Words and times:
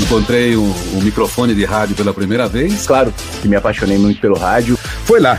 Encontrei 0.00 0.56
o, 0.56 0.62
o 0.62 1.02
microfone 1.02 1.54
de 1.54 1.64
rádio 1.64 1.94
pela 1.94 2.14
primeira 2.14 2.48
vez. 2.48 2.86
Claro 2.86 3.12
que 3.42 3.48
me 3.48 3.56
apaixonei 3.56 3.98
muito 3.98 4.20
pelo 4.20 4.38
rádio. 4.38 4.78
Foi 5.04 5.20
lá 5.20 5.38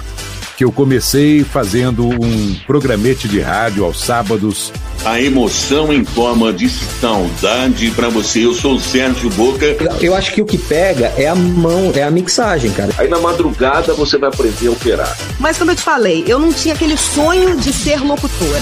que 0.56 0.64
eu 0.64 0.72
comecei 0.72 1.44
fazendo 1.44 2.08
um 2.08 2.56
programete 2.68 3.28
de 3.28 3.40
rádio 3.40 3.86
aos 3.86 4.00
sábados. 4.00 4.72
A 5.06 5.22
emoção 5.22 5.94
em 5.94 6.04
forma 6.04 6.52
de 6.52 6.70
saudade 6.70 7.90
para 7.92 8.10
você. 8.10 8.46
Eu 8.46 8.54
sou 8.54 8.76
o 8.76 8.80
Sérgio 8.80 9.30
Boca. 9.32 9.66
Eu 10.02 10.14
acho 10.14 10.34
que 10.34 10.42
o 10.42 10.46
que 10.46 10.58
pega 10.58 11.14
é 11.18 11.28
a 11.28 11.36
mão, 11.36 11.92
é 11.96 12.04
a 12.04 12.12
mixagem, 12.12 12.72
cara. 12.72 12.94
Aí 12.98 13.08
na 13.08 13.20
madrugada 13.20 13.94
você 13.94 14.18
vai 14.18 14.30
aprender 14.30 14.68
a 14.68 14.72
operar. 14.72 15.18
Mas 15.40 15.58
como 15.58 15.72
eu 15.72 15.76
te 15.76 15.84
falei, 15.84 16.24
eu 16.28 16.38
não 16.38 16.52
tinha 16.52 16.74
aquele 16.74 16.98
sonho 16.98 17.56
de 17.58 17.72
ser 17.72 18.02
locutora. 18.04 18.62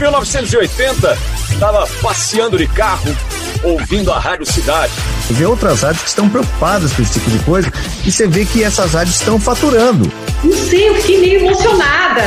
1980, 0.00 1.18
estava 1.50 1.86
passeando 2.00 2.56
de 2.56 2.66
carro, 2.66 3.14
ouvindo 3.62 4.12
a 4.12 4.18
Rádio 4.18 4.46
Cidade. 4.46 4.92
Vê 5.30 5.46
outras 5.46 5.82
rádios 5.82 6.02
que 6.02 6.08
estão 6.08 6.28
preocupadas 6.28 6.92
com 6.92 7.02
esse 7.02 7.12
tipo 7.12 7.30
de 7.30 7.38
coisa 7.40 7.72
e 8.04 8.10
você 8.10 8.26
vê 8.26 8.44
que 8.44 8.64
essas 8.64 8.92
rádios 8.92 9.16
estão 9.16 9.38
faturando. 9.38 10.10
Não 10.42 10.52
sei, 10.52 10.88
eu 10.88 10.94
fiquei 10.96 11.20
meio 11.20 11.40
emocionada. 11.40 12.22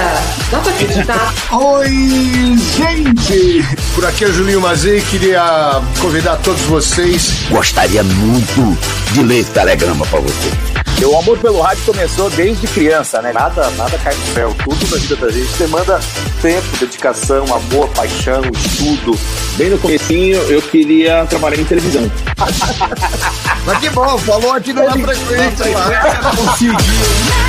Dá 0.51 0.59
pra 0.59 0.71
acreditar. 0.71 1.33
Oi, 1.51 2.57
gente! 2.77 3.65
Por 3.95 4.05
aqui 4.05 4.23
é 4.23 4.27
o 4.27 4.33
Julinho 4.33 4.61
Mazei, 4.61 5.01
queria 5.01 5.81
convidar 5.99 6.37
todos 6.37 6.61
vocês. 6.63 7.33
Gostaria 7.49 8.03
muito 8.03 8.77
de 9.13 9.23
ler 9.23 9.39
esse 9.39 9.51
telegrama 9.51 10.05
pra 10.05 10.19
você. 10.19 10.72
O 11.05 11.17
amor 11.17 11.37
pelo 11.39 11.61
rádio 11.61 11.83
começou 11.85 12.29
desde 12.29 12.65
criança, 12.67 13.21
né? 13.21 13.33
Nada, 13.33 13.69
nada 13.71 13.97
cai 13.99 14.15
no 14.15 14.33
céu. 14.33 14.55
Tudo 14.63 14.89
na 14.89 14.97
vida 14.97 15.15
da 15.17 15.31
gente 15.31 15.53
demanda 15.57 15.99
tempo, 16.41 16.77
dedicação, 16.79 17.43
amor, 17.53 17.89
paixão, 17.89 18.41
estudo. 18.53 19.17
Bem 19.57 19.69
no 19.69 19.77
comecinho 19.77 20.37
eu 20.43 20.61
queria 20.61 21.25
trabalhar 21.25 21.59
em 21.59 21.65
televisão. 21.65 22.09
Mas 23.65 23.77
que 23.79 23.89
bom, 23.89 24.17
falou 24.19 24.53
aqui 24.53 24.73
Na 24.73 24.91
Frequência 24.91 25.65
lá. 25.71 26.33
Conseguiu. 26.35 26.73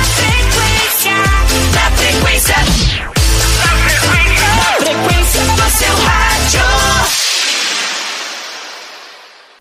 Na 1.73 1.91
frequência, 1.91 2.55
na 2.55 3.71
frequência, 3.87 4.47
na 4.55 4.63
frequência 4.85 5.41
do 5.41 5.77
seu 5.77 5.95
rádio. 5.95 7.24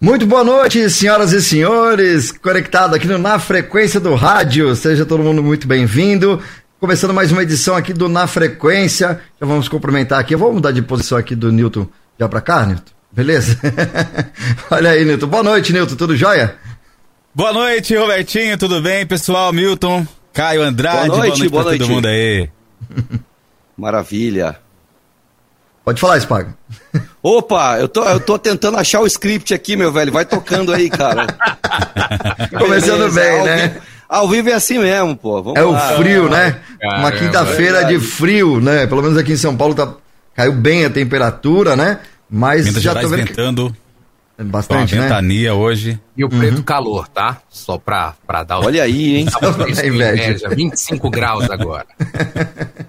Muito 0.05 0.27
boa 0.27 0.45
noite, 0.45 0.91
senhoras 0.91 1.33
e 1.33 1.41
senhores, 1.41 2.31
conectado 2.31 2.95
aqui 2.95 3.07
no 3.07 3.17
Na 3.17 3.39
Frequência 3.39 3.99
do 3.99 4.15
Rádio. 4.15 4.77
Seja 4.77 5.07
todo 5.07 5.23
mundo 5.23 5.43
muito 5.43 5.67
bem-vindo. 5.67 6.43
Começando 6.79 7.15
mais 7.15 7.33
uma 7.33 7.43
edição 7.43 7.75
aqui 7.75 7.91
do 7.95 8.07
Na 8.07 8.27
Frequência. 8.27 9.19
Já 9.41 9.47
vamos 9.47 9.67
cumprimentar 9.67 10.21
aqui. 10.21 10.35
Eu 10.35 10.39
vou 10.39 10.53
mudar 10.53 10.73
de 10.73 10.83
posição 10.83 11.17
aqui 11.17 11.35
do 11.35 11.51
Newton 11.51 11.89
já 12.21 12.29
pra 12.29 12.43
cá, 12.43 12.67
Newton. 12.67 12.93
Beleza? 13.11 13.59
Olha 14.71 14.91
aí, 14.91 15.07
Newton. 15.07 15.27
Boa 15.27 15.43
noite, 15.43 15.73
Newton. 15.73 15.97
Tudo 15.97 16.15
jóia? 16.15 16.55
Boa 17.35 17.55
noite, 17.55 17.97
Robertinho. 17.97 18.59
Tudo 18.59 18.83
bem, 18.83 19.07
pessoal? 19.07 19.55
Milton, 19.55 20.07
Caio 20.35 20.61
Andrade. 20.61 21.09
Boa 21.09 21.19
noite, 21.19 21.29
boa 21.31 21.39
noite, 21.39 21.49
boa 21.49 21.65
noite. 21.65 21.79
todo 21.79 21.89
mundo 21.89 22.09
aí. 22.09 22.51
Maravilha. 23.75 24.64
Pode 25.85 26.01
falar, 26.01 26.19
Spaga. 26.21 26.55
Opa, 27.23 27.79
eu 27.79 27.89
tô, 27.89 28.03
eu 28.05 28.19
tô 28.21 28.39
tentando 28.39 28.79
achar 28.79 29.01
o 29.01 29.07
script 29.07 29.53
aqui, 29.53 29.77
meu 29.77 29.93
velho. 29.93 30.11
Vai 30.13 30.25
tocando 30.25 30.73
aí, 30.73 30.89
cara. 30.89 31.27
Começando 32.59 33.11
Beleza, 33.13 33.21
bem, 33.21 33.39
ao 33.41 33.45
né? 33.47 33.77
Ao 34.09 34.29
vivo 34.29 34.49
é 34.49 34.53
assim 34.55 34.79
mesmo, 34.79 35.17
pô. 35.17 35.43
Vamos 35.43 35.59
É 35.61 35.65
o 35.65 35.73
lá. 35.73 35.97
frio, 35.97 36.29
né? 36.31 36.57
Uma 36.83 37.11
Caramba, 37.11 37.13
quinta-feira 37.13 37.81
é 37.83 37.85
de 37.85 37.99
frio, 37.99 38.61
né? 38.61 38.87
Pelo 38.87 39.03
menos 39.03 39.17
aqui 39.19 39.33
em 39.33 39.37
São 39.37 39.57
Paulo 39.57 39.75
tá, 39.75 39.93
caiu 40.35 40.53
bem 40.53 40.85
a 40.85 40.91
temperatura, 40.91 41.77
né? 41.77 41.99
Mas 42.31 42.67
Minas 42.67 42.83
já 42.83 42.93
Gerais 42.95 43.09
tô 43.11 43.17
vendo 43.17 43.27
que... 43.27 43.35
É 44.37 44.43
bastante, 44.43 44.97
né? 44.97 45.03
ventania 45.03 45.55
hoje. 45.55 45.99
E 46.17 46.25
o 46.25 46.29
preto 46.29 46.63
calor, 46.65 47.07
tá? 47.07 47.41
Só 47.49 47.79
pra, 47.79 48.15
pra 48.27 48.43
dar 48.43 48.59
o. 48.59 48.65
Olha 48.65 48.83
aí, 48.83 49.17
hein? 49.17 49.27
Inveja. 49.87 49.87
inveja. 49.87 50.49
25 50.49 51.09
graus 51.09 51.49
agora. 51.49 51.87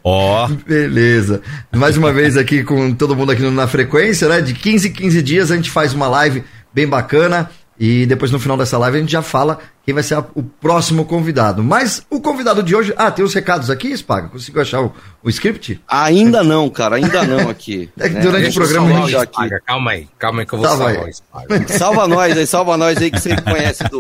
Ó, 0.04 0.48
Beleza. 0.48 1.42
Mais 1.76 1.98
uma 1.98 2.12
vez 2.12 2.36
aqui 2.36 2.64
com 2.64 2.94
todo 2.94 3.16
mundo 3.16 3.32
aqui 3.32 3.44
na 3.44 3.68
frequência, 3.68 4.28
né? 4.28 4.42
De 4.42 4.54
15 4.56 4.88
em 4.90 4.92
15 4.94 5.22
dias 5.22 5.52
a 5.52 5.56
gente 5.56 5.70
faz 5.70 5.94
uma 5.94 6.08
live 6.08 6.44
bem 6.74 6.88
bacana 6.88 7.50
e 7.80 8.06
depois 8.08 8.32
no 8.32 8.40
final 8.40 8.58
dessa 8.58 8.78
live 8.78 8.98
a 8.98 9.02
gente 9.02 9.12
já 9.12 9.22
fala 9.22 9.60
quem 9.86 9.94
vai 9.94 10.02
ser 10.04 10.16
a- 10.16 10.26
o 10.34 10.42
próximo 10.42 11.06
convidado. 11.06 11.64
Mas 11.64 12.04
o 12.10 12.20
convidado 12.20 12.64
de 12.64 12.76
hoje. 12.76 12.94
Ah, 12.98 13.12
tem 13.12 13.24
os 13.24 13.34
recados 13.34 13.70
aqui, 13.70 13.96
Spaga? 13.96 14.30
Conseguiu 14.30 14.62
achar 14.62 14.82
o, 14.82 14.92
o 15.24 15.30
script? 15.30 15.80
Ainda 15.88 16.44
não, 16.44 16.70
cara, 16.70 16.96
ainda 16.96 17.24
não 17.24 17.48
aqui. 17.52 17.90
É 18.00 18.10
que 18.10 18.16
né? 18.16 18.22
durante 18.22 18.50
o 18.50 18.54
programa 18.54 18.88
salvar 18.88 18.98
a 18.98 19.02
gente- 19.06 19.12
já 19.12 19.22
aqui. 19.22 19.50
Calma 19.66 19.92
aí, 19.92 20.08
calma 20.18 20.40
aí 20.42 20.46
que 20.48 20.54
eu 20.54 20.60
vou 20.60 20.68
Salva 20.68 20.84
salvar 20.86 21.04
aí. 21.06 21.10
o 21.10 21.14
Spaga. 21.14 21.68
Salva 21.78 22.08
nós 22.08 22.38
aí, 22.38 22.48
salva 22.48 22.78
nós 22.78 22.98
aí 22.98 23.12
que 23.12 23.20
você 23.20 23.36
conhece 23.42 23.84
do, 23.86 24.00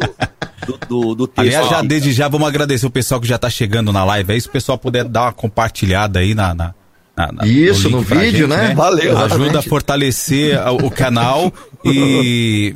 do, 0.65 0.77
do, 0.87 1.15
do 1.15 1.27
texto. 1.27 1.39
aliás, 1.47 1.69
já 1.69 1.81
desde 1.83 2.11
já 2.13 2.27
vamos 2.27 2.47
agradecer 2.47 2.85
o 2.87 2.89
pessoal 2.89 3.21
que 3.21 3.27
já 3.27 3.37
tá 3.37 3.49
chegando 3.49 3.93
na 3.93 4.03
live 4.03 4.33
aí. 4.33 4.41
Se 4.41 4.47
o 4.47 4.51
pessoal 4.51 4.77
puder 4.77 5.03
dar 5.05 5.23
uma 5.23 5.33
compartilhada 5.33 6.19
aí 6.19 6.33
na. 6.33 6.53
na- 6.55 6.73
na- 7.15 7.31
na- 7.31 7.47
Isso, 7.47 7.89
no 7.89 8.03
pra 8.03 8.17
vídeo, 8.19 8.45
né? 8.47 8.73
Valeu, 8.75 9.11
Ajuda 9.17 9.25
exatamente. 9.35 9.57
a 9.57 9.61
fortalecer 9.69 10.59
o 10.83 10.89
canal 10.89 11.53
e. 11.85 12.75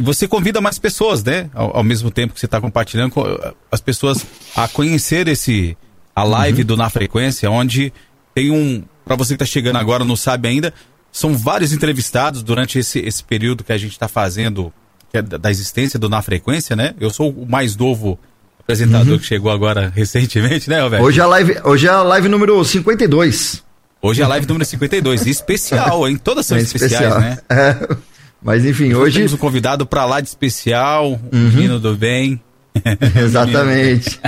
e 0.00 0.02
você 0.02 0.26
convida 0.26 0.60
mais 0.60 0.78
pessoas, 0.78 1.22
né? 1.22 1.50
Ao, 1.54 1.76
ao 1.76 1.84
mesmo 1.84 2.10
tempo 2.10 2.32
que 2.34 2.40
você 2.40 2.46
está 2.46 2.58
compartilhando, 2.60 3.12
co- 3.12 3.54
as 3.70 3.80
pessoas 3.80 4.24
a 4.56 4.66
conhecer 4.66 5.28
esse 5.28 5.76
a 6.16 6.24
live 6.24 6.64
do 6.64 6.76
Na 6.76 6.88
Frequência, 6.90 7.50
onde 7.50 7.92
tem 8.34 8.50
um. 8.50 8.82
Para 9.04 9.16
você 9.16 9.36
que 9.36 9.42
está 9.42 9.46
chegando 9.52 9.76
agora, 9.76 10.04
não 10.04 10.16
sabe 10.16 10.48
ainda, 10.48 10.72
são 11.12 11.36
vários 11.36 11.72
entrevistados 11.72 12.42
durante 12.42 12.78
esse, 12.78 12.98
esse 13.00 13.22
período 13.22 13.62
que 13.64 13.72
a 13.72 13.78
gente 13.78 13.92
está 13.92 14.08
fazendo 14.08 14.72
que 15.10 15.18
é 15.18 15.22
da 15.22 15.50
existência 15.50 15.98
do 15.98 16.08
Na 16.08 16.22
Frequência, 16.22 16.74
né? 16.76 16.94
Eu 17.00 17.10
sou 17.10 17.30
o 17.30 17.44
mais 17.46 17.76
novo 17.76 18.18
apresentador 18.60 19.18
que 19.18 19.24
chegou 19.26 19.50
agora 19.50 19.90
recentemente, 19.94 20.70
né, 20.70 20.80
Roberto? 20.80 21.02
Hoje 21.04 21.18
é 21.20 21.22
a 21.22 21.26
live, 21.26 21.56
hoje 21.64 21.86
é 21.86 21.90
a 21.90 22.02
live 22.02 22.28
número 22.28 22.64
52. 22.64 23.62
Hoje 24.02 24.22
é 24.22 24.24
a 24.24 24.28
live 24.28 24.46
número 24.46 24.64
52, 24.64 25.26
e 25.26 25.30
especial, 25.30 26.08
hein? 26.08 26.16
Todas 26.16 26.46
são 26.46 26.56
É 26.56 26.60
especiais, 26.60 26.92
especial. 26.94 27.20
né? 27.20 27.38
É. 27.50 27.96
Mas 28.42 28.64
enfim, 28.64 28.94
Hoje 28.94 29.18
temos 29.18 29.34
um 29.34 29.36
convidado 29.36 29.86
pra 29.86 30.04
lá 30.04 30.20
de 30.20 30.28
especial, 30.28 31.12
um 31.32 31.38
menino 31.38 31.78
do 31.78 31.94
bem. 31.96 32.40
Exatamente. 33.16 34.20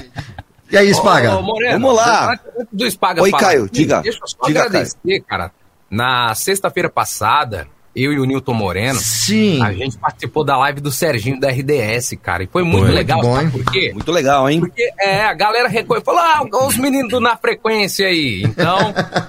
E 0.71 0.77
aí, 0.77 0.93
Spaga? 0.95 1.37
Ô, 1.37 1.39
ô, 1.39 1.43
Moreno, 1.43 1.73
Vamos 1.81 1.97
lá. 1.97 2.39
do 2.72 2.91
Spaga 2.91 3.22
Oi, 3.22 3.31
falar 3.31 3.43
Caio, 3.43 3.69
diga. 3.71 4.01
Deixa 4.01 4.19
eu 4.22 4.27
só 4.27 4.47
Diga, 4.47 4.61
agradecer, 4.65 5.21
cara. 5.27 5.51
Na 5.91 6.34
sexta-feira 6.34 6.89
passada, 6.89 7.67
eu 7.94 8.12
e 8.12 8.19
o 8.19 8.25
Nilton 8.25 8.54
Moreno, 8.54 8.98
Sim. 8.98 9.62
a 9.62 9.72
gente 9.72 9.98
participou 9.98 10.42
da 10.44 10.56
live 10.56 10.80
do 10.80 10.91
Serginho 10.91 11.38
da 11.38 11.48
RDS, 11.50 12.14
cara. 12.22 12.42
E 12.42 12.47
foi 12.47 12.62
muito 12.62 12.86
Foi. 12.86 12.94
legal, 12.94 13.19
Muito 13.19 13.30
bom, 13.30 13.36
sabe 13.36 13.50
por 13.64 13.72
quê? 13.72 13.91
Muito 13.92 14.10
legal, 14.12 14.48
hein? 14.48 14.60
Porque 14.60 14.88
é, 14.98 15.22
a 15.25 15.34
galera 15.34 15.69
reconheceu, 15.69 16.04
falou, 16.04 16.20
ah, 16.20 16.66
os 16.66 16.76
meninos 16.78 17.10
do 17.10 17.20
Na 17.20 17.36
Frequência 17.36 18.06
aí. 18.06 18.42
Então, 18.44 18.78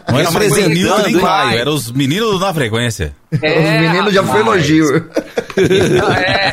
Não 0.10 0.20
era 0.20 0.32
mais 0.32 0.68
Nilton 0.68 1.02
nem? 1.04 1.20
Caio, 1.20 1.60
eram 1.60 1.74
os 1.74 1.92
meninos 1.92 2.32
do 2.32 2.40
Na 2.40 2.54
Frequência. 2.54 3.14
é, 3.42 3.60
Os 3.60 3.82
meninos 3.88 4.14
já 4.14 4.24
foi 4.24 4.40
elogio. 4.40 5.10
Então, 5.58 6.14
é. 6.14 6.52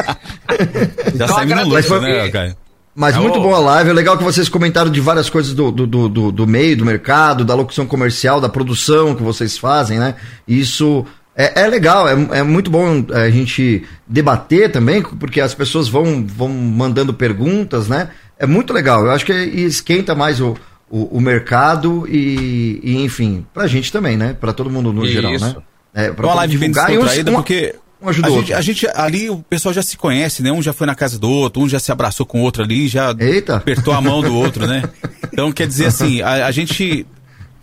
Já 1.14 1.24
Então, 1.24 1.28
saímos 1.28 1.56
no 1.56 1.68
luxo, 1.68 2.00
né, 2.00 2.28
Caio? 2.28 2.56
Mas 2.94 3.16
muito 3.16 3.40
boa 3.40 3.56
a 3.56 3.60
live. 3.60 3.90
É 3.90 3.92
legal 3.92 4.18
que 4.18 4.24
vocês 4.24 4.48
comentaram 4.48 4.90
de 4.90 5.00
várias 5.00 5.30
coisas 5.30 5.54
do, 5.54 5.70
do, 5.70 5.86
do, 5.86 6.08
do- 6.08 6.32
do 6.32 6.46
meio, 6.46 6.76
do 6.76 6.84
mercado, 6.84 7.44
da 7.44 7.54
locução 7.54 7.86
comercial, 7.86 8.40
da 8.40 8.48
produção 8.48 9.14
que 9.14 9.22
vocês 9.22 9.56
fazem, 9.56 9.98
né? 9.98 10.16
Isso 10.46 11.06
é, 11.36 11.62
é 11.62 11.66
legal, 11.66 12.08
é, 12.08 12.12
é 12.38 12.42
muito 12.42 12.70
bom 12.70 13.04
é, 13.10 13.22
a 13.22 13.30
gente 13.30 13.84
debater 14.06 14.70
também, 14.70 15.02
porque 15.02 15.40
as 15.40 15.54
pessoas 15.54 15.88
vão, 15.88 16.24
vão 16.26 16.48
mandando 16.48 17.14
perguntas, 17.14 17.88
né? 17.88 18.10
É 18.38 18.46
muito 18.46 18.72
legal. 18.72 19.04
Eu 19.04 19.10
acho 19.12 19.24
que 19.24 19.32
esquenta 19.32 20.14
mais 20.14 20.40
o, 20.40 20.56
o, 20.90 21.16
o 21.18 21.20
mercado 21.20 22.06
e, 22.08 22.80
e, 22.82 23.02
enfim, 23.04 23.44
pra 23.54 23.66
gente 23.66 23.92
também, 23.92 24.16
né? 24.16 24.34
Pra 24.38 24.52
todo 24.52 24.70
mundo 24.70 24.92
no 24.92 25.04
Isso. 25.04 25.12
geral, 25.12 25.32
né? 25.38 25.56
É, 25.94 26.10
pra 26.10 26.26
Uma 26.26 26.34
live 26.36 26.56
divulgar 26.58 26.92
e 26.92 26.98
uns- 26.98 27.18
um- 27.18 27.24
porque 27.34 27.74
um 28.02 28.08
ajuda 28.08 28.28
a 28.28 28.30
o 28.30 28.34
gente, 28.38 28.54
a 28.54 28.60
gente 28.60 28.86
ali, 28.94 29.28
o 29.28 29.38
pessoal 29.38 29.74
já 29.74 29.82
se 29.82 29.96
conhece, 29.96 30.42
né? 30.42 30.50
Um 30.50 30.62
já 30.62 30.72
foi 30.72 30.86
na 30.86 30.94
casa 30.94 31.18
do 31.18 31.28
outro, 31.28 31.62
um 31.62 31.68
já 31.68 31.78
se 31.78 31.92
abraçou 31.92 32.24
com 32.24 32.40
o 32.40 32.42
outro 32.42 32.62
ali, 32.62 32.88
já 32.88 33.14
Eita. 33.18 33.56
apertou 33.56 33.92
a 33.92 34.00
mão 34.00 34.22
do 34.22 34.34
outro, 34.34 34.66
né? 34.66 34.82
Então, 35.32 35.52
quer 35.52 35.66
dizer 35.68 35.86
assim, 35.86 36.20
a, 36.22 36.46
a 36.46 36.50
gente 36.50 37.06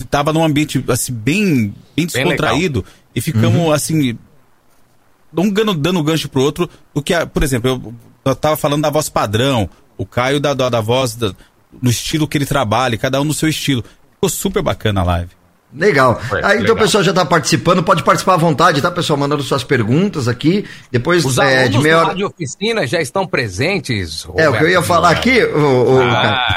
tava 0.05 0.31
num 0.33 0.44
ambiente 0.44 0.83
assim, 0.88 1.13
bem, 1.13 1.73
bem 1.95 2.05
descontraído 2.05 2.85
e 3.15 3.21
ficamos 3.21 3.71
assim. 3.73 4.17
Um 5.35 5.49
dando, 5.51 5.73
dando 5.73 6.03
gancho 6.03 6.29
pro 6.29 6.41
outro, 6.41 6.69
do 6.94 7.01
que, 7.01 7.13
por 7.27 7.44
exemplo, 7.44 7.69
eu, 7.69 7.94
eu 8.25 8.35
tava 8.35 8.55
falando 8.57 8.81
da 8.83 8.89
voz 8.89 9.09
padrão, 9.09 9.69
o 9.97 10.05
Caio 10.05 10.39
da, 10.39 10.53
da, 10.53 10.69
da 10.69 10.81
voz 10.81 11.15
da- 11.15 11.33
no 11.81 11.89
estilo 11.89 12.27
que 12.27 12.38
ele 12.38 12.45
trabalha, 12.45 12.97
cada 12.97 13.19
um 13.21 13.25
no 13.25 13.33
seu 13.33 13.49
estilo. 13.49 13.83
Ficou 14.15 14.29
super 14.29 14.63
bacana 14.63 15.01
a 15.01 15.03
live. 15.03 15.29
Legal. 15.75 16.19
Foi, 16.29 16.41
Aí, 16.43 16.61
então 16.61 16.73
o 16.75 16.77
pessoal 16.77 17.03
já 17.03 17.11
está 17.11 17.25
participando, 17.25 17.83
pode 17.83 18.01
participar 18.01 18.35
à 18.35 18.37
vontade, 18.37 18.81
tá, 18.81 18.89
pessoal? 18.89 19.19
Mandando 19.19 19.43
suas 19.43 19.63
perguntas 19.63 20.27
aqui. 20.27 20.65
Depois 20.91 21.25
Os 21.25 21.37
é, 21.37 21.57
alunos 21.63 21.71
de 21.71 21.77
meia 21.79 21.95
da 21.95 21.99
hora. 21.99 22.07
Rádio 22.09 22.27
Oficina 22.27 22.87
já 22.87 23.01
estão 23.01 23.27
presentes. 23.27 24.25
É, 24.37 24.47
o 24.49 24.53
que 24.53 24.63
eu 24.63 24.69
ia 24.69 24.75
Roberto. 24.79 24.83
falar 24.87 25.09
aqui, 25.11 25.43
o, 25.43 25.95
o- 25.95 26.01
Ah. 26.01 26.11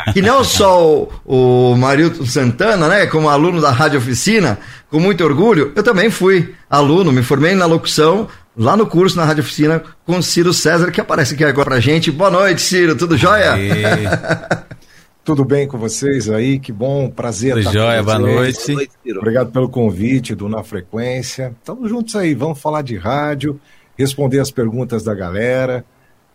cara, 0.04 0.12
que 0.12 0.22
não 0.22 0.44
só 0.44 0.80
o, 0.84 1.08
o 1.24 1.76
Marilton 1.76 2.24
Santana, 2.24 2.86
né, 2.88 3.06
como 3.06 3.28
aluno 3.28 3.60
da 3.60 3.70
Rádio 3.72 3.98
Oficina, 3.98 4.58
com 4.90 5.00
muito 5.00 5.24
orgulho, 5.24 5.72
eu 5.74 5.82
também 5.82 6.08
fui 6.08 6.54
aluno, 6.70 7.10
me 7.12 7.22
formei 7.22 7.54
na 7.54 7.66
locução, 7.66 8.28
lá 8.56 8.76
no 8.76 8.86
curso 8.86 9.16
na 9.16 9.24
Rádio 9.24 9.42
Oficina, 9.42 9.82
com 10.06 10.18
o 10.18 10.22
Ciro 10.22 10.54
César, 10.54 10.90
que 10.92 11.00
aparece 11.00 11.34
aqui 11.34 11.44
agora 11.44 11.70
pra 11.70 11.80
gente. 11.80 12.10
Boa 12.12 12.30
noite, 12.30 12.62
Ciro, 12.62 12.94
tudo 12.94 13.16
jóia? 13.18 13.54
Tudo 15.24 15.44
bem 15.44 15.68
com 15.68 15.78
vocês 15.78 16.28
aí? 16.30 16.58
Que 16.58 16.72
bom, 16.72 17.08
prazer 17.10 17.50
Tudo 17.50 17.60
estar 17.60 17.72
jóia, 17.72 17.98
com 17.98 18.04
boa 18.04 18.18
vocês. 18.46 18.68
noite. 18.68 18.90
Obrigado 19.18 19.52
pelo 19.52 19.68
convite 19.68 20.34
do 20.34 20.48
Na 20.48 20.62
Frequência. 20.64 21.54
Estamos 21.58 21.88
juntos 21.90 22.16
aí, 22.16 22.34
vamos 22.34 22.58
falar 22.60 22.82
de 22.82 22.96
rádio, 22.96 23.60
responder 23.98 24.40
as 24.40 24.50
perguntas 24.50 25.02
da 25.04 25.14
galera. 25.14 25.84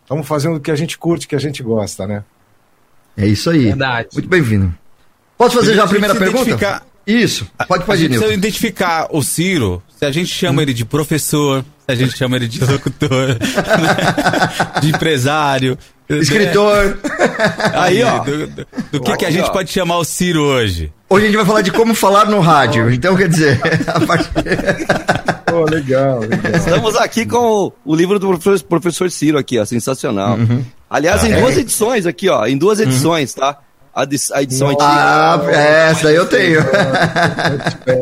Estamos 0.04 0.28
fazendo 0.28 0.58
o 0.58 0.60
que 0.60 0.70
a 0.72 0.76
gente 0.76 0.98
curte, 0.98 1.28
que 1.28 1.36
a 1.36 1.40
gente 1.40 1.64
gosta, 1.64 2.06
né? 2.06 2.24
É 3.18 3.26
isso 3.28 3.50
aí. 3.50 3.66
Verdade. 3.66 4.10
Muito 4.14 4.30
bem-vindo. 4.30 4.74
Posso 5.38 5.56
fazer 5.58 5.74
já 5.74 5.84
a 5.84 5.86
gente 5.86 5.92
primeira 5.92 6.16
pergunta? 6.16 6.44
identificar- 6.44 6.86
Isso, 7.08 7.48
pode 7.68 7.84
A 7.84 7.86
fazer, 7.86 8.02
gente 8.02 8.10
precisa 8.10 8.28
Nilton. 8.32 8.40
identificar 8.40 9.08
o 9.12 9.22
Ciro, 9.24 9.82
se 9.98 10.06
a 10.06 10.12
gente 10.12 10.28
chama 10.28 10.62
ele 10.62 10.74
de 10.74 10.86
professor, 10.86 11.66
a 11.88 11.96
gente 11.96 12.18
chama 12.18 12.36
ele 12.38 12.48
de 12.48 12.64
locutor, 12.64 13.28
né? 13.30 13.38
de 14.82 14.90
empresário. 14.90 15.78
né? 16.10 16.18
Escritor. 16.18 16.98
Aí, 17.74 18.04
ó, 18.04 18.20
do, 18.20 18.48
do- 18.48 18.68
do 18.92 19.00
que, 19.02 19.18
que 19.18 19.26
a 19.26 19.32
gente 19.32 19.52
pode 19.52 19.72
chamar 19.72 19.98
o 19.98 20.04
Ciro 20.04 20.42
hoje? 20.44 20.92
Hoje 21.10 21.26
a 21.26 21.28
gente 21.28 21.38
vai 21.38 21.46
falar 21.46 21.62
de 21.62 21.72
como 21.72 21.94
falar 21.94 22.26
no 22.26 22.40
rádio. 22.40 22.92
Então, 22.92 23.16
quer 23.16 23.28
dizer, 23.30 23.60
a 23.88 24.00
partir... 24.06 24.32
Pô, 25.46 25.64
legal, 25.66 26.20
legal. 26.20 26.52
Estamos 26.56 26.96
aqui 26.96 27.26
com 27.26 27.38
o, 27.38 27.74
o 27.86 27.96
livro 27.96 28.20
do 28.20 28.28
professor, 28.28 28.64
professor 28.68 29.12
Ciro 29.12 29.38
aqui, 29.38 29.60
ó, 29.60 29.66
sensacional. 29.66 30.38
Uhum. 30.38 30.64
Aliás, 30.90 31.24
em 31.24 31.34
Ah, 31.34 31.40
duas 31.40 31.58
é. 31.58 31.62
edições 31.62 32.06
aqui, 32.06 32.30
ó, 32.30 32.46
em 32.46 32.58
duas 32.58 32.80
edições, 32.80 33.34
tá? 33.34 33.58
A, 33.94 34.04
de- 34.06 34.18
a 34.34 34.44
edição 34.44 34.76
Ah, 34.80 35.36
antiga. 35.36 35.52
essa 35.58 36.08
aí 36.10 36.16
eu 36.16 36.26
tenho. 36.26 36.60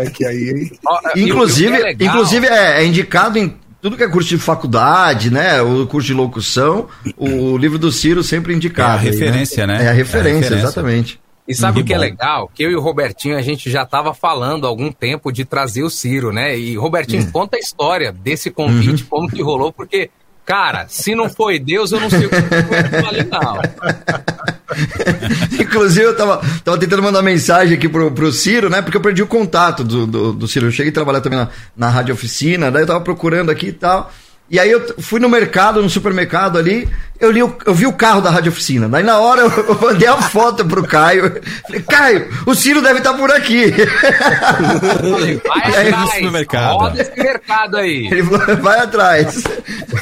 Inclusive, 1.15 1.75
é 1.77 1.91
inclusive 1.91 2.47
é, 2.47 2.81
é 2.81 2.85
indicado 2.85 3.37
em 3.37 3.55
tudo 3.83 3.97
que 3.97 4.03
é 4.03 4.07
curso 4.07 4.29
de 4.29 4.37
faculdade, 4.37 5.29
né? 5.29 5.61
O 5.61 5.85
curso 5.85 6.07
de 6.07 6.13
locução, 6.13 6.87
o 7.17 7.57
livro 7.57 7.77
do 7.77 7.91
Ciro 7.91 8.23
sempre 8.23 8.53
indicado. 8.55 8.91
É 8.93 8.95
a 8.95 8.99
aí, 9.01 9.05
referência, 9.11 9.67
né? 9.67 9.83
É 9.83 9.89
a 9.89 9.91
referência, 9.91 10.29
É 10.29 10.31
a 10.31 10.33
referência. 10.39 10.55
exatamente. 10.55 11.19
E 11.45 11.53
sabe 11.53 11.75
Que 11.75 11.81
o 11.81 11.85
que 11.87 11.93
é 11.93 11.97
bom. 11.97 12.01
legal? 12.01 12.51
Que 12.55 12.63
eu 12.63 12.71
e 12.71 12.75
o 12.77 12.79
Robertinho, 12.79 13.37
a 13.37 13.41
gente 13.41 13.69
já 13.69 13.83
estava 13.83 14.13
falando 14.13 14.65
há 14.65 14.69
algum 14.69 14.89
tempo 14.89 15.33
de 15.33 15.43
trazer 15.43 15.83
o 15.83 15.89
Ciro, 15.89 16.31
né? 16.31 16.57
E, 16.57 16.77
Robertinho, 16.77 17.29
conta 17.29 17.57
a 17.57 17.59
história 17.59 18.13
desse 18.13 18.49
convite, 18.49 19.03
como 19.03 19.27
que 19.29 19.41
rolou, 19.43 19.73
porque, 19.73 20.09
cara, 20.45 20.85
se 20.87 21.13
não 21.13 21.29
foi 21.29 21.59
Deus, 21.59 21.91
eu 21.91 21.99
não 21.99 22.09
sei 22.09 22.25
o 22.25 22.29
que 22.29 22.35
foi 22.41 23.05
ali, 23.05 23.27
não. 23.29 23.59
Inclusive, 25.59 26.05
eu 26.05 26.15
tava, 26.15 26.41
tava 26.63 26.77
tentando 26.77 27.03
mandar 27.03 27.21
mensagem 27.21 27.77
aqui 27.77 27.87
pro, 27.87 28.11
pro 28.11 28.31
Ciro, 28.31 28.69
né? 28.69 28.81
Porque 28.81 28.97
eu 28.97 29.01
perdi 29.01 29.21
o 29.21 29.27
contato 29.27 29.83
do, 29.83 30.05
do, 30.05 30.33
do 30.33 30.47
Ciro. 30.47 30.67
Eu 30.67 30.71
cheguei 30.71 30.91
a 30.91 30.93
trabalhar 30.93 31.21
também 31.21 31.39
na, 31.39 31.49
na 31.75 31.89
rádio 31.89 32.13
oficina, 32.13 32.71
daí 32.71 32.83
eu 32.83 32.87
tava 32.87 33.01
procurando 33.01 33.49
aqui 33.49 33.67
e 33.67 33.73
tal. 33.73 34.11
E 34.53 34.59
aí 34.59 34.69
eu 34.69 34.85
fui 34.99 35.19
no 35.19 35.27
mercado, 35.27 35.81
no 35.81 35.89
supermercado 35.89 36.59
ali, 36.59 36.87
eu, 37.19 37.31
li 37.31 37.41
o- 37.41 37.55
eu 37.65 37.73
vi 37.73 37.87
o 37.87 37.93
carro 37.93 38.21
da 38.21 38.29
rádio 38.29 38.51
oficina. 38.51 38.87
Daí 38.87 39.01
na 39.03 39.17
hora 39.19 39.41
eu, 39.41 39.49
eu 39.67 39.79
mandei 39.81 40.07
a 40.07 40.21
foto 40.21 40.63
pro 40.63 40.83
Caio. 40.83 41.41
Falei, 41.65 41.81
Caio, 41.81 42.27
o 42.45 42.53
Ciro 42.53 42.79
deve 42.81 42.99
estar 42.99 43.13
por 43.15 43.31
aqui. 43.31 43.71
Falei, 44.99 45.41
vai 45.45 45.61
aí, 45.75 45.89
no 45.89 45.97
atrás, 45.97 46.11
supermercado. 46.11 46.73
roda 46.77 47.01
esse 47.01 47.19
mercado 47.19 47.77
aí. 47.77 48.07
Ele 48.11 48.23
falou, 48.23 48.57
vai 48.57 48.79
atrás. 48.79 49.43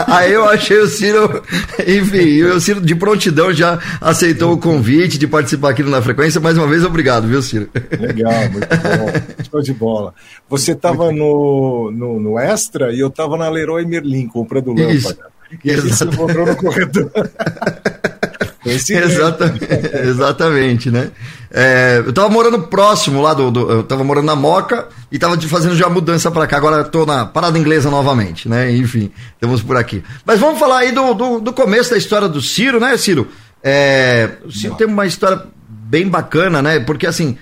Aí 0.08 0.34
eu 0.34 0.46
achei 0.50 0.78
o 0.80 0.88
Ciro, 0.88 1.44
enfim, 1.88 2.44
o 2.44 2.60
Ciro 2.60 2.82
de 2.82 2.96
prontidão 2.96 3.54
já 3.54 3.80
aceitou 4.00 4.52
o 4.54 4.58
convite 4.58 5.18
de 5.18 5.28
participar 5.28 5.70
aqui 5.72 5.84
no 5.84 5.90
Na 5.90 6.02
Frequência. 6.02 6.42
Mais 6.42 6.58
uma 6.58 6.68
vez, 6.68 6.84
obrigado, 6.84 7.28
viu, 7.28 7.42
Ciro? 7.42 7.70
Legal, 8.00 8.34
muito 8.52 8.68
bom. 8.68 9.22
Show 9.50 9.62
de 9.62 9.74
bola. 9.74 10.14
Você 10.50 10.72
estava 10.74 11.12
no, 11.12 11.90
no, 11.94 12.20
no 12.20 12.40
Extra 12.40 12.92
e 12.92 13.00
eu 13.00 13.08
estava 13.08 13.38
na 13.38 13.48
Leroy 13.50 13.86
Merlin 13.86 14.28
comprando 14.44 14.68
lâmpada. 14.70 14.92
Isso. 14.94 15.18
E 15.64 15.72
a 15.72 15.78
gente 15.78 15.96
se 15.96 16.04
encontrou 16.06 16.46
no 16.46 16.56
corredor. 16.56 17.12
Exatamente, 18.64 19.66
exatamente, 20.08 20.92
né? 20.92 21.10
É, 21.50 22.02
eu 22.06 22.14
tava 22.14 22.30
morando 22.30 22.60
próximo 22.68 23.22
lá 23.22 23.34
do, 23.34 23.50
do- 23.52 23.72
Eu 23.72 23.84
tava 23.84 24.04
morando 24.04 24.26
na 24.26 24.36
Moca 24.36 24.88
e 25.12 25.18
tava 25.18 25.40
fazendo 25.42 25.76
já 25.76 25.90
mudança 25.90 26.30
pra 26.32 26.46
cá. 26.48 26.58
Agora 26.58 26.78
eu 26.78 26.84
tô 26.90 27.06
na 27.06 27.26
parada 27.26 27.58
inglesa 27.58 27.90
novamente, 27.90 28.48
né? 28.48 28.72
Enfim, 28.72 29.12
estamos 29.34 29.62
por 29.64 29.76
aqui. 29.78 30.04
Mas 30.26 30.40
vamos 30.40 30.60
falar 30.60 30.80
aí 30.80 30.92
do, 30.92 31.14
do, 31.14 31.40
do 31.40 31.52
começo 31.54 31.90
da 31.90 31.98
história 31.98 32.30
do 32.30 32.40
Ciro, 32.42 32.80
né, 32.80 32.96
Ciro? 32.98 33.28
É, 33.64 34.30
o 34.46 34.52
Ciro 34.52 34.76
tem 34.76 34.88
uma 34.88 35.06
história 35.08 35.42
bem 35.68 36.08
bacana, 36.08 36.62
né? 36.62 36.80
Porque 36.80 37.08
assim. 37.08 37.38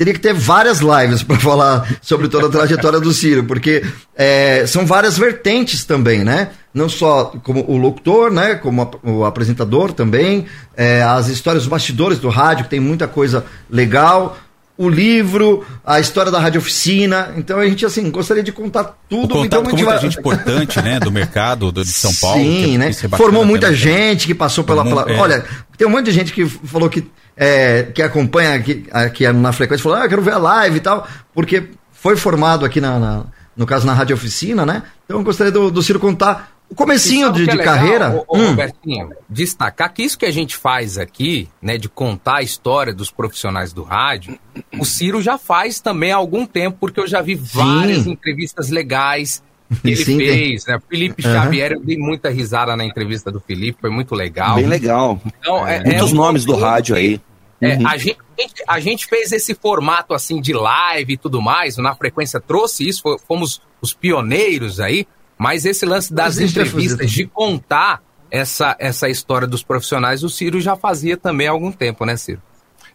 Teria 0.00 0.14
que 0.14 0.20
ter 0.20 0.32
várias 0.32 0.78
lives 0.80 1.22
para 1.22 1.38
falar 1.38 1.86
sobre 2.00 2.26
toda 2.26 2.46
a 2.46 2.48
trajetória 2.48 2.98
do 2.98 3.12
Ciro, 3.12 3.44
porque 3.44 3.84
é, 4.16 4.64
são 4.66 4.86
várias 4.86 5.18
vertentes 5.18 5.84
também, 5.84 6.24
né? 6.24 6.52
Não 6.72 6.88
só 6.88 7.26
como 7.42 7.62
o 7.68 7.76
locutor, 7.76 8.32
né? 8.32 8.54
Como 8.54 8.80
a- 8.80 9.06
o 9.06 9.26
apresentador 9.26 9.92
também, 9.92 10.46
é, 10.74 11.02
as 11.02 11.28
histórias, 11.28 11.64
os 11.64 11.68
bastidores 11.68 12.18
do 12.18 12.30
rádio, 12.30 12.64
que 12.64 12.70
tem 12.70 12.80
muita 12.80 13.06
coisa 13.06 13.44
legal, 13.68 14.38
o 14.74 14.88
livro, 14.88 15.66
a 15.84 16.00
história 16.00 16.32
da 16.32 16.40
rádio 16.40 16.62
oficina. 16.62 17.34
Então 17.36 17.58
a 17.58 17.66
gente 17.68 17.84
assim 17.84 18.10
gostaria 18.10 18.42
de 18.42 18.52
contar 18.52 18.82
O 18.84 18.94
tudo. 19.06 19.34
contato 19.34 19.44
então, 19.44 19.62
com 19.64 19.70
muita 19.76 19.84
vai- 19.84 19.98
gente 20.00 20.18
importante, 20.18 20.80
né, 20.80 20.98
do 20.98 21.12
mercado 21.12 21.70
do, 21.70 21.84
de 21.84 21.92
São 21.92 22.14
Paulo. 22.14 22.42
Sim, 22.42 22.62
que- 22.70 22.78
né? 22.78 22.88
é 22.88 23.16
Formou 23.18 23.44
muita 23.44 23.74
gente 23.74 24.26
que 24.26 24.34
passou 24.34 24.64
pela. 24.64 24.82
Formou, 24.82 25.04
pela- 25.04 25.18
é. 25.18 25.20
Olha, 25.20 25.44
tem 25.76 25.86
um 25.86 25.90
monte 25.90 26.06
de 26.06 26.12
gente 26.12 26.32
que 26.32 26.46
falou 26.46 26.88
que, 26.88 27.04
é, 27.42 27.84
que 27.84 28.02
acompanha 28.02 28.54
aqui, 28.54 28.84
aqui 28.92 29.26
na 29.32 29.50
frequência, 29.50 29.82
falou, 29.82 29.96
ah, 29.98 30.06
quero 30.08 30.20
ver 30.20 30.34
a 30.34 30.38
live 30.38 30.76
e 30.76 30.80
tal, 30.80 31.08
porque 31.32 31.70
foi 31.90 32.14
formado 32.14 32.66
aqui 32.66 32.80
na, 32.82 32.98
na- 32.98 33.24
no 33.56 33.64
caso 33.66 33.86
na 33.86 33.94
Rádio 33.94 34.14
Oficina, 34.14 34.66
né? 34.66 34.82
Então 35.06 35.18
eu 35.18 35.24
gostaria 35.24 35.50
do, 35.50 35.70
do 35.70 35.82
Ciro 35.82 35.98
contar 35.98 36.52
o 36.68 36.74
comecinho 36.74 37.32
de, 37.32 37.42
é 37.44 37.46
de 37.50 37.56
legal, 37.56 37.74
carreira. 37.74 38.24
ô- 38.28 38.36
Hum. 38.38 38.48
Robertinho, 38.50 39.10
destacar 39.28 39.92
que 39.92 40.02
isso 40.02 40.18
que 40.18 40.26
a 40.26 40.30
gente 40.30 40.54
faz 40.56 40.98
aqui, 40.98 41.48
né, 41.62 41.76
de 41.78 41.88
contar 41.88 42.36
a 42.36 42.42
história 42.42 42.92
dos 42.94 43.10
profissionais 43.10 43.72
do 43.72 43.82
rádio, 43.82 44.38
o 44.78 44.84
Ciro 44.84 45.20
já 45.22 45.36
faz 45.38 45.80
também 45.80 46.12
há 46.12 46.16
algum 46.16 46.44
tempo, 46.46 46.76
porque 46.78 47.00
eu 47.00 47.06
já 47.06 47.20
vi 47.22 47.34
várias 47.34 48.06
entrevistas 48.06 48.68
legais 48.70 49.42
que 49.82 49.88
ele 49.88 49.96
Sim, 50.04 50.18
tem. 50.18 50.26
fez, 50.28 50.66
né? 50.66 50.78
Felipe 50.88 51.26
Aham. 51.26 51.32
Xavier, 51.42 51.72
eu 51.72 51.80
dei 51.80 51.96
muita 51.96 52.28
risada 52.30 52.76
na 52.76 52.84
entrevista 52.84 53.30
do 53.32 53.40
Felipe, 53.40 53.78
foi 53.80 53.90
muito 53.90 54.14
legal. 54.14 54.56
Bem 54.56 54.66
legal. 54.66 55.20
Então, 55.40 55.66
é, 55.66 55.82
Muitos 55.84 56.10
é 56.10 56.12
um 56.12 56.16
nomes 56.16 56.44
do 56.44 56.54
rádio 56.56 56.94
aí. 56.96 57.20
É, 57.60 57.76
Uhum. 57.76 57.86
a, 57.86 57.96
gente, 57.96 58.18
a 58.66 58.80
gente 58.80 59.06
fez 59.06 59.32
esse 59.32 59.54
formato 59.54 60.14
assim 60.14 60.40
de 60.40 60.52
live 60.52 61.12
e 61.12 61.16
tudo 61.16 61.40
mais, 61.42 61.76
na 61.76 61.94
frequência 61.94 62.40
trouxe 62.40 62.88
isso, 62.88 63.02
fo- 63.02 63.18
fomos 63.28 63.60
os 63.82 63.92
pioneiros 63.92 64.80
aí, 64.80 65.06
mas 65.38 65.64
esse 65.64 65.84
lance 65.86 66.12
das 66.12 66.38
entrevistas, 66.38 67.10
de 67.10 67.26
contar 67.26 68.02
essa, 68.30 68.76
essa 68.78 69.08
história 69.08 69.46
dos 69.48 69.62
profissionais, 69.62 70.22
o 70.22 70.28
Ciro 70.28 70.60
já 70.60 70.76
fazia 70.76 71.16
também 71.16 71.48
há 71.48 71.50
algum 71.50 71.72
tempo, 71.72 72.04
né, 72.04 72.16
Ciro? 72.16 72.40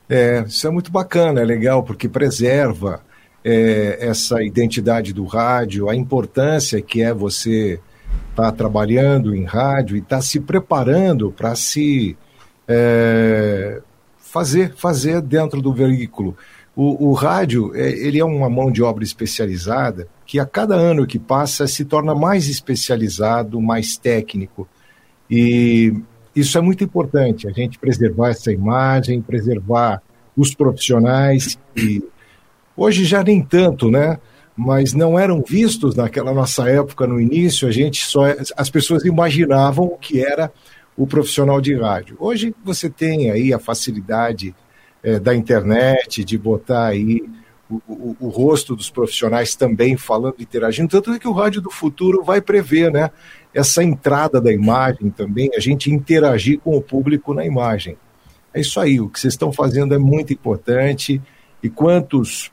É, 0.10 0.44
isso 0.48 0.66
é 0.68 0.70
muito 0.70 0.92
bacana, 0.92 1.42
é 1.42 1.44
legal, 1.46 1.84
porque 1.84 2.08
preserva 2.08 3.02
é, 3.44 3.98
essa 4.00 4.42
identidade 4.44 5.12
do 5.14 5.26
rádio, 5.26 5.90
a 5.90 5.96
importância 5.96 6.82
que 6.82 7.02
é 7.02 7.12
você 7.14 7.80
estar 8.30 8.52
trabalhando 8.54 9.36
em 9.36 9.44
rádio 9.44 9.96
e 9.96 10.00
estar 10.00 10.22
se 10.22 10.40
preparando 10.40 11.32
para 11.32 11.56
se 11.56 12.16
é, 12.68 13.82
fazer, 14.36 14.74
fazer 14.76 15.22
dentro 15.22 15.62
do 15.62 15.72
veículo. 15.74 16.36
O, 16.76 17.08
o 17.08 17.14
rádio, 17.14 17.74
é, 17.74 17.90
ele 17.90 18.20
é 18.20 18.26
uma 18.26 18.50
mão 18.50 18.70
de 18.70 18.84
obra 18.84 19.02
especializada 19.02 20.10
que 20.26 20.42
a 20.42 20.46
cada 20.46 20.76
ano 20.76 21.08
que 21.08 21.18
passa 21.18 21.66
se 21.68 21.86
torna 21.86 22.14
mais 22.14 22.50
especializado, 22.50 23.62
mais 23.62 23.96
técnico. 23.96 24.68
E 25.32 25.94
isso 26.36 26.58
é 26.58 26.62
muito 26.62 26.84
importante, 26.84 27.48
a 27.48 27.52
gente 27.52 27.80
preservar 27.80 28.32
essa 28.32 28.52
imagem, 28.52 29.22
preservar 29.22 30.02
os 30.36 30.54
profissionais 30.54 31.58
que 31.74 32.04
hoje 32.76 33.06
já 33.06 33.24
nem 33.24 33.42
tanto, 33.42 33.90
né? 33.90 34.20
Mas 34.58 34.94
não 34.94 35.18
eram 35.18 35.42
vistos 35.48 35.96
naquela 35.96 36.34
nossa 36.34 36.70
época 36.70 37.08
no 37.08 37.22
início, 37.22 37.70
a 37.70 37.72
gente 37.72 38.06
só 38.06 38.24
as 38.58 38.70
pessoas 38.70 39.06
imaginavam 39.06 39.86
o 39.86 39.98
que 39.98 40.22
era 40.22 40.52
o 40.98 41.06
profissional 41.06 41.60
de 41.60 41.76
rádio. 41.76 42.16
Hoje 42.20 42.56
você 42.64 42.90
tem 42.90 43.30
aí 43.32 43.54
a 43.54 43.60
facilidade 43.60 44.56
eh, 45.04 45.20
da 45.20 45.36
internet 45.36 46.24
de 46.24 46.38
botar 46.38 46.86
aí 46.88 47.22
o, 47.70 47.82
o- 47.88 48.18
o 48.20 48.28
rosto 48.30 48.76
dos 48.76 48.90
profissionais 48.90 49.56
também 49.56 49.98
falando, 49.98 50.36
interagindo, 50.40 50.88
tanto 50.90 51.12
é 51.12 51.20
que 51.20 51.28
o 51.28 51.32
rádio 51.34 51.62
do 51.62 51.70
futuro 51.72 52.24
vai 52.24 52.40
prever, 52.42 52.92
né? 52.92 53.10
Essa 53.54 53.84
entrada 53.84 54.40
da 54.40 54.52
imagem 54.54 55.10
também, 55.10 55.50
a 55.56 55.60
gente 55.60 55.92
interagir 55.92 56.60
com 56.60 56.76
o 56.78 56.82
público 56.82 57.34
na 57.34 57.46
imagem. 57.46 57.98
É 58.54 58.62
isso 58.62 58.80
aí, 58.80 59.00
o 59.02 59.10
que 59.10 59.20
vocês 59.20 59.34
estão 59.34 59.52
fazendo 59.52 59.94
é 59.94 59.98
muito 59.98 60.32
importante. 60.32 61.22
E 61.64 61.70
quantos 61.70 62.52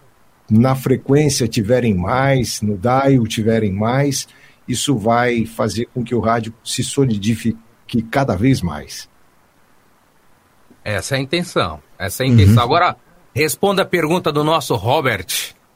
na 0.50 0.74
frequência 0.74 1.46
tiverem 1.46 1.94
mais, 1.94 2.60
no 2.62 2.76
dial 2.78 3.26
tiverem 3.26 3.72
mais, 3.72 4.26
isso 4.66 4.96
vai 4.96 5.44
fazer 5.44 5.86
com 5.92 6.02
que 6.02 6.14
o 6.14 6.20
rádio 6.20 6.52
se 6.64 6.82
solidifique 6.82 7.58
cada 8.00 8.34
vez 8.34 8.62
mais. 8.62 9.08
Essa 10.84 11.16
é 11.16 11.18
a 11.18 11.20
intenção. 11.20 11.82
Essa 11.98 12.22
é 12.22 12.26
a 12.26 12.28
intenção. 12.28 12.56
Uhum. 12.56 12.62
Agora, 12.62 12.96
responda 13.34 13.82
a 13.82 13.86
pergunta 13.86 14.32
do 14.32 14.42
nosso 14.42 14.74
Robert. 14.74 15.26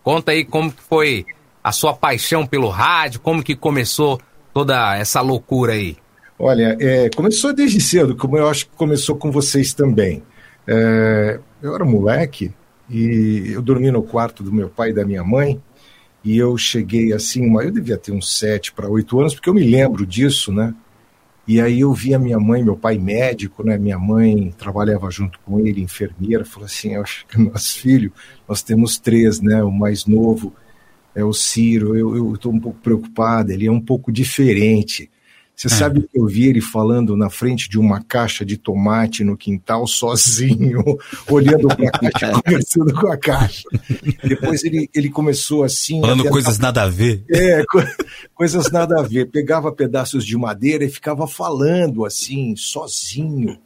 Conta 0.02 0.32
aí 0.32 0.44
como 0.44 0.72
que 0.72 0.82
foi 0.82 1.26
a 1.62 1.72
sua 1.72 1.92
paixão 1.94 2.46
pelo 2.46 2.68
rádio, 2.68 3.20
como 3.20 3.42
que 3.42 3.56
começou 3.56 4.20
toda 4.54 4.96
essa 4.96 5.20
loucura 5.20 5.72
aí. 5.72 5.96
Olha, 6.38 6.76
é, 6.80 7.10
começou 7.10 7.52
desde 7.52 7.80
cedo, 7.80 8.14
como 8.14 8.36
eu 8.36 8.48
acho 8.48 8.66
que 8.66 8.76
começou 8.76 9.16
com 9.16 9.30
vocês 9.30 9.74
também. 9.74 10.22
É, 10.66 11.40
eu 11.62 11.74
era 11.74 11.84
moleque 11.84 12.52
e 12.88 13.50
eu 13.52 13.62
dormi 13.62 13.90
no 13.90 14.02
quarto 14.02 14.42
do 14.42 14.52
meu 14.52 14.68
pai 14.68 14.90
e 14.90 14.92
da 14.92 15.04
minha 15.04 15.24
mãe 15.24 15.60
e 16.22 16.36
eu 16.36 16.56
cheguei 16.58 17.12
assim, 17.12 17.46
uma, 17.46 17.62
eu 17.62 17.70
devia 17.70 17.96
ter 17.96 18.12
uns 18.12 18.36
sete 18.36 18.72
para 18.72 18.88
oito 18.88 19.18
anos, 19.20 19.34
porque 19.34 19.48
eu 19.48 19.54
me 19.54 19.62
lembro 19.62 20.04
disso, 20.04 20.52
né? 20.52 20.74
E 21.46 21.60
aí 21.60 21.80
eu 21.80 21.92
vi 21.92 22.12
a 22.12 22.18
minha 22.18 22.40
mãe, 22.40 22.62
meu 22.62 22.76
pai 22.76 22.98
médico, 22.98 23.64
né? 23.64 23.78
Minha 23.78 23.98
mãe 23.98 24.52
trabalhava 24.58 25.08
junto 25.10 25.38
com 25.40 25.60
ele, 25.60 25.80
enfermeira, 25.80 26.44
falou 26.44 26.66
assim, 26.66 26.94
eu 26.94 27.02
acho 27.02 27.24
que 27.26 27.38
nosso 27.38 27.78
filho, 27.78 28.12
nós 28.48 28.62
temos 28.62 28.98
três, 28.98 29.40
né? 29.40 29.62
O 29.62 29.70
mais 29.70 30.06
novo 30.06 30.52
é 31.14 31.24
o 31.24 31.32
Ciro, 31.32 31.96
eu 31.96 32.34
estou 32.34 32.52
um 32.52 32.60
pouco 32.60 32.78
preocupado, 32.80 33.52
ele 33.52 33.66
é 33.66 33.70
um 33.70 33.80
pouco 33.80 34.12
diferente. 34.12 35.08
Você 35.56 35.70
sabe 35.70 36.02
que 36.02 36.18
eu 36.18 36.26
vi 36.26 36.46
ele 36.48 36.60
falando 36.60 37.16
na 37.16 37.30
frente 37.30 37.66
de 37.66 37.78
uma 37.78 38.02
caixa 38.02 38.44
de 38.44 38.58
tomate 38.58 39.24
no 39.24 39.38
quintal, 39.38 39.86
sozinho, 39.88 40.84
olhando 41.30 41.66
para 41.68 41.88
a 41.88 42.10
caixa, 42.10 42.32
conversando 42.44 42.92
com 42.94 43.06
a 43.10 43.16
caixa. 43.16 43.62
Depois 44.22 44.62
ele, 44.64 44.90
ele 44.94 45.08
começou 45.08 45.64
assim. 45.64 45.98
Falando 46.02 46.28
coisas 46.28 46.58
nada 46.58 46.82
a 46.82 46.88
ver. 46.88 47.24
É, 47.30 47.64
co- 47.64 47.82
coisas 48.34 48.70
nada 48.70 49.00
a 49.00 49.02
ver. 49.02 49.30
Pegava 49.30 49.72
pedaços 49.72 50.26
de 50.26 50.36
madeira 50.36 50.84
e 50.84 50.90
ficava 50.90 51.26
falando 51.26 52.04
assim, 52.04 52.54
sozinho. 52.54 53.58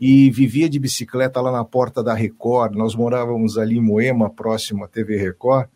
E 0.00 0.30
vivia 0.32 0.68
de 0.68 0.78
bicicleta 0.80 1.40
lá 1.40 1.52
na 1.52 1.64
porta 1.64 2.02
da 2.02 2.14
Record. 2.14 2.74
Nós 2.74 2.96
morávamos 2.96 3.56
ali 3.56 3.76
em 3.76 3.80
Moema, 3.80 4.28
próximo 4.28 4.82
à 4.84 4.88
TV 4.88 5.16
Record. 5.16 5.68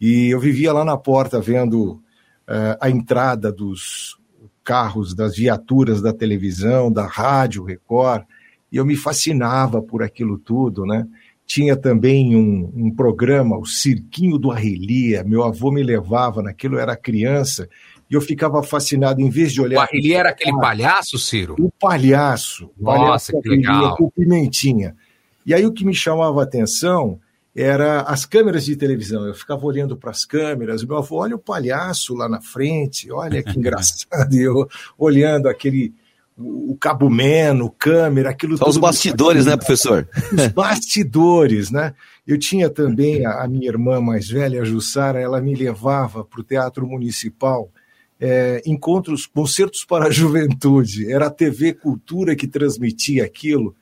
E 0.00 0.28
eu 0.30 0.40
vivia 0.40 0.72
lá 0.72 0.82
na 0.82 0.96
porta 0.96 1.40
vendo 1.42 2.00
eh, 2.48 2.78
a 2.80 2.88
entrada 2.90 3.52
dos 3.52 4.16
carros, 4.64 5.14
das 5.14 5.36
viaturas 5.36 6.00
da 6.00 6.12
televisão, 6.12 6.90
da 6.90 7.06
rádio 7.06 7.62
Record, 7.62 8.24
e 8.72 8.76
eu 8.76 8.84
me 8.84 8.96
fascinava 8.96 9.82
por 9.82 10.02
aquilo 10.02 10.38
tudo, 10.38 10.84
né? 10.86 11.06
Tinha 11.46 11.76
também 11.76 12.34
um, 12.34 12.72
um 12.74 12.90
programa, 12.90 13.58
o 13.58 13.66
Cirquinho 13.66 14.38
do 14.38 14.50
Arrelia, 14.50 15.22
meu 15.22 15.44
avô 15.44 15.70
me 15.70 15.82
levava 15.82 16.42
naquilo, 16.42 16.76
eu 16.76 16.80
era 16.80 16.96
criança, 16.96 17.68
e 18.10 18.14
eu 18.14 18.20
ficava 18.20 18.62
fascinado, 18.62 19.20
em 19.20 19.28
vez 19.28 19.52
de 19.52 19.60
olhar... 19.60 19.80
O 19.80 19.82
Arrelia 19.82 20.18
era 20.20 20.30
aquele 20.30 20.58
palhaço, 20.58 21.18
Ciro? 21.18 21.54
O 21.58 21.70
palhaço. 21.70 22.70
Nossa, 22.80 22.98
palhaço 22.98 23.42
que 23.42 23.48
legal. 23.48 23.96
Com 23.96 24.10
pimentinha. 24.10 24.96
E 25.44 25.52
aí 25.52 25.66
o 25.66 25.72
que 25.72 25.84
me 25.84 25.94
chamava 25.94 26.40
a 26.40 26.44
atenção 26.44 27.20
era 27.54 28.00
as 28.02 28.26
câmeras 28.26 28.64
de 28.64 28.76
televisão. 28.76 29.26
Eu 29.26 29.34
ficava 29.34 29.64
olhando 29.64 29.96
para 29.96 30.10
as 30.10 30.24
câmeras, 30.24 30.84
meu 30.84 30.96
avô, 30.96 31.16
olha 31.16 31.36
o 31.36 31.38
palhaço 31.38 32.14
lá 32.14 32.28
na 32.28 32.40
frente, 32.40 33.12
olha 33.12 33.42
que 33.42 33.54
engraçado. 33.58 34.34
E 34.34 34.40
eu 34.40 34.68
olhando 34.98 35.48
aquele, 35.48 35.94
o 36.36 36.64
o 36.74 36.76
cabo 36.76 37.08
meno, 37.08 37.70
câmera, 37.70 38.30
aquilo 38.30 38.58
São 38.58 38.68
os 38.68 38.76
bastidores, 38.76 39.46
né, 39.46 39.56
professor? 39.56 40.08
Os 40.32 40.48
bastidores, 40.52 41.70
né? 41.70 41.94
Eu 42.26 42.36
tinha 42.36 42.68
também 42.68 43.24
a, 43.24 43.44
a 43.44 43.48
minha 43.48 43.68
irmã 43.68 44.00
mais 44.00 44.28
velha, 44.28 44.60
a 44.60 44.64
Jussara, 44.64 45.20
ela 45.20 45.40
me 45.40 45.54
levava 45.54 46.24
para 46.24 46.40
o 46.40 46.44
Teatro 46.44 46.84
Municipal, 46.86 47.70
é, 48.18 48.60
encontros, 48.66 49.26
concertos 49.26 49.84
para 49.84 50.06
a 50.06 50.10
juventude. 50.12 51.10
Era 51.10 51.26
a 51.26 51.30
TV 51.30 51.72
Cultura 51.72 52.34
que 52.34 52.48
transmitia 52.48 53.24
aquilo. 53.24 53.76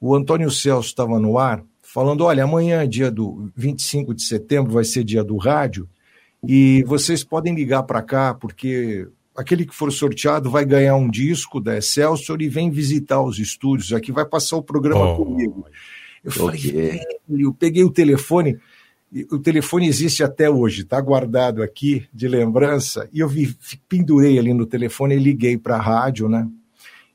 o 0.00 0.14
Antônio 0.14 0.50
Celso 0.50 0.88
estava 0.88 1.18
no 1.18 1.38
ar, 1.38 1.64
falando: 1.82 2.24
olha, 2.24 2.44
amanhã, 2.44 2.86
dia 2.88 3.10
do 3.10 3.50
25 3.56 4.14
de 4.14 4.22
setembro, 4.22 4.72
vai 4.72 4.84
ser 4.84 5.02
dia 5.04 5.24
do 5.24 5.36
rádio, 5.38 5.88
e 6.46 6.84
vocês 6.86 7.24
podem 7.24 7.54
ligar 7.54 7.82
para 7.84 8.02
cá, 8.02 8.34
porque 8.34 9.08
aquele 9.36 9.64
que 9.64 9.74
for 9.74 9.90
sorteado 9.90 10.50
vai 10.50 10.64
ganhar 10.64 10.96
um 10.96 11.10
disco 11.10 11.60
da 11.60 11.78
Excelsior 11.78 12.42
e 12.42 12.48
vem 12.48 12.70
visitar 12.70 13.22
os 13.22 13.38
estúdios 13.38 13.92
aqui, 13.92 14.12
vai 14.12 14.26
passar 14.26 14.56
o 14.56 14.62
programa 14.62 15.12
Oh. 15.12 15.16
comigo. 15.16 15.66
Eu 16.22 16.30
falei, 16.30 16.60
velho, 16.60 17.00
eu 17.30 17.54
peguei 17.54 17.82
o 17.82 17.90
telefone, 17.90 18.58
o 19.30 19.38
telefone 19.38 19.88
existe 19.88 20.22
até 20.22 20.48
hoje, 20.48 20.82
está 20.82 21.00
guardado 21.00 21.62
aqui 21.62 22.06
de 22.12 22.28
lembrança, 22.28 23.08
e 23.12 23.20
eu 23.20 23.28
vi, 23.28 23.56
pendurei 23.88 24.38
ali 24.38 24.54
no 24.54 24.66
telefone 24.66 25.16
e 25.16 25.18
liguei 25.18 25.58
para 25.58 25.76
a 25.76 25.80
rádio, 25.80 26.28
né? 26.28 26.48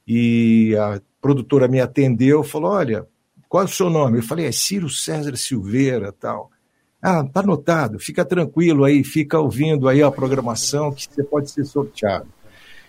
E 0.08 0.76
a 0.76 1.02
produtora 1.22 1.68
me 1.68 1.80
atendeu, 1.80 2.44
falou: 2.44 2.72
Olha, 2.72 3.08
qual 3.48 3.64
é 3.64 3.66
o 3.66 3.70
seu 3.70 3.90
nome? 3.90 4.20
Eu 4.20 4.24
falei: 4.24 4.46
É 4.46 4.52
Ciro 4.52 4.90
César 4.90 5.36
Silveira, 5.38 6.12
tal. 6.12 6.52
Ah, 7.02 7.24
tá 7.24 7.40
anotado, 7.42 8.00
fica 8.00 8.26
tranquilo 8.26 8.84
aí, 8.84 9.04
fica 9.04 9.40
ouvindo 9.40 9.88
aí 9.88 10.02
a 10.02 10.12
programação 10.12 10.92
que 10.92 11.08
você 11.10 11.24
pode 11.24 11.52
ser 11.52 11.64
sorteado. 11.64 12.28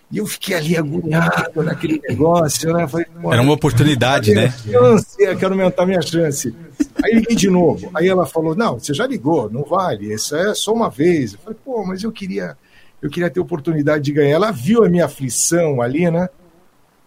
E 0.09 0.19
eu 0.19 0.25
fiquei 0.25 0.55
ali 0.55 0.77
agoniado 0.77 1.61
naquele 1.61 2.01
negócio, 2.07 2.71
né? 2.73 2.87
Falei, 2.87 3.05
"Pô, 3.21 3.33
Era 3.33 3.41
uma 3.41 3.53
oportunidade, 3.53 4.33
né? 4.33 4.49
chance, 4.51 5.21
eu 5.21 5.37
quero 5.37 5.53
aumentar 5.53 5.85
minha 5.85 6.01
chance. 6.01 6.55
Aí 7.03 7.13
liguei 7.13 7.35
de 7.35 7.49
novo. 7.49 7.91
Aí 7.93 8.07
ela 8.07 8.25
falou: 8.25 8.55
Não, 8.55 8.79
você 8.79 8.93
já 8.93 9.05
ligou, 9.05 9.49
não 9.49 9.63
vale, 9.63 10.13
isso 10.13 10.35
é 10.35 10.53
só 10.55 10.73
uma 10.73 10.89
vez. 10.89 11.33
Eu 11.33 11.39
falei, 11.39 11.59
pô, 11.63 11.85
mas 11.85 12.03
eu 12.03 12.11
queria, 12.11 12.57
eu 13.01 13.09
queria 13.09 13.29
ter 13.29 13.41
oportunidade 13.41 14.03
de 14.05 14.13
ganhar. 14.13 14.35
Ela 14.35 14.51
viu 14.51 14.83
a 14.85 14.89
minha 14.89 15.05
aflição 15.05 15.81
ali, 15.81 16.09
né? 16.09 16.29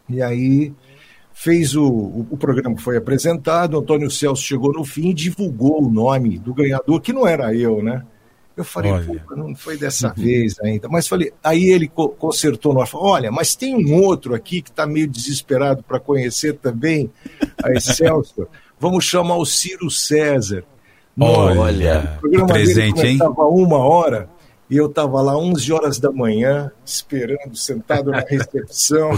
E 0.09 0.21
aí 0.21 0.73
fez 1.33 1.75
o, 1.75 1.87
o, 1.89 2.27
o 2.33 2.37
programa 2.37 2.77
que 2.77 2.83
foi 2.83 2.99
apresentado, 2.99 3.79
Antônio 3.79 4.11
Celso 4.11 4.43
chegou 4.43 4.75
no 4.75 4.85
fim 4.85 5.09
e 5.09 5.15
divulgou 5.15 5.83
o 5.83 5.91
nome 5.91 6.39
do 6.39 6.53
ganhador, 6.53 7.01
que 7.01 7.15
não 7.15 7.27
era 7.27 7.55
eu, 7.55 7.83
né? 7.83 8.05
Eu 8.61 8.65
falei, 8.65 8.93
Olha. 8.93 9.25
pô, 9.29 9.37
não 9.37 9.55
foi 9.55 9.77
dessa 9.77 10.13
vez 10.13 10.59
ainda. 10.61 10.89
Mas 10.89 11.07
falei, 11.09 11.33
aí 11.43 11.65
ele 11.71 11.89
co- 11.89 12.09
consertou 12.11 12.73
no 12.75 12.81
ar, 12.81 12.87
falou, 12.87 13.09
olha, 13.09 13.31
mas 13.33 13.55
tem 13.55 13.75
um 13.75 14.03
outro 14.03 14.35
aqui 14.35 14.61
que 14.63 14.71
está 14.71 14.87
meio 14.87 15.07
desesperado 15.09 15.83
para 15.83 15.99
conhecer 16.01 16.55
também 16.59 17.11
a 17.63 17.71
Excelsior. 17.77 18.49
Vamos 18.79 19.05
chamar 19.05 19.37
o 19.37 19.45
Ciro 19.45 19.91
César. 19.91 20.65
Olha, 21.19 22.15
o 22.17 22.21
programa 22.21 22.47
presente, 22.47 22.95
dele 22.97 23.09
hein? 23.09 23.19
começava 23.19 23.49
uma 23.49 23.79
hora 23.79 24.29
E 24.71 24.77
eu 24.77 24.87
estava 24.87 25.21
lá 25.21 25.37
11 25.37 25.73
horas 25.73 25.99
da 25.99 26.11
manhã, 26.13 26.71
esperando, 26.87 27.55
sentado 27.57 28.11
na 28.13 28.21
recepção. 28.29 29.11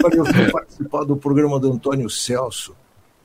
Falei, 0.00 0.18
eu 0.20 0.24
vou 0.24 0.52
participar 0.52 1.04
do 1.04 1.16
programa 1.16 1.58
do 1.58 1.72
Antônio 1.72 2.08
Celso. 2.08 2.74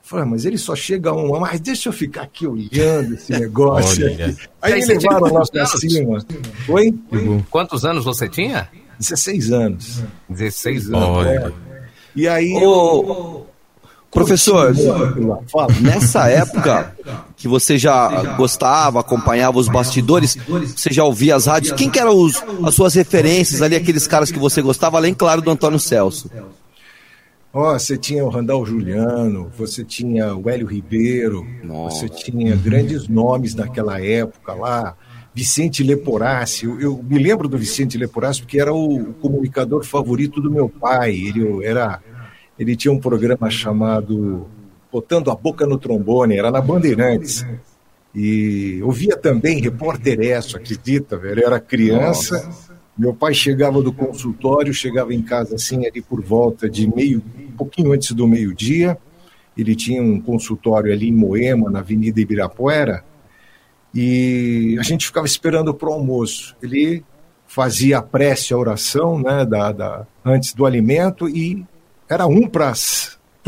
Falei, 0.06 0.24
mas 0.26 0.46
ele 0.46 0.58
só 0.60 0.76
chega 0.76 1.10
a 1.10 1.14
uma, 1.14 1.40
mas 1.40 1.60
deixa 1.60 1.90
eu 1.90 1.94
ficar 1.94 2.22
aqui 2.22 2.46
olhando 2.46 3.16
esse 3.16 3.32
negócio. 3.34 4.06
Aí 4.62 4.76
me 4.76 4.84
você 4.84 4.98
tinha 5.00 5.14
levaram 5.14 5.26
lá 5.26 5.30
quantos 5.32 5.50
pra 5.50 5.62
anos? 5.62 5.80
cima. 5.80 6.26
Oi? 6.70 6.94
Quantos 7.50 7.86
anos 7.86 8.06
você 8.06 8.30
tinha? 8.30 8.70
16 9.00 9.52
anos. 9.52 10.04
16 10.30 10.94
anos. 10.94 11.00
Olha. 11.02 11.30
é. 11.30 11.52
E 12.16 12.28
aí. 12.28 12.54
Ô, 12.64 13.46
Professor, 14.12 14.74
nessa 15.82 16.30
época 16.30 16.96
que 17.36 17.48
você 17.48 17.76
já 17.76 18.36
gostava, 18.38 19.00
acompanhava 19.00 19.58
os 19.58 19.68
bastidores, 19.68 20.38
você 20.74 20.90
já 20.90 21.04
ouvia 21.04 21.36
as 21.36 21.48
rádios, 21.48 21.74
quem 21.74 21.90
que 21.90 22.00
eram 22.00 22.16
os, 22.16 22.42
as 22.64 22.76
suas 22.76 22.94
referências 22.94 23.62
ali, 23.62 23.76
aqueles 23.76 24.08
caras 24.08 24.32
que 24.32 24.40
você 24.40 24.62
gostava, 24.62 24.98
além, 24.98 25.14
claro, 25.14 25.42
do 25.42 25.52
Antônio 25.52 25.80
Celso? 25.80 26.30
Ó, 27.58 27.72
você 27.72 27.98
tinha 27.98 28.22
o 28.26 28.28
Randall 28.28 28.66
Juliano, 28.66 29.50
você 29.58 29.82
tinha 29.82 30.36
o 30.36 30.50
Hélio 30.50 30.68
Ribeiro, 30.68 31.48
você 31.86 32.10
tinha 32.10 32.54
grandes 32.54 33.08
nomes 33.08 33.56
naquela 33.56 33.98
época 34.02 34.54
lá, 34.54 34.98
Vicente 35.34 35.82
Leporassi. 35.82 36.66
Eu, 36.66 36.82
eu 36.82 37.02
me 37.02 37.18
lembro 37.18 37.48
do 37.48 37.58
Vicente 37.58 37.98
Leporassi 37.98 38.42
porque 38.42 38.60
era 38.60 38.74
o 38.74 39.14
comunicador 39.22 39.86
favorito 39.86 40.42
do 40.42 40.52
meu 40.52 40.68
pai. 40.68 41.14
Ele 41.14 41.66
era, 41.66 42.02
ele 42.60 42.76
tinha 42.76 42.92
um 42.92 43.00
programa 43.00 43.50
chamado 43.50 44.48
Botando 44.92 45.32
a 45.32 45.36
Boca 45.36 45.66
no 45.66 45.78
Trombone, 45.78 46.38
era 46.38 46.52
na 46.52 46.60
Bandeirantes. 46.60 47.46
E 48.14 48.82
ouvia 48.84 49.16
também 49.16 49.62
Repórter 49.62 50.20
Esso, 50.20 50.58
acredita, 50.58 51.18
velho? 51.18 51.40
Eu 51.40 51.48
era 51.48 51.62
criança. 51.62 52.75
Meu 52.98 53.14
pai 53.14 53.34
chegava 53.34 53.82
do 53.82 53.92
consultório, 53.92 54.74
chegava 54.74 55.14
em 55.14 55.22
casa 55.22 55.56
assim, 55.56 55.86
ali 55.86 56.02
por 56.02 56.24
volta 56.24 56.70
de 56.70 56.88
meio, 56.88 57.22
um 57.38 57.52
pouquinho 57.52 57.92
antes 57.92 58.12
do 58.14 58.28
meio-dia. 58.28 58.98
Ele 59.58 59.76
tinha 59.76 60.02
um 60.02 60.20
consultório 60.20 60.92
ali 60.92 61.10
em 61.10 61.16
Moema, 61.16 61.70
na 61.70 61.80
Avenida 61.80 62.22
Ibirapuera, 62.22 63.04
e 63.94 64.78
a 64.80 64.84
gente 64.84 65.06
ficava 65.06 65.26
esperando 65.26 65.74
para 65.74 65.90
o 65.90 65.94
almoço. 65.94 66.56
Ele 66.62 67.04
fazia 67.48 68.00
a 68.00 68.02
prece, 68.02 68.54
a 68.54 68.58
oração, 68.58 69.20
né, 69.20 69.46
da, 69.46 69.72
da, 69.72 70.08
antes 70.24 70.54
do 70.54 70.66
alimento, 70.66 71.28
e 71.30 71.66
era 72.10 72.28
um 72.28 72.48
para 72.48 72.74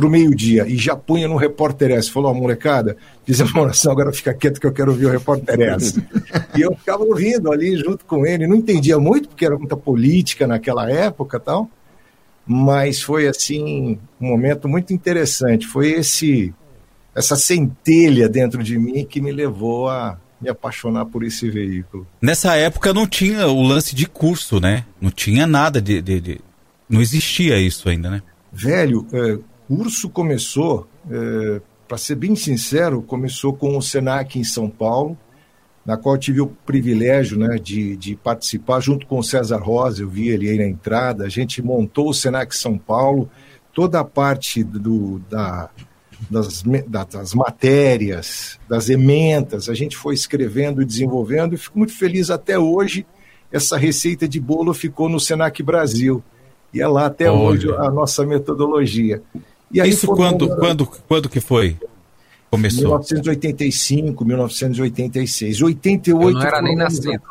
o 0.06 0.10
meio-dia, 0.10 0.66
e 0.68 0.78
já 0.78 0.96
punha 0.96 1.28
no 1.28 1.36
repórter 1.38 1.92
S. 1.92 2.12
Falou, 2.12 2.32
ó, 2.32 2.34
molecada, 2.34 2.96
fiz 3.26 3.42
a 3.42 3.46
oração, 3.60 3.92
agora 3.92 4.14
fica 4.14 4.34
quieto 4.34 4.60
que 4.62 4.68
eu 4.68 4.72
quero 4.74 4.92
ouvir 4.92 5.06
o 5.06 5.12
repórter 5.12 5.60
S. 5.62 6.00
e 6.56 6.62
eu 6.62 6.76
ficava 6.76 7.04
ouvindo 7.04 7.52
ali 7.52 7.76
junto 7.78 8.06
com 8.06 8.26
ele, 8.26 8.46
não 8.48 8.56
entendia 8.56 9.00
muito, 9.00 9.30
porque 9.30 9.46
era 9.46 9.58
muita 9.58 9.76
política 9.76 10.46
naquela 10.46 10.90
época 10.92 11.40
tal, 11.40 11.70
mas 12.46 13.02
foi 13.02 13.28
assim 13.28 13.98
um 14.22 14.28
momento 14.28 14.68
muito 14.70 14.94
interessante. 14.94 15.68
Foi 15.68 15.92
esse 15.92 16.54
essa 17.16 17.36
centelha 17.36 18.30
dentro 18.30 18.62
de 18.64 18.78
mim 18.78 19.04
que 19.04 19.20
me 19.20 19.32
levou 19.32 19.90
a 19.90 20.20
me 20.40 20.48
apaixonar 20.50 21.06
por 21.08 21.24
esse 21.24 21.50
veículo. 21.50 22.06
Nessa 22.22 22.56
época 22.56 22.94
não 22.94 23.08
tinha 23.08 23.48
o 23.48 23.64
lance 23.64 23.96
de 23.96 24.06
curso, 24.06 24.60
né? 24.60 24.86
Não 25.02 25.10
tinha 25.10 25.48
nada 25.48 25.82
de. 25.82 26.00
de- 26.02 26.22
de- 26.22 26.42
Não 26.88 27.02
existia 27.02 27.60
isso 27.60 27.90
ainda, 27.90 28.10
né? 28.12 28.22
Velho, 28.54 29.06
é, 29.12 29.38
curso 29.68 30.10
começou, 30.10 30.88
para 31.88 31.98
ser 31.98 32.16
bem 32.16 32.36
sincero, 32.36 33.02
começou 33.02 33.54
com 33.54 33.78
o 33.78 33.82
Senac 33.82 34.38
em 34.40 34.44
São 34.44 34.70
Paulo, 34.70 35.18
na 35.86 35.96
qual 35.96 36.16
eu 36.16 36.20
tive 36.20 36.42
o 36.42 36.48
privilégio 36.48 37.38
né, 37.40 37.58
de, 37.58 37.96
de 37.96 38.16
participar 38.16 38.82
junto 38.82 39.06
com 39.08 39.20
o 39.20 39.24
César 39.24 39.58
Rosa, 39.58 40.02
eu 40.04 40.10
vi 40.10 40.28
ele 40.30 40.50
aí 40.50 40.58
na 40.58 40.66
entrada, 40.68 41.24
a 41.26 41.30
gente 41.30 41.62
montou 41.62 42.10
o 42.10 42.14
Senac 42.14 42.54
São 42.56 42.78
Paulo, 42.78 43.30
toda 43.74 44.00
a 44.02 44.04
parte 44.04 44.64
do, 44.64 45.20
da, 45.30 45.70
das, 46.30 46.62
da- 46.88 47.06
das 47.06 47.34
matérias, 47.34 48.60
das 48.68 48.90
ementas, 48.90 49.70
a 49.70 49.74
gente 49.74 49.96
foi 49.96 50.14
escrevendo 50.14 50.82
e 50.82 50.86
desenvolvendo, 50.86 51.54
e 51.56 51.58
fico 51.58 51.78
muito 51.78 51.94
feliz 51.98 52.30
até 52.30 52.60
hoje, 52.60 53.06
essa 53.50 53.78
receita 53.78 54.28
de 54.28 54.42
bolo 54.42 54.74
ficou 54.74 55.08
no 55.08 55.22
Senac 55.22 55.64
Brasil, 55.64 56.22
e 56.74 56.82
é 56.82 56.88
lá 56.88 57.06
até 57.06 57.32
Olha. 57.32 57.40
hoje 57.40 57.72
a 57.72 57.90
nossa 57.90 58.26
metodologia. 58.26 59.22
E 59.72 59.82
aí 59.82 59.90
isso 59.90 60.08
quando, 60.08 60.48
quando, 60.56 60.88
quando 61.08 61.30
que 61.30 61.40
foi? 61.40 61.78
Começou. 62.50 62.84
1985, 62.84 64.26
1986. 64.26 65.62
88. 65.62 66.24
Eu 66.24 66.34
não 66.34 66.42
era 66.42 66.62
nem 66.62 66.76
nascido. 66.76 67.22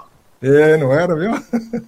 É, 0.43 0.77
não 0.77 0.93
era, 0.93 1.17
viu? 1.17 1.83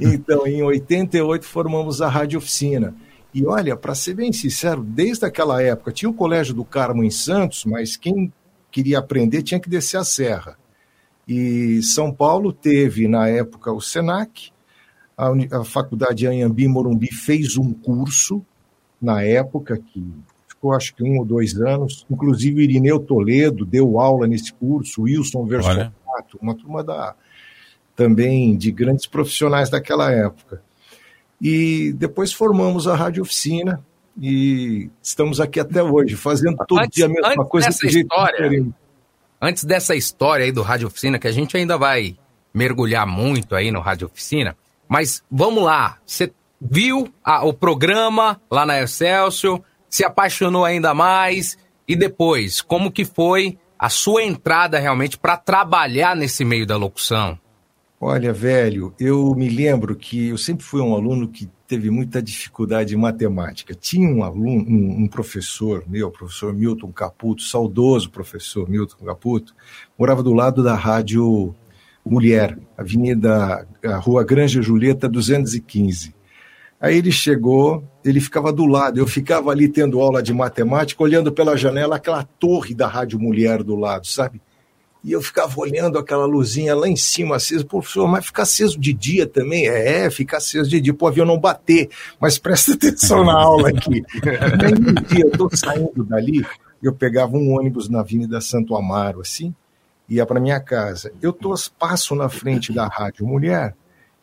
então, 0.00 0.46
em 0.46 0.62
88 0.62 1.44
formamos 1.44 2.00
a 2.00 2.08
Rádio 2.08 2.38
Oficina. 2.38 2.94
E 3.32 3.44
olha, 3.44 3.76
para 3.76 3.96
ser 3.96 4.14
bem 4.14 4.32
sincero, 4.32 4.82
desde 4.82 5.26
aquela 5.26 5.60
época 5.60 5.90
tinha 5.90 6.08
o 6.08 6.14
Colégio 6.14 6.54
do 6.54 6.64
Carmo 6.64 7.02
em 7.02 7.10
Santos, 7.10 7.64
mas 7.64 7.96
quem 7.96 8.32
queria 8.70 9.00
aprender 9.00 9.42
tinha 9.42 9.58
que 9.58 9.68
descer 9.68 9.96
a 9.96 10.04
serra. 10.04 10.56
E 11.26 11.82
São 11.82 12.12
Paulo 12.12 12.52
teve, 12.52 13.08
na 13.08 13.26
época, 13.28 13.72
o 13.72 13.80
SENAC, 13.80 14.52
a, 15.16 15.30
a 15.58 15.64
Faculdade 15.64 16.26
Anhembi 16.26 16.68
Morumbi 16.68 17.12
fez 17.12 17.56
um 17.56 17.72
curso, 17.72 18.44
na 19.04 19.22
época, 19.22 19.76
que 19.78 20.04
ficou 20.48 20.72
acho 20.72 20.94
que 20.94 21.02
um 21.04 21.18
ou 21.18 21.24
dois 21.24 21.54
anos. 21.60 22.06
Inclusive, 22.10 22.56
o 22.56 22.62
Irineu 22.62 22.98
Toledo 22.98 23.64
deu 23.64 24.00
aula 24.00 24.26
nesse 24.26 24.52
curso, 24.52 25.02
Wilson. 25.02 25.44
Versonato, 25.46 25.92
uma 26.40 26.54
turma 26.54 26.82
da, 26.82 27.14
também 27.94 28.56
de 28.56 28.70
grandes 28.72 29.06
profissionais 29.06 29.68
daquela 29.70 30.10
época. 30.10 30.62
E 31.40 31.92
depois 31.96 32.32
formamos 32.32 32.86
a 32.88 32.94
Rádio 32.96 33.22
Oficina 33.22 33.84
e 34.20 34.88
estamos 35.02 35.40
aqui 35.40 35.58
até 35.60 35.82
hoje, 35.82 36.16
fazendo 36.16 36.56
todo 36.66 36.80
Antes- 36.80 36.96
dia 36.96 37.06
a 37.06 37.08
mesma 37.08 37.44
coisa 37.44 37.66
dessa 37.68 37.86
de 37.86 38.00
história, 38.00 38.42
diferente. 38.42 38.74
Antes 39.42 39.64
dessa 39.64 39.94
história 39.94 40.44
aí 40.46 40.52
do 40.52 40.62
Rádio 40.62 40.86
Oficina, 40.86 41.18
que 41.18 41.26
a 41.28 41.32
gente 41.32 41.56
ainda 41.56 41.76
vai 41.76 42.16
mergulhar 42.54 43.06
muito 43.06 43.54
aí 43.54 43.70
no 43.70 43.80
Rádio 43.80 44.06
Oficina, 44.06 44.56
mas 44.88 45.22
vamos 45.30 45.64
lá. 45.64 45.98
Você 46.06 46.32
viu 46.68 47.08
a- 47.22 47.44
o 47.44 47.52
programa 47.52 48.40
lá 48.50 48.64
na 48.66 48.80
Excelsior, 48.82 49.60
se 49.88 50.04
apaixonou 50.04 50.64
ainda 50.64 50.94
mais 50.94 51.56
e 51.86 51.94
depois, 51.94 52.60
como 52.60 52.90
que 52.90 53.04
foi 53.04 53.58
a 53.78 53.88
sua 53.88 54.22
entrada 54.22 54.78
realmente 54.78 55.18
para 55.18 55.36
trabalhar 55.36 56.16
nesse 56.16 56.44
meio 56.44 56.66
da 56.66 56.76
locução? 56.76 57.38
Olha, 58.00 58.32
velho, 58.32 58.92
eu 58.98 59.34
me 59.34 59.48
lembro 59.48 59.94
que 59.94 60.28
eu 60.28 60.36
sempre 60.38 60.64
fui 60.64 60.80
um 60.80 60.94
aluno 60.94 61.28
que 61.28 61.48
teve 61.66 61.90
muita 61.90 62.20
dificuldade 62.20 62.94
em 62.94 62.98
matemática. 62.98 63.74
Tinha 63.74 64.08
um 64.08 64.22
aluno, 64.22 64.62
um, 64.68 65.04
um 65.04 65.08
professor 65.08 65.82
meu, 65.86 66.10
professor 66.10 66.52
Milton 66.52 66.92
Caputo, 66.92 67.42
saudoso 67.42 68.10
professor 68.10 68.68
Milton 68.68 69.04
Caputo, 69.06 69.54
morava 69.98 70.22
do 70.22 70.34
lado 70.34 70.62
da 70.62 70.74
rádio 70.74 71.54
Mulher, 72.04 72.58
Avenida, 72.76 73.66
Rua 74.02 74.22
Granja 74.24 74.60
Julieta 74.60 75.08
215. 75.08 76.14
Aí 76.80 76.98
ele 76.98 77.12
chegou, 77.12 77.82
ele 78.04 78.20
ficava 78.20 78.52
do 78.52 78.66
lado, 78.66 78.98
eu 78.98 79.06
ficava 79.06 79.50
ali 79.50 79.68
tendo 79.68 80.00
aula 80.00 80.22
de 80.22 80.34
matemática, 80.34 81.02
olhando 81.02 81.32
pela 81.32 81.56
janela 81.56 81.96
aquela 81.96 82.24
torre 82.24 82.74
da 82.74 82.86
Rádio 82.86 83.18
Mulher 83.18 83.62
do 83.62 83.74
lado, 83.74 84.06
sabe? 84.06 84.40
E 85.04 85.12
eu 85.12 85.20
ficava 85.20 85.60
olhando 85.60 85.98
aquela 85.98 86.24
luzinha 86.24 86.74
lá 86.74 86.88
em 86.88 86.96
cima 86.96 87.36
acesa. 87.36 87.62
Pô, 87.62 87.80
professor, 87.80 88.08
mas 88.08 88.24
fica 88.24 88.42
aceso 88.42 88.80
de 88.80 88.90
dia 88.94 89.26
também? 89.26 89.68
É, 89.68 90.10
fica 90.10 90.38
aceso 90.38 90.70
de 90.70 90.80
dia, 90.80 90.94
pro 90.94 91.08
avião 91.08 91.26
não 91.26 91.38
bater. 91.38 91.90
Mas 92.18 92.38
presta 92.38 92.72
atenção 92.74 93.22
na 93.22 93.34
aula 93.34 93.68
aqui. 93.68 94.02
Aí 94.62 94.72
um 94.72 94.94
dia 95.06 95.24
eu 95.26 95.30
tô 95.30 95.54
saindo 95.54 96.02
dali, 96.04 96.44
eu 96.82 96.94
pegava 96.94 97.36
um 97.36 97.52
ônibus 97.52 97.86
na 97.86 98.00
Avenida 98.00 98.40
Santo 98.40 98.74
Amaro, 98.74 99.20
assim, 99.20 99.54
ia 100.08 100.24
para 100.24 100.40
minha 100.40 100.58
casa. 100.58 101.12
Eu 101.20 101.34
tô, 101.34 101.54
passo 101.78 102.14
na 102.14 102.30
frente 102.30 102.72
da 102.72 102.86
Rádio 102.86 103.26
Mulher 103.26 103.74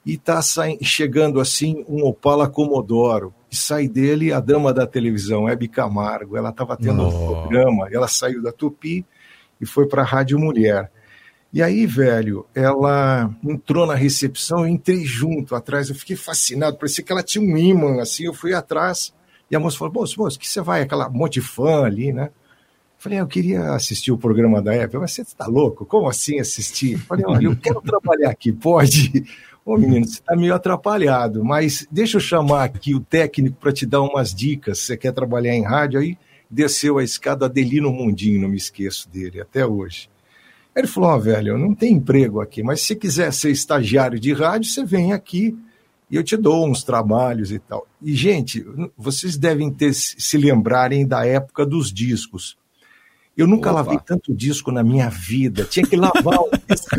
e 0.06 0.18
tá 0.18 0.42
sain- 0.42 0.80
chegando 0.82 1.40
assim 1.40 1.86
um 1.88 2.04
Opala 2.06 2.50
Comodoro. 2.50 3.34
E 3.52 3.56
sai 3.56 3.88
dele 3.88 4.32
a 4.32 4.40
dama 4.40 4.74
da 4.74 4.88
televisão, 4.88 5.48
Hebe 5.48 5.68
Camargo. 5.68 6.38
Ela 6.38 6.50
estava 6.50 6.76
tendo 6.78 7.02
um 7.02 7.12
Nossa. 7.12 7.18
programa, 7.42 7.88
ela 7.92 8.08
saiu 8.08 8.42
da 8.42 8.52
Tupi 8.52 9.06
e 9.60 9.66
foi 9.66 9.88
para 9.88 10.02
a 10.02 10.06
Rádio 10.06 10.40
Mulher. 10.40 10.90
E 11.54 11.62
aí, 11.62 11.86
velho, 11.86 12.46
ela 12.56 13.30
entrou 13.44 13.86
na 13.86 13.94
recepção, 13.94 14.60
eu 14.60 14.68
entrei 14.68 15.04
junto 15.04 15.54
atrás, 15.54 15.90
eu 15.90 15.96
fiquei 15.96 16.16
fascinado, 16.16 16.78
parecia 16.78 17.04
que 17.04 17.12
ela 17.12 17.22
tinha 17.22 17.44
um 17.44 17.58
imã, 17.58 18.02
assim, 18.02 18.24
eu 18.24 18.34
fui 18.34 18.54
atrás, 18.54 19.14
e 19.50 19.56
a 19.56 19.60
moça 19.60 19.78
falou, 19.78 19.94
moço, 19.94 20.18
moço, 20.18 20.40
que 20.40 20.48
você 20.48 20.62
vai? 20.62 20.82
Aquela 20.82 21.10
monte 21.10 21.34
de 21.34 21.42
fã 21.42 21.84
ali, 21.84 22.14
né? 22.14 22.30
Falei, 22.98 23.18
"Ah, 23.18 23.24
eu 23.24 23.28
queria 23.28 23.74
assistir 23.74 24.14
o 24.14 24.18
programa 24.18 24.62
da 24.62 24.74
época, 24.74 25.00
mas 25.02 25.12
você 25.12 25.24
está 25.24 25.46
louco? 25.46 25.86
Como 25.86 26.08
assim 26.08 26.40
assistir? 26.40 26.98
Falei, 27.00 27.26
olha, 27.28 27.48
eu 27.48 27.58
quero 27.58 27.82
trabalhar 27.82 28.30
aqui, 28.30 28.54
pode? 28.54 29.26
Ô 29.64 29.78
menino, 29.78 30.06
você 30.06 30.20
está 30.20 30.36
meio 30.36 30.56
atrapalhado, 30.56 31.46
mas 31.46 31.88
deixa 31.92 32.18
eu 32.18 32.22
chamar 32.22 32.64
aqui 32.64 32.96
o 32.96 33.00
técnico 33.00 33.58
para 33.60 33.72
te 33.72 33.86
dar 33.86 34.02
umas 34.02 34.34
dicas. 34.34 34.80
Você 34.80 34.98
quer 34.98 35.14
trabalhar 35.14 35.56
em 35.56 35.64
rádio? 35.64 36.00
Aí 36.00 36.18
desceu 36.50 36.98
a 36.98 37.04
escada 37.04 37.46
Adelino 37.46 37.92
Mundinho, 37.92 38.42
não 38.42 38.50
me 38.50 38.58
esqueço 38.58 39.08
dele, 39.10 39.40
até 39.40 39.66
hoje. 39.66 40.10
Ele 40.76 40.88
falou: 40.88 41.12
Ó, 41.12 41.18
velho, 41.20 41.58
não 41.58 41.76
tem 41.76 41.94
emprego 41.94 42.42
aqui, 42.42 42.64
mas 42.64 42.82
se 42.82 42.96
quiser 42.96 43.32
ser 43.32 43.52
estagiário 43.52 44.20
de 44.20 44.34
rádio, 44.34 44.70
você 44.70 44.84
vem 44.84 45.14
aqui 45.14 45.56
e 46.10 46.16
eu 46.16 46.24
te 46.24 46.36
dou 46.36 46.68
uns 46.68 46.84
trabalhos 46.84 47.52
e 47.52 47.60
tal. 47.60 47.88
E, 48.02 48.14
gente, 48.14 48.66
vocês 48.98 49.38
devem 49.38 49.72
ter 49.72 49.94
se 49.94 50.38
lembrarem 50.38 51.08
da 51.08 51.26
época 51.26 51.66
dos 51.66 51.92
discos. 51.92 52.58
Eu 53.38 53.48
nunca 53.48 53.72
Opa. 53.72 53.82
lavei 53.82 54.00
tanto 54.06 54.34
disco 54.36 54.72
na 54.72 54.84
minha 54.84 55.10
vida. 55.10 55.64
Tinha 55.64 55.86
que 55.86 55.96
lavar 55.96 56.40
o 56.40 56.50
disco. 56.68 56.96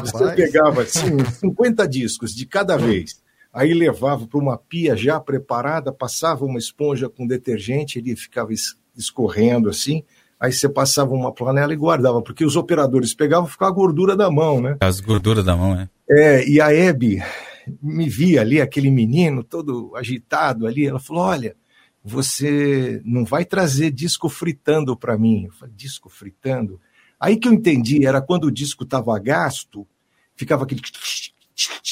Você 0.00 0.24
pegava 0.36 0.82
assim, 0.82 1.24
50 1.40 1.86
discos 1.88 2.34
de 2.34 2.46
cada 2.46 2.76
vez. 2.76 3.20
Aí 3.52 3.72
levava 3.72 4.26
para 4.26 4.38
uma 4.38 4.58
pia 4.58 4.96
já 4.96 5.18
preparada, 5.18 5.92
passava 5.92 6.44
uma 6.44 6.58
esponja 6.58 7.08
com 7.08 7.26
detergente, 7.26 7.98
ele 7.98 8.14
ficava 8.14 8.52
es- 8.52 8.76
escorrendo 8.96 9.68
assim. 9.70 10.02
Aí 10.38 10.52
você 10.52 10.68
passava 10.68 11.14
uma 11.14 11.32
panela 11.32 11.72
e 11.72 11.76
guardava, 11.76 12.20
porque 12.20 12.44
os 12.44 12.56
operadores 12.56 13.14
pegavam 13.14 13.48
e 13.48 13.50
ficava 13.50 13.70
a 13.70 13.74
gordura 13.74 14.14
da 14.14 14.30
mão, 14.30 14.60
né? 14.60 14.76
As 14.80 15.00
gorduras 15.00 15.42
da 15.44 15.56
mão, 15.56 15.74
né? 15.74 15.88
É, 16.10 16.46
e 16.46 16.60
a 16.60 16.70
Hebe 16.72 17.22
me 17.82 18.08
via 18.08 18.42
ali, 18.42 18.60
aquele 18.60 18.90
menino 18.90 19.42
todo 19.42 19.96
agitado 19.96 20.66
ali, 20.66 20.86
ela 20.86 21.00
falou: 21.00 21.22
Olha, 21.22 21.56
você 22.04 23.00
não 23.04 23.24
vai 23.24 23.44
trazer 23.44 23.90
disco 23.90 24.28
fritando 24.28 24.96
para 24.96 25.18
mim. 25.18 25.46
Eu 25.46 25.52
falei: 25.52 25.74
Disco 25.76 26.08
fritando? 26.08 26.80
Aí 27.18 27.36
que 27.36 27.48
eu 27.48 27.52
entendi, 27.52 28.06
era 28.06 28.20
quando 28.20 28.44
o 28.44 28.52
disco 28.52 28.84
estava 28.84 29.18
gasto, 29.18 29.86
ficava 30.34 30.64
aquele. 30.64 30.82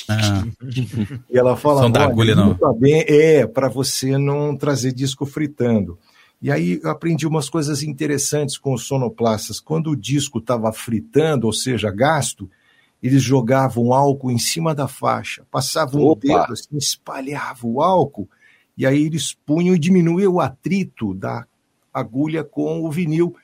Ah. 0.08 0.44
E 1.30 1.38
ela 1.38 1.56
fala: 1.56 1.82
Som 1.82 1.90
da 1.90 2.00
"Olha, 2.00 2.10
agulha, 2.10 2.34
não." 2.34 2.54
tá 2.54 2.72
bem, 2.72 3.04
é, 3.08 3.46
para 3.46 3.68
você 3.68 4.18
não 4.18 4.56
trazer 4.56 4.92
disco 4.92 5.24
fritando. 5.24 5.98
E 6.42 6.50
aí 6.50 6.78
eu 6.82 6.90
aprendi 6.90 7.26
umas 7.26 7.48
coisas 7.48 7.82
interessantes 7.82 8.58
com 8.58 8.74
os 8.74 8.82
sonoplastas. 8.86 9.60
Quando 9.60 9.90
o 9.90 9.96
disco 9.96 10.38
estava 10.38 10.70
fritando, 10.72 11.46
ou 11.46 11.52
seja, 11.54 11.90
gasto, 11.90 12.50
eles 13.02 13.22
jogavam 13.22 13.94
álcool 13.94 14.30
em 14.30 14.38
cima 14.38 14.74
da 14.74 14.86
faixa, 14.86 15.46
passavam 15.50 16.02
o 16.02 16.10
Opa. 16.10 16.20
dedo 16.26 16.52
assim, 16.52 16.76
espalhavam 16.76 17.70
o 17.72 17.80
álcool, 17.80 18.28
e 18.76 18.84
aí 18.84 19.04
eles 19.04 19.34
punham 19.46 19.74
e 19.74 19.78
diminuíam 19.78 20.34
o 20.34 20.40
atrito 20.40 21.14
da 21.14 21.46
agulha 21.92 22.44
com 22.44 22.84
o 22.84 22.90
vinil 22.90 23.34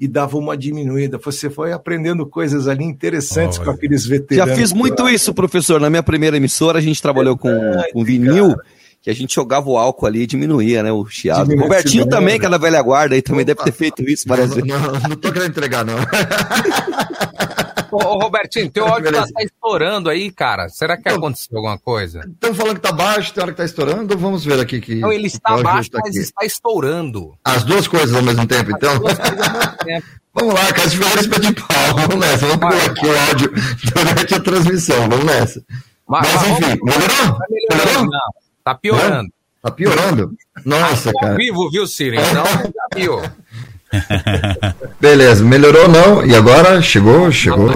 e 0.00 0.08
dava 0.08 0.38
uma 0.38 0.56
diminuída. 0.56 1.18
Você 1.22 1.50
foi 1.50 1.72
aprendendo 1.72 2.24
coisas 2.24 2.66
ali 2.66 2.84
interessantes 2.84 3.58
com 3.58 3.70
aqueles 3.70 4.04
Já 4.04 4.08
veteranos. 4.08 4.58
fiz 4.58 4.72
muito 4.72 5.06
isso, 5.06 5.34
professor. 5.34 5.78
Na 5.78 5.90
minha 5.90 6.02
primeira 6.02 6.38
emissora, 6.38 6.78
a 6.78 6.82
gente 6.82 7.02
trabalhou 7.02 7.36
com, 7.36 7.50
com 7.92 8.02
vinil, 8.02 8.56
que 9.02 9.10
a 9.10 9.14
gente 9.14 9.34
jogava 9.34 9.68
o 9.68 9.76
álcool 9.76 10.06
ali 10.06 10.22
e 10.22 10.26
diminuía, 10.26 10.82
né? 10.82 10.90
O 10.90 11.04
chiado. 11.06 11.44
Diminuía, 11.44 11.68
Robertinho 11.68 12.06
também, 12.08 12.40
que 12.40 12.46
é 12.46 12.48
da 12.48 12.56
velha 12.56 12.80
guarda, 12.80 13.14
aí 13.14 13.20
também 13.20 13.44
deve 13.44 13.62
ter 13.62 13.72
feito 13.72 14.02
isso 14.02 14.24
várias 14.26 14.54
vezes. 14.54 14.66
Não, 14.66 14.80
não 14.80 15.16
tô 15.16 15.30
querendo 15.30 15.50
entregar, 15.50 15.84
não. 15.84 15.96
Ô, 17.92 17.96
ô, 17.96 18.18
Robertinho, 18.18 18.70
teu 18.70 18.86
áudio 18.88 19.12
tá, 19.12 19.26
tá 19.26 19.42
estourando 19.42 20.08
aí, 20.10 20.30
cara. 20.30 20.68
Será 20.68 20.96
que 20.96 21.08
aconteceu 21.08 21.56
alguma 21.56 21.78
coisa? 21.78 22.20
Estão 22.20 22.54
falando 22.54 22.76
que 22.76 22.82
tá 22.82 22.92
baixo, 22.92 23.32
tem 23.32 23.42
hora 23.42 23.52
que 23.52 23.58
tá 23.58 23.64
estourando. 23.64 24.16
Vamos 24.16 24.44
ver 24.44 24.60
aqui 24.60 24.80
que. 24.80 24.96
Não, 24.96 25.12
ele 25.12 25.26
está 25.26 25.56
baixo, 25.62 25.90
tá 25.90 25.98
mas 26.02 26.10
aqui. 26.10 26.18
está 26.18 26.44
estourando. 26.44 27.34
As 27.44 27.64
duas 27.64 27.86
coisas 27.88 28.14
ao 28.14 28.22
mesmo 28.22 28.46
tempo, 28.46 28.70
então? 28.70 29.00
Vamos 30.32 30.54
lá, 30.54 30.72
Cássio 30.72 31.02
Ferreira 31.02 31.40
de 31.40 31.52
pau. 31.54 31.96
Vamos 31.96 32.16
nessa. 32.16 32.46
Vamos 32.46 32.60
pular 32.60 32.86
aqui 32.86 33.06
o 33.06 33.20
áudio 33.28 33.52
durante 33.92 34.34
a 34.34 34.40
transmissão. 34.40 35.08
Vamos 35.08 35.24
nessa. 35.24 35.64
Mas, 36.06 36.32
Mas, 36.34 36.48
enfim, 36.48 36.78
melhorou? 36.82 37.38
Tá 37.38 37.46
melhorando, 37.50 38.10
não. 38.10 38.20
Tá 38.64 38.74
piorando. 38.74 39.28
Tá 39.62 39.70
piorando? 39.70 40.32
Nossa, 40.64 41.10
Ao 41.10 41.20
cara. 41.20 41.34
vivo, 41.34 41.70
viu, 41.70 41.86
Ciro? 41.86 42.16
Então, 42.16 42.44
já 42.44 42.86
viu. 42.94 43.20
Beleza, 45.00 45.44
melhorou 45.44 45.82
ou 45.82 45.88
não? 45.88 46.24
E 46.26 46.34
agora? 46.34 46.80
Chegou? 46.82 47.30
Chegou? 47.32 47.70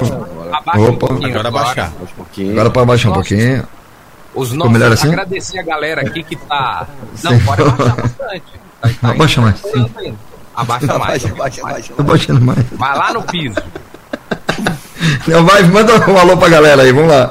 Abaixa 0.53 0.79
um 0.79 0.89
Opa. 0.89 1.07
pouquinho 1.09 1.31
Agora 1.31 1.51
baixar. 1.51 1.93
Agora 2.51 2.71
pode 2.71 2.87
baixar 2.87 3.11
um 3.11 3.15
pouquinho. 3.15 3.65
Os 4.35 4.51
Ficou 4.51 4.71
melhor 4.71 4.91
nossos, 4.91 5.05
assim? 5.05 5.13
agradecer 5.13 5.59
a 5.59 5.63
galera 5.63 6.01
aqui 6.03 6.23
que 6.23 6.37
tá. 6.37 6.87
Não, 7.23 7.33
Sim. 7.33 7.41
pode 7.45 7.63
abaixar 7.63 7.97
bastante. 7.97 8.43
Tá, 8.81 8.89
tá 9.01 9.09
Abaixa 9.11 9.41
mais. 9.41 9.65
ainda. 9.65 9.91
Abaixa 10.57 10.99
mais. 10.99 11.25
Abaixa, 11.25 11.63
abaixa, 11.63 11.93
Tô 11.95 12.03
baixando 12.03 12.41
mais. 12.41 12.59
Vai 12.73 12.99
lá 12.99 13.13
no 13.13 13.23
piso. 13.23 13.57
Não, 15.27 15.45
vai, 15.45 15.63
manda 15.65 16.11
um 16.11 16.17
alô 16.19 16.37
pra 16.37 16.49
galera 16.49 16.83
aí, 16.83 16.93
vamos 16.93 17.11
lá. 17.11 17.29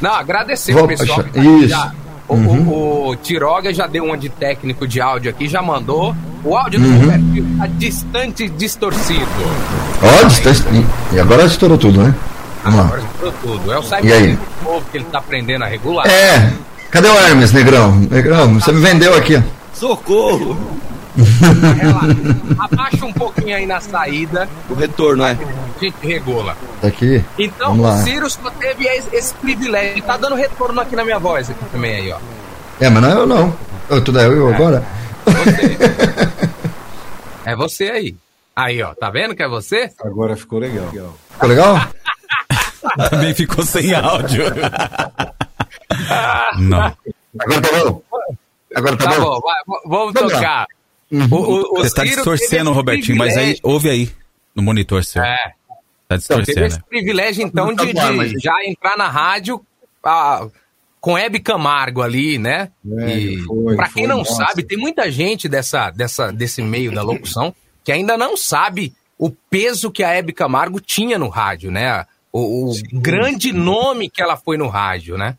Não, 0.00 0.12
agradecer 0.14 0.72
Vou 0.72 0.84
o 0.84 0.88
pessoal. 0.88 1.22
tá 1.22 1.28
aqui 1.30 1.40
Isso. 1.40 1.68
já. 1.68 1.92
O, 2.26 2.34
Uhum. 2.34 2.68
o, 2.68 3.08
o 3.10 3.16
Tiroga 3.16 3.72
já 3.72 3.86
deu 3.86 4.04
uma 4.04 4.16
de 4.16 4.28
técnico 4.28 4.86
de 4.88 5.00
áudio 5.00 5.30
aqui, 5.30 5.46
já 5.48 5.60
mandou. 5.60 6.14
O 6.42 6.56
áudio 6.56 6.80
do 6.80 6.86
Uhum. 6.86 7.00
Robertinho 7.00 7.58
tá 7.58 7.66
distante 7.66 8.44
e 8.44 8.48
distorcido. 8.48 9.26
Ó, 10.02 10.26
distância. 10.26 10.64
E 11.12 11.20
agora 11.20 11.44
estourou 11.44 11.76
tudo, 11.78 12.02
né? 12.02 12.14
Vamos 12.64 12.78
lá. 12.80 12.84
Agora 12.86 13.02
estourou 13.02 13.34
tudo. 13.42 13.72
É 13.72 13.78
o 13.78 13.82
E 14.04 14.12
aí? 14.12 14.20
Cyber 14.30 14.38
novo 14.64 14.86
que 14.90 14.96
ele 14.98 15.04
tá 15.12 15.18
aprendendo 15.18 15.64
a 15.64 15.66
regular. 15.66 16.06
É. 16.06 16.50
Cadê 16.90 17.08
o 17.08 17.14
Hermes, 17.18 17.52
Negrão? 17.52 17.92
Negrão, 18.10 18.54
você 18.54 18.72
me 18.72 18.80
vendeu 18.80 19.14
aqui, 19.16 19.36
ó. 19.36 19.42
Abaixa 22.58 23.04
um 23.06 23.12
pouquinho 23.12 23.56
aí 23.56 23.66
na 23.66 23.80
saída, 23.80 24.48
O 24.68 24.74
retorno, 24.74 25.24
é. 25.24 25.30
a 25.32 25.84
gente 25.84 25.96
regula. 26.02 26.56
Tá 26.80 26.88
aqui. 26.88 27.24
Então, 27.38 27.76
Vamos 27.76 28.00
o. 28.00 28.04
Ciro 28.04 28.28
só 28.30 28.50
teve 28.50 28.84
esse, 28.86 29.32
privilégio. 29.34 29.92
Ele 29.92 30.02
tá 30.02 30.16
dando 30.16 30.34
retorno 30.34 30.80
aqui 30.80 30.96
na 30.96 31.04
minha 31.04 31.18
voz 31.18 31.50
aqui 31.50 31.64
também 31.70 31.94
aí, 31.96 32.12
ó. 32.12 32.18
É, 32.80 32.88
mas 32.90 33.02
não 33.02 33.10
é 33.10 33.14
eu 33.14 33.26
não. 33.26 33.56
Eu, 33.88 34.02
tudo 34.02 34.18
é 34.18 34.26
eu, 34.26 34.32
eu 34.32 34.54
agora? 34.54 34.84
É 37.44 37.54
você 37.54 37.84
aí. 37.90 38.16
Aí, 38.56 38.82
ó, 38.82 38.94
tá 38.94 39.10
vendo 39.10 39.34
que 39.34 39.42
é 39.42 39.48
você? 39.48 39.90
Agora 40.02 40.36
ficou 40.36 40.58
legal. 40.58 40.88
Ficou 41.30 41.48
legal? 41.48 41.76
Também 43.10 43.34
ficou 43.34 43.64
sem 43.64 43.94
áudio. 43.94 44.44
Não. 46.58 46.96
Agora 47.40 47.60
tá 47.60 47.78
bom? 47.84 48.02
Agora 48.74 48.96
tá, 48.96 49.10
Tá 49.10 49.20
bom? 49.20 49.40
bom, 49.66 49.78
vamos 49.86 50.14
tocar. 50.14 50.66
Uhum. 51.14 51.28
O, 51.30 51.60
o, 51.72 51.82
Você 51.82 51.94
tá 51.94 52.02
Ciro 52.02 52.16
distorcendo, 52.16 52.72
Robertinho, 52.72 53.16
mas 53.18 53.36
aí, 53.36 53.56
ouve 53.62 53.88
aí, 53.90 54.10
no 54.54 54.62
monitor 54.62 55.04
seu. 55.04 55.22
É. 55.22 55.36
Tá 56.08 56.16
Então, 56.16 56.18
teve 56.38 56.42
distorcendo. 56.46 56.66
esse 56.66 56.82
privilégio, 56.88 57.44
então, 57.46 57.74
Tá 57.74 57.84
de, 57.84 57.92
bom, 57.92 58.10
de 58.10 58.16
mas- 58.16 58.32
já 58.42 58.54
entrar 58.64 58.96
na 58.96 59.08
rádio 59.08 59.64
ah, 60.04 60.46
com 61.00 61.16
Hebe 61.16 61.38
Camargo 61.40 62.02
ali, 62.02 62.38
né? 62.38 62.70
É, 63.00 63.18
e 63.18 63.38
foi, 63.42 63.76
pra 63.76 63.86
quem 63.86 64.04
foi, 64.04 64.06
não 64.06 64.18
nossa. 64.18 64.34
sabe, 64.34 64.62
tem 64.62 64.76
muita 64.78 65.10
gente 65.10 65.48
dessa, 65.48 65.90
dessa, 65.90 66.30
desse 66.32 66.60
meio 66.62 66.92
da 66.92 67.02
locução 67.02 67.54
que 67.82 67.92
ainda 67.92 68.16
não 68.16 68.36
sabe 68.36 68.92
o 69.18 69.30
peso 69.30 69.90
que 69.90 70.02
a 70.02 70.10
Hebe 70.10 70.32
Camargo 70.32 70.80
tinha 70.80 71.18
no 71.18 71.28
rádio, 71.28 71.70
né? 71.70 72.04
O, 72.32 72.70
o 72.70 72.74
grande 72.92 73.52
nome 73.52 74.10
que 74.10 74.20
ela 74.22 74.36
foi 74.36 74.56
no 74.56 74.66
rádio, 74.68 75.16
né? 75.16 75.36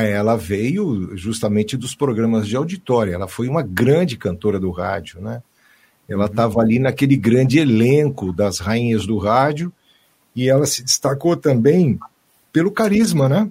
É, 0.00 0.10
ela 0.12 0.36
veio 0.36 1.16
justamente 1.16 1.76
dos 1.76 1.94
programas 1.94 2.46
de 2.46 2.56
auditório. 2.56 3.12
Ela 3.12 3.26
foi 3.28 3.48
uma 3.48 3.62
grande 3.62 4.16
cantora 4.16 4.58
do 4.60 4.70
rádio, 4.70 5.20
né? 5.20 5.42
Ela 6.08 6.26
estava 6.26 6.60
ali 6.60 6.78
naquele 6.78 7.16
grande 7.16 7.58
elenco 7.58 8.32
das 8.32 8.58
rainhas 8.60 9.06
do 9.06 9.18
rádio 9.18 9.72
e 10.34 10.48
ela 10.48 10.64
se 10.66 10.82
destacou 10.82 11.36
também 11.36 11.98
pelo 12.52 12.70
carisma, 12.70 13.28
né? 13.28 13.50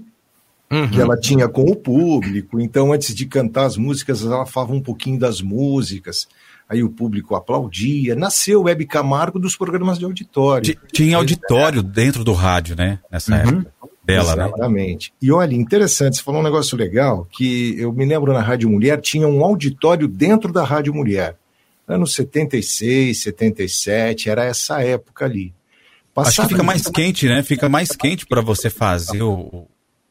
Uhum. 0.71 0.89
Que 0.89 0.99
ela 0.99 1.17
tinha 1.17 1.47
com 1.47 1.63
o 1.63 1.75
público. 1.75 2.59
Então, 2.59 2.91
antes 2.91 3.13
de 3.15 3.25
cantar 3.25 3.65
as 3.65 3.77
músicas, 3.77 4.23
ela 4.23 4.45
falava 4.45 4.73
um 4.73 4.81
pouquinho 4.81 5.19
das 5.19 5.41
músicas. 5.41 6.27
Aí 6.67 6.83
o 6.83 6.89
público 6.89 7.35
aplaudia. 7.35 8.15
Nasceu 8.15 8.59
o 8.61 8.63
Web 8.63 8.85
Camargo 8.87 9.39
dos 9.39 9.55
programas 9.55 9.97
de 9.97 10.03
auditório. 10.05 10.63
Ti- 10.73 10.79
Tinha 10.91 11.17
auditório 11.17 11.81
dentro 11.81 12.23
do 12.23 12.33
rádio, 12.33 12.75
né? 12.75 12.99
Nessa 13.09 13.33
Uhum. 13.35 13.39
época 13.59 13.71
dela, 14.07 14.35
né? 14.35 14.45
Exatamente. 14.47 15.13
E 15.21 15.31
olha, 15.31 15.53
interessante, 15.53 16.17
você 16.17 16.23
falou 16.23 16.39
um 16.41 16.43
negócio 16.43 16.77
legal, 16.77 17.27
que 17.29 17.75
eu 17.79 17.91
me 17.91 18.05
lembro 18.05 18.31
na 18.33 18.41
Rádio 18.41 18.69
Mulher, 18.69 19.01
tinha 19.01 19.27
um 19.27 19.43
auditório 19.43 20.07
dentro 20.07 20.51
da 20.51 20.63
Rádio 20.63 20.93
Mulher. 20.93 21.35
Anos 21.87 22.13
76, 22.15 23.21
77, 23.21 24.29
era 24.29 24.43
essa 24.45 24.81
época 24.81 25.25
ali. 25.25 25.53
Acho 26.15 26.29
que 26.31 26.35
Passava- 26.37 26.49
fica 26.49 26.63
mais 26.63 26.87
quente, 26.87 27.27
né? 27.27 27.43
Fica 27.43 27.69
mais 27.69 27.89
quente 27.89 28.25
pra 28.25 28.41
você 28.41 28.69
fazer 28.69 29.21
o, 29.21 29.67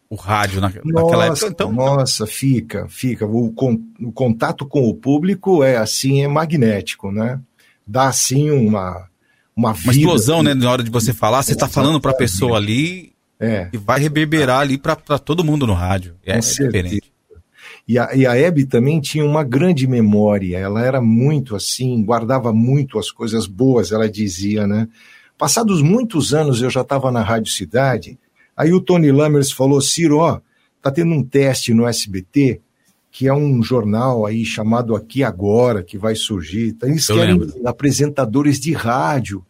o, 0.09 0.15
rádio 0.15 0.61
na, 0.61 0.69
naquela 0.69 1.29
Nossa, 1.29 1.47
época. 1.47 1.65
Então, 1.65 1.73
nossa, 1.73 2.27
fica, 2.27 2.87
fica. 2.89 3.27
O, 3.27 3.51
con- 3.53 3.81
o 4.01 4.13
contato 4.13 4.65
com 4.65 4.89
o 4.89 4.95
público 4.95 5.65
é 5.65 5.77
assim, 5.77 6.23
é 6.23 6.29
magnético, 6.29 7.11
né? 7.11 7.41
Dá 7.87 8.09
assim 8.09 8.51
uma 8.51 9.09
uma, 9.57 9.71
uma 9.71 9.73
vida, 9.73 9.91
explosão, 9.97 10.37
assim. 10.37 10.45
né? 10.49 10.55
Na 10.55 10.71
hora 10.71 10.83
de 10.85 10.91
você 10.91 11.13
falar, 11.13 11.43
você 11.43 11.57
tá 11.57 11.67
falando 11.67 12.01
pra 12.01 12.13
pessoa 12.15 12.57
ali 12.59 13.13
É. 13.39 13.69
e 13.73 13.77
vai 13.77 14.01
reverberar 14.01 14.61
ali 14.61 14.79
pra 14.79 14.97
todo 14.97 15.45
mundo 15.45 15.67
no 15.67 15.75
rádio. 15.75 16.15
É, 16.25 16.33
Com 16.33 16.39
é 16.39 16.41
diferente. 16.41 17.13
E 17.89 17.99
a, 17.99 18.15
e 18.15 18.27
a 18.27 18.37
Hebe 18.37 18.65
também 18.67 19.01
tinha 19.01 19.25
uma 19.25 19.45
grande 19.45 19.87
memória, 19.87 20.59
ela 20.59 20.85
era 20.85 21.01
muito 21.01 21.55
assim, 21.55 22.03
guardava 22.03 22.53
muito 22.53 22.99
as 22.99 23.11
coisas 23.13 23.47
boas, 23.47 23.93
ela 23.93 24.11
dizia, 24.11 24.67
né? 24.67 24.89
Passados 25.39 25.83
muitos 25.83 26.35
anos 26.35 26.61
eu 26.63 26.71
já 26.71 26.81
estava 26.81 27.13
na 27.13 27.23
Rádio 27.23 27.53
Cidade, 27.53 28.19
aí 28.57 28.73
o 28.73 28.81
Tony 28.81 29.13
Lammers 29.13 29.53
falou, 29.53 29.81
Ciro, 29.81 30.19
ó, 30.19 30.41
tá 30.83 30.91
tendo 30.91 31.13
um 31.13 31.23
teste 31.23 31.73
no 31.73 31.87
SBT, 31.87 32.61
que 33.13 33.29
é 33.29 33.33
um 33.33 33.63
jornal 33.63 34.27
aí 34.27 34.45
chamado 34.45 34.97
Aqui 34.97 35.23
Agora, 35.23 35.85
que 35.85 35.97
vai 35.97 36.17
surgir, 36.17 36.69
então 36.69 36.89
eles 36.89 37.09
Eu 37.09 37.17
querem 37.17 37.39
lembro. 37.39 37.69
apresentadores 37.69 38.59
de 38.59 38.73
rádio, 38.73 39.45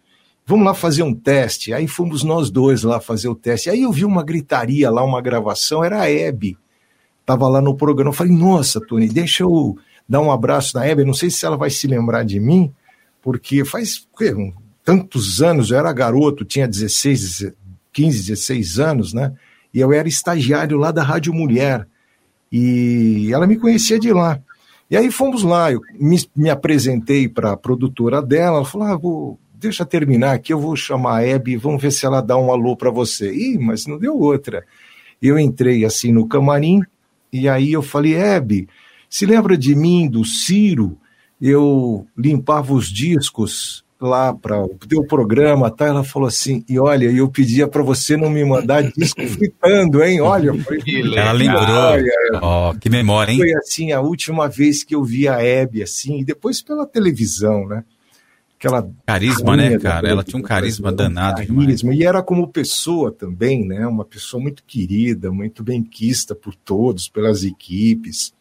vamos 0.46 0.64
lá 0.64 0.72
fazer 0.72 1.02
um 1.02 1.12
teste. 1.12 1.72
Aí 1.74 1.86
fomos 1.88 2.22
nós 2.22 2.50
dois 2.50 2.82
lá 2.84 3.00
fazer 3.00 3.28
o 3.28 3.34
teste. 3.34 3.68
Aí 3.68 3.82
eu 3.82 3.92
vi 3.92 4.04
uma 4.04 4.22
gritaria 4.22 4.88
lá, 4.90 5.02
uma 5.04 5.20
gravação, 5.20 5.84
era 5.84 6.00
a 6.00 6.10
Hebe. 6.10 6.56
Tava 7.26 7.48
lá 7.48 7.60
no 7.60 7.74
programa. 7.76 8.10
Eu 8.10 8.14
falei, 8.14 8.32
nossa, 8.32 8.80
Tony, 8.80 9.08
deixa 9.08 9.42
eu 9.42 9.76
dar 10.08 10.20
um 10.20 10.30
abraço 10.30 10.76
na 10.76 10.86
Hebe. 10.86 11.04
Não 11.04 11.12
sei 11.14 11.28
se 11.28 11.44
ela 11.44 11.56
vai 11.56 11.68
se 11.70 11.86
lembrar 11.88 12.24
de 12.24 12.38
mim, 12.38 12.72
porque 13.20 13.64
faz 13.64 14.06
quê, 14.16 14.32
um- 14.32 14.52
tantos 14.84 15.42
anos, 15.42 15.72
eu 15.72 15.78
era 15.78 15.92
garoto, 15.92 16.44
tinha 16.44 16.68
16, 16.68 17.52
15, 17.92 18.18
16 18.28 18.78
anos, 18.78 19.12
né? 19.12 19.32
E 19.74 19.80
eu 19.80 19.92
era 19.92 20.06
estagiário 20.06 20.78
lá 20.78 20.92
da 20.92 21.02
Rádio 21.02 21.34
Mulher. 21.34 21.88
E 22.52 23.28
ela 23.32 23.46
me 23.46 23.56
conhecia 23.56 23.98
de 23.98 24.12
lá. 24.12 24.40
E 24.88 24.96
aí 24.96 25.10
fomos 25.10 25.42
lá, 25.42 25.72
eu 25.72 25.80
me, 25.98 26.16
me 26.36 26.48
apresentei 26.48 27.28
para 27.28 27.52
a 27.52 27.56
produtora 27.56 28.22
dela, 28.22 28.58
ela 28.58 28.64
falou, 28.64 28.86
ah, 28.86 28.96
vou, 28.96 29.38
deixa 29.66 29.82
eu 29.82 29.86
terminar 29.86 30.32
aqui, 30.32 30.52
eu 30.52 30.60
vou 30.60 30.76
chamar 30.76 31.18
a 31.18 31.26
Hebe, 31.26 31.52
e 31.52 31.56
vamos 31.56 31.80
ver 31.82 31.90
se 31.90 32.06
ela 32.06 32.20
dá 32.20 32.36
um 32.36 32.50
alô 32.50 32.76
para 32.76 32.90
você. 32.90 33.32
Ih, 33.32 33.58
mas 33.58 33.86
não 33.86 33.98
deu 33.98 34.18
outra. 34.18 34.64
Eu 35.20 35.38
entrei 35.38 35.84
assim 35.84 36.12
no 36.12 36.26
camarim, 36.26 36.82
e 37.32 37.48
aí 37.48 37.72
eu 37.72 37.82
falei, 37.82 38.14
Hebe, 38.14 38.68
se 39.08 39.26
lembra 39.26 39.56
de 39.56 39.74
mim, 39.74 40.08
do 40.08 40.24
Ciro? 40.24 40.98
Eu 41.40 42.06
limpava 42.16 42.72
os 42.72 42.88
discos 42.88 43.84
lá 44.00 44.32
para 44.32 44.62
o 44.62 44.68
teu 44.88 45.04
programa, 45.04 45.70
tá? 45.70 45.86
Ela 45.86 46.04
falou 46.04 46.28
assim, 46.28 46.64
e 46.68 46.78
olha, 46.78 47.06
eu 47.06 47.28
pedia 47.28 47.66
para 47.66 47.82
você 47.82 48.16
não 48.16 48.30
me 48.30 48.44
mandar 48.44 48.82
disco 48.92 49.20
fritando, 49.26 50.02
hein? 50.02 50.20
Olha, 50.20 50.52
falei, 50.62 50.82
Ela 51.16 51.32
lembrou. 51.32 52.40
Ó, 52.42 52.74
que 52.74 52.88
memória, 52.88 53.32
hein? 53.32 53.38
foi 53.38 53.54
assim 53.54 53.92
a 53.92 54.00
última 54.00 54.48
vez 54.48 54.84
que 54.84 54.94
eu 54.94 55.02
vi 55.02 55.26
a 55.26 55.42
Hebe 55.42 55.82
assim, 55.82 56.20
e 56.20 56.24
depois 56.24 56.62
pela 56.62 56.86
televisão, 56.86 57.66
né? 57.66 57.84
Aquela 58.58 58.90
Carisma, 59.06 59.56
né, 59.56 59.78
cara? 59.78 60.08
Ela 60.08 60.24
tinha 60.24 60.38
um 60.38 60.42
carisma 60.42 60.90
danado 60.90 61.42
demais. 61.42 61.66
carisma 61.66 61.94
e 61.94 62.02
era 62.02 62.22
como 62.22 62.48
pessoa 62.48 63.12
também, 63.12 63.66
né? 63.66 63.86
Uma 63.86 64.04
pessoa 64.04 64.42
muito 64.42 64.64
querida, 64.64 65.30
muito 65.30 65.62
bem 65.62 65.82
quista 65.82 66.34
por 66.34 66.54
todos, 66.54 67.06
pelas 67.06 67.44
equipes. 67.44 68.32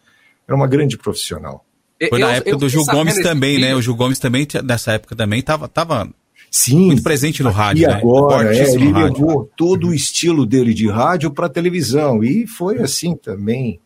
Era 0.47 0.56
uma 0.56 0.67
grande 0.67 0.97
profissional. 0.97 1.65
Foi 2.10 2.19
na 2.19 2.34
época 2.34 2.58
do 2.58 2.69
Gil 2.69 2.86
Gomes 2.86 3.15
também, 3.21 3.60
né? 3.60 3.75
O 3.75 3.82
Gil 3.82 3.95
Gomes 3.95 4.19
também, 4.19 4.47
nessa 4.63 4.93
época 4.93 5.15
também, 5.15 5.41
tava, 5.41 5.67
tava 5.67 6.10
Sim, 6.49 6.88
muito 6.88 7.04
presente 7.04 7.43
no 7.43 7.49
rádio, 7.51 7.84
E 7.84 7.88
né? 7.88 7.93
agora, 7.95 8.56
é, 8.56 8.73
ele 8.73 8.91
rádio. 8.91 9.25
levou 9.25 9.51
todo 9.58 9.88
o 9.88 9.93
estilo 9.93 10.45
dele 10.45 10.73
de 10.73 10.89
rádio 10.89 11.32
para 11.32 11.49
televisão 11.49 12.23
e 12.23 12.47
foi 12.47 12.80
assim 12.80 13.15
também. 13.15 13.80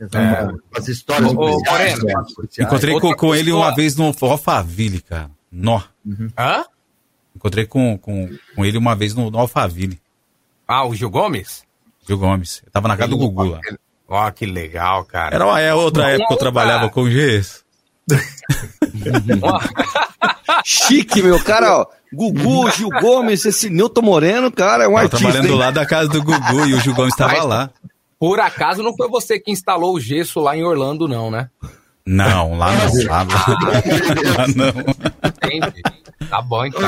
É, 0.00 0.48
as 0.76 0.88
histórias 0.88 1.30
Ô, 1.30 1.34
Moreno, 1.34 2.02
né. 2.04 2.14
Encontrei 2.58 2.98
com, 2.98 3.14
com 3.14 3.34
ele 3.34 3.52
uma 3.52 3.72
vez 3.72 3.94
no 3.94 4.12
Alphaville, 4.20 5.00
cara. 5.00 5.30
Nó. 5.52 5.80
Hã? 6.38 6.64
Encontrei 7.36 7.66
com, 7.66 7.98
com, 7.98 8.28
com 8.56 8.64
ele 8.64 8.78
uma 8.78 8.94
vez 8.96 9.14
no, 9.14 9.30
no 9.30 9.38
Alphaville, 9.38 10.00
Ah, 10.66 10.86
o 10.86 10.94
Gil 10.94 11.10
Gomes? 11.10 11.62
Gil 12.06 12.18
Gomes. 12.18 12.62
Eu 12.64 12.70
tava 12.72 12.88
na 12.88 12.96
casa 12.96 13.10
do 13.10 13.18
Gugu 13.18 13.44
lá. 13.44 13.60
Ó, 14.08 14.30
que 14.30 14.44
legal, 14.46 15.04
cara. 15.04 15.34
Era 15.34 15.46
uma 15.46 15.60
é 15.60 15.72
outra 15.74 16.10
época 16.10 16.28
que 16.28 16.34
eu 16.34 16.38
trabalhava 16.38 16.88
com 16.90 17.08
gesso. 17.10 17.62
Chique, 20.64 21.22
meu 21.22 21.42
cara, 21.42 21.78
ó. 21.80 21.86
Gugu, 22.12 22.70
Gil 22.72 22.88
Gomes, 23.00 23.44
esse 23.46 23.70
Newton 23.70 24.02
Moreno, 24.02 24.50
cara, 24.52 24.84
é 24.84 24.88
um 24.88 24.92
Tava 24.92 25.04
artista. 25.04 25.18
trabalhando 25.24 25.52
hein? 25.52 25.58
lá 25.58 25.70
da 25.70 25.86
casa 25.86 26.08
do 26.08 26.22
Gugu 26.22 26.66
e 26.66 26.74
o 26.74 26.80
Gil 26.80 26.94
Gomes 26.94 27.16
tava 27.16 27.32
Mas- 27.34 27.44
lá. 27.46 27.70
Por 28.18 28.38
acaso 28.38 28.82
não 28.84 28.94
foi 28.94 29.08
você 29.08 29.40
que 29.40 29.50
instalou 29.50 29.94
o 29.96 30.00
gesso 30.00 30.38
lá 30.38 30.56
em 30.56 30.62
Orlando, 30.62 31.08
não, 31.08 31.28
né? 31.28 31.50
Não, 32.06 32.56
lá 32.56 32.70
não. 32.72 33.04
Lá, 33.08 33.22
lá 34.36 34.46
não. 34.54 35.31
Tá 36.28 36.40
bom, 36.40 36.64
então. 36.64 36.80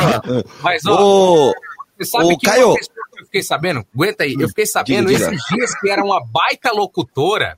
Mas, 0.63 0.83
ó, 0.87 1.49
Ô, 1.49 1.53
você 1.99 2.05
sabe 2.11 2.25
ô, 2.25 2.39
que 2.39 2.47
Caio. 2.47 2.69
uma 2.69 2.75
pessoa 2.77 2.95
que 3.15 3.21
eu 3.21 3.25
fiquei 3.27 3.43
sabendo? 3.43 3.85
Aguenta 3.95 4.25
aí. 4.25 4.35
Eu 4.39 4.49
fiquei 4.49 4.67
sabendo 4.67 5.09
Diga, 5.09 5.19
diga. 5.19 5.35
esses 5.35 5.45
dias 5.55 5.81
que 5.81 5.91
era 5.91 6.03
uma 6.05 6.21
baita 6.25 6.73
locutora. 6.73 7.57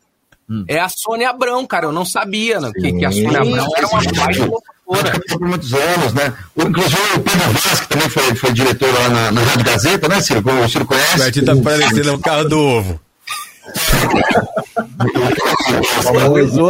É 0.68 0.78
a 0.78 0.88
Sônia 0.88 1.30
Abrão, 1.30 1.66
cara. 1.66 1.86
Eu 1.86 1.92
não 1.92 2.04
sabia 2.04 2.60
né, 2.60 2.70
que, 2.72 2.92
que 2.92 3.04
a 3.04 3.10
Sônia 3.10 3.40
Abrão 3.40 3.68
era 3.76 3.86
uma 3.88 4.00
baita 4.00 4.44
locutora. 4.46 5.20
por 5.28 5.40
muitos 5.40 5.72
anos, 5.74 6.14
né? 6.14 6.32
O, 6.54 6.62
inclusive 6.62 7.02
o 7.16 7.20
Pedro 7.20 7.50
Vaz, 7.52 7.80
que 7.80 7.88
também 7.88 8.08
foi, 8.08 8.34
foi 8.36 8.52
diretor 8.52 8.94
lá 8.94 9.08
na, 9.08 9.32
na 9.32 9.40
Rádio 9.42 9.64
Gazeta, 9.64 10.08
né, 10.08 10.20
Ciro? 10.20 10.40
O 10.48 10.68
Ciro 10.68 10.84
O 10.84 10.86
conhece. 10.86 11.18
Bertinho 11.18 11.46
tá 11.46 11.56
parecendo 11.56 12.12
um 12.14 12.20
carro 12.20 12.44
do 12.48 12.60
ovo. 12.60 13.00
Famoso. 16.02 16.64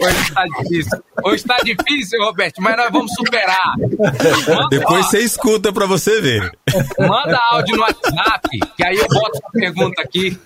Hoje 0.00 0.32
tá 0.34 0.44
difícil. 0.58 0.98
Hoje 1.24 1.44
tá 1.44 1.56
difícil, 1.64 2.20
Roberto, 2.24 2.60
mas 2.62 2.76
nós 2.76 2.90
vamos 2.90 3.12
superar. 3.14 3.74
Manda, 3.78 4.68
Depois 4.70 5.06
ó, 5.06 5.08
você 5.10 5.18
escuta 5.20 5.72
pra 5.72 5.86
você 5.86 6.20
ver. 6.20 6.52
manda 6.98 7.38
áudio 7.50 7.76
no 7.76 7.82
WhatsApp, 7.82 8.58
que 8.76 8.84
aí 8.84 8.96
eu 8.96 9.06
boto 9.08 9.40
a 9.44 9.50
pergunta 9.50 10.02
aqui. 10.02 10.38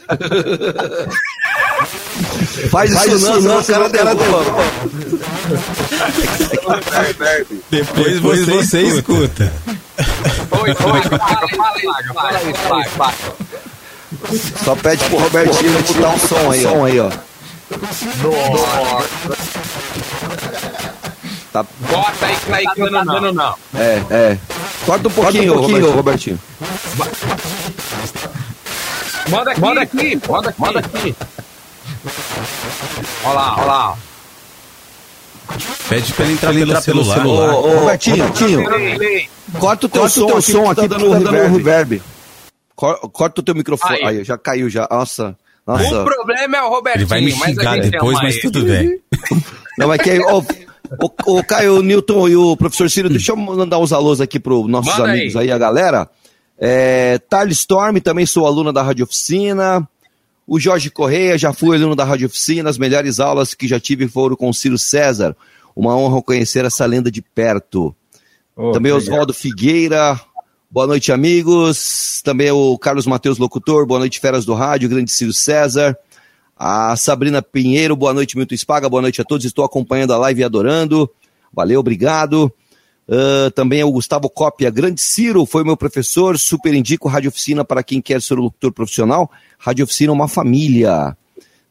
Faz 2.71 2.91
isso 2.93 3.41
não, 3.41 3.63
senão 3.63 3.87
o 3.87 3.91
cara 3.91 4.15
derruba. 4.15 4.63
Depois 7.71 8.45
você, 8.47 8.83
escuta. 8.83 9.53
Oi, 10.51 10.71
oi, 10.71 10.75
fala 10.75 10.99
aí, 10.99 11.03
fala 12.13 12.39
aí, 12.39 12.55
fala 12.55 13.11
aí, 13.11 13.52
Só 14.65 14.75
pede 14.77 15.05
pro 15.05 15.19
Robertinho 15.19 15.73
botar 15.83 16.09
um 16.09 16.19
som 16.19 16.51
aí, 16.51 16.67
ó. 16.67 16.85
aí, 16.85 17.01
ó. 17.01 17.11
Tá, 21.53 21.65
Bota 21.81 22.27
aí 22.27 22.37
que 22.37 22.47
tá 22.47 22.57
aí 22.57 22.67
que 22.67 22.81
não 22.81 22.91
tá 22.91 23.05
dando, 23.05 23.33
não. 23.33 23.55
é, 23.75 24.03
é. 24.11 24.39
Corta 24.87 25.09
um 25.09 25.11
pouquinho, 25.11 25.55
pouquinho, 25.55 25.91
Robertinho. 25.93 26.41
Manda 29.29 29.51
aqui, 29.53 29.61
manda 29.61 29.83
aqui, 29.83 30.21
manda 30.29 30.49
aqui. 30.51 30.61
Manda 30.61 30.79
aqui. 30.81 31.17
Olha 33.25 33.35
lá, 33.35 33.57
olha 33.57 33.65
lá. 33.65 33.97
Pede 35.89 36.13
pra 36.13 36.25
ele 36.25 36.35
entrar 36.35 36.83
pelo 36.83 37.05
celular. 37.05 37.27
Ô, 37.27 37.31
ô, 37.31 37.79
Robertinho, 37.81 38.25
Robertinho, 38.25 39.29
corta 39.59 39.87
o 39.87 39.89
teu 39.89 40.01
Corta 40.03 40.15
som, 40.15 40.25
o 40.25 40.27
teu 40.43 40.71
aqui, 40.71 40.83
que 40.83 40.89
tá 40.89 40.99
dando 40.99 41.19
que 41.19 41.25
tá 41.25 41.31
dando 41.31 41.57
reverb. 41.57 42.03
Corta 42.75 43.41
o 43.41 43.45
teu 43.45 43.55
microfone. 43.55 43.97
Aí. 43.99 44.19
Aí, 44.19 44.25
já 44.25 44.37
caiu 44.39 44.69
já. 44.69 44.89
Nossa. 44.91 45.37
O 45.67 45.73
Nossa. 45.73 46.05
problema 46.05 46.57
é 46.57 46.63
o 46.63 46.69
Robertinho, 46.69 47.03
Ele 47.03 47.09
vai 47.09 47.21
me 47.21 47.35
mas 47.35 47.51
xingar 47.51 47.75
gente 47.77 47.91
depois, 47.91 48.19
mas 48.21 48.35
ele. 48.35 48.43
tudo 48.43 48.65
bem. 48.65 49.01
Não, 49.79 49.89
mas 49.89 50.03
que 50.03 50.11
aí, 50.11 50.21
ó, 50.21 50.43
o, 51.01 51.39
o 51.39 51.45
Caio, 51.45 51.77
o 51.79 51.83
Newton 51.83 52.29
e 52.29 52.37
o 52.37 52.57
professor 52.57 52.91
Ciro, 52.91 53.09
deixa 53.09 53.33
eu 53.33 53.37
mandar 53.37 53.79
uns 53.79 53.93
alôs 53.93 54.21
aqui 54.21 54.41
para 54.41 54.53
nossos 54.53 54.93
Manda 54.99 55.13
amigos 55.13 55.37
aí. 55.37 55.45
aí, 55.45 55.53
a 55.53 55.59
galera. 55.59 56.11
É, 56.59 57.19
Tarly 57.19 57.53
Storm, 57.53 57.97
também 57.99 58.27
sou 58.27 58.47
aluna 58.47 58.73
da 58.73 58.83
Rádio 58.83 59.05
Oficina. 59.05 59.89
O 60.47 60.59
Jorge 60.59 60.91
Correia, 60.91 61.39
já 61.39 61.53
fui 61.53 61.77
aluno 61.77 61.95
da 61.95 62.05
Rádio 62.05 62.27
Oficina. 62.27 62.69
As 62.69 62.77
melhores 62.77 63.21
aulas 63.21 63.55
que 63.55 63.67
já 63.69 63.79
tive 63.81 64.09
foram 64.09 64.37
com 64.37 64.49
o 64.49 64.55
Ciro 64.55 64.79
César. 64.79 65.37
Uma 65.75 65.97
honra 65.97 66.21
conhecer 66.23 66.65
essa 66.65 66.85
lenda 66.85 67.11
de 67.11 67.23
perto. 67.23 67.95
Oh, 68.55 68.73
Também. 68.73 68.93
Oswaldo 68.93 69.33
Figueira. 69.33 70.21
Boa 70.73 70.87
noite, 70.87 71.13
amigos. 71.13 72.23
Também 72.25 72.51
o 72.51 72.79
Carlos 72.79 73.07
Matheus 73.07 73.37
Locutor. 73.37 73.85
Boa 73.85 74.01
noite, 74.01 74.19
Feras 74.19 74.47
do 74.47 74.55
Rádio. 74.55 74.89
Grande 74.89 75.13
Ciro 75.13 75.31
César. 75.31 75.95
A 76.57 76.97
Sabrina 76.97 77.43
Pinheiro. 77.43 77.95
Boa 77.95 78.15
noite, 78.15 78.39
Milton 78.39 78.57
Spaga. 78.57 78.89
Boa 78.89 79.03
noite 79.03 79.21
a 79.21 79.25
todos. 79.25 79.45
Estou 79.45 79.67
acompanhando 79.67 80.15
a 80.15 80.17
live 80.17 80.41
e 80.41 80.45
adorando. 80.45 81.11
Valeu, 81.53 81.79
obrigado. 81.79 82.51
Ah, 83.07 83.51
também 83.55 83.81
é 83.81 83.85
o 83.85 83.93
Gustavo 83.93 84.31
Cópia. 84.31 84.71
Grande 84.71 85.03
Ciro 85.03 85.45
foi 85.45 85.63
meu 85.63 85.77
professor. 85.77 86.39
Super 86.39 86.73
indico 86.73 87.07
Rádio 87.07 87.29
Oficina 87.29 87.67
para 87.67 87.83
quem 87.83 88.01
quer 88.01 88.23
ser 88.23 88.37
locutor 88.37 88.73
profissional. 88.73 89.31
Rádio 89.59 89.85
Oficina 89.85 90.11
é 90.11 90.15
uma 90.15 90.27
família. 90.27 91.15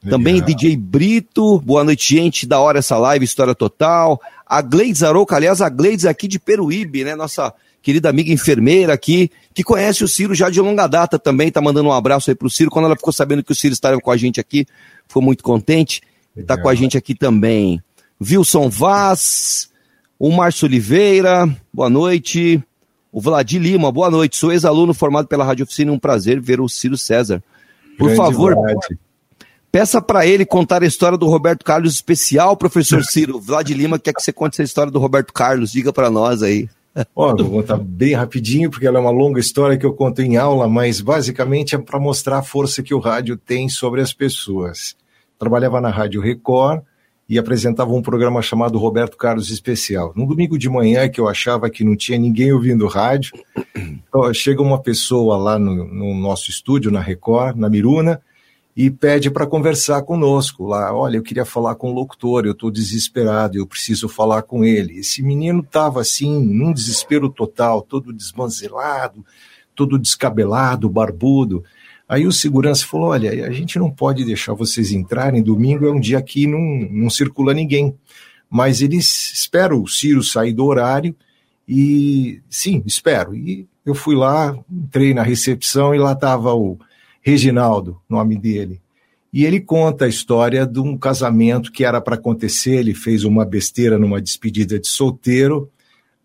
Também 0.07 0.39
DJ 0.43 0.77
Brito, 0.77 1.59
boa 1.59 1.83
noite, 1.83 2.15
gente. 2.15 2.45
Da 2.45 2.59
hora 2.59 2.77
essa 2.77 2.99
live, 2.99 3.25
história 3.25 3.55
total. 3.55 4.21
A 4.45 4.61
Gleides 4.61 5.01
Arouca, 5.01 5.35
aliás, 5.35 5.59
a 5.59 5.69
Gleides 5.69 6.05
aqui 6.05 6.27
de 6.27 6.37
Peruíbe, 6.37 7.03
né? 7.03 7.15
Nossa 7.15 7.51
querida 7.81 8.09
amiga 8.09 8.31
enfermeira 8.31 8.93
aqui, 8.93 9.31
que 9.53 9.63
conhece 9.63 10.03
o 10.03 10.07
Ciro 10.07 10.35
já 10.35 10.49
de 10.49 10.61
longa 10.61 10.87
data 10.87 11.17
também, 11.17 11.51
tá 11.51 11.61
mandando 11.61 11.89
um 11.89 11.93
abraço 11.93 12.29
aí 12.29 12.35
pro 12.35 12.49
Ciro. 12.49 12.69
Quando 12.69 12.85
ela 12.85 12.95
ficou 12.95 13.11
sabendo 13.11 13.43
que 13.43 13.51
o 13.51 13.55
Ciro 13.55 13.73
estava 13.73 13.99
com 13.99 14.11
a 14.11 14.17
gente 14.17 14.39
aqui, 14.39 14.65
ficou 15.07 15.21
muito 15.21 15.43
contente. 15.43 16.01
Tá 16.45 16.57
com 16.57 16.69
a 16.69 16.75
gente 16.75 16.97
aqui 16.97 17.13
também. 17.13 17.81
Wilson 18.21 18.69
Vaz, 18.69 19.69
o 20.17 20.31
Márcio 20.31 20.67
Oliveira, 20.67 21.49
boa 21.73 21.89
noite. 21.89 22.63
O 23.11 23.19
Vladir 23.19 23.61
Lima, 23.61 23.91
boa 23.91 24.09
noite. 24.09 24.37
Sou 24.37 24.53
ex-aluno 24.53 24.93
formado 24.93 25.27
pela 25.27 25.43
Rádio 25.43 25.63
Oficina, 25.63 25.91
um 25.91 25.99
prazer 25.99 26.39
ver 26.39 26.61
o 26.61 26.69
Ciro 26.69 26.97
César. 26.97 27.43
Por 27.97 28.05
Grande 28.05 28.17
favor, 28.17 28.55
Vlad. 28.55 28.77
Peça 29.69 30.01
para 30.01 30.25
ele 30.25 30.45
contar 30.45 30.83
a 30.83 30.85
história 30.85 31.17
do 31.17 31.27
Roberto 31.27 31.65
Carlos 31.65 31.93
especial, 31.93 32.55
professor 32.55 33.03
Ciro. 33.05 33.39
Vlad 33.39 33.69
Lima 33.69 33.99
quer 33.99 34.13
que 34.13 34.21
você 34.21 34.31
conte 34.31 34.53
essa 34.53 34.63
história 34.63 34.91
do 34.91 34.99
Roberto 34.99 35.33
Carlos. 35.33 35.71
Diga 35.71 35.91
para 35.91 36.09
nós 36.09 36.41
aí. 36.41 36.69
Ó, 37.15 37.35
vou 37.35 37.49
contar 37.49 37.77
bem 37.77 38.13
rapidinho, 38.13 38.69
porque 38.69 38.85
ela 38.85 38.97
é 38.97 39.01
uma 39.01 39.11
longa 39.11 39.39
história 39.39 39.77
que 39.77 39.85
eu 39.85 39.93
conto 39.93 40.21
em 40.21 40.37
aula, 40.37 40.67
mas 40.67 40.99
basicamente 40.99 41.75
é 41.75 41.77
para 41.77 41.99
mostrar 41.99 42.39
a 42.39 42.43
força 42.43 42.83
que 42.83 42.93
o 42.93 42.99
rádio 42.99 43.37
tem 43.37 43.69
sobre 43.69 44.01
as 44.01 44.13
pessoas. 44.13 44.95
Trabalhava 45.39 45.79
na 45.79 45.89
Rádio 45.89 46.21
Record 46.21 46.81
e 47.29 47.39
apresentava 47.39 47.93
um 47.93 48.01
programa 48.01 48.41
chamado 48.41 48.77
Roberto 48.77 49.15
Carlos 49.15 49.49
Especial. 49.49 50.11
No 50.17 50.27
domingo 50.27 50.57
de 50.57 50.69
manhã, 50.69 51.07
que 51.07 51.21
eu 51.21 51.29
achava 51.29 51.69
que 51.69 51.83
não 51.83 51.95
tinha 51.95 52.19
ninguém 52.19 52.51
ouvindo 52.51 52.85
rádio, 52.87 53.31
chega 54.35 54.61
uma 54.61 54.81
pessoa 54.81 55.37
lá 55.37 55.57
no, 55.57 55.85
no 55.85 56.13
nosso 56.13 56.49
estúdio, 56.49 56.91
na 56.91 56.99
Record, 56.99 57.55
na 57.55 57.69
Miruna, 57.69 58.21
e 58.75 58.89
pede 58.89 59.29
para 59.29 59.45
conversar 59.45 60.01
conosco 60.03 60.65
lá. 60.65 60.93
Olha, 60.93 61.17
eu 61.17 61.21
queria 61.21 61.45
falar 61.45 61.75
com 61.75 61.91
o 61.91 61.93
locutor, 61.93 62.45
eu 62.45 62.53
estou 62.53 62.71
desesperado, 62.71 63.57
eu 63.57 63.67
preciso 63.67 64.07
falar 64.07 64.43
com 64.43 64.63
ele. 64.63 64.99
Esse 64.99 65.21
menino 65.21 65.59
estava 65.59 66.01
assim, 66.01 66.43
num 66.43 66.71
desespero 66.71 67.29
total, 67.29 67.81
todo 67.81 68.13
desmanzelado, 68.13 69.25
todo 69.75 69.99
descabelado, 69.99 70.89
barbudo. 70.89 71.63
Aí 72.07 72.25
o 72.25 72.31
segurança 72.31 72.85
falou: 72.85 73.09
Olha, 73.09 73.45
a 73.45 73.51
gente 73.51 73.77
não 73.77 73.89
pode 73.89 74.23
deixar 74.23 74.53
vocês 74.53 74.91
entrarem. 74.91 75.43
Domingo 75.43 75.85
é 75.85 75.91
um 75.91 75.99
dia 75.99 76.21
que 76.21 76.47
não, 76.47 76.59
não 76.89 77.09
circula 77.09 77.53
ninguém. 77.53 77.95
Mas 78.49 78.81
eles 78.81 79.31
esperam 79.33 79.81
o 79.81 79.87
Ciro 79.87 80.21
sair 80.21 80.51
do 80.51 80.65
horário 80.65 81.15
e 81.67 82.41
sim, 82.49 82.83
espero. 82.85 83.33
E 83.33 83.65
eu 83.85 83.95
fui 83.95 84.15
lá, 84.15 84.57
entrei 84.69 85.13
na 85.13 85.23
recepção 85.23 85.95
e 85.95 85.97
lá 85.97 86.11
estava 86.11 86.53
o 86.53 86.77
Reginaldo, 87.21 88.01
nome 88.09 88.35
dele. 88.35 88.81
E 89.33 89.45
ele 89.45 89.61
conta 89.61 90.05
a 90.05 90.09
história 90.09 90.65
de 90.65 90.79
um 90.79 90.97
casamento 90.97 91.71
que 91.71 91.85
era 91.85 92.01
para 92.01 92.15
acontecer. 92.15 92.79
Ele 92.79 92.93
fez 92.93 93.23
uma 93.23 93.45
besteira 93.45 93.97
numa 93.97 94.21
despedida 94.21 94.77
de 94.77 94.87
solteiro. 94.87 95.69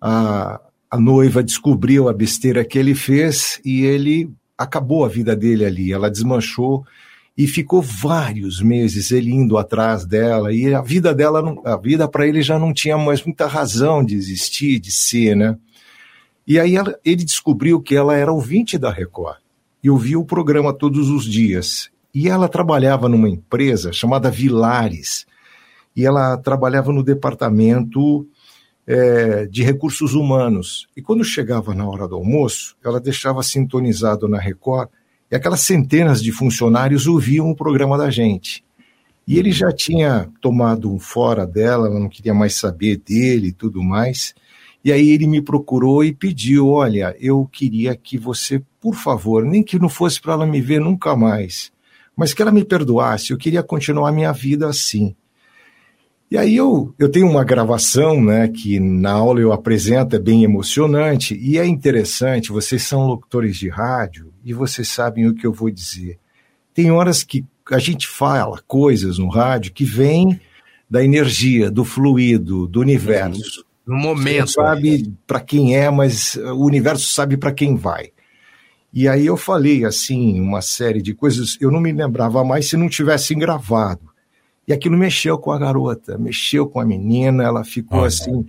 A, 0.01 0.61
a 0.91 0.99
noiva 0.99 1.43
descobriu 1.43 2.09
a 2.09 2.13
besteira 2.13 2.65
que 2.65 2.79
ele 2.79 2.95
fez 2.95 3.61
e 3.65 3.85
ele 3.85 4.31
acabou 4.59 5.05
a 5.05 5.09
vida 5.09 5.37
dele 5.37 5.65
ali. 5.65 5.93
Ela 5.93 6.11
desmanchou 6.11 6.85
e 7.39 7.47
ficou 7.47 7.81
vários 7.83 8.61
meses 8.61 9.11
ele 9.11 9.31
indo 9.31 9.59
atrás 9.59 10.07
dela 10.07 10.53
e 10.53 10.75
a 10.75 10.81
vida 10.81 11.15
dela, 11.15 11.43
não, 11.43 11.61
a 11.65 11.77
vida 11.77 12.09
para 12.09 12.27
ele 12.27 12.41
já 12.41 12.59
não 12.59 12.73
tinha 12.73 12.97
mais 12.97 13.23
muita 13.23 13.47
razão 13.47 14.03
de 14.03 14.15
existir, 14.15 14.81
de 14.81 14.91
ser, 14.91 15.37
né? 15.37 15.57
E 16.47 16.59
aí 16.59 16.77
ela, 16.77 16.99
ele 17.05 17.23
descobriu 17.25 17.81
que 17.81 17.95
ela 17.95 18.17
era 18.17 18.33
ouvinte 18.33 18.79
da 18.79 18.91
Record 18.91 19.37
e 19.87 19.91
ouvia 19.91 20.19
o 20.19 20.25
programa 20.25 20.73
todos 20.73 21.11
os 21.11 21.25
dias. 21.25 21.91
E 22.13 22.29
ela 22.29 22.49
trabalhava 22.49 23.09
numa 23.09 23.29
empresa 23.29 23.93
chamada 23.93 24.29
Vilares 24.29 25.25
e 25.95 26.05
ela 26.05 26.37
trabalhava 26.37 26.93
no 26.93 27.05
departamento 27.05 28.27
é, 28.85 29.47
de 29.47 29.63
recursos 29.63 30.13
humanos. 30.13 30.89
E 30.97 31.01
quando 31.01 31.23
chegava 31.23 31.73
na 31.73 31.89
hora 31.89 32.09
do 32.09 32.17
almoço, 32.17 32.77
ela 32.85 32.99
deixava 32.99 33.45
sintonizado 33.45 34.27
na 34.27 34.41
Record 34.41 34.89
e 35.31 35.37
aquelas 35.37 35.61
centenas 35.61 36.21
de 36.21 36.33
funcionários 36.33 37.07
ouviam 37.07 37.49
o 37.49 37.55
programa 37.55 37.97
da 37.97 38.11
gente. 38.11 38.65
E 39.25 39.39
ele 39.39 39.53
já 39.53 39.71
tinha 39.71 40.29
tomado 40.41 40.93
um 40.93 40.99
fora 40.99 41.47
dela, 41.47 41.87
ela 41.87 42.01
não 42.01 42.09
queria 42.09 42.35
mais 42.35 42.57
saber 42.57 42.97
dele 42.97 43.49
e 43.49 43.53
tudo 43.53 43.85
mais. 43.85 44.35
E 44.85 44.93
aí 44.93 45.11
ele 45.11 45.29
me 45.29 45.43
procurou 45.43 46.05
e 46.05 46.13
pediu: 46.13 46.71
Olha, 46.71 47.17
eu 47.21 47.49
queria 47.53 47.97
que 47.97 48.17
você, 48.17 48.63
por 48.87 48.95
favor, 48.95 49.45
nem 49.45 49.65
que 49.65 49.81
não 49.81 49.89
fosse 49.89 50.21
para 50.21 50.35
ela 50.35 50.47
me 50.47 50.61
ver 50.61 50.81
nunca 50.81 51.17
mais, 51.17 51.73
mas 52.15 52.33
que 52.33 52.41
ela 52.41 52.53
me 52.53 52.65
perdoasse, 52.65 53.33
eu 53.33 53.37
queria 53.37 53.61
continuar 53.61 54.13
minha 54.13 54.31
vida 54.31 54.69
assim. 54.69 55.17
E 56.31 56.39
aí 56.39 56.55
eu, 56.55 56.95
eu 56.97 57.09
tenho 57.09 57.29
uma 57.29 57.43
gravação, 57.43 58.23
né, 58.23 58.47
que 58.47 58.79
na 58.79 59.11
aula 59.11 59.41
eu 59.41 59.53
apresento, 59.53 60.15
é 60.15 60.21
bem 60.21 60.45
emocionante, 60.45 61.37
e 61.37 61.59
é 61.59 61.67
interessante, 61.67 62.53
vocês 62.53 62.85
são 62.85 63.09
locutores 63.09 63.57
de 63.57 63.69
rádio, 63.69 64.33
e 64.45 64.53
vocês 64.53 64.87
sabem 64.87 65.27
o 65.27 65.35
que 65.35 65.45
eu 65.45 65.53
vou 65.53 65.69
dizer. 65.69 66.21
Tem 66.73 66.93
horas 66.93 67.25
que 67.25 67.45
a 67.73 67.81
gente 67.81 68.07
fala 68.07 68.63
coisas 68.69 69.19
no 69.19 69.29
rádio 69.29 69.73
que 69.73 69.85
vem 69.85 70.41
da 70.89 71.03
energia, 71.03 71.73
do 71.73 71.85
fluido, 71.85 72.69
do 72.69 72.79
universo. 72.79 73.65
No 73.85 73.97
momento. 73.97 74.47
Você 74.47 74.53
sabe 74.53 75.13
para 75.27 75.41
quem 75.41 75.77
é, 75.77 75.91
mas 75.91 76.37
o 76.37 76.65
universo 76.65 77.13
sabe 77.13 77.37
para 77.37 77.51
quem 77.51 77.75
vai. 77.75 78.13
E 78.93 79.09
aí 79.09 79.27
eu 79.27 79.37
falei 79.37 79.85
assim, 79.85 80.41
uma 80.41 80.63
série 80.63 81.03
de 81.03 81.15
coisas, 81.15 81.57
eu 81.61 81.71
não 81.71 81.81
me 81.81 81.93
lembrava 81.93 82.43
mais 82.45 82.69
se 82.69 82.77
não 82.77 82.89
tivessem 82.89 83.39
gravado. 83.39 84.11
E 84.67 84.73
aquilo 84.73 84.97
mexeu 84.97 85.39
com 85.39 85.53
a 85.53 85.59
garota, 85.59 86.19
mexeu 86.19 86.67
com 86.67 86.81
a 86.81 86.85
menina, 86.85 87.45
ela 87.45 87.63
ficou 87.63 88.05
assim, 88.05 88.47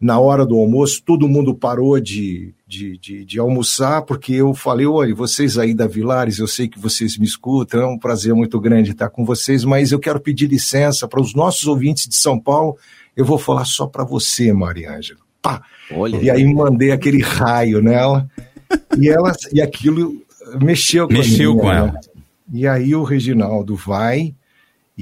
na 0.00 0.18
hora 0.18 0.46
do 0.46 0.58
almoço, 0.58 1.02
todo 1.04 1.28
mundo 1.28 1.54
parou 1.54 2.00
de, 2.00 2.54
de, 2.66 2.96
de, 2.96 3.24
de, 3.24 3.38
almoçar, 3.38 4.02
porque 4.02 4.32
eu 4.32 4.54
falei, 4.54 4.86
olha, 4.86 5.14
vocês 5.14 5.58
aí 5.58 5.74
da 5.74 5.86
Vilares, 5.86 6.38
eu 6.38 6.46
sei 6.46 6.66
que 6.66 6.78
vocês 6.78 7.18
me 7.18 7.26
escutam, 7.26 7.82
é 7.82 7.86
um 7.86 7.98
prazer 7.98 8.34
muito 8.34 8.58
grande 8.58 8.92
estar 8.92 9.10
com 9.10 9.24
vocês, 9.24 9.62
mas 9.62 9.92
eu 9.92 10.00
quero 10.00 10.18
pedir 10.18 10.46
licença 10.46 11.06
para 11.06 11.20
os 11.20 11.34
nossos 11.34 11.66
ouvintes 11.66 12.08
de 12.08 12.16
São 12.16 12.40
Paulo, 12.40 12.78
eu 13.14 13.26
vou 13.26 13.38
falar 13.38 13.66
só 13.66 13.86
para 13.86 14.02
você, 14.02 14.52
Maria 14.52 14.96
Ângela. 14.96 15.20
Pá! 15.42 15.62
Olha. 15.92 16.16
E 16.16 16.30
aí 16.30 16.44
mandei 16.52 16.92
aquele 16.92 17.22
raio 17.22 17.82
nela, 17.82 18.28
e, 18.98 19.08
ela, 19.08 19.32
e 19.52 19.60
aquilo 19.60 20.22
mexeu 20.60 21.06
com, 21.06 21.14
mexeu 21.14 21.56
com 21.56 21.70
ela. 21.70 21.92
Né? 21.92 22.00
E 22.52 22.66
aí 22.66 22.94
o 22.94 23.04
Reginaldo 23.04 23.76
vai 23.76 24.34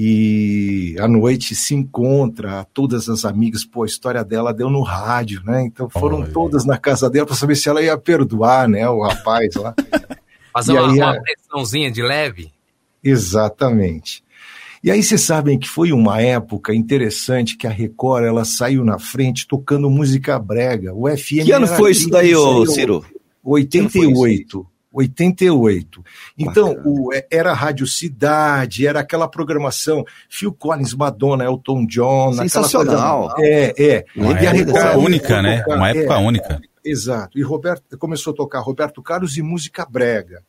e 0.01 0.95
à 1.01 1.09
noite 1.09 1.57
se 1.57 1.75
encontra, 1.75 2.65
todas 2.73 3.09
as 3.09 3.25
amigas, 3.25 3.65
pô, 3.65 3.83
a 3.83 3.87
história 3.87 4.25
dela 4.25 4.55
deu 4.55 4.71
no 4.71 4.83
rádio, 4.83 5.43
né? 5.45 5.65
Então 5.65 5.91
foram 5.91 6.21
Olha. 6.21 6.31
todas 6.31 6.65
na 6.65 6.79
casa 6.79 7.11
dela 7.11 7.27
para 7.27 7.35
saber 7.35 7.57
se 7.57 7.69
ela 7.69 7.83
ia 7.83 7.99
perdoar, 7.99 8.69
né, 8.69 8.89
o 8.89 9.03
rapaz 9.03 9.57
lá. 9.57 9.75
Fazer 10.53 10.73
uma, 10.73 10.93
aí, 10.93 10.99
uma 10.99 11.21
pressãozinha 11.21 11.91
de 11.91 12.03
leve? 12.03 12.53
Exatamente. 13.03 14.23
E 14.83 14.91
aí 14.91 15.03
vocês 15.03 15.21
sabem 15.21 15.59
que 15.59 15.69
foi 15.69 15.93
uma 15.93 16.21
época 16.21 16.73
interessante 16.73 17.57
que 17.57 17.67
a 17.67 17.71
Record 17.71 18.25
ela 18.25 18.45
saiu 18.45 18.85
na 18.85 18.99
frente 18.99 19.49
tocando 19.49 19.91
música 19.91 20.39
brega. 20.39 20.95
O 20.95 21.09
FM 21.09 21.45
Que 21.45 21.53
ano 21.53 21.67
foi 21.67 21.91
isso 21.91 22.09
daí, 22.09 22.35
ô 22.35 22.65
Ciro? 22.67 23.05
88. 23.51 24.67
88. 24.93 26.05
Então, 26.37 26.73
o, 26.85 27.11
era 27.31 27.53
Rádio 27.53 27.87
Cidade, 27.87 28.87
era 28.87 29.01
aquela 29.01 29.29
programação, 29.29 30.05
Phil 30.29 30.53
Collins, 30.53 30.95
Madonna, 30.95 31.45
Elton 31.45 31.87
John. 31.87 32.33
Sensacional. 32.33 33.31
Coisa, 33.35 33.49
é, 33.49 33.75
é. 33.79 34.05
Uma 34.17 34.33
e 34.33 34.47
a 34.47 34.57
época 34.57 34.83
Record, 34.83 35.05
única, 35.05 35.43
né? 35.43 35.59
Tocar, 35.59 35.77
Uma 35.77 35.91
época 35.91 36.15
é, 36.15 36.19
única. 36.19 36.61
Exato. 36.85 37.39
E 37.39 37.43
Roberto 37.43 37.99
começou 37.99 38.33
a 38.33 38.37
tocar 38.37 38.61
Roberto 38.61 39.03
Carlos 39.03 39.37
e 39.37 39.43
música 39.43 39.87
brega. 39.89 40.43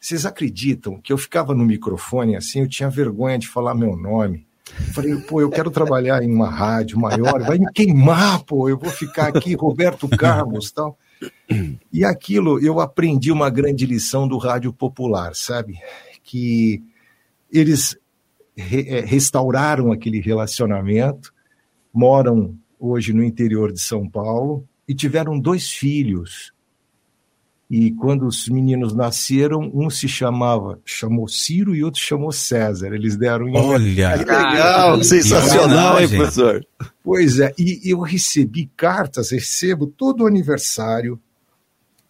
Vocês 0.00 0.24
acreditam 0.24 1.00
que 1.00 1.12
eu 1.12 1.18
ficava 1.18 1.54
no 1.54 1.64
microfone 1.64 2.36
assim, 2.36 2.60
eu 2.60 2.68
tinha 2.68 2.88
vergonha 2.88 3.38
de 3.38 3.48
falar 3.48 3.74
meu 3.74 3.96
nome. 3.96 4.46
Falei, 4.92 5.14
pô, 5.16 5.40
eu 5.40 5.48
quero 5.48 5.70
trabalhar 5.70 6.22
em 6.22 6.30
uma 6.30 6.50
rádio 6.50 6.98
maior, 6.98 7.40
vai 7.40 7.58
me 7.58 7.70
queimar, 7.72 8.42
pô, 8.42 8.68
eu 8.68 8.76
vou 8.76 8.90
ficar 8.90 9.28
aqui, 9.28 9.54
Roberto 9.54 10.08
Carlos 10.08 10.72
tal. 10.72 10.98
E 11.92 12.04
aquilo 12.04 12.60
eu 12.64 12.80
aprendi 12.80 13.32
uma 13.32 13.48
grande 13.48 13.86
lição 13.86 14.28
do 14.28 14.36
rádio 14.36 14.72
popular, 14.72 15.34
sabe? 15.34 15.78
Que 16.22 16.82
eles 17.50 17.96
re 18.54 19.00
restauraram 19.00 19.92
aquele 19.92 20.20
relacionamento, 20.20 21.32
moram 21.92 22.58
hoje 22.78 23.12
no 23.12 23.22
interior 23.22 23.72
de 23.72 23.80
São 23.80 24.08
Paulo 24.08 24.66
e 24.88 24.94
tiveram 24.94 25.38
dois 25.38 25.70
filhos. 25.70 26.52
E 27.68 27.90
quando 27.90 28.26
os 28.26 28.48
meninos 28.48 28.94
nasceram, 28.94 29.70
um 29.74 29.90
se 29.90 30.06
chamava, 30.06 30.80
chamou 30.84 31.26
Ciro 31.26 31.74
e 31.74 31.82
outro 31.82 32.00
chamou 32.00 32.30
César. 32.30 32.92
Eles 32.94 33.16
deram. 33.16 33.52
Olha, 33.52 34.18
que 34.18 34.24
legal, 34.24 35.02
sensacional, 35.02 36.00
hein, 36.00 36.08
professor? 36.08 36.64
Pois 37.02 37.40
é, 37.40 37.52
e 37.58 37.80
eu 37.84 38.00
recebi 38.00 38.70
cartas, 38.76 39.32
recebo 39.32 39.86
todo 39.86 40.22
o 40.22 40.26
aniversário, 40.26 41.20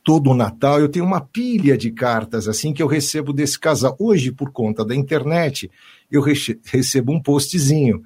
todo 0.05 0.31
o 0.31 0.35
Natal, 0.35 0.79
eu 0.79 0.89
tenho 0.89 1.05
uma 1.05 1.21
pilha 1.21 1.77
de 1.77 1.91
cartas 1.91 2.47
assim 2.47 2.73
que 2.73 2.83
eu 2.83 2.87
recebo 2.87 3.33
desse 3.33 3.59
casal. 3.59 3.97
Hoje, 3.99 4.31
por 4.31 4.53
conta 4.53 4.85
da 4.85 4.95
internet, 4.95 5.71
eu 6.11 6.23
recebo 6.23 7.13
um 7.13 7.21
postzinho. 7.21 8.03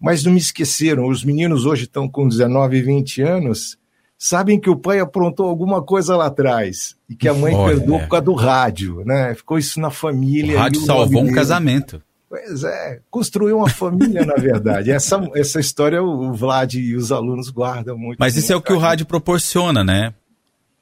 Mas 0.00 0.24
não 0.24 0.32
me 0.32 0.38
esqueceram, 0.38 1.08
os 1.08 1.24
meninos 1.24 1.66
hoje 1.66 1.84
estão 1.84 2.08
com 2.08 2.26
19 2.26 2.76
e 2.76 2.82
20 2.82 3.22
anos 3.22 3.76
sabem 4.22 4.60
que 4.60 4.70
o 4.70 4.76
pai 4.76 5.00
aprontou 5.00 5.48
alguma 5.48 5.82
coisa 5.82 6.16
lá 6.16 6.26
atrás 6.26 6.94
e 7.08 7.16
que 7.16 7.26
a 7.26 7.34
mãe 7.34 7.52
Olha, 7.52 7.74
perdoou 7.74 7.98
por 7.98 8.08
causa 8.08 8.24
do 8.24 8.34
rádio, 8.34 9.02
né? 9.04 9.34
Ficou 9.34 9.58
isso 9.58 9.80
na 9.80 9.90
família. 9.90 10.54
O 10.54 10.58
rádio 10.60 10.80
salvou 10.82 11.24
um 11.24 11.32
casamento. 11.32 12.00
Pois 12.28 12.62
é, 12.62 13.00
construiu 13.10 13.58
uma 13.58 13.68
família, 13.68 14.24
na 14.24 14.34
verdade. 14.34 14.92
Essa, 14.94 15.20
essa 15.34 15.58
história 15.58 16.00
o 16.00 16.32
Vlad 16.32 16.74
e 16.74 16.94
os 16.94 17.10
alunos 17.10 17.50
guardam 17.50 17.98
muito. 17.98 18.20
Mas 18.20 18.36
isso 18.36 18.52
é 18.52 18.56
o 18.56 18.62
que 18.62 18.72
o 18.72 18.78
rádio 18.78 19.06
proporciona, 19.06 19.82
né? 19.82 20.14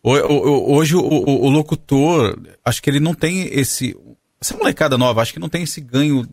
Hoje 0.03 0.95
o, 0.95 1.01
o, 1.01 1.47
o, 1.47 1.49
locutor, 1.49 2.39
acho 2.63 2.83
que 2.83 2.91
ele 2.91 3.01
não 3.01 3.15
tem 3.15 3.49
esse. 3.53 3.97
Essa 4.41 4.57
molecada 4.57 4.99
nova, 4.99 5.23
acho 5.23 5.33
que 5.33 5.41
não 5.41 5.49
tem 5.49 5.63
esse 5.63 5.81
ganho, 5.81 6.27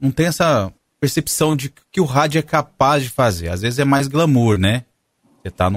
não 0.00 0.10
tem 0.10 0.26
essa 0.26 0.70
percepção 1.00 1.56
de 1.56 1.72
que 1.90 2.00
o 2.00 2.04
rádio 2.04 2.38
é 2.38 2.42
capaz 2.42 3.02
de 3.02 3.08
fazer. 3.08 3.48
Às 3.48 3.62
vezes 3.62 3.78
é 3.78 3.84
mais 3.84 4.08
glamour, 4.08 4.58
né? 4.58 4.84
Você 5.48 5.54
está 5.54 5.70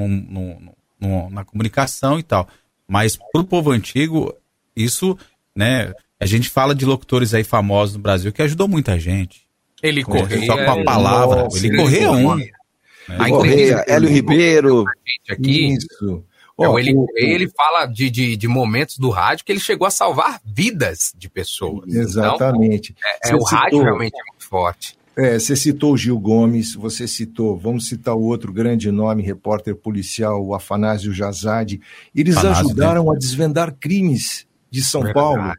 na 1.31 1.45
comunicação 1.45 2.19
e 2.19 2.23
tal. 2.23 2.47
Mas 2.87 3.17
pro 3.31 3.43
povo 3.43 3.71
antigo, 3.71 4.33
isso, 4.75 5.17
né? 5.55 5.93
A 6.19 6.25
gente 6.25 6.49
fala 6.49 6.75
de 6.75 6.85
locutores 6.85 7.33
aí 7.33 7.43
famosos 7.43 7.95
no 7.95 8.01
Brasil 8.01 8.31
que 8.31 8.41
ajudou 8.41 8.67
muita 8.67 8.99
gente. 8.99 9.47
Ele 9.81 10.03
corria. 10.03 10.45
Só 10.45 10.55
com 10.55 10.71
a 10.71 10.83
palavra. 10.83 11.43
Nossa, 11.43 11.57
ele 11.57 11.67
ele 11.69 11.77
corria 11.77 12.11
um. 12.11 12.23
Correia, 12.27 13.29
entrevista 13.29 13.85
Hélio 13.87 14.09
Ribeiro. 14.09 14.85
aqui, 15.29 15.73
Isso. 15.73 16.23
é, 16.59 16.67
Ó, 16.67 16.73
o 16.73 16.79
ele, 16.79 16.93
o- 16.95 17.07
ele 17.15 17.49
fala 17.49 17.87
de, 17.87 18.09
de, 18.11 18.37
de 18.37 18.47
momentos 18.47 18.99
do 18.99 19.09
rádio 19.09 19.43
que 19.43 19.51
ele 19.51 19.59
chegou 19.59 19.87
a 19.87 19.91
salvar 19.91 20.39
vidas 20.45 21.11
de 21.17 21.27
pessoas. 21.27 21.87
Exatamente. 21.93 22.93
Então, 22.95 23.31
é, 23.31 23.33
é, 23.33 23.35
o 23.35 23.43
rádio 23.43 23.81
realmente 23.81 24.13
é 24.15 24.31
muito 24.31 24.47
forte. 24.47 24.95
É, 25.17 25.37
você 25.37 25.55
citou 25.55 25.93
o 25.93 25.97
Gil 25.97 26.17
Gomes, 26.17 26.73
você 26.73 27.07
citou, 27.07 27.57
vamos 27.57 27.87
citar 27.87 28.15
o 28.15 28.21
outro 28.21 28.51
grande 28.53 28.89
nome, 28.91 29.21
repórter 29.23 29.75
policial, 29.75 30.43
o 30.45 30.55
Afanásio 30.55 31.13
Jazade. 31.13 31.81
Eles 32.15 32.37
Afanásio, 32.37 32.65
ajudaram 32.67 33.11
a 33.11 33.15
desvendar 33.17 33.75
crimes 33.79 34.47
de 34.69 34.81
São 34.81 35.01
Verdade. 35.01 35.13
Paulo. 35.13 35.53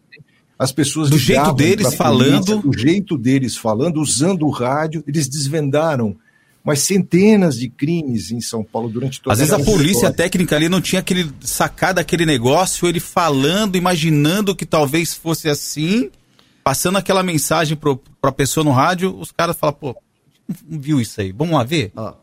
As 0.58 0.72
pessoas 0.72 1.10
Do 1.10 1.18
jeito 1.18 1.52
deles 1.52 1.84
polícia, 1.86 1.96
falando. 1.98 2.62
do 2.62 2.78
jeito 2.78 3.18
deles 3.18 3.56
falando, 3.56 4.00
usando 4.00 4.46
o 4.46 4.50
rádio, 4.50 5.02
eles 5.06 5.28
desvendaram 5.28 6.16
mas 6.64 6.80
centenas 6.80 7.58
de 7.58 7.68
crimes 7.68 8.30
em 8.30 8.40
São 8.40 8.62
Paulo 8.62 8.88
durante 8.88 9.20
toda 9.20 9.32
Às 9.32 9.40
vezes 9.40 9.52
a 9.52 9.58
polícia 9.58 9.92
história. 9.92 10.16
técnica 10.16 10.54
ali 10.54 10.68
não 10.68 10.80
tinha 10.80 11.00
aquele 11.00 11.28
sacado 11.40 11.98
aquele 11.98 12.24
negócio, 12.24 12.86
ele 12.86 13.00
falando, 13.00 13.76
imaginando 13.76 14.54
que 14.54 14.64
talvez 14.64 15.12
fosse 15.12 15.48
assim, 15.48 16.08
passando 16.62 16.98
aquela 16.98 17.22
mensagem 17.22 17.76
pro, 17.76 17.96
pra 18.20 18.32
pessoa 18.32 18.64
no 18.64 18.70
rádio, 18.70 19.16
os 19.18 19.32
caras 19.32 19.56
falam, 19.56 19.74
pô, 19.74 19.96
não 20.66 20.80
viu 20.80 21.00
isso 21.00 21.20
aí, 21.20 21.32
vamos 21.32 21.54
lá 21.54 21.64
ver? 21.64 21.92
Ó, 21.96 22.14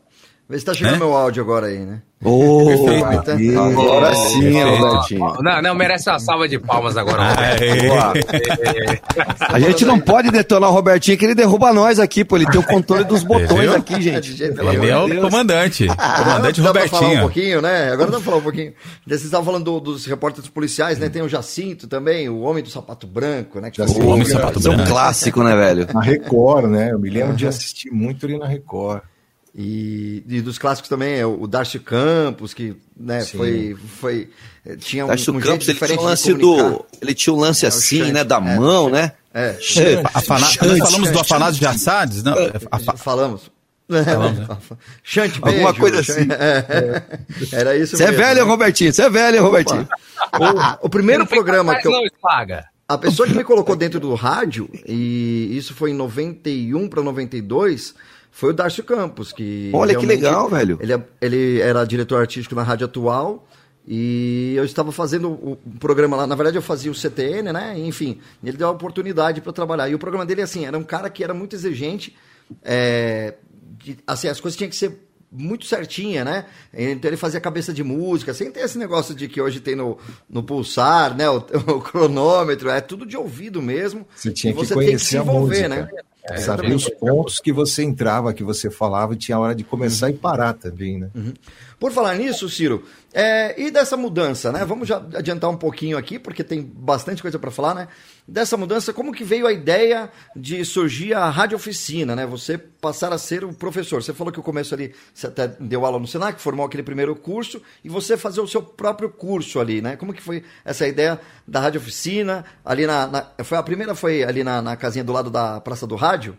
vê 0.47 0.59
se 0.59 0.65
tá 0.65 0.73
chegando 0.73 0.93
Né? 0.93 0.99
meu 0.99 1.15
áudio 1.15 1.43
agora 1.43 1.67
aí, 1.67 1.79
né? 1.79 2.01
Perfeito. 2.21 3.59
agora 3.59 4.13
sim. 4.13 4.61
Robertinho. 4.61 5.33
Não, 5.41 5.61
não, 5.61 5.75
merece 5.75 6.09
uma 6.09 6.19
salva 6.19 6.49
de 6.49 6.59
palmas 6.59 6.97
agora. 6.97 7.23
Aê. 7.39 8.99
A 9.39 9.59
gente 9.59 9.85
não 9.85 9.99
pode 9.99 10.29
detonar 10.29 10.69
o 10.69 10.73
Robertinho, 10.73 11.17
que 11.17 11.25
ele 11.25 11.33
derruba 11.35 11.71
nós 11.73 11.97
aqui, 11.99 12.25
pô. 12.25 12.35
Ele 12.35 12.45
tem 12.45 12.59
o 12.59 12.63
controle 12.63 13.03
dos 13.05 13.23
botões 13.23 13.61
viu? 13.61 13.75
aqui, 13.75 14.01
gente. 14.01 14.35
Pelo 14.51 14.73
Ele 14.73 14.89
é 14.89 14.93
amor 14.93 15.11
o 15.15 15.21
comandante, 15.21 15.87
comandante 15.87 16.61
pra 16.61 16.73
falar 16.73 16.81
um 16.81 17.05
Robertinho. 17.05 17.21
pouquinho, 17.21 17.61
né? 17.61 17.89
Agora 17.91 18.11
pra 18.11 18.19
falar 18.19 18.37
um 18.37 18.41
pouquinho. 18.41 18.73
Vocês 19.07 19.23
estavam 19.23 19.45
falando 19.45 19.63
do- 19.65 19.79
dos 19.79 20.05
repórteres 20.05 20.49
policiais, 20.49 20.99
né? 20.99 21.07
Tem 21.09 21.21
o 21.21 21.29
Jacinto 21.29 21.87
também, 21.87 22.27
o 22.29 22.41
Homem 22.41 22.61
do 22.63 22.69
Sapato 22.69 23.07
Branco, 23.07 23.59
né? 23.61 23.71
O 23.79 24.07
homem 24.07 24.23
do 24.23 24.29
sapato 24.29 24.59
Isso 24.59 24.67
é 24.67 24.71
um 24.71 24.75
branco. 24.75 24.91
clássico, 24.91 25.43
né, 25.43 25.55
velho? 25.55 25.87
Na 25.93 26.01
Record, 26.01 26.65
né? 26.69 26.91
Eu 26.91 26.99
me 26.99 27.09
lembro 27.09 27.33
de 27.35 27.47
assistir 27.47 27.89
muito 27.91 28.25
ali 28.25 28.37
na 28.37 28.45
Record. 28.47 29.01
E, 29.55 30.23
e 30.27 30.41
dos 30.41 30.57
clássicos 30.57 30.87
também, 30.89 31.15
é 31.15 31.25
o 31.25 31.47
Darcy 31.47 31.79
Campos, 31.79 32.53
que 32.53 32.75
né, 32.95 33.21
Sim. 33.21 33.37
foi, 33.37 33.77
foi. 33.99 34.29
eh, 34.65 34.75
Tinha 34.75 35.05
um, 35.05 35.07
Darcy 35.07 35.31
um 35.31 35.33
jeito 35.33 35.47
Campos, 35.47 35.67
ele 35.67 35.73
tinha 35.77 35.87
diferente 35.87 35.99
um 35.99 36.01
de 36.03 36.07
lance 36.09 36.33
do. 36.35 36.85
Ele 37.01 37.13
tinha 37.15 37.33
um 37.33 37.39
lance 37.39 37.65
É, 37.65 37.69
assim, 37.69 37.97
chante, 37.99 38.11
né? 38.11 38.23
Da 38.23 38.37
é. 38.37 38.39
mão, 38.57 38.89
né? 38.89 39.13
É, 39.33 39.57
Afana- 40.13 40.47
Nós 40.61 40.77
falamos 40.79 41.11
do 41.11 41.19
Afanásio 41.19 41.59
de 41.59 41.65
Assades? 41.67 42.23
Não, 42.23 42.33
é, 42.37 42.51
afa- 42.71 42.95
falamos. 42.97 43.51
Falamos, 43.89 44.37
né? 44.47 44.57
Chante 45.03 45.39
Alguma 45.41 45.73
beijo, 45.73 45.79
coisa 45.79 46.03
chante- 46.03 46.19
assim. 46.19 46.27
é. 46.31 47.03
Era 47.51 47.75
isso 47.75 47.97
Você 47.97 48.03
é 48.03 48.11
velho, 48.11 48.41
né? 48.45 48.51
Robertinho? 48.51 48.93
Você 48.93 49.01
é 49.01 49.09
velho, 49.09 49.41
Robertinho? 49.41 49.87
O, 50.81 50.85
o 50.85 50.89
primeiro 50.91 51.25
programa 51.25 51.75
que 51.75 51.87
eu, 51.87 51.91
não, 51.91 52.05
Espaga. 52.05 52.65
A 52.87 52.99
pessoa 52.99 53.27
que 53.27 53.33
me 53.35 53.43
colocou 53.43 53.75
dentro 53.75 53.99
do 53.99 54.13
rádio, 54.13 54.69
e 54.87 55.49
isso 55.57 55.73
foi 55.73 55.89
em 55.89 55.95
91 55.95 56.87
para 56.87 57.01
92, 57.01 57.95
foi 58.31 58.51
o 58.51 58.53
Darcio 58.53 58.83
Campos, 58.83 59.31
que. 59.33 59.71
Olha 59.73 59.95
que 59.97 60.05
legal, 60.05 60.49
velho. 60.49 60.77
Ele, 60.81 60.93
é- 60.93 61.03
ele 61.21 61.59
era 61.61 61.83
diretor 61.85 62.19
artístico 62.21 62.55
na 62.55 62.63
Rádio 62.63 62.85
Atual. 62.85 63.47
E 63.91 64.53
eu 64.55 64.63
estava 64.65 64.91
fazendo 64.91 65.31
o 65.31 65.57
programa 65.79 66.15
lá, 66.15 66.27
na 66.27 66.35
verdade 66.35 66.55
eu 66.57 66.61
fazia 66.61 66.91
o 66.91 66.93
CTN, 66.95 67.51
né? 67.51 67.73
Enfim, 67.79 68.19
ele 68.43 68.55
deu 68.55 68.67
a 68.67 68.71
oportunidade 68.71 69.41
para 69.41 69.51
trabalhar. 69.51 69.89
E 69.89 69.95
o 69.95 69.99
programa 69.99 70.25
dele, 70.27 70.43
assim, 70.43 70.63
era 70.65 70.77
um 70.77 70.83
cara 70.83 71.09
que 71.09 71.23
era 71.23 71.33
muito 71.33 71.55
exigente. 71.55 72.15
é, 72.63 73.35
de- 73.83 73.97
assim, 74.05 74.27
as 74.27 74.39
coisas 74.39 74.55
tinham 74.57 74.69
que 74.69 74.75
ser 74.75 75.07
muito 75.31 75.65
certinha, 75.65 76.23
né? 76.25 76.45
Então 76.73 77.09
ele 77.09 77.17
fazia 77.17 77.39
cabeça 77.39 77.71
de 77.71 77.83
música, 77.83 78.33
sem 78.33 78.51
ter 78.51 78.61
esse 78.61 78.77
negócio 78.77 79.13
de 79.15 79.27
que 79.27 79.39
hoje 79.41 79.59
tem 79.59 79.75
no, 79.75 79.97
no 80.29 80.43
pulsar, 80.43 81.15
né? 81.15 81.29
O, 81.29 81.37
o 81.77 81.81
cronômetro, 81.81 82.69
é 82.69 82.81
tudo 82.81 83.05
de 83.05 83.15
ouvido 83.17 83.61
mesmo. 83.61 84.05
Você 84.15 84.31
tinha 84.31 84.51
E 84.51 84.55
que 84.55 84.59
você 84.59 84.73
tem 84.73 84.81
que 84.83 84.89
conhecer 84.89 85.05
se 85.05 85.17
a 85.17 85.21
envolver, 85.21 85.67
música. 85.67 85.69
né? 85.69 85.87
É, 86.29 86.37
Saber 86.37 86.73
os 86.73 86.89
pontos 86.89 87.39
que 87.39 87.51
você 87.51 87.83
entrava, 87.83 88.33
que 88.33 88.43
você 88.43 88.69
falava, 88.69 89.13
e 89.13 89.17
tinha 89.17 89.37
a 89.37 89.39
hora 89.39 89.55
de 89.55 89.63
começar 89.63 90.09
e 90.09 90.13
parar 90.13 90.53
também, 90.53 90.99
né? 90.99 91.09
Por 91.79 91.93
falar 91.93 92.15
nisso, 92.15 92.49
Ciro, 92.49 92.83
é, 93.13 93.59
e 93.59 93.71
dessa 93.71 93.95
mudança, 93.95 94.51
né? 94.51 94.65
Vamos 94.65 94.85
já 94.85 94.97
adiantar 94.97 95.49
um 95.49 95.55
pouquinho 95.55 95.97
aqui, 95.97 96.19
porque 96.19 96.43
tem 96.43 96.61
bastante 96.61 97.21
coisa 97.21 97.39
para 97.39 97.49
falar, 97.49 97.73
né? 97.73 97.87
Dessa 98.27 98.57
mudança, 98.57 98.91
como 98.91 99.13
que 99.13 99.23
veio 99.23 99.47
a 99.47 99.53
ideia 99.53 100.09
de 100.35 100.65
surgir 100.65 101.13
a 101.13 101.29
rádio 101.29 101.55
oficina, 101.55 102.17
né? 102.17 102.25
Você 102.25 102.57
passar 102.57 103.13
a 103.13 103.17
ser 103.17 103.45
o 103.45 103.53
professor. 103.53 104.03
Você 104.03 104.13
falou 104.13 104.31
que 104.33 104.39
o 104.41 104.43
começo 104.43 104.73
ali, 104.75 104.93
você 105.13 105.27
até 105.27 105.47
deu 105.47 105.85
aula 105.85 105.97
no 105.97 106.05
Senac, 106.05 106.41
formou 106.41 106.65
aquele 106.65 106.83
primeiro 106.83 107.15
curso, 107.15 107.61
e 107.81 107.87
você 107.87 108.17
fazer 108.17 108.41
o 108.41 108.47
seu 108.47 108.61
próprio 108.61 109.09
curso 109.09 109.57
ali, 109.61 109.81
né? 109.81 109.95
Como 109.95 110.13
que 110.13 110.21
foi 110.21 110.43
essa 110.65 110.85
ideia 110.85 111.17
da 111.47 111.61
rádio 111.61 111.79
oficina, 111.79 112.43
ali 112.65 112.85
na... 112.85 113.07
na- 113.07 113.27
foi 113.43 113.57
a 113.57 113.63
primeira 113.63 113.95
foi 113.95 114.21
ali 114.21 114.43
na, 114.43 114.61
na 114.61 114.75
casinha 114.75 115.03
do 115.03 115.13
lado 115.13 115.29
da 115.29 115.61
Praça 115.61 115.87
do 115.87 115.95
Rádio? 115.95 116.37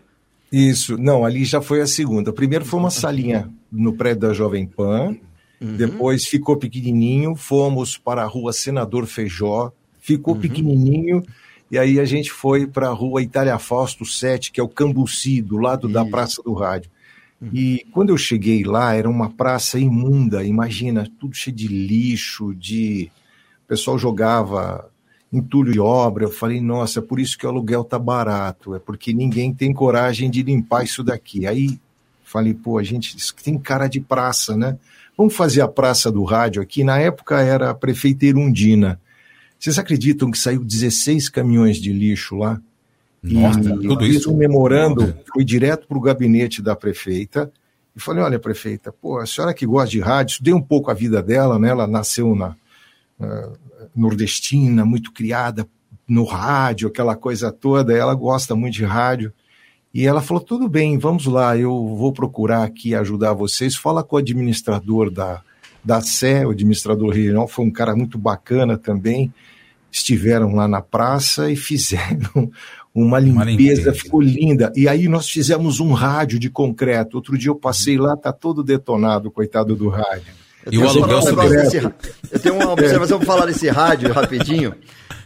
Isso, 0.51 0.97
não, 0.97 1.25
ali 1.25 1.45
já 1.45 1.61
foi 1.61 1.81
a 1.81 1.87
segunda. 1.87 2.31
Primeiro 2.31 2.63
foi 2.65 2.79
uma 2.79 2.91
salinha 2.91 3.49
no 3.71 3.93
prédio 3.93 4.27
da 4.27 4.33
Jovem 4.33 4.65
Pan, 4.67 5.15
depois 5.61 6.25
ficou 6.25 6.57
pequenininho, 6.57 7.35
fomos 7.35 7.95
para 7.95 8.23
a 8.23 8.25
rua 8.25 8.51
Senador 8.51 9.05
Feijó, 9.05 9.71
ficou 9.99 10.35
pequenininho, 10.35 11.23
e 11.69 11.77
aí 11.77 11.99
a 11.99 12.05
gente 12.05 12.31
foi 12.31 12.65
para 12.65 12.87
a 12.87 12.93
rua 12.93 13.21
Itália 13.21 13.57
Fausto 13.59 14.03
7, 14.03 14.51
que 14.51 14.59
é 14.59 14.63
o 14.63 14.67
Cambuci, 14.67 15.41
do 15.41 15.57
lado 15.57 15.87
da 15.87 16.03
Praça 16.03 16.41
do 16.43 16.53
Rádio. 16.53 16.89
E 17.53 17.85
quando 17.91 18.09
eu 18.09 18.17
cheguei 18.17 18.63
lá, 18.63 18.93
era 18.93 19.09
uma 19.09 19.29
praça 19.29 19.79
imunda, 19.79 20.43
imagina, 20.43 21.09
tudo 21.19 21.35
cheio 21.35 21.55
de 21.55 21.67
lixo, 21.67 22.53
de... 22.53 23.11
O 23.65 23.67
pessoal 23.67 23.97
jogava 23.97 24.91
entulho 25.33 25.71
de 25.71 25.79
obra. 25.79 26.25
Eu 26.25 26.31
falei, 26.31 26.61
nossa, 26.61 26.99
é 26.99 27.01
por 27.01 27.19
isso 27.19 27.37
que 27.37 27.45
o 27.45 27.49
aluguel 27.49 27.83
tá 27.83 27.97
barato, 27.97 28.75
é 28.75 28.79
porque 28.79 29.13
ninguém 29.13 29.53
tem 29.53 29.73
coragem 29.73 30.29
de 30.29 30.43
limpar 30.43 30.83
isso 30.83 31.03
daqui. 31.03 31.47
Aí 31.47 31.79
falei, 32.23 32.53
pô, 32.53 32.77
a 32.77 32.83
gente 32.83 33.17
isso 33.17 33.33
tem 33.43 33.57
cara 33.57 33.87
de 33.87 33.99
praça, 33.99 34.55
né? 34.55 34.77
Vamos 35.21 35.35
fazer 35.35 35.61
a 35.61 35.67
praça 35.67 36.11
do 36.11 36.23
rádio 36.23 36.63
aqui. 36.63 36.83
Na 36.83 36.97
época 36.97 37.39
era 37.41 37.69
a 37.69 37.75
prefeita 37.75 38.25
Erundina. 38.25 38.99
Vocês 39.59 39.77
acreditam 39.77 40.31
que 40.31 40.37
saiu 40.39 40.63
16 40.63 41.29
caminhões 41.29 41.77
de 41.77 41.93
lixo 41.93 42.35
lá? 42.35 42.59
Nossa, 43.21 43.59
e 43.59 43.87
tudo 43.87 44.03
isso? 44.03 44.33
um 44.33 44.35
memorando, 44.35 45.15
fui 45.31 45.45
direto 45.45 45.87
para 45.87 45.95
o 45.95 46.01
gabinete 46.01 46.59
da 46.59 46.75
prefeita 46.75 47.51
e 47.95 47.99
falei, 47.99 48.23
olha, 48.23 48.39
prefeita, 48.39 48.91
pô, 48.91 49.19
a 49.19 49.27
senhora 49.27 49.53
que 49.53 49.63
gosta 49.63 49.91
de 49.91 49.99
rádio, 49.99 50.31
estudei 50.31 50.55
um 50.55 50.61
pouco 50.61 50.89
a 50.89 50.93
vida 50.95 51.21
dela, 51.21 51.59
né? 51.59 51.69
Ela 51.69 51.85
nasceu 51.85 52.33
na 52.33 52.55
ah, 53.19 53.51
nordestina, 53.95 54.83
muito 54.83 55.11
criada 55.11 55.67
no 56.07 56.23
rádio, 56.23 56.87
aquela 56.87 57.15
coisa 57.15 57.51
toda, 57.51 57.95
ela 57.95 58.15
gosta 58.15 58.55
muito 58.55 58.73
de 58.73 58.85
rádio. 58.85 59.31
E 59.93 60.07
ela 60.07 60.21
falou: 60.21 60.41
tudo 60.41 60.67
bem, 60.67 60.97
vamos 60.97 61.25
lá, 61.25 61.57
eu 61.57 61.95
vou 61.95 62.13
procurar 62.13 62.63
aqui 62.63 62.95
ajudar 62.95 63.33
vocês. 63.33 63.75
Fala 63.75 64.03
com 64.03 64.15
o 64.15 64.19
administrador 64.19 65.09
da, 65.09 65.41
da 65.83 66.01
Sé, 66.01 66.45
o 66.45 66.51
administrador 66.51 67.09
regional, 67.09 67.47
foi 67.47 67.65
um 67.65 67.71
cara 67.71 67.95
muito 67.95 68.17
bacana 68.17 68.77
também. 68.77 69.33
Estiveram 69.91 70.55
lá 70.55 70.67
na 70.69 70.81
praça 70.81 71.51
e 71.51 71.55
fizeram 71.57 72.49
uma 72.95 73.19
limpeza, 73.19 73.45
limpeza. 73.45 73.93
ficou 73.93 74.21
linda. 74.21 74.71
E 74.73 74.87
aí 74.87 75.09
nós 75.09 75.29
fizemos 75.29 75.81
um 75.81 75.91
rádio 75.91 76.39
de 76.39 76.49
concreto. 76.49 77.17
Outro 77.17 77.37
dia 77.37 77.49
eu 77.49 77.55
passei 77.55 77.97
lá, 77.97 78.15
tá 78.15 78.31
todo 78.31 78.63
detonado, 78.63 79.29
coitado 79.29 79.75
do 79.75 79.89
rádio. 79.89 80.33
Eu 80.65 80.73
E 80.73 80.77
o 80.77 80.87
aluguel 80.87 81.17
um 81.17 81.21
subiu. 81.21 81.49
desse 81.49 81.77
Eu 81.77 82.39
tenho 82.39 82.55
uma 82.55 82.71
observação 82.71 83.17
para 83.17 83.27
falar 83.27 83.45
desse 83.47 83.67
rádio 83.67 84.13
rapidinho. 84.13 84.73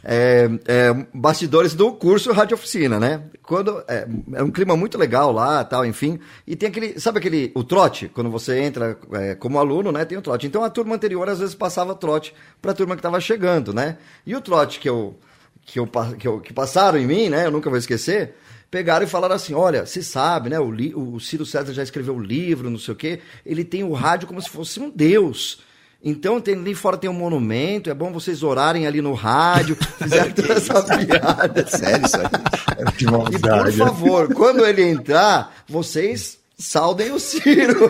É, 0.08 0.47
é, 0.68 0.93
bastidores 1.12 1.74
do 1.74 1.91
curso 1.91 2.32
Rádio 2.32 2.53
Oficina, 2.53 2.99
né? 2.99 3.24
Quando 3.41 3.84
é, 3.88 4.08
é 4.34 4.43
um 4.43 4.51
clima 4.51 4.78
muito 4.78 4.99
legal 4.99 5.32
lá, 5.32 5.64
tal, 5.64 5.84
enfim. 5.84 6.20
E 6.45 6.56
tem 6.56 6.70
aquele, 6.70 6.99
sabe 6.99 7.18
aquele 7.18 7.51
o 7.56 7.64
trote 7.64 8.08
quando 8.10 8.30
você 8.30 8.60
entra 8.60 8.95
é, 9.14 9.34
como 9.34 9.58
aluno, 9.58 9.91
né? 9.91 10.06
Tem 10.06 10.16
o 10.16 10.22
trote. 10.22 10.45
Então 10.45 10.64
a 10.64 10.70
turma 10.70 10.93
anterior 10.93 11.28
às 11.28 11.39
vezes 11.39 11.56
passava 11.56 11.95
trote 11.95 12.36
para 12.62 12.70
a 12.70 12.76
turma 12.76 12.93
que 12.93 12.99
estava 12.99 13.20
chegando, 13.20 13.74
né? 13.74 13.97
E 14.28 14.36
o 14.36 14.41
trote 14.41 14.80
que 14.80 14.88
eu 14.88 15.18
que 15.66 15.80
eu, 15.80 15.88
que 16.20 16.28
eu 16.28 16.39
que 16.39 16.53
passaram 16.53 16.99
em 16.99 17.08
mim, 17.08 17.30
né? 17.30 17.47
Eu 17.47 17.51
nunca 17.51 17.68
vou 17.68 17.80
esquecer. 17.80 18.36
Pegaram 18.70 19.06
e 19.06 19.10
falaram 19.10 19.34
assim: 19.34 19.56
olha, 19.56 19.88
você 19.88 20.03
sabe, 20.03 20.51
né? 20.51 20.60
O, 20.60 20.70
o 21.16 21.20
Ciro 21.20 21.47
César 21.47 21.74
já 21.74 21.82
escreveu 21.82 22.16
um 22.16 22.22
livro, 22.22 22.70
não 22.70 22.78
sei 22.78 22.93
o 22.93 22.97
quê. 22.97 23.22
Ele 23.43 23.66
tem 23.66 23.84
o 23.84 23.93
rádio 23.93 24.28
como 24.28 24.39
se 24.39 24.51
fosse 24.51 24.80
um 24.80 24.91
deus. 24.91 25.64
Então, 26.08 26.39
tem, 26.39 26.53
ali 26.53 26.76
fora 26.76 26.97
tem 26.97 27.10
um 27.10 27.14
monumento, 27.14 27.89
é 27.89 27.93
bom 27.95 28.12
vocês 28.12 28.43
orarem 28.43 28.86
ali 28.86 29.01
no 29.01 29.14
rádio. 29.14 29.76
Fizeram 29.97 30.32
toda 30.34 30.53
essa 30.53 30.84
piada. 30.84 31.68
Sério 31.68 32.06
isso 32.06 32.18
aí? 32.18 32.26
Que 32.97 33.06
E 33.06 33.08
por 33.08 33.12
maldade. 33.12 33.78
favor, 33.78 34.34
quando 34.34 34.64
ele 34.66 34.84
entrar, 34.84 35.51
vocês 35.68 36.38
saudem 36.58 37.12
o 37.12 37.20
Ciro. 37.20 37.89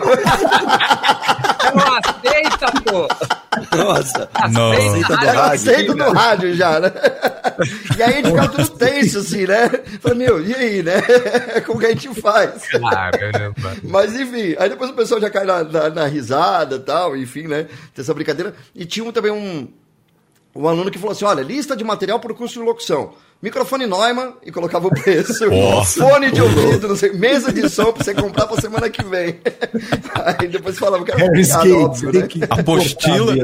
Não 1.74 1.94
aceita, 1.94 2.72
pô. 2.84 3.08
Nossa. 3.76 4.28
Não. 4.50 4.72
Aceita 4.72 5.16
do 5.16 5.24
Eu 5.24 5.32
rádio. 5.32 5.52
aceito 5.52 5.94
do 5.94 6.12
rádio 6.12 6.54
já, 6.54 6.80
né? 6.80 6.92
E 7.96 8.02
aí 8.02 8.12
a 8.12 8.16
gente 8.16 8.28
ficava 8.28 8.48
tudo 8.48 8.68
tenso, 8.70 9.18
assim, 9.18 9.46
né? 9.46 9.68
Falei, 10.00 10.18
meu, 10.18 10.44
e 10.46 10.54
aí, 10.54 10.82
né? 10.82 11.00
Como 11.66 11.78
que 11.78 11.86
a 11.86 11.90
gente 11.90 12.20
faz? 12.20 12.68
Caramba. 12.68 13.76
Mas 13.82 14.14
enfim, 14.14 14.54
aí 14.58 14.68
depois 14.68 14.90
o 14.90 14.94
pessoal 14.94 15.20
já 15.20 15.30
cai 15.30 15.44
na, 15.44 15.64
na, 15.64 15.90
na 15.90 16.06
risada 16.06 16.76
e 16.76 16.80
tal, 16.80 17.16
enfim, 17.16 17.46
né? 17.46 17.64
Tem 17.94 18.02
essa 18.02 18.14
brincadeira. 18.14 18.54
E 18.74 18.84
tinha 18.84 19.04
um, 19.04 19.12
também 19.12 19.32
um, 19.32 19.68
um 20.56 20.68
aluno 20.68 20.90
que 20.90 20.98
falou 20.98 21.12
assim: 21.12 21.24
olha, 21.24 21.42
lista 21.42 21.76
de 21.76 21.84
material 21.84 22.18
para 22.18 22.32
o 22.32 22.34
curso 22.34 22.54
de 22.54 22.60
locução. 22.60 23.12
Microfone 23.42 23.86
Neumann 23.86 24.32
e 24.44 24.50
colocava 24.50 24.86
o 24.86 24.90
preço. 24.90 25.44
Nossa. 25.50 26.00
Fone 26.02 26.30
de 26.30 26.40
ouvido, 26.40 26.88
não 26.88 26.96
sei, 26.96 27.12
mesa 27.12 27.52
de 27.52 27.68
som 27.68 27.92
pra 27.92 28.02
você 28.02 28.14
comprar 28.14 28.46
pra 28.46 28.60
semana 28.60 28.88
que 28.88 29.04
vem. 29.04 29.38
Aí 30.40 30.48
depois 30.48 30.78
falava 30.78 31.04
que 31.04 31.12
era 31.12 31.26
Gates, 31.28 31.54
óbvio, 31.54 32.12
né? 32.12 32.26
que 32.26 32.40
Apostila. 32.48 33.34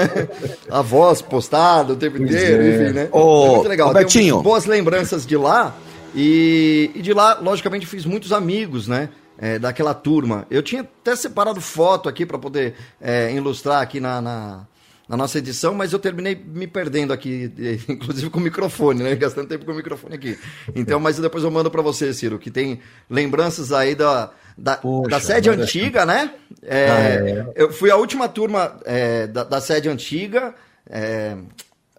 A 0.70 0.82
voz 0.82 1.22
postada 1.22 1.94
o 1.94 1.96
tempo 1.96 2.18
Pois 2.18 2.30
inteiro, 2.30 2.62
é. 2.62 2.68
enfim, 2.68 2.94
né? 2.94 3.08
É 3.12 3.18
muito 3.18 3.68
legal. 3.68 3.88
Robertinho. 3.88 4.34
Tenho 4.34 4.42
boas 4.42 4.66
lembranças 4.66 5.26
de 5.26 5.36
lá. 5.36 5.74
E, 6.14 6.90
e 6.94 7.00
de 7.00 7.14
lá, 7.14 7.38
logicamente, 7.40 7.86
fiz 7.86 8.04
muitos 8.04 8.32
amigos, 8.32 8.86
né? 8.86 9.08
é, 9.42 9.58
daquela 9.58 9.92
turma. 9.92 10.46
Eu 10.48 10.62
tinha 10.62 10.82
até 10.82 11.16
separado 11.16 11.60
foto 11.60 12.08
aqui 12.08 12.24
para 12.24 12.38
poder 12.38 12.74
é, 13.00 13.32
ilustrar 13.34 13.82
aqui 13.82 13.98
na, 13.98 14.20
na, 14.20 14.66
na 15.08 15.16
nossa 15.16 15.38
edição, 15.38 15.74
mas 15.74 15.92
eu 15.92 15.98
terminei 15.98 16.34
me 16.34 16.66
perdendo 16.66 17.12
aqui, 17.12 17.52
inclusive 17.88 18.30
com 18.30 18.38
o 18.38 18.42
microfone, 18.42 19.02
né? 19.02 19.14
Gastando 19.14 19.48
tempo 19.48 19.64
com 19.64 19.72
o 19.72 19.76
microfone 19.76 20.14
aqui. 20.14 20.38
Então, 20.74 20.98
mas 21.00 21.18
depois 21.18 21.44
eu 21.44 21.50
mando 21.50 21.70
para 21.70 21.82
você, 21.82 22.12
Ciro, 22.14 22.38
que 22.38 22.50
tem 22.50 22.80
lembranças 23.10 23.72
aí 23.72 23.94
da, 23.94 24.30
da, 24.56 24.76
Poxa, 24.76 25.10
da 25.10 25.20
sede 25.20 25.50
antiga, 25.50 26.06
né? 26.06 26.32
É, 26.62 26.88
Ah, 26.90 26.98
é. 27.00 27.46
Eu 27.56 27.72
fui 27.72 27.90
a 27.90 27.96
última 27.96 28.28
turma 28.28 28.78
é, 28.84 29.26
da, 29.26 29.44
da 29.44 29.60
sede 29.60 29.88
antiga. 29.88 30.54
É, 30.88 31.36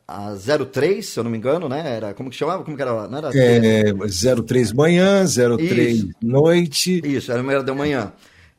a 0.08 0.34
03, 0.36 1.06
se 1.06 1.18
eu 1.18 1.24
não 1.24 1.32
me 1.32 1.38
engano, 1.38 1.70
né? 1.70 1.96
Era, 1.96 2.14
como 2.14 2.30
que 2.30 2.36
chamava? 2.36 2.64
Como 2.64 2.76
que 2.76 2.82
era? 2.82 3.08
Não 3.08 3.18
era 3.18 3.30
É, 3.34 3.84
03 4.46 4.74
manhã, 4.74 5.26
03 5.26 5.98
Isso. 5.98 6.10
noite. 6.22 7.02
Isso, 7.04 7.32
era 7.32 7.42
uma 7.42 7.54
era 7.54 7.64
da 7.64 7.74
manhã. 7.74 8.12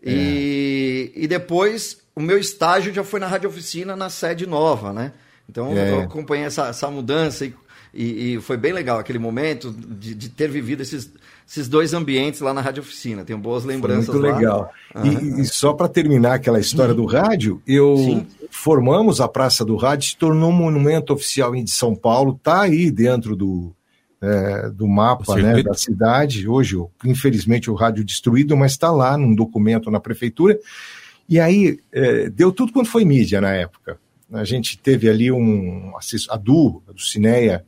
E, 0.05 1.12
e 1.16 1.26
depois, 1.26 1.98
o 2.14 2.20
meu 2.20 2.38
estágio 2.38 2.92
já 2.92 3.02
foi 3.02 3.18
na 3.20 3.26
Rádio 3.26 3.48
Oficina, 3.48 3.96
na 3.96 4.11
sede 4.11 4.46
nova, 4.46 4.92
né? 4.92 5.12
Então, 5.48 5.76
É. 5.76 5.92
eu 5.92 6.00
acompanhei 6.00 6.44
essa, 6.46 6.68
essa 6.68 6.90
mudança 6.90 7.44
e, 7.44 7.55
e- 7.92 8.34
e 8.34 8.40
foi 8.40 8.57
bem 8.57 8.72
legal 8.72 8.98
aquele 8.98 9.18
momento 9.18 9.70
de, 9.72 10.14
de 10.14 10.28
ter 10.28 10.48
vivido 10.50 10.80
esses, 10.82 11.11
esses 11.48 11.68
dois 11.68 11.92
ambientes 11.94 12.40
lá 12.40 12.52
na 12.55 12.61
Rádio 12.61 12.82
Oficina. 12.82 13.24
Tenho 13.24 13.38
boas 13.38 13.64
Foi 13.64 13.72
lembranças 13.74 14.09
muito 14.14 14.26
lá. 14.26 14.36
legal. 14.36 14.70
E, 15.05 15.40
e 15.42 15.44
só 15.46 15.72
para 15.72 15.88
terminar 15.88 16.34
aquela 16.34 16.59
história 16.61 16.94
do 16.94 17.05
rádio, 17.05 17.61
eu 17.66 17.96
Sim. 17.96 18.26
formamos 18.50 19.20
a 19.20 19.28
Praça 19.28 19.64
do 19.64 19.76
Rádio, 19.76 20.09
se 20.11 20.16
tornou 20.16 20.50
um 20.50 20.55
monumento 20.55 21.12
oficial 21.12 21.52
de 21.55 21.70
São 21.70 21.94
Paulo, 21.94 22.38
tá 22.42 22.62
aí 22.62 22.90
dentro 22.90 23.36
do, 23.36 23.72
é, 24.24 24.70
do 24.70 24.88
mapa 24.88 25.36
né, 25.36 25.62
da 25.62 25.74
cidade. 25.74 26.48
Hoje, 26.48 26.76
infelizmente, 27.04 27.70
o 27.70 27.74
rádio 27.74 28.04
destruído, 28.04 28.56
mas 28.56 28.72
está 28.72 28.90
lá 28.90 29.18
num 29.18 29.34
documento 29.34 29.90
na 29.90 30.00
prefeitura. 30.00 30.58
E 31.28 31.38
aí 31.38 31.78
é, 31.92 32.30
deu 32.30 32.50
tudo 32.50 32.72
quanto 32.72 32.88
foi 32.88 33.04
mídia 33.04 33.40
na 33.40 33.52
época. 33.52 33.98
A 34.32 34.44
gente 34.44 34.78
teve 34.78 35.08
ali 35.08 35.30
um 35.30 35.92
a 36.30 36.36
Du, 36.36 36.82
a 36.88 36.92
do 36.92 37.00
Cineia, 37.00 37.64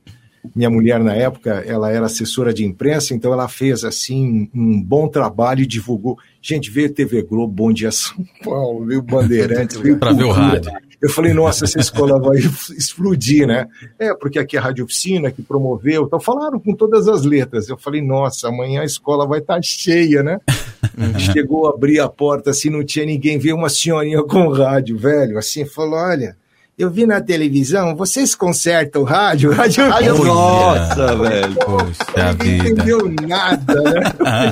minha 0.55 0.71
mulher 0.71 1.01
na 1.01 1.15
época, 1.15 1.65
ela 1.67 1.91
era 1.91 2.07
assessora 2.07 2.53
de 2.53 2.65
imprensa, 2.65 3.15
então 3.15 3.33
ela 3.33 3.49
fez 3.49 3.85
assim 3.85 4.49
um 4.55 4.81
bom 4.81 5.09
trabalho 5.09 5.63
e 5.63 5.67
divulgou. 5.67 6.19
Gente, 6.41 6.71
veio 6.71 6.93
TV 6.93 7.23
Globo, 7.23 7.53
Bom 7.53 7.73
Dia 7.73 7.91
São 7.91 8.25
Paulo, 8.43 8.87
veio 8.87 9.03
Bandeirantes, 9.03 9.77
veio 9.81 9.99
Pra 9.99 10.13
ver 10.13 10.25
o 10.25 10.31
rádio. 10.31 10.71
Eu 11.01 11.11
falei, 11.11 11.35
nossa, 11.35 11.65
essa 11.65 11.79
escola 11.79 12.19
vai 12.19 12.39
explodir, 12.77 13.47
né? 13.47 13.69
É, 13.99 14.15
porque 14.15 14.39
aqui 14.39 14.57
é 14.57 14.61
a 14.61 14.63
Rádio 14.63 14.85
Oficina 14.85 15.31
que 15.31 15.43
promoveu, 15.43 16.05
então 16.05 16.19
falaram 16.19 16.59
com 16.59 16.75
todas 16.75 17.09
as 17.09 17.25
letras. 17.25 17.69
Eu 17.69 17.77
falei, 17.77 18.01
nossa, 18.01 18.49
amanhã 18.49 18.81
a 18.81 18.85
escola 18.85 19.27
vai 19.27 19.41
estar 19.41 19.61
cheia, 19.63 20.23
né? 20.23 20.41
Chegou 21.19 21.67
a 21.67 21.71
abrir 21.71 22.01
a 22.01 22.09
porta 22.09 22.51
assim, 22.51 22.71
não 22.71 22.85
tinha 22.85 23.05
ninguém, 23.05 23.39
veio 23.39 23.57
uma 23.57 23.69
senhorinha 23.69 24.23
com 24.23 24.49
rádio, 24.49 24.97
velho, 24.97 25.39
assim, 25.39 25.65
falou, 25.65 25.99
olha, 25.99 26.37
eu 26.79 26.91
vi 26.91 27.07
na 27.07 27.23
televisão, 27.23 27.97
vocês 27.97 28.35
consertam 28.35 29.01
o 29.01 29.05
rádio? 29.05 29.51
Rádio, 29.57 29.89
rádio 29.89 30.25
Nossa, 30.25 31.17
velho. 31.17 31.55
Poxa 31.55 32.35
Ninguém 32.35 32.59
vida. 32.59 32.69
entendeu 32.69 33.15
nada, 33.27 33.75
né? 33.83 34.01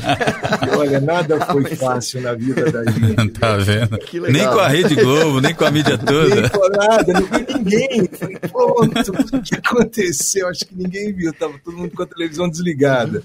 Olha, 0.79 1.01
nada 1.01 1.39
foi 1.47 1.65
fácil 1.77 2.23
na 2.23 2.33
vida 2.33 2.73
da 2.73 2.83
gente. 2.91 3.29
Tá 3.33 3.57
vendo? 3.59 3.99
Que 3.99 4.19
legal. 4.21 4.33
Nem 4.33 4.47
com 4.55 4.59
a 4.59 4.69
Rede 4.69 4.95
Globo, 4.95 5.41
nem 5.43 5.55
com 5.55 5.65
a 5.67 5.71
mídia 5.71 5.97
Nem 5.99 6.07
toda. 6.07 6.49
por 6.49 6.71
nada, 6.71 7.13
não 7.13 7.27
vi 7.27 7.55
ninguém. 7.55 8.09
Falei, 8.13 8.39
pronto, 8.39 9.13
o 9.37 9.43
que 9.43 9.55
aconteceu? 9.57 10.49
Acho 10.49 10.65
que 10.65 10.75
ninguém 10.75 11.13
viu, 11.13 11.31
tava 11.35 11.55
todo 11.63 11.77
mundo 11.77 11.91
com 11.95 12.03
a 12.05 12.07
televisão 12.07 12.49
desligada. 12.49 13.23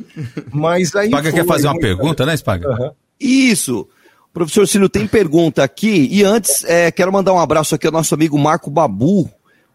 Mas 0.51 0.93
aí. 0.93 1.07
Spaga 1.07 1.31
foi, 1.31 1.39
quer 1.39 1.45
fazer 1.45 1.67
uma 1.67 1.73
né? 1.75 1.79
pergunta, 1.79 2.25
né, 2.25 2.35
Spaga? 2.35 2.67
Aham. 2.67 2.91
Isso. 3.17 3.87
Professor 4.33 4.67
Cílio, 4.67 4.87
tem 4.89 5.07
pergunta 5.07 5.63
aqui. 5.63 6.07
E 6.11 6.23
antes, 6.23 6.63
é, 6.65 6.91
quero 6.91 7.11
mandar 7.11 7.33
um 7.33 7.39
abraço 7.39 7.75
aqui 7.75 7.87
ao 7.87 7.93
nosso 7.93 8.13
amigo 8.13 8.37
Marco 8.37 8.69
Babu. 8.69 9.29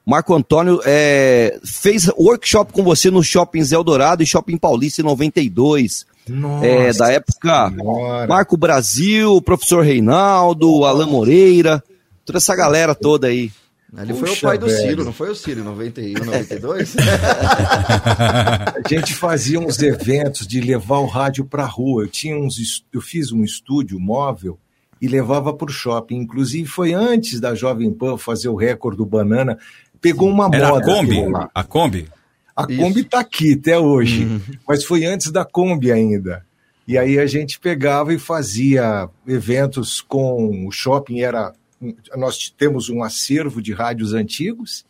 Marco 0.07 0.34
Antônio 0.34 0.80
é, 0.84 1.59
fez 1.64 2.09
workshop 2.18 2.72
com 2.72 2.82
você 2.82 3.11
no 3.11 3.22
Shopping 3.22 3.64
Zé 3.64 3.74
Eldorado 3.74 4.22
e 4.22 4.26
Shopping 4.26 4.59
Paulista 4.59 5.00
em 5.00 5.05
92. 5.05 6.07
Nossa, 6.28 6.66
É, 6.66 6.92
da 6.92 7.11
época 7.11 7.70
senhora. 7.70 8.26
Marco 8.26 8.57
Brasil, 8.57 9.40
professor 9.42 9.84
Reinaldo, 9.84 10.84
Alan 10.84 11.07
Moreira, 11.07 11.82
toda 12.24 12.38
essa 12.38 12.55
galera 12.55 12.94
toda 12.94 13.28
aí. 13.28 13.50
Ele 13.97 14.14
foi 14.14 14.28
o 14.28 14.32
Puxa, 14.32 14.47
pai 14.49 14.59
do 14.59 14.66
velho. 14.66 14.78
Ciro, 14.80 15.05
não 15.05 15.12
foi 15.12 15.30
o 15.30 15.34
Ciro, 15.34 15.61
em 15.61 15.64
91, 15.64 16.24
92? 16.24 16.97
A 18.84 18.88
gente 18.88 19.14
fazia 19.14 19.61
uns 19.61 19.80
eventos 19.80 20.47
de 20.47 20.61
levar 20.61 20.99
o 20.99 21.07
rádio 21.07 21.45
para 21.45 21.64
rua. 21.64 22.03
Eu 22.03 22.09
tinha 22.09 22.36
uns, 22.36 22.84
eu 22.92 23.01
fiz 23.01 23.30
um 23.30 23.45
estúdio 23.45 24.01
móvel 24.01 24.59
e 25.01 25.07
levava 25.07 25.53
para 25.53 25.70
o 25.70 25.72
shopping. 25.72 26.16
Inclusive 26.16 26.66
foi 26.66 26.92
antes 26.92 27.40
da 27.40 27.55
Jovem 27.55 27.92
Pan 27.92 28.16
fazer 28.16 28.49
o 28.49 28.57
recorde 28.57 28.97
do 28.99 29.07
banana. 29.07 29.59
Pegou 30.01 30.28
uma 30.28 30.49
Era 30.53 30.68
moda. 30.70 30.84
a 30.84 30.95
Kombi? 30.95 31.16
A 31.55 31.64
Kombi? 31.64 32.09
A 32.57 32.66
Isso. 32.68 32.80
Kombi 32.80 33.01
está 33.01 33.20
aqui 33.20 33.55
até 33.55 33.78
hoje, 33.78 34.40
mas 34.66 34.84
foi 34.84 35.05
antes 35.05 35.30
da 35.30 35.45
Kombi 35.45 35.90
ainda. 35.92 36.45
E 36.86 36.99
aí 36.99 37.18
a 37.18 37.26
gente 37.26 37.59
pegava 37.59 38.12
e 38.12 38.18
fazia 38.18 39.09
eventos 39.26 40.01
com 40.03 40.66
o 40.66 40.70
shopping 40.70 41.20
era 41.20 41.53
nós 42.16 42.49
temos 42.57 42.89
um 42.89 43.03
acervo 43.03 43.61
de 43.61 43.72
rádios 43.72 44.12
antigos. 44.12 44.85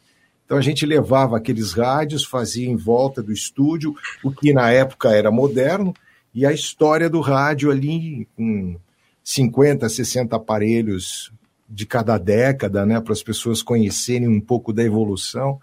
Então 0.44 0.58
a 0.58 0.60
gente 0.60 0.84
levava 0.84 1.36
aqueles 1.36 1.72
rádios, 1.72 2.24
fazia 2.24 2.68
em 2.68 2.76
volta 2.76 3.22
do 3.22 3.32
estúdio, 3.32 3.94
o 4.22 4.30
que 4.30 4.52
na 4.52 4.70
época 4.70 5.10
era 5.10 5.30
moderno, 5.30 5.94
e 6.34 6.44
a 6.44 6.52
história 6.52 7.08
do 7.08 7.20
rádio 7.20 7.70
ali 7.70 8.28
com 8.36 8.76
50, 9.22 9.88
60 9.88 10.36
aparelhos 10.36 11.32
de 11.68 11.86
cada 11.86 12.18
década, 12.18 12.84
né, 12.84 13.00
para 13.00 13.12
as 13.12 13.22
pessoas 13.22 13.62
conhecerem 13.62 14.28
um 14.28 14.40
pouco 14.40 14.72
da 14.72 14.82
evolução. 14.82 15.58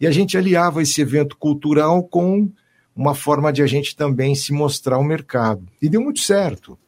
E 0.00 0.06
a 0.06 0.10
gente 0.10 0.38
aliava 0.38 0.80
esse 0.80 1.00
evento 1.00 1.36
cultural 1.36 2.02
com 2.04 2.48
uma 2.94 3.14
forma 3.14 3.52
de 3.52 3.62
a 3.62 3.66
gente 3.66 3.96
também 3.96 4.34
se 4.34 4.52
mostrar 4.52 4.96
ao 4.96 5.04
mercado. 5.04 5.66
E 5.82 5.88
deu 5.88 6.00
muito 6.00 6.20
certo. 6.20 6.78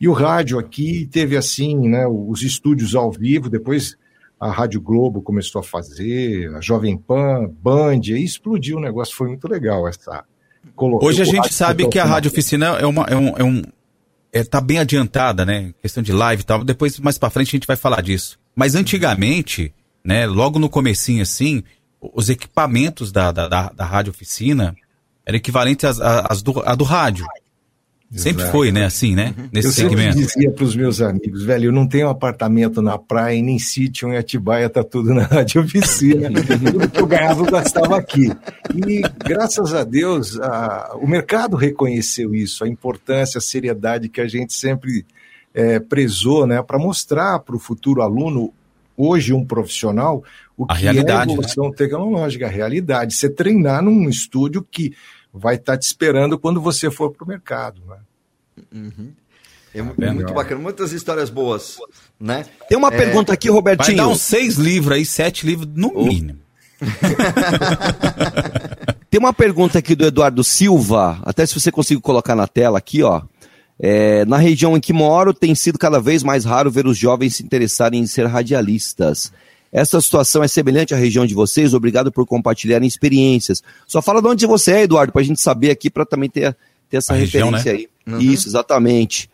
E 0.00 0.08
o 0.08 0.12
rádio 0.12 0.58
aqui 0.58 1.08
teve 1.10 1.36
assim, 1.36 1.88
né, 1.88 2.06
os 2.06 2.42
estúdios 2.42 2.94
ao 2.94 3.10
vivo, 3.10 3.48
depois 3.48 3.96
a 4.38 4.50
Rádio 4.50 4.80
Globo 4.80 5.22
começou 5.22 5.60
a 5.60 5.64
fazer, 5.64 6.54
a 6.54 6.60
Jovem 6.60 6.96
Pan, 6.98 7.48
Band, 7.62 8.00
aí 8.08 8.22
explodiu 8.22 8.76
o 8.76 8.80
negócio, 8.80 9.16
foi 9.16 9.28
muito 9.28 9.48
legal 9.48 9.88
essa. 9.88 10.24
Hoje 11.06 11.22
a 11.22 11.24
gente 11.24 11.54
sabe 11.54 11.88
que 11.88 11.98
a 11.98 12.04
Rádio 12.04 12.30
Oficina 12.30 12.66
é 12.78 12.84
uma. 12.86 13.04
É 13.04 13.16
um, 13.16 13.28
é 13.38 13.44
um- 13.44 13.62
é, 14.32 14.44
tá 14.44 14.60
bem 14.60 14.78
adiantada, 14.78 15.46
né? 15.46 15.72
Questão 15.80 16.02
de 16.02 16.12
live 16.12 16.42
e 16.42 16.44
tal. 16.44 16.62
Depois, 16.62 16.98
mais 17.00 17.16
pra 17.16 17.30
frente, 17.30 17.48
a 17.48 17.52
gente 17.52 17.66
vai 17.66 17.76
falar 17.76 18.02
disso. 18.02 18.38
Mas 18.54 18.74
antigamente, 18.74 19.72
né, 20.04 20.26
logo 20.26 20.58
no 20.58 20.68
comecinho 20.68 21.22
assim, 21.22 21.62
os 22.00 22.28
equipamentos 22.28 23.10
da, 23.10 23.32
da, 23.32 23.48
da, 23.48 23.70
da 23.70 23.84
Rádio 23.86 24.10
Oficina 24.10 24.76
eram 25.24 25.36
equivalentes 25.38 25.84
às, 25.86 25.98
às 26.00 26.42
do, 26.42 26.60
à 26.68 26.74
do 26.74 26.84
rádio. 26.84 27.24
Sempre 28.12 28.42
Exato. 28.42 28.52
foi, 28.56 28.70
né? 28.70 28.84
Assim, 28.84 29.16
né? 29.16 29.34
Nesse 29.52 29.66
eu 29.68 29.72
sempre 29.72 29.96
segmento. 29.96 30.16
dizia 30.16 30.50
para 30.52 30.64
os 30.64 30.76
meus 30.76 31.00
amigos, 31.00 31.42
velho, 31.42 31.66
eu 31.66 31.72
não 31.72 31.88
tenho 31.88 32.08
apartamento 32.08 32.80
na 32.80 32.96
praia 32.96 33.42
nem 33.42 33.58
sítio 33.58 34.08
em 34.08 34.16
Atibaia, 34.16 34.70
tá 34.70 34.84
tudo 34.84 35.12
na 35.12 35.24
rádio 35.24 35.60
oficina. 35.62 36.30
tudo 36.30 36.88
que 36.88 37.00
eu 37.00 37.06
ganhava 37.06 37.40
eu 37.44 37.50
gastava 37.50 37.96
aqui. 37.98 38.30
E 38.74 39.02
graças 39.26 39.74
a 39.74 39.82
Deus, 39.82 40.38
a- 40.40 40.96
o 41.02 41.06
mercado 41.06 41.56
reconheceu 41.56 42.32
isso, 42.34 42.62
a 42.62 42.68
importância, 42.68 43.38
a 43.38 43.42
seriedade 43.42 44.08
que 44.08 44.20
a 44.20 44.28
gente 44.28 44.52
sempre 44.54 45.04
é, 45.52 45.80
prezou, 45.80 46.46
né, 46.46 46.62
para 46.62 46.78
mostrar 46.78 47.38
para 47.40 47.56
o 47.56 47.58
futuro 47.58 48.02
aluno, 48.02 48.52
hoje 48.96 49.32
um 49.32 49.44
profissional, 49.44 50.22
o 50.56 50.64
A 50.68 50.76
que 50.76 50.82
realidade, 50.82 51.10
é 51.10 51.14
né? 51.14 51.32
a 51.32 51.32
evolução 51.32 51.70
tecnológica, 51.72 52.46
a 52.46 52.50
realidade. 52.50 53.14
Você 53.14 53.28
treinar 53.28 53.82
num 53.82 54.08
estúdio 54.08 54.64
que 54.70 54.94
vai 55.38 55.56
estar 55.56 55.76
te 55.78 55.86
esperando 55.86 56.38
quando 56.38 56.60
você 56.60 56.90
for 56.90 57.10
para 57.12 57.24
o 57.24 57.28
mercado. 57.28 57.80
Né? 57.86 57.96
É 59.74 59.82
mu- 59.82 59.94
vendo? 59.96 60.14
muito 60.14 60.32
bacana, 60.32 60.60
muitas 60.60 60.92
histórias 60.92 61.28
boas, 61.28 61.76
né? 62.18 62.46
Tem 62.68 62.78
uma 62.78 62.88
É, 62.88 62.96
pergunta 62.96 63.32
aqui, 63.32 63.48
Vai 63.48 63.56
Robertinho. 63.56 63.96
dar 63.98 64.08
uns 64.08 64.22
seis 64.22 64.56
livros 64.56 64.96
aí, 64.96 65.04
sete 65.04 65.46
livros 65.46 65.68
no 65.74 65.92
mínimo. 65.94 66.38
Tem 66.80 66.80
Tem 69.10 69.18
uma 69.20 69.32
pergunta 69.32 69.78
aqui 69.78 69.94
do 69.94 70.06
Eduardo 70.06 70.42
Silva, 70.44 71.18
até 71.22 71.46
se 71.46 71.58
você 71.58 71.70
conseguir 71.70 72.00
colocar 72.00 72.34
na 72.34 72.46
tela 72.46 72.78
aqui, 72.78 73.02
ó. 73.02 73.22
É, 73.78 74.24
na 74.24 74.38
região 74.38 74.76
em 74.76 74.80
que 74.80 74.92
moro, 74.92 75.34
tem 75.34 75.54
sido 75.54 75.78
cada 75.78 76.00
vez 76.00 76.22
mais 76.22 76.44
raro 76.44 76.70
ver 76.70 76.86
os 76.86 76.96
jovens 76.96 77.36
se 77.36 77.42
interessarem 77.42 78.00
em 78.00 78.06
ser 78.06 78.26
radialistas. 78.26 79.32
Essa 79.72 80.00
situação 80.00 80.42
é 80.42 80.48
semelhante 80.48 80.94
à 80.94 80.96
região 80.96 81.26
de 81.26 81.34
vocês? 81.34 81.74
Obrigado 81.74 82.10
por 82.12 82.26
compartilharem 82.26 82.86
experiências. 82.86 83.62
Só 83.86 84.00
fala 84.00 84.22
de 84.22 84.28
onde 84.28 84.46
você 84.46 84.72
é, 84.72 84.82
Eduardo, 84.82 85.12
para 85.12 85.22
a 85.22 85.24
gente 85.24 85.40
saber 85.40 85.70
aqui, 85.70 85.90
para 85.90 86.06
também 86.06 86.30
ter, 86.30 86.56
ter 86.88 86.98
essa 86.98 87.12
A 87.12 87.16
região, 87.16 87.50
referência 87.50 87.72
né? 87.72 87.78
aí. 87.78 88.14
Uhum. 88.14 88.32
Isso, 88.32 88.48
exatamente. 88.48 89.28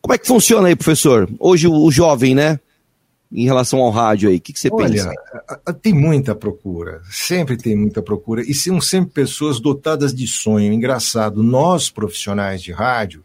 Como 0.00 0.14
é 0.14 0.18
que 0.18 0.26
funciona 0.26 0.68
aí, 0.68 0.76
professor? 0.76 1.28
Hoje 1.38 1.66
o, 1.66 1.90
jovem, 1.90 2.34
né? 2.34 2.60
Em 3.32 3.44
relação 3.44 3.80
ao 3.80 3.90
rádio 3.90 4.28
aí, 4.28 4.36
o 4.36 4.40
que, 4.40 4.52
que 4.52 4.60
você 4.60 4.68
Olha, 4.70 4.88
pensa? 4.88 5.12
tem 5.82 5.92
muita 5.92 6.32
procura, 6.32 7.02
sempre 7.10 7.56
tem 7.56 7.74
muita 7.74 8.00
procura, 8.00 8.40
e 8.42 8.54
são 8.54 8.80
sempre 8.80 9.10
pessoas 9.10 9.58
dotadas 9.58 10.14
de 10.14 10.28
sonho. 10.28 10.72
Engraçado, 10.72 11.42
nós 11.42 11.90
profissionais 11.90 12.62
de 12.62 12.70
rádio 12.70 13.24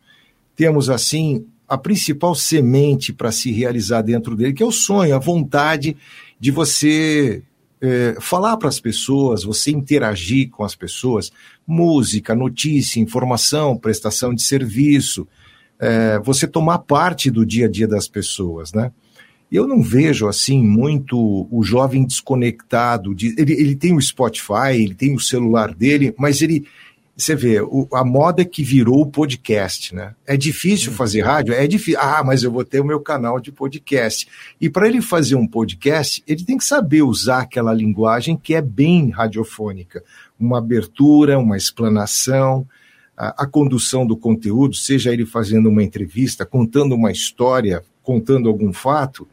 temos 0.55 0.89
assim 0.89 1.45
a 1.71 1.77
principal 1.77 2.35
semente 2.35 3.13
para 3.13 3.31
se 3.31 3.49
realizar 3.49 4.01
dentro 4.01 4.35
dele, 4.35 4.51
que 4.51 4.61
é 4.61 4.65
o 4.65 4.73
sonho, 4.73 5.15
a 5.15 5.19
vontade 5.19 5.95
de 6.37 6.51
você 6.51 7.43
eh, 7.79 8.17
falar 8.19 8.57
para 8.57 8.67
as 8.67 8.77
pessoas, 8.77 9.45
você 9.45 9.71
interagir 9.71 10.49
com 10.49 10.65
as 10.65 10.75
pessoas, 10.75 11.31
música, 11.65 12.35
notícia, 12.35 12.99
informação, 12.99 13.77
prestação 13.77 14.33
de 14.33 14.41
serviço, 14.41 15.25
eh, 15.79 16.19
você 16.21 16.45
tomar 16.45 16.79
parte 16.79 17.31
do 17.31 17.45
dia 17.45 17.67
a 17.67 17.69
dia 17.69 17.87
das 17.87 18.05
pessoas, 18.05 18.73
né? 18.73 18.91
Eu 19.49 19.65
não 19.65 19.81
vejo 19.81 20.27
assim 20.27 20.61
muito 20.61 21.47
o 21.49 21.63
jovem 21.63 22.05
desconectado. 22.05 23.15
De, 23.15 23.33
ele, 23.37 23.53
ele 23.53 23.75
tem 23.77 23.95
o 23.95 24.01
Spotify, 24.01 24.75
ele 24.75 24.93
tem 24.93 25.15
o 25.15 25.19
celular 25.21 25.73
dele, 25.73 26.13
mas 26.17 26.41
ele. 26.41 26.65
Você 27.15 27.35
vê, 27.35 27.61
o- 27.61 27.87
a 27.93 28.03
moda 28.03 28.43
que 28.43 28.63
virou 28.63 29.01
o 29.01 29.05
podcast, 29.05 29.93
né? 29.93 30.15
É 30.25 30.35
difícil 30.37 30.91
fazer 30.91 31.21
rádio? 31.21 31.53
É 31.53 31.67
difícil. 31.67 31.99
Ah, 32.01 32.23
mas 32.23 32.41
eu 32.41 32.51
vou 32.51 32.63
ter 32.63 32.79
o 32.79 32.85
meu 32.85 32.99
canal 32.99 33.39
de 33.39 33.51
podcast. 33.51 34.27
E 34.59 34.69
para 34.69 34.87
ele 34.87 35.01
fazer 35.01 35.35
um 35.35 35.45
podcast, 35.45 36.23
ele 36.25 36.43
tem 36.43 36.57
que 36.57 36.63
saber 36.63 37.01
usar 37.03 37.41
aquela 37.41 37.73
linguagem 37.73 38.35
que 38.37 38.55
é 38.55 38.61
bem 38.61 39.09
radiofônica. 39.09 40.03
Uma 40.39 40.57
abertura, 40.57 41.37
uma 41.37 41.57
explanação, 41.57 42.65
a, 43.15 43.43
a 43.43 43.45
condução 43.45 44.07
do 44.07 44.17
conteúdo, 44.17 44.75
seja 44.75 45.13
ele 45.13 45.25
fazendo 45.25 45.69
uma 45.69 45.83
entrevista, 45.83 46.45
contando 46.45 46.95
uma 46.95 47.11
história, 47.11 47.83
contando 48.01 48.49
algum 48.49 48.73
fato, 48.73 49.27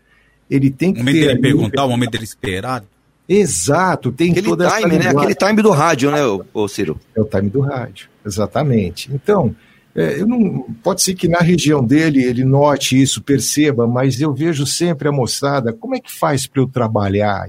ele 0.50 0.70
tem 0.70 0.92
que 0.92 1.00
O 1.00 1.04
momento 1.04 1.14
ter 1.20 1.26
dele 1.28 1.40
perguntar, 1.40 1.84
o 1.84 1.88
momento 1.88 2.10
dele 2.10 2.24
esperar. 2.24 2.84
Exato, 3.28 4.10
tem 4.10 4.30
Aquele 4.30 4.48
toda 4.48 4.66
essa 4.66 4.76
time, 4.78 4.92
né? 4.92 4.98
linguagem. 4.98 5.18
Aquele 5.18 5.34
time 5.34 5.62
do 5.62 5.70
rádio, 5.70 6.10
né, 6.10 6.18
ô, 6.54 6.68
Ciro? 6.68 6.98
É 7.14 7.20
o 7.20 7.24
time 7.24 7.50
do 7.50 7.60
rádio, 7.60 8.08
exatamente. 8.24 9.10
Então, 9.12 9.54
é, 9.94 10.20
eu 10.20 10.26
não, 10.26 10.62
pode 10.82 11.02
ser 11.02 11.14
que 11.14 11.28
na 11.28 11.40
região 11.40 11.84
dele 11.84 12.24
ele 12.24 12.44
note 12.44 13.00
isso, 13.00 13.22
perceba, 13.22 13.86
mas 13.86 14.20
eu 14.20 14.32
vejo 14.32 14.66
sempre 14.66 15.08
a 15.08 15.12
moçada, 15.12 15.72
como 15.72 15.94
é 15.94 16.00
que 16.00 16.10
faz 16.10 16.46
para 16.46 16.62
eu 16.62 16.66
trabalhar? 16.66 17.48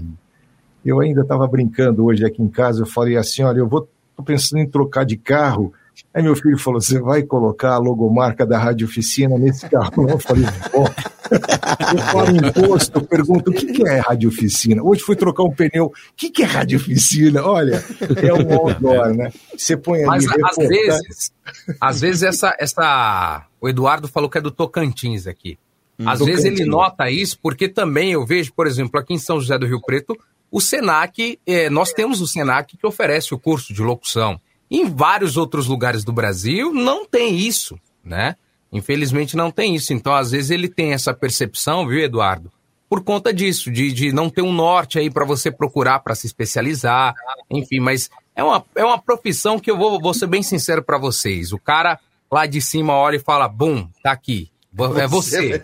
Eu 0.84 1.00
ainda 1.00 1.22
estava 1.22 1.48
brincando 1.48 2.06
hoje 2.06 2.26
aqui 2.26 2.42
em 2.42 2.50
casa, 2.50 2.82
eu 2.82 2.86
falei 2.86 3.16
assim, 3.16 3.44
olha, 3.44 3.60
eu 3.60 3.68
vou 3.68 3.88
tô 4.20 4.24
pensando 4.24 4.60
em 4.60 4.68
trocar 4.68 5.06
de 5.06 5.16
carro. 5.16 5.74
Aí 6.14 6.24
meu 6.24 6.36
filho 6.36 6.58
falou, 6.58 6.82
você 6.82 7.00
vai 7.00 7.24
colocar 7.24 7.74
a 7.74 7.78
logomarca 7.78 8.46
da 8.46 8.58
Rádio 8.58 8.88
Oficina 8.88 9.38
nesse 9.38 9.70
carro? 9.70 10.10
Eu 10.10 10.20
falei, 10.20 10.46
ó, 10.74 10.86
eu 11.94 12.02
falo 12.12 12.36
imposto, 12.36 12.98
eu 13.00 13.04
pergunto, 13.04 13.52
o 13.52 13.54
que, 13.54 13.68
que 13.68 13.88
é 13.88 14.00
Rádio 14.00 14.30
Oficina? 14.30 14.84
Hoje 14.84 15.02
fui 15.02 15.16
trocar 15.16 15.44
um 15.44 15.52
pneu, 15.52 15.86
o 15.86 15.94
que, 16.16 16.30
que 16.30 16.44
é 16.44 16.46
Rádio 16.46 16.78
Oficina? 16.80 17.44
Olha, 17.44 17.84
é 18.18 18.34
um 18.34 18.54
outdoor, 18.54 19.14
né? 19.14 19.32
Você 19.56 19.78
põe 19.78 20.00
ali... 20.04 20.08
Mas 20.08 20.26
às 20.28 20.68
vezes, 20.68 21.32
às 21.80 22.02
vezes 22.02 22.24
essa, 22.24 22.56
essa. 22.60 23.46
O 23.62 23.70
Eduardo 23.70 24.08
falou 24.08 24.30
que 24.30 24.38
é 24.38 24.42
do 24.42 24.52
Tocantins 24.52 25.28
aqui. 25.28 25.58
Às 26.06 26.20
vezes 26.20 26.46
ele 26.46 26.56
Tocantins. 26.56 26.72
nota 26.72 27.10
isso 27.10 27.38
porque 27.42 27.68
também 27.68 28.14
eu 28.14 28.26
vejo, 28.26 28.54
por 28.54 28.68
exemplo, 28.68 29.00
aqui 29.00 29.14
em 29.14 29.20
São 29.20 29.40
José 29.40 29.58
do 29.58 29.68
Rio 29.68 29.82
Preto, 29.82 30.18
o 30.52 30.60
Senac, 30.60 31.40
eh, 31.46 31.70
nós 31.70 31.92
temos 31.92 32.22
o 32.22 32.28
Senac 32.28 32.76
que 32.76 32.88
oferece 32.88 33.34
o 33.34 33.40
curso 33.40 33.74
de 33.74 33.82
locução. 33.82 34.40
Em 34.70 34.86
vários 34.90 35.38
outros 35.38 35.68
lugares 35.68 36.04
do 36.04 36.12
Brasil 36.14 36.74
não 36.74 37.06
tem 37.06 37.38
isso, 37.38 37.80
né? 38.04 38.36
Infelizmente 38.72 39.36
não 39.36 39.50
tem 39.50 39.76
isso. 39.76 39.94
Então, 39.94 40.14
às 40.14 40.32
vezes, 40.32 40.52
ele 40.52 40.68
tem 40.68 40.94
essa 40.94 41.14
percepção, 41.14 41.88
viu, 41.88 42.00
Eduardo? 42.00 42.52
Por 42.88 43.04
conta 43.04 43.34
disso, 43.34 43.72
de, 43.72 43.92
de 43.92 44.12
não 44.12 44.30
ter 44.30 44.42
um 44.42 44.52
norte 44.54 44.98
aí 45.00 45.10
para 45.10 45.26
você 45.26 45.52
procurar 45.52 46.00
para 46.00 46.16
se 46.16 46.26
especializar, 46.28 47.14
enfim, 47.50 47.80
mas 47.80 48.10
é 48.36 48.44
uma, 48.44 48.66
é 48.76 48.84
uma 48.84 48.98
profissão 49.00 49.60
que 49.60 49.70
eu 49.70 49.78
vou, 49.78 50.00
vou 50.00 50.14
ser 50.14 50.28
bem 50.28 50.42
sincero 50.42 50.84
para 50.84 50.98
vocês. 50.98 51.52
O 51.52 51.60
cara 51.60 52.00
lá 52.32 52.46
de 52.46 52.62
cima 52.62 52.94
olha 52.94 53.18
e 53.18 53.20
fala: 53.20 53.48
bum, 53.48 53.88
tá 54.04 54.12
aqui. 54.12 54.50
É 54.98 55.08
você. 55.08 55.64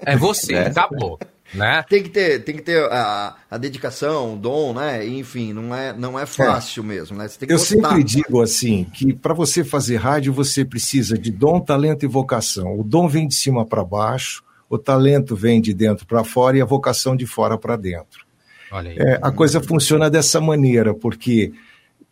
É 0.00 0.16
você, 0.16 0.54
É. 0.54 0.66
acabou. 0.66 1.18
Né? 1.52 1.84
Tem 1.88 2.02
que 2.02 2.08
ter, 2.10 2.44
tem 2.44 2.54
que 2.56 2.62
ter 2.62 2.80
a, 2.92 3.34
a 3.50 3.58
dedicação, 3.58 4.34
o 4.34 4.36
dom, 4.36 4.72
né? 4.72 5.04
Enfim, 5.06 5.52
não 5.52 5.74
é, 5.74 5.92
não 5.92 6.18
é 6.18 6.24
fácil 6.24 6.84
mesmo, 6.84 7.16
né? 7.16 7.26
Você 7.26 7.38
tem 7.40 7.48
que 7.48 7.54
Eu 7.54 7.58
gostar. 7.58 7.74
sempre 7.88 8.04
digo 8.04 8.40
assim, 8.40 8.84
que 8.84 9.12
para 9.12 9.34
você 9.34 9.64
fazer 9.64 9.96
rádio 9.96 10.32
você 10.32 10.64
precisa 10.64 11.18
de 11.18 11.30
dom, 11.32 11.60
talento 11.60 12.04
e 12.04 12.08
vocação. 12.08 12.78
O 12.78 12.84
dom 12.84 13.08
vem 13.08 13.26
de 13.26 13.34
cima 13.34 13.66
para 13.66 13.84
baixo, 13.84 14.44
o 14.68 14.78
talento 14.78 15.34
vem 15.34 15.60
de 15.60 15.74
dentro 15.74 16.06
para 16.06 16.22
fora 16.22 16.56
e 16.56 16.62
a 16.62 16.64
vocação 16.64 17.16
de 17.16 17.26
fora 17.26 17.58
para 17.58 17.74
dentro. 17.76 18.24
Olha 18.70 18.90
aí. 18.90 18.96
É, 18.98 19.18
a 19.20 19.32
coisa 19.32 19.60
funciona 19.60 20.08
dessa 20.08 20.40
maneira, 20.40 20.94
porque 20.94 21.52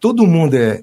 todo 0.00 0.26
mundo 0.26 0.54
é. 0.54 0.82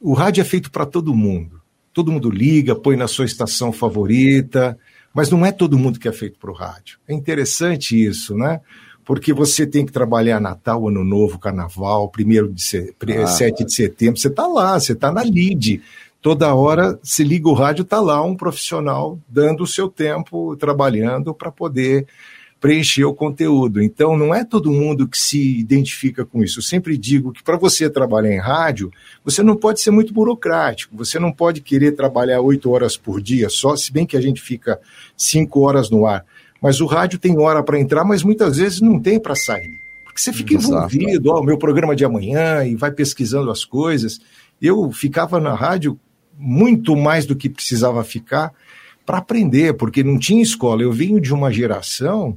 O 0.00 0.12
rádio 0.12 0.40
é 0.40 0.44
feito 0.44 0.70
para 0.70 0.86
todo 0.86 1.12
mundo. 1.12 1.60
Todo 1.92 2.12
mundo 2.12 2.30
liga, 2.30 2.76
põe 2.76 2.96
na 2.96 3.08
sua 3.08 3.24
estação 3.24 3.72
favorita, 3.72 4.78
mas 5.18 5.30
não 5.30 5.44
é 5.44 5.50
todo 5.50 5.76
mundo 5.76 5.98
que 5.98 6.06
é 6.06 6.12
feito 6.12 6.38
para 6.38 6.48
o 6.48 6.54
rádio. 6.54 6.96
É 7.08 7.12
interessante 7.12 8.00
isso, 8.00 8.36
né? 8.36 8.60
Porque 9.04 9.32
você 9.32 9.66
tem 9.66 9.84
que 9.84 9.90
trabalhar 9.90 10.40
Natal, 10.40 10.86
Ano 10.86 11.02
Novo, 11.02 11.40
Carnaval, 11.40 12.08
1 12.16 12.52
de 12.52 12.62
se... 12.62 12.94
Ah. 13.20 13.26
7 13.26 13.64
de 13.64 13.74
setembro, 13.74 14.20
você 14.20 14.28
está 14.28 14.46
lá, 14.46 14.78
você 14.78 14.92
está 14.92 15.10
na 15.10 15.22
lead. 15.22 15.82
Toda 16.22 16.54
hora, 16.54 16.96
se 17.02 17.24
liga 17.24 17.48
o 17.48 17.52
rádio, 17.52 17.82
está 17.82 18.00
lá 18.00 18.22
um 18.22 18.36
profissional 18.36 19.18
dando 19.28 19.64
o 19.64 19.66
seu 19.66 19.88
tempo, 19.88 20.54
trabalhando 20.54 21.34
para 21.34 21.50
poder 21.50 22.06
preencher 22.60 23.04
o 23.04 23.14
conteúdo. 23.14 23.80
Então, 23.80 24.16
não 24.16 24.34
é 24.34 24.44
todo 24.44 24.72
mundo 24.72 25.06
que 25.06 25.18
se 25.18 25.58
identifica 25.58 26.24
com 26.24 26.42
isso. 26.42 26.58
Eu 26.58 26.62
sempre 26.62 26.96
digo 26.96 27.32
que 27.32 27.42
para 27.42 27.56
você 27.56 27.88
trabalhar 27.88 28.32
em 28.32 28.38
rádio, 28.38 28.90
você 29.24 29.42
não 29.42 29.56
pode 29.56 29.80
ser 29.80 29.90
muito 29.90 30.12
burocrático, 30.12 30.96
você 30.96 31.18
não 31.18 31.32
pode 31.32 31.60
querer 31.60 31.92
trabalhar 31.92 32.40
oito 32.40 32.70
horas 32.70 32.96
por 32.96 33.20
dia 33.20 33.48
só, 33.48 33.76
se 33.76 33.92
bem 33.92 34.06
que 34.06 34.16
a 34.16 34.20
gente 34.20 34.40
fica 34.40 34.80
cinco 35.16 35.60
horas 35.60 35.88
no 35.88 36.06
ar. 36.06 36.24
Mas 36.60 36.80
o 36.80 36.86
rádio 36.86 37.18
tem 37.18 37.38
hora 37.38 37.62
para 37.62 37.78
entrar, 37.78 38.04
mas 38.04 38.24
muitas 38.24 38.56
vezes 38.56 38.80
não 38.80 38.98
tem 38.98 39.20
para 39.20 39.36
sair. 39.36 39.70
Porque 40.04 40.20
você 40.20 40.32
fica 40.32 40.54
envolvido, 40.54 41.30
ó, 41.30 41.40
o 41.40 41.44
meu 41.44 41.56
programa 41.56 41.94
de 41.94 42.04
amanhã, 42.04 42.64
e 42.64 42.74
vai 42.74 42.90
pesquisando 42.90 43.50
as 43.52 43.64
coisas. 43.64 44.20
Eu 44.60 44.90
ficava 44.90 45.38
na 45.38 45.54
rádio 45.54 45.98
muito 46.36 46.96
mais 46.96 47.24
do 47.24 47.36
que 47.36 47.48
precisava 47.48 48.02
ficar 48.02 48.52
para 49.06 49.18
aprender, 49.18 49.74
porque 49.74 50.02
não 50.02 50.18
tinha 50.18 50.42
escola. 50.42 50.82
Eu 50.82 50.92
venho 50.92 51.20
de 51.20 51.32
uma 51.32 51.52
geração 51.52 52.36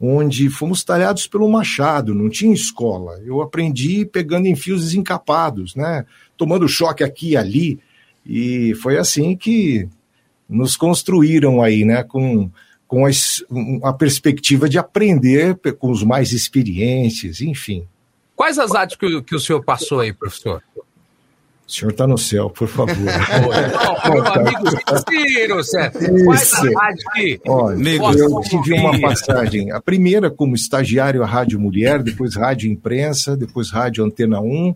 onde 0.00 0.48
fomos 0.48 0.82
talhados 0.82 1.26
pelo 1.26 1.48
machado, 1.50 2.14
não 2.14 2.30
tinha 2.30 2.54
escola. 2.54 3.20
Eu 3.24 3.42
aprendi 3.42 4.06
pegando 4.06 4.46
em 4.46 4.56
fios 4.56 4.82
desencapados, 4.82 5.74
né? 5.74 6.06
Tomando 6.36 6.66
choque 6.66 7.04
aqui 7.04 7.30
e 7.32 7.36
ali. 7.36 7.78
E 8.24 8.74
foi 8.76 8.96
assim 8.96 9.36
que 9.36 9.86
nos 10.48 10.74
construíram 10.76 11.60
aí, 11.60 11.84
né? 11.84 12.02
Com, 12.02 12.50
com 12.88 13.04
um- 13.50 13.80
a 13.84 13.92
perspectiva 13.92 14.68
de 14.68 14.78
aprender 14.78 15.54
com 15.78 15.90
os 15.90 16.02
mais 16.02 16.32
experientes, 16.32 17.40
enfim. 17.42 17.86
Quais 18.34 18.58
as 18.58 18.74
áreas 18.74 18.96
que, 18.96 19.22
que 19.22 19.34
o 19.34 19.40
senhor 19.40 19.62
passou 19.62 20.00
aí, 20.00 20.14
professor? 20.14 20.62
O 21.70 21.72
senhor 21.72 21.92
está 21.92 22.04
no 22.04 22.18
céu, 22.18 22.50
por 22.50 22.66
favor. 22.66 22.96
Não, 22.98 24.12
meu 24.12 24.26
amigo 24.26 24.66
Ciro, 25.08 25.62
certo? 25.62 26.00
Quais 26.24 26.52
as 26.52 26.74
rádios 26.74 27.04
que... 27.14 27.40
Olha, 27.46 27.90
eu 28.18 28.40
tive 28.40 28.72
uma 28.72 29.00
passagem. 29.00 29.70
A 29.70 29.80
primeira 29.80 30.28
como 30.28 30.56
estagiário 30.56 31.22
a 31.22 31.26
Rádio 31.26 31.60
Mulher, 31.60 32.02
depois 32.02 32.34
Rádio 32.34 32.68
Imprensa, 32.68 33.36
depois 33.36 33.70
Rádio 33.70 34.04
Antena 34.04 34.40
1, 34.40 34.74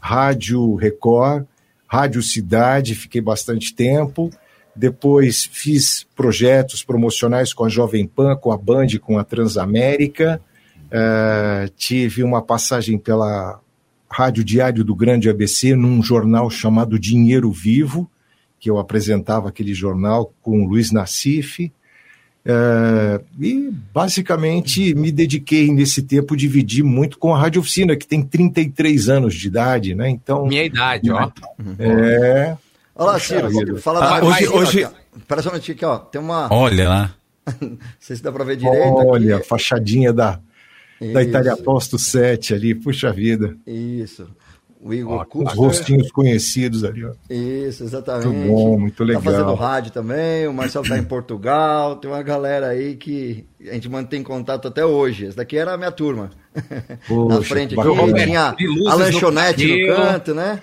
Rádio 0.00 0.76
Record, 0.76 1.44
Rádio 1.86 2.22
Cidade, 2.22 2.94
fiquei 2.94 3.20
bastante 3.20 3.74
tempo. 3.74 4.30
Depois 4.74 5.44
fiz 5.44 6.06
projetos 6.16 6.82
promocionais 6.82 7.52
com 7.52 7.66
a 7.66 7.68
Jovem 7.68 8.06
Pan, 8.06 8.34
com 8.34 8.50
a 8.50 8.56
Band, 8.56 8.98
com 9.02 9.18
a 9.18 9.24
Transamérica. 9.24 10.40
Eh, 10.90 11.68
tive 11.76 12.22
uma 12.22 12.40
passagem 12.40 12.96
pela 12.96 13.60
Rádio 14.10 14.42
Diário 14.44 14.82
do 14.84 14.94
Grande 14.94 15.28
ABC, 15.30 15.74
num 15.76 16.02
jornal 16.02 16.50
chamado 16.50 16.98
Dinheiro 16.98 17.50
Vivo, 17.52 18.10
que 18.58 18.68
eu 18.68 18.78
apresentava 18.78 19.48
aquele 19.48 19.72
jornal 19.72 20.34
com 20.42 20.64
o 20.64 20.68
Luiz 20.68 20.90
Nassif. 20.90 21.72
É, 22.44 23.20
e 23.38 23.70
basicamente 23.94 24.94
me 24.94 25.12
dediquei 25.12 25.70
nesse 25.70 26.02
tempo, 26.02 26.36
dividi 26.36 26.82
muito 26.82 27.18
com 27.18 27.34
a 27.34 27.38
Rádio 27.38 27.60
Oficina, 27.60 27.94
que 27.94 28.06
tem 28.06 28.22
33 28.22 29.08
anos 29.10 29.34
de 29.34 29.46
idade, 29.46 29.94
né? 29.94 30.08
Então. 30.10 30.46
Minha 30.46 30.64
idade, 30.64 31.10
ó. 31.10 31.30
É. 31.78 32.56
Olha 32.96 33.12
lá, 33.12 33.18
Ciro, 33.18 33.48
vida. 33.48 33.76
fala 33.78 34.00
Ah, 34.18 34.24
hoje- 34.24 34.48
Oficina 34.48 34.56
hoje-. 34.88 34.88
Espera 35.18 35.42
só 35.42 35.48
um 35.48 35.52
minutinho 35.52 35.76
aqui, 35.76 35.84
ó. 35.84 35.98
Tem 35.98 36.20
uma. 36.20 36.52
Olha 36.52 36.88
lá. 36.88 37.14
Não 37.60 37.78
sei 37.98 38.16
se 38.16 38.22
dá 38.22 38.32
pra 38.32 38.44
ver 38.44 38.56
direito. 38.56 38.94
Olha, 38.94 39.34
a 39.34 39.38
aqui. 39.38 39.46
fachadinha 39.48 40.12
da, 40.12 40.40
da 41.00 41.20
Isso. 41.20 41.30
Itália 41.30 41.56
Posto 41.56 41.98
7 41.98 42.54
ali, 42.54 42.74
puxa 42.74 43.12
vida. 43.12 43.56
Isso. 43.66 44.28
O 44.82 44.94
Igor 44.94 45.20
Ó, 45.20 45.24
com 45.26 45.44
os 45.44 45.52
rostinhos 45.52 46.10
conhecidos 46.10 46.84
ali, 46.84 47.04
ó. 47.04 47.12
Isso, 47.28 47.84
exatamente. 47.84 48.28
Muito 48.28 48.48
bom, 48.48 48.78
muito 48.78 49.04
legal. 49.04 49.22
Tá 49.22 49.30
fazendo 49.30 49.54
rádio 49.54 49.92
também, 49.92 50.46
o 50.48 50.54
Marcelo 50.54 50.88
tá 50.88 50.96
em 50.96 51.04
Portugal, 51.04 51.96
tem 51.96 52.10
uma 52.10 52.22
galera 52.22 52.68
aí 52.68 52.96
que 52.96 53.44
a 53.68 53.74
gente 53.74 53.90
mantém 53.90 54.22
contato 54.22 54.68
até 54.68 54.84
hoje. 54.84 55.26
Essa 55.26 55.36
daqui 55.36 55.58
era 55.58 55.74
a 55.74 55.76
minha 55.76 55.92
turma. 55.92 56.30
Na 56.54 56.96
Poxa, 57.06 57.42
frente 57.42 57.74
que 57.74 57.80
aqui 57.80 57.90
bacana. 57.90 58.24
tinha 58.24 58.56
a 58.88 58.94
lanchonete 58.94 59.66
no 59.66 59.94
canto, 59.94 60.34
né? 60.34 60.60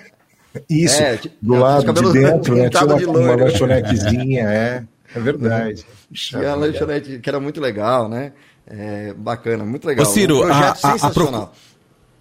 Isso, 0.68 1.00
É, 1.02 1.20
do 1.40 1.54
lado 1.54 1.94
de 1.94 2.14
dentro, 2.14 2.56
né? 2.56 2.70
Tinha 2.70 2.86
uma, 2.86 2.98
de 2.98 3.06
uma 3.06 3.36
lanchonetezinha, 3.36 4.44
é. 4.50 4.84
É 5.16 5.20
verdade. 5.20 5.86
Puxa 6.10 6.40
Tinha 6.40 6.52
a 6.52 6.56
lanchonete 6.56 7.20
que 7.20 7.30
era 7.30 7.40
muito 7.40 7.62
legal, 7.62 8.10
né? 8.10 8.34
É, 8.70 9.14
bacana, 9.16 9.64
muito 9.64 9.86
legal. 9.88 10.06
Ô, 10.06 10.10
Ciro, 10.10 10.38
um 10.40 10.42
projeto 10.42 10.64
a- 10.64 10.68
a- 10.68 10.72
a 10.94 10.98
sensacional. 11.00 11.54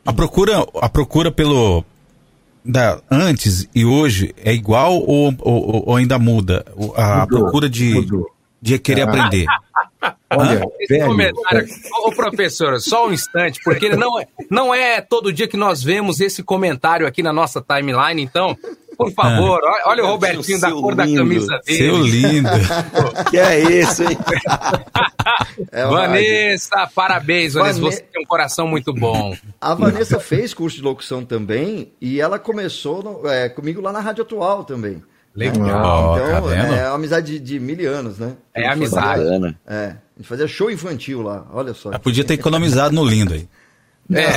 A 0.05 0.13
procura, 0.13 0.67
a 0.81 0.89
procura 0.89 1.33
pelo 1.33 1.85
da 2.65 3.01
antes 3.11 3.69
e 3.75 3.85
hoje 3.85 4.35
é 4.45 4.53
igual 4.53 4.95
ou, 5.01 5.35
ou- 5.41 5.89
ou 5.89 5.97
ainda 5.97 6.19
muda? 6.19 6.65
O- 6.77 6.93
A 6.97 7.21
Mudou, 7.23 7.41
procura 7.41 7.69
de, 7.69 7.95
mudou. 7.95 8.27
de 8.63 8.79
querer 8.79 9.03
Ah. 9.03 9.05
aprender. 9.05 9.47
Olha, 10.31 10.63
Esse 10.81 10.95
velho, 10.95 11.07
comentário, 11.07 11.67
ô 12.05 12.13
professor, 12.13 12.81
só 12.81 13.09
um 13.09 13.13
instante, 13.13 13.61
porque 13.65 13.89
não 13.97 14.21
é, 14.21 14.27
não 14.51 14.75
é 14.75 15.01
todo 15.01 15.33
dia 15.33 15.49
que 15.49 15.57
nós 15.57 15.83
vemos 15.83 16.21
esse 16.21 16.43
comentário 16.43 17.07
aqui 17.07 17.23
na 17.23 17.33
nossa 17.33 17.61
timeline, 17.61 18.23
então, 18.23 18.57
por 18.97 19.11
favor, 19.13 19.61
olha, 19.63 19.83
olha 19.87 20.05
o 20.05 20.07
Robertinho 20.09 20.61
da 20.61 20.71
cor 20.73 20.95
da 20.95 21.05
lindo. 21.05 21.19
camisa 21.19 21.61
dele. 21.67 21.79
Seu 21.79 21.99
lindo. 22.03 22.49
Que 23.31 23.39
é 23.39 23.61
isso, 23.81 24.03
hein? 24.03 24.17
É 25.73 25.87
Vanessa, 25.87 26.89
parabéns, 26.95 27.55
Vanessa, 27.55 27.81
Vane- 27.81 27.95
você 27.95 28.01
tem 28.03 28.23
um 28.23 28.27
coração 28.27 28.69
muito 28.69 28.93
bom. 28.93 29.35
A 29.61 29.75
Vanessa 29.75 30.21
fez 30.21 30.53
curso 30.55 30.77
de 30.77 30.83
locução 30.83 31.25
também 31.25 31.93
e 32.01 32.21
ela 32.21 32.39
começou 32.39 33.03
no- 33.03 33.29
é, 33.29 33.49
comigo 33.49 33.81
lá 33.81 33.93
na 33.93 34.01
Rádio 34.01 34.23
Atual 34.23 34.65
também. 34.65 35.03
Legal, 35.35 36.15
tá 36.17 36.29
Então, 36.39 36.49
vendo? 36.49 36.75
é 36.75 36.87
uma 36.89 36.95
amizade 36.95 37.39
de, 37.39 37.39
de 37.39 37.61
mil 37.61 37.91
anos, 37.93 38.19
né? 38.19 38.33
É 38.55 38.61
fazia- 38.63 38.73
amizade. 38.73 39.57
É, 39.67 39.75
a 39.87 40.19
gente 40.19 40.29
fazia 40.29 40.49
show 40.49 40.71
infantil 40.71 41.23
lá, 41.23 41.47
olha 41.53 41.75
só. 41.75 41.91
Ah, 41.93 41.99
Podia 41.99 42.25
ter 42.25 42.35
economizado 42.35 42.95
no 42.95 43.05
lindo 43.05 43.35
aí. 43.35 43.47
É. 44.13 44.31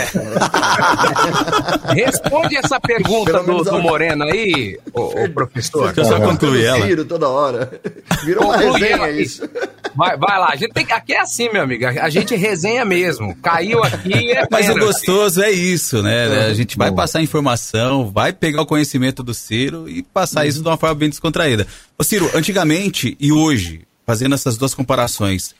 Responde 1.93 2.57
essa 2.57 2.79
pergunta 2.79 3.43
do, 3.43 3.63
do 3.63 3.79
Moreno 3.81 4.23
aí, 4.23 4.77
ô, 4.93 5.23
ô, 5.23 5.29
professor. 5.29 5.93
Deixa 5.93 6.01
eu 6.01 6.17
só 6.17 6.19
concluir 6.25 6.65
ela. 6.65 6.85
Ciro 6.85 7.05
toda 7.05 7.27
hora. 7.29 7.79
Virou 8.23 8.45
uma 8.45 8.53
Conclui 8.53 8.79
resenha 8.81 8.95
ela. 8.95 9.11
isso. 9.11 9.47
Vai, 9.95 10.17
vai 10.17 10.39
lá, 10.39 10.49
a 10.51 10.55
gente 10.55 10.71
tem, 10.73 10.85
que- 10.85 10.93
aqui 10.93 11.13
é 11.13 11.19
assim, 11.21 11.49
meu 11.51 11.61
amigo, 11.63 11.85
a 11.85 12.09
gente 12.09 12.35
resenha 12.35 12.85
mesmo. 12.85 13.35
Caiu 13.41 13.83
aqui 13.83 14.31
é 14.31 14.47
Mas 14.49 14.65
o 14.69 14.73
pênalti. 14.73 14.85
gostoso 14.87 15.41
é 15.41 15.51
isso, 15.51 16.01
né? 16.03 16.45
A 16.45 16.53
gente 16.53 16.77
vai 16.77 16.91
passar 16.91 17.21
informação, 17.21 18.09
vai 18.09 18.31
pegar 18.33 18.61
o 18.61 18.65
conhecimento 18.65 19.23
do 19.23 19.33
Ciro 19.33 19.89
e 19.89 20.01
passar 20.03 20.45
isso 20.45 20.61
de 20.61 20.67
uma 20.67 20.77
forma 20.77 20.95
bem 20.95 21.09
descontraída. 21.09 21.65
Ô 21.97 22.03
Ciro, 22.03 22.29
antigamente 22.35 23.15
e 23.19 23.31
hoje, 23.31 23.81
fazendo 24.05 24.35
essas 24.35 24.57
duas 24.57 24.73
comparações, 24.73 25.53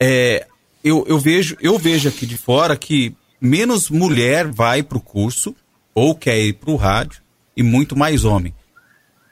é, 0.00 0.46
eu, 0.84 1.04
eu, 1.08 1.18
vejo, 1.18 1.56
eu 1.60 1.78
vejo 1.78 2.08
aqui 2.08 2.26
de 2.26 2.36
fora 2.36 2.76
que 2.76 3.14
menos 3.40 3.90
mulher 3.90 4.46
vai 4.46 4.82
para 4.82 4.98
o 4.98 5.00
curso 5.00 5.54
ou 5.94 6.14
quer 6.14 6.38
ir 6.38 6.54
para 6.54 6.70
o 6.70 6.76
rádio 6.76 7.22
e 7.56 7.62
muito 7.62 7.96
mais 7.96 8.24
homem. 8.24 8.54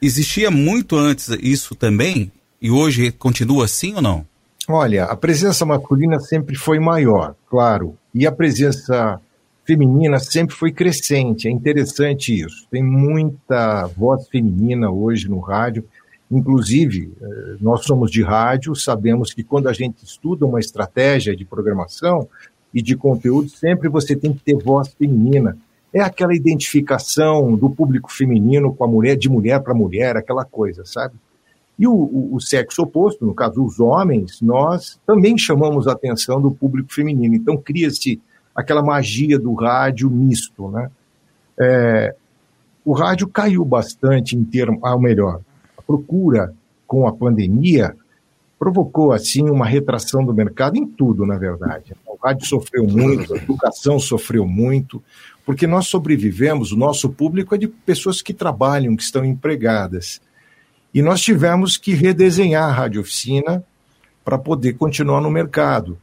Existia 0.01 0.49
muito 0.51 0.95
antes 0.95 1.29
isso 1.41 1.75
também 1.75 2.31
e 2.61 2.69
hoje 2.71 3.11
continua 3.11 3.65
assim 3.65 3.93
ou 3.95 4.01
não? 4.01 4.25
Olha, 4.67 5.05
a 5.05 5.15
presença 5.15 5.65
masculina 5.65 6.19
sempre 6.19 6.55
foi 6.55 6.79
maior, 6.79 7.35
claro, 7.47 7.95
e 8.13 8.25
a 8.25 8.31
presença 8.31 9.21
feminina 9.65 10.19
sempre 10.19 10.55
foi 10.55 10.71
crescente. 10.71 11.47
É 11.47 11.51
interessante 11.51 12.39
isso. 12.39 12.67
Tem 12.69 12.83
muita 12.83 13.87
voz 13.87 14.27
feminina 14.27 14.89
hoje 14.89 15.27
no 15.27 15.39
rádio. 15.39 15.83
Inclusive, 16.31 17.11
eh, 17.21 17.55
nós 17.59 17.83
somos 17.85 18.09
de 18.11 18.23
rádio, 18.23 18.75
sabemos 18.75 19.33
que 19.33 19.43
quando 19.43 19.67
a 19.67 19.73
gente 19.73 20.03
estuda 20.03 20.45
uma 20.45 20.59
estratégia 20.59 21.35
de 21.35 21.45
programação 21.45 22.27
e 22.75 22.81
de 22.81 22.97
conteúdo, 22.97 23.47
sempre 23.47 23.87
você 23.87 24.17
tem 24.17 24.33
que 24.33 24.43
ter 24.43 24.61
voz 24.61 24.89
feminina. 24.89 25.57
É 25.93 26.01
aquela 26.01 26.35
identificação 26.35 27.55
do 27.55 27.69
público 27.69 28.11
feminino 28.11 28.75
com 28.75 28.83
a 28.83 28.87
mulher, 28.87 29.15
de 29.15 29.29
mulher 29.29 29.61
para 29.61 29.73
mulher, 29.73 30.17
aquela 30.17 30.43
coisa, 30.43 30.83
sabe? 30.83 31.15
E 31.79 31.87
o, 31.87 31.93
o, 31.93 32.35
o 32.35 32.41
sexo 32.41 32.81
oposto, 32.81 33.25
no 33.25 33.33
caso 33.33 33.63
os 33.63 33.79
homens, 33.79 34.41
nós 34.41 34.99
também 35.07 35.37
chamamos 35.37 35.87
a 35.87 35.93
atenção 35.93 36.41
do 36.41 36.51
público 36.51 36.93
feminino. 36.93 37.33
Então 37.33 37.55
cria-se 37.55 38.21
aquela 38.53 38.83
magia 38.83 39.39
do 39.39 39.53
rádio 39.53 40.09
misto, 40.09 40.69
né? 40.69 40.91
É, 41.57 42.13
o 42.83 42.91
rádio 42.91 43.29
caiu 43.29 43.63
bastante 43.63 44.35
em 44.35 44.43
termos, 44.43 44.83
ao 44.83 44.99
melhor, 44.99 45.39
a 45.77 45.81
procura 45.81 46.53
com 46.85 47.07
a 47.07 47.13
pandemia 47.13 47.95
provocou 48.57 49.11
assim 49.11 49.49
uma 49.49 49.65
retração 49.65 50.25
do 50.25 50.33
mercado 50.33 50.77
em 50.77 50.85
tudo, 50.85 51.25
na 51.25 51.37
verdade. 51.37 51.93
O 52.05 52.15
rádio 52.15 52.47
sofreu 52.47 52.87
muito, 52.87 53.33
a 53.33 53.37
educação 53.37 53.99
sofreu 53.99 54.47
muito, 54.47 55.03
porque 55.45 55.67
nós 55.67 55.87
sobrevivemos, 55.87 56.71
o 56.71 56.77
nosso 56.77 57.09
público 57.09 57.53
é 57.53 57.57
de 57.57 57.67
pessoas 57.67 58.21
que 58.21 58.33
trabalham, 58.33 58.95
que 58.95 59.03
estão 59.03 59.23
empregadas. 59.23 60.21
E 60.93 61.01
nós 61.01 61.21
tivemos 61.21 61.77
que 61.77 61.93
redesenhar 61.93 62.63
a 62.69 62.71
rádio 62.71 63.01
oficina 63.01 63.63
para 64.23 64.37
poder 64.37 64.73
continuar 64.73 65.21
no 65.21 65.29
mercado. 65.29 65.97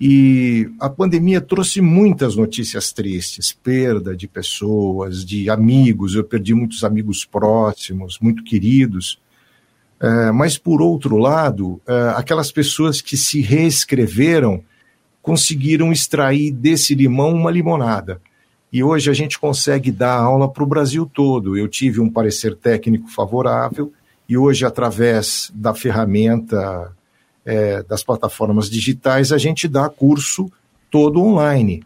E 0.00 0.70
a 0.78 0.88
pandemia 0.88 1.40
trouxe 1.40 1.80
muitas 1.80 2.36
notícias 2.36 2.92
tristes, 2.92 3.52
perda 3.52 4.14
de 4.14 4.28
pessoas, 4.28 5.24
de 5.24 5.50
amigos. 5.50 6.14
Eu 6.14 6.22
perdi 6.22 6.54
muitos 6.54 6.84
amigos 6.84 7.24
próximos, 7.24 8.18
muito 8.20 8.44
queridos. 8.44 9.18
É, 10.00 10.30
mas, 10.30 10.58
por 10.58 10.82
outro 10.82 11.16
lado, 11.16 11.80
é, 11.86 12.12
aquelas 12.16 12.52
pessoas 12.52 13.00
que 13.00 13.16
se 13.16 13.40
reescreveram 13.40 14.62
conseguiram 15.22 15.90
extrair 15.90 16.52
desse 16.52 16.94
limão 16.94 17.32
uma 17.32 17.50
limonada. 17.50 18.20
E 18.72 18.82
hoje 18.82 19.10
a 19.10 19.14
gente 19.14 19.38
consegue 19.38 19.90
dar 19.90 20.18
aula 20.18 20.50
para 20.50 20.62
o 20.62 20.66
Brasil 20.66 21.10
todo. 21.12 21.56
Eu 21.56 21.66
tive 21.66 22.00
um 22.00 22.10
parecer 22.10 22.54
técnico 22.54 23.08
favorável 23.08 23.92
e 24.28 24.36
hoje, 24.36 24.64
através 24.64 25.50
da 25.54 25.72
ferramenta 25.72 26.92
é, 27.44 27.82
das 27.84 28.02
plataformas 28.02 28.68
digitais, 28.68 29.30
a 29.30 29.38
gente 29.38 29.68
dá 29.68 29.88
curso 29.88 30.50
todo 30.90 31.22
online. 31.22 31.82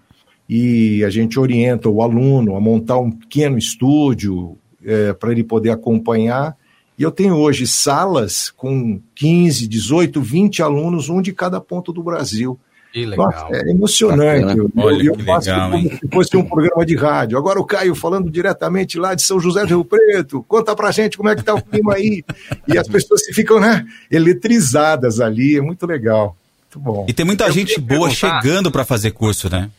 E 0.48 1.04
a 1.04 1.11
gente 1.11 1.38
orienta 1.38 1.88
o 1.88 2.02
aluno 2.02 2.56
a 2.56 2.61
montar 2.61 2.98
um 2.98 3.11
pequeno 3.11 3.56
estúdio 3.56 4.58
é, 4.84 5.12
para 5.12 5.32
ele 5.32 5.44
poder 5.44 5.70
acompanhar. 5.70 6.56
E 7.01 7.03
eu 7.03 7.11
tenho 7.11 7.34
hoje 7.34 7.66
salas 7.66 8.51
com 8.55 9.01
15, 9.14 9.66
18, 9.66 10.20
20 10.20 10.62
alunos, 10.62 11.09
um 11.09 11.22
de 11.22 11.32
cada 11.32 11.59
ponto 11.59 11.94
do 11.94 12.03
Brasil. 12.03 12.61
Que 12.92 13.07
legal. 13.07 13.30
Nossa, 13.30 13.46
é 13.57 13.70
emocionante. 13.70 14.44
Bacana. 14.44 14.61
Eu, 14.61 14.70
Olha 14.76 15.03
eu 15.05 15.14
que 15.14 15.22
faço 15.24 15.48
legal, 15.48 15.70
como 15.70 15.82
hein? 15.82 15.98
se 15.98 16.09
fosse 16.12 16.36
um 16.36 16.44
programa 16.44 16.84
de 16.84 16.94
rádio. 16.96 17.38
Agora 17.38 17.59
o 17.59 17.64
Caio 17.64 17.94
falando 17.94 18.28
diretamente 18.30 18.98
lá 18.98 19.14
de 19.14 19.22
São 19.22 19.40
José 19.40 19.62
do 19.62 19.68
Rio 19.68 19.84
Preto. 19.84 20.44
Conta 20.46 20.76
pra 20.76 20.90
gente 20.90 21.16
como 21.16 21.30
é 21.30 21.34
que 21.36 21.42
tá 21.42 21.55
o 21.55 21.62
clima 21.62 21.94
aí. 21.94 22.22
E 22.68 22.76
as 22.76 22.86
pessoas 22.86 23.24
se 23.24 23.32
ficam, 23.32 23.59
né, 23.59 23.86
eletrizadas 24.11 25.20
ali. 25.20 25.57
É 25.57 25.62
muito 25.62 25.86
legal. 25.86 26.36
Muito 26.64 26.78
bom. 26.80 27.07
E 27.09 27.14
tem 27.14 27.24
muita 27.24 27.46
Eu 27.46 27.53
gente 27.53 27.80
boa 27.80 28.11
perguntar- 28.11 28.42
chegando 28.42 28.70
para 28.70 28.84
fazer 28.84 29.12
curso, 29.12 29.48
né? 29.48 29.70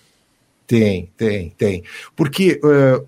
Tem, 0.66 1.08
tem, 1.16 1.50
tem. 1.56 1.84
Porque 2.16 2.60
eh, 2.64 3.04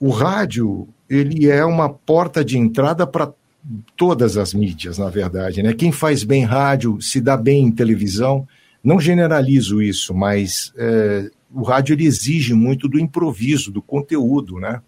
o 0.00 0.10
rádio, 0.10 0.88
ele 1.08 1.48
é 1.48 1.64
uma 1.64 1.88
porta 1.88 2.44
de 2.44 2.58
entrada 2.58 3.06
para 3.06 3.30
todas 3.96 4.36
as 4.36 4.52
mídias, 4.52 4.98
na 4.98 5.08
verdade. 5.08 5.62
Né? 5.62 5.72
Quem 5.72 5.92
faz 5.92 6.24
bem 6.24 6.44
rádio 6.44 7.00
se 7.00 7.20
dá 7.20 7.36
bem 7.36 7.66
em 7.66 7.70
televisão. 7.70 8.46
Não 8.82 8.98
generalizo 8.98 9.80
isso, 9.80 10.12
mas 10.12 10.72
eh, 10.76 11.30
o 11.54 11.62
rádio 11.62 11.94
ele 11.94 12.04
exige 12.04 12.54
muito 12.54 12.88
do 12.88 12.98
improviso, 12.98 13.70
do 13.70 13.80
conteúdo, 13.80 14.58
né? 14.58 14.80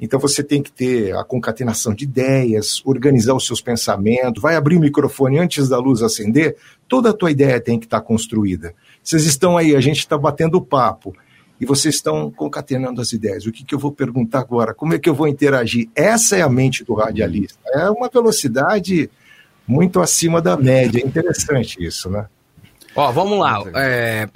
Então 0.00 0.18
você 0.18 0.44
tem 0.44 0.62
que 0.62 0.70
ter 0.70 1.14
a 1.16 1.24
concatenação 1.24 1.92
de 1.92 2.04
ideias, 2.04 2.80
organizar 2.84 3.34
os 3.34 3.46
seus 3.46 3.60
pensamentos, 3.60 4.40
vai 4.40 4.54
abrir 4.54 4.76
o 4.76 4.80
microfone 4.80 5.38
antes 5.38 5.68
da 5.68 5.78
luz 5.78 6.02
acender, 6.02 6.56
toda 6.86 7.10
a 7.10 7.12
tua 7.12 7.32
ideia 7.32 7.60
tem 7.60 7.80
que 7.80 7.86
estar 7.86 8.00
construída. 8.00 8.74
Vocês 9.02 9.24
estão 9.24 9.56
aí, 9.56 9.74
a 9.74 9.80
gente 9.80 9.98
está 9.98 10.16
batendo 10.16 10.60
papo 10.60 11.14
e 11.60 11.66
vocês 11.66 11.96
estão 11.96 12.30
concatenando 12.30 13.00
as 13.00 13.12
ideias. 13.12 13.46
O 13.46 13.52
que, 13.52 13.64
que 13.64 13.74
eu 13.74 13.78
vou 13.78 13.92
perguntar 13.92 14.40
agora? 14.40 14.74
Como 14.74 14.94
é 14.94 14.98
que 14.98 15.08
eu 15.08 15.14
vou 15.14 15.26
interagir? 15.26 15.88
Essa 15.94 16.36
é 16.36 16.42
a 16.42 16.48
mente 16.48 16.84
do 16.84 16.94
radialista. 16.94 17.58
É 17.66 17.90
uma 17.90 18.08
velocidade 18.08 19.10
muito 19.66 20.00
acima 20.00 20.40
da 20.40 20.56
média. 20.56 21.00
É 21.02 21.06
interessante 21.06 21.84
isso, 21.84 22.08
né? 22.08 22.26
Ó, 22.94 23.12
vamos 23.12 23.38
lá. 23.38 23.62
É, 23.74 24.28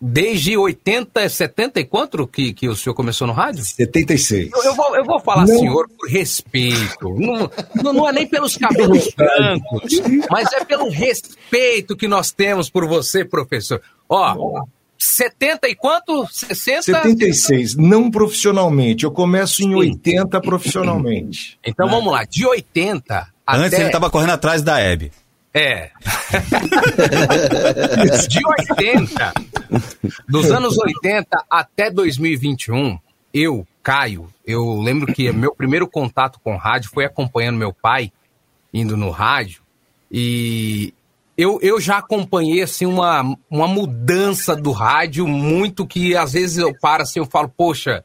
desde 0.00 0.56
80, 0.56 1.28
70 1.28 1.78
e 1.78 1.84
quanto 1.84 2.26
que, 2.26 2.52
que 2.52 2.68
o 2.68 2.74
senhor 2.74 2.92
começou 2.94 3.24
no 3.26 3.32
rádio? 3.32 3.64
76. 3.64 4.50
Eu, 4.52 4.64
eu 4.64 4.74
vou, 4.74 4.96
eu 4.96 5.04
vou 5.04 5.20
falar 5.20 5.46
Não. 5.46 5.58
senhor 5.58 5.88
por 5.88 6.08
respeito. 6.08 7.08
Não, 7.16 7.50
não, 7.82 7.92
não 7.92 8.08
é 8.08 8.12
nem 8.12 8.26
pelos 8.26 8.56
cabelos 8.56 9.08
brancos, 9.14 10.02
mas 10.28 10.52
é 10.52 10.64
pelo 10.64 10.88
respeito 10.88 11.96
que 11.96 12.08
nós 12.08 12.32
temos 12.32 12.68
por 12.68 12.86
você, 12.88 13.24
professor. 13.24 13.80
Ó, 14.08 14.64
70 15.02 15.68
e 15.68 15.74
quanto? 15.74 16.26
60? 16.30 16.82
76, 16.82 17.74
não 17.76 18.10
profissionalmente. 18.10 19.04
Eu 19.04 19.10
começo 19.10 19.62
em 19.62 19.74
80 19.74 20.40
profissionalmente. 20.40 21.58
Então 21.64 21.88
vamos 21.88 22.12
lá, 22.12 22.24
de 22.24 22.46
80 22.46 23.32
Antes 23.48 23.74
até... 23.74 23.82
ele 23.82 23.90
tava 23.90 24.10
correndo 24.10 24.30
atrás 24.30 24.62
da 24.62 24.78
Hebe. 24.78 25.10
É. 25.54 25.90
De 28.28 28.40
80, 28.46 29.32
dos 30.26 30.50
anos 30.50 30.78
80 30.78 31.44
até 31.50 31.90
2021, 31.90 32.98
eu, 33.34 33.66
Caio, 33.82 34.28
eu 34.46 34.80
lembro 34.80 35.12
que 35.12 35.30
meu 35.30 35.54
primeiro 35.54 35.86
contato 35.86 36.40
com 36.42 36.56
rádio 36.56 36.90
foi 36.90 37.04
acompanhando 37.04 37.58
meu 37.58 37.72
pai, 37.72 38.10
indo 38.72 38.96
no 38.96 39.10
rádio, 39.10 39.62
e 40.10 40.94
eu, 41.36 41.58
eu 41.62 41.80
já 41.80 41.98
acompanhei 41.98 42.62
assim 42.62 42.86
uma, 42.86 43.36
uma 43.50 43.66
mudança 43.66 44.54
do 44.54 44.70
rádio 44.70 45.26
muito 45.26 45.86
que 45.86 46.16
às 46.16 46.32
vezes 46.32 46.58
eu 46.58 46.76
paro 46.78 47.02
assim, 47.02 47.18
eu 47.18 47.26
falo, 47.26 47.48
poxa, 47.48 48.04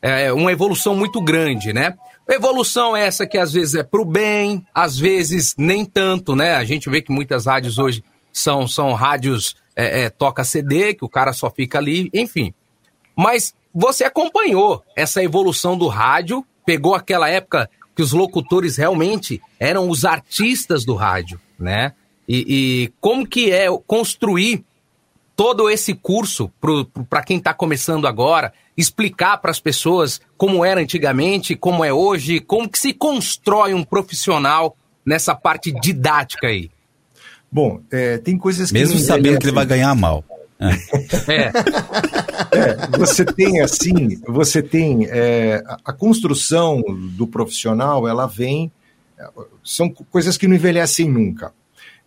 é 0.00 0.32
uma 0.32 0.52
evolução 0.52 0.94
muito 0.94 1.20
grande, 1.20 1.72
né? 1.72 1.94
Evolução 2.28 2.96
essa 2.96 3.26
que 3.26 3.38
às 3.38 3.52
vezes 3.52 3.74
é 3.74 3.82
pro 3.82 4.04
bem, 4.04 4.64
às 4.72 4.98
vezes 4.98 5.54
nem 5.56 5.84
tanto, 5.84 6.36
né? 6.36 6.54
A 6.54 6.64
gente 6.64 6.88
vê 6.88 7.02
que 7.02 7.10
muitas 7.10 7.46
rádios 7.46 7.78
hoje 7.78 8.04
são, 8.32 8.68
são 8.68 8.92
rádios 8.92 9.56
é, 9.74 10.02
é, 10.02 10.10
toca 10.10 10.44
CD, 10.44 10.94
que 10.94 11.04
o 11.04 11.08
cara 11.08 11.32
só 11.32 11.50
fica 11.50 11.78
ali, 11.78 12.10
enfim. 12.12 12.52
Mas 13.16 13.54
você 13.74 14.04
acompanhou 14.04 14.84
essa 14.94 15.22
evolução 15.22 15.76
do 15.76 15.88
rádio, 15.88 16.44
pegou 16.64 16.94
aquela 16.94 17.28
época 17.28 17.68
que 17.96 18.02
os 18.02 18.12
locutores 18.12 18.76
realmente 18.76 19.42
eram 19.58 19.88
os 19.88 20.04
artistas 20.04 20.84
do 20.84 20.94
rádio, 20.94 21.40
né? 21.58 21.94
E, 22.28 22.44
e 22.84 22.92
como 23.00 23.26
que 23.26 23.50
é 23.50 23.66
construir 23.86 24.62
todo 25.34 25.70
esse 25.70 25.94
curso 25.94 26.50
para 27.08 27.22
quem 27.22 27.38
está 27.38 27.54
começando 27.54 28.06
agora, 28.06 28.52
explicar 28.76 29.38
para 29.38 29.50
as 29.50 29.60
pessoas 29.60 30.20
como 30.36 30.64
era 30.64 30.80
antigamente, 30.80 31.54
como 31.54 31.84
é 31.84 31.92
hoje, 31.92 32.40
como 32.40 32.68
que 32.68 32.78
se 32.78 32.92
constrói 32.92 33.72
um 33.72 33.84
profissional 33.84 34.76
nessa 35.06 35.34
parte 35.34 35.72
didática 35.72 36.48
aí. 36.48 36.70
Bom, 37.50 37.80
é, 37.90 38.18
tem 38.18 38.36
coisas 38.36 38.70
que. 38.70 38.78
Mesmo 38.78 38.98
sabendo 38.98 39.38
que 39.38 39.46
ele 39.46 39.54
vai 39.54 39.64
ganhar 39.64 39.94
mal. 39.94 40.24
É. 40.60 41.52
É, 42.50 42.98
você 42.98 43.24
tem 43.24 43.60
assim, 43.60 44.20
você 44.26 44.60
tem 44.60 45.06
é, 45.08 45.62
a, 45.66 45.78
a 45.86 45.92
construção 45.92 46.82
do 47.16 47.26
profissional, 47.26 48.08
ela 48.08 48.26
vem, 48.26 48.72
são 49.62 49.88
co- 49.88 50.04
coisas 50.10 50.36
que 50.36 50.48
não 50.48 50.56
envelhecem 50.56 51.08
nunca. 51.08 51.52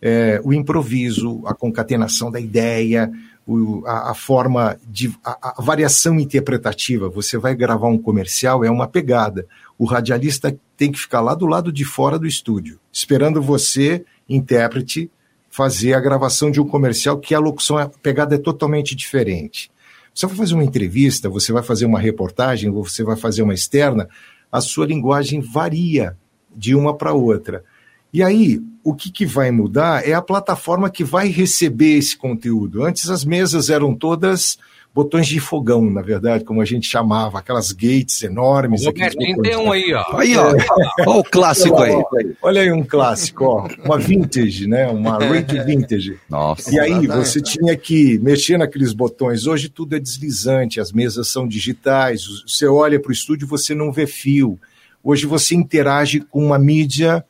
É, 0.04 0.40
o 0.42 0.52
improviso, 0.52 1.42
a 1.46 1.54
concatenação 1.54 2.28
da 2.28 2.40
ideia, 2.40 3.08
o- 3.46 3.82
a, 3.86 4.10
a 4.10 4.14
forma 4.14 4.76
de 4.88 5.14
a, 5.24 5.54
a 5.58 5.62
variação 5.62 6.18
interpretativa. 6.18 7.08
Você 7.08 7.38
vai 7.38 7.54
gravar 7.54 7.86
um 7.86 7.98
comercial 7.98 8.64
é 8.64 8.70
uma 8.70 8.88
pegada. 8.88 9.46
O 9.78 9.84
radialista 9.84 10.56
tem 10.76 10.90
que 10.90 10.98
ficar 10.98 11.20
lá 11.20 11.34
do 11.34 11.46
lado 11.46 11.70
de 11.72 11.84
fora 11.84 12.18
do 12.18 12.26
estúdio, 12.26 12.80
esperando 12.92 13.40
você, 13.40 14.04
intérprete, 14.28 15.08
fazer 15.50 15.92
a 15.94 16.00
gravação 16.00 16.50
de 16.50 16.60
um 16.60 16.66
comercial 16.66 17.18
que 17.18 17.34
a 17.34 17.38
locução, 17.38 17.78
a 17.78 17.86
pegada 17.88 18.34
é 18.34 18.38
totalmente 18.38 18.96
diferente. 18.96 19.70
Você 20.14 20.26
vai 20.26 20.36
fazer 20.36 20.54
uma 20.54 20.64
entrevista, 20.64 21.28
você 21.28 21.52
vai 21.52 21.62
fazer 21.62 21.86
uma 21.86 22.00
reportagem, 22.00 22.70
você 22.70 23.04
vai 23.04 23.16
fazer 23.16 23.42
uma 23.42 23.54
externa, 23.54 24.08
a 24.50 24.60
sua 24.60 24.86
linguagem 24.86 25.40
varia 25.40 26.16
de 26.54 26.74
uma 26.74 26.94
para 26.96 27.12
outra. 27.12 27.64
E 28.12 28.22
aí, 28.22 28.60
o 28.84 28.94
que, 28.94 29.10
que 29.10 29.24
vai 29.24 29.50
mudar 29.50 30.06
é 30.06 30.12
a 30.12 30.20
plataforma 30.20 30.90
que 30.90 31.02
vai 31.02 31.28
receber 31.28 31.96
esse 31.96 32.16
conteúdo. 32.16 32.84
Antes 32.84 33.08
as 33.08 33.24
mesas 33.24 33.70
eram 33.70 33.94
todas 33.94 34.58
botões 34.94 35.26
de 35.26 35.40
fogão, 35.40 35.90
na 35.90 36.02
verdade, 36.02 36.44
como 36.44 36.60
a 36.60 36.64
gente 36.64 36.86
chamava, 36.86 37.38
aquelas 37.38 37.72
gates 37.72 38.22
enormes. 38.22 38.84
Botões. 38.84 39.14
tem 39.14 39.56
um 39.56 39.72
aí, 39.72 39.94
ó. 39.94 40.16
Aí, 40.16 40.36
ó. 40.36 40.52
Ó 41.06 41.20
o 41.20 41.24
clássico 41.24 41.78
aí. 41.78 41.94
Olha 42.42 42.60
aí 42.60 42.70
um 42.70 42.84
clássico, 42.84 43.44
ó. 43.44 43.68
Uma 43.84 43.98
vintage, 43.98 44.66
né? 44.66 44.86
Uma 44.88 45.16
radio 45.24 45.64
vintage. 45.64 46.18
Nossa. 46.28 46.70
E 46.74 46.78
aí 46.78 47.06
você 47.06 47.40
tinha 47.40 47.74
que 47.76 48.18
mexer 48.18 48.58
naqueles 48.58 48.92
botões. 48.92 49.46
Hoje 49.46 49.68
tudo 49.68 49.96
é 49.96 49.98
deslizante, 49.98 50.80
as 50.80 50.92
mesas 50.92 51.28
são 51.28 51.48
digitais. 51.48 52.26
Você 52.46 52.66
olha 52.66 53.00
para 53.00 53.08
o 53.08 53.12
estúdio, 53.12 53.48
você 53.48 53.74
não 53.74 53.90
vê 53.90 54.06
fio. 54.06 54.58
Hoje 55.02 55.24
você 55.24 55.54
interage 55.54 56.20
com 56.20 56.44
uma 56.44 56.58
mídia 56.58 57.24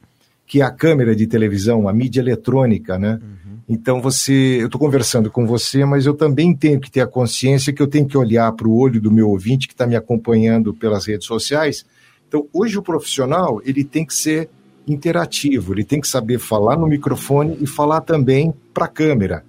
que 0.52 0.60
é 0.60 0.64
a 0.64 0.70
câmera 0.70 1.16
de 1.16 1.26
televisão, 1.26 1.80
uma 1.80 1.94
mídia 1.94 2.20
eletrônica, 2.20 2.98
né? 2.98 3.18
Então 3.66 4.02
você, 4.02 4.58
eu 4.60 4.66
estou 4.66 4.78
conversando 4.78 5.30
com 5.30 5.46
você, 5.46 5.82
mas 5.82 6.04
eu 6.04 6.12
também 6.12 6.54
tenho 6.54 6.78
que 6.78 6.90
ter 6.90 7.00
a 7.00 7.06
consciência 7.06 7.72
que 7.72 7.80
eu 7.80 7.86
tenho 7.86 8.06
que 8.06 8.18
olhar 8.18 8.52
para 8.52 8.68
o 8.68 8.76
olho 8.76 9.00
do 9.00 9.10
meu 9.10 9.30
ouvinte 9.30 9.66
que 9.66 9.72
está 9.72 9.86
me 9.86 9.96
acompanhando 9.96 10.74
pelas 10.74 11.06
redes 11.06 11.26
sociais. 11.26 11.86
Então 12.28 12.46
hoje 12.52 12.76
o 12.76 12.82
profissional 12.82 13.62
ele 13.64 13.82
tem 13.82 14.04
que 14.04 14.12
ser 14.12 14.50
interativo, 14.86 15.72
ele 15.72 15.84
tem 15.84 16.02
que 16.02 16.06
saber 16.06 16.38
falar 16.38 16.76
no 16.76 16.86
microfone 16.86 17.56
e 17.58 17.66
falar 17.66 18.02
também 18.02 18.52
para 18.74 18.84
a 18.84 18.88
câmera. 18.88 19.46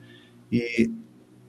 E 0.50 0.90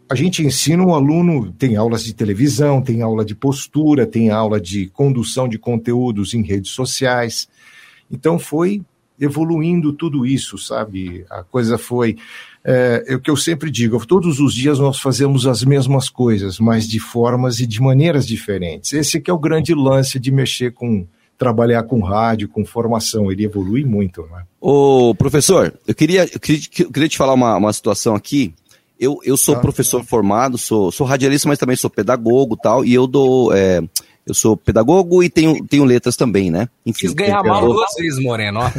a 0.09 0.17
gente 0.17 0.45
ensina 0.45 0.85
o 0.85 0.95
aluno, 0.95 1.53
tem 1.53 1.77
aulas 1.77 2.03
de 2.03 2.13
televisão, 2.13 2.83
tem 2.83 3.03
aula 3.03 3.25
de 3.25 3.37
postura, 3.37 4.05
tem 4.05 4.31
aula 4.31 4.61
de 4.61 4.89
condução 4.89 5.49
de 5.49 5.61
conteúdos 5.61 6.35
em 6.35 6.43
redes 6.43 6.73
sociais. 6.73 7.49
Então 8.11 8.37
foi 8.37 8.83
evoluindo 9.21 9.93
tudo 9.93 10.27
isso, 10.27 10.59
sabe? 10.59 11.25
A 11.31 11.43
coisa 11.43 11.79
foi. 11.79 12.17
É, 12.65 13.05
é 13.09 13.15
o 13.15 13.21
que 13.21 13.31
eu 13.31 13.37
sempre 13.37 13.71
digo: 13.71 14.05
todos 14.07 14.41
os 14.41 14.55
dias 14.55 14.79
nós 14.79 14.99
fazemos 14.99 15.47
as 15.47 15.63
mesmas 15.65 16.09
coisas, 16.09 16.59
mas 16.59 16.87
de 16.89 16.99
formas 16.99 17.61
e 17.61 17.67
de 17.67 17.81
maneiras 17.81 18.27
diferentes. 18.27 18.93
Esse 18.93 19.21
que 19.21 19.31
é 19.31 19.35
o 19.35 19.39
grande 19.39 19.75
lance 19.75 20.19
de 20.19 20.31
mexer 20.31 20.73
com. 20.73 21.07
Trabalhar 21.37 21.83
com 21.83 22.01
rádio, 22.01 22.49
com 22.49 22.65
formação, 22.65 23.31
ele 23.31 23.45
evolui 23.45 23.85
muito, 23.85 24.23
né? 24.31 24.45
Ô, 24.61 25.13
professor, 25.17 25.75
eu 25.85 25.93
queria, 25.93 26.29
eu 26.33 26.39
queria, 26.39 26.63
eu 26.79 26.93
queria 26.93 27.09
te 27.09 27.19
falar 27.19 27.35
uma, 27.35 27.57
uma 27.57 27.73
situação 27.73 28.15
aqui. 28.15 28.55
Eu, 29.01 29.19
eu 29.25 29.37
sou 29.37 29.57
Tá. 29.57 29.61
professor 29.61 30.05
formado, 30.05 30.57
sou, 30.57 30.93
sou 30.93 31.05
radialista, 31.05 31.49
mas 31.49 31.59
também 31.59 31.75
sou 31.75 31.91
pedagogo 31.91 32.55
e 32.57 32.63
tal, 32.63 32.85
e 32.85 32.95
eu 32.95 33.09
dou. 33.09 33.53
é, 33.53 33.83
eu 34.27 34.35
sou 34.35 34.57
pedagogo 34.57 35.23
e 35.23 35.29
tenho, 35.29 35.65
tenho 35.67 35.85
letras 35.85 36.17
também, 36.17 36.51
né? 36.51 36.69
Enfim. 36.87 37.07
Quis 37.07 37.15
ganhar 37.15 37.39
eu- 37.45 37.51
mal 37.51 37.61
duas 37.67 37.91
vezes, 37.99 38.23
Moreno, 38.23 38.61
ó. 38.61 38.71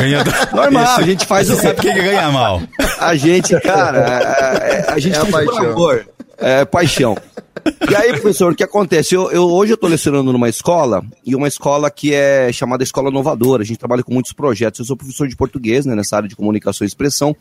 Ganha 0.00 0.24
Normal, 0.54 0.96
a 0.98 1.02
gente 1.02 1.26
faz 1.26 1.48
Você 1.48 1.54
o. 1.54 1.56
sabe 1.62 1.80
quem 1.80 1.92
que 1.94 2.02
ganha 2.02 2.30
mal. 2.30 2.62
A 2.98 3.14
gente, 3.16 3.58
cara, 3.60 3.98
a, 4.06 4.90
a- 4.90 4.94
a 4.94 4.98
gente 4.98 5.16
É 5.16 5.24
faz 5.26 5.44
por 5.46 5.54
paixão. 5.54 5.72
amor. 5.72 6.08
É 6.40 6.64
paixão. 6.64 7.16
E 7.90 7.94
aí, 7.96 8.10
professor, 8.12 8.52
o 8.52 8.54
que 8.54 8.62
acontece? 8.62 9.14
Eu, 9.14 9.30
eu- 9.32 9.50
hoje 9.50 9.72
eu 9.72 9.74
estou 9.74 9.90
lecionando 9.90 10.32
numa 10.32 10.48
escola, 10.48 11.02
e 11.26 11.34
uma 11.34 11.48
escola 11.48 11.90
que 11.90 12.14
é 12.14 12.50
chamada 12.52 12.82
Escola 12.84 13.10
Inovadora. 13.10 13.62
A 13.62 13.66
gente 13.66 13.78
trabalha 13.78 14.02
com 14.04 14.14
muitos 14.14 14.32
projetos. 14.32 14.78
Eu 14.80 14.86
sou 14.86 14.96
professor 14.96 15.26
de 15.28 15.34
português, 15.36 15.84
né, 15.84 15.94
nessa 15.96 16.16
área 16.16 16.28
de 16.28 16.36
comunicação 16.36 16.84
e 16.84 16.88
expressão. 16.88 17.34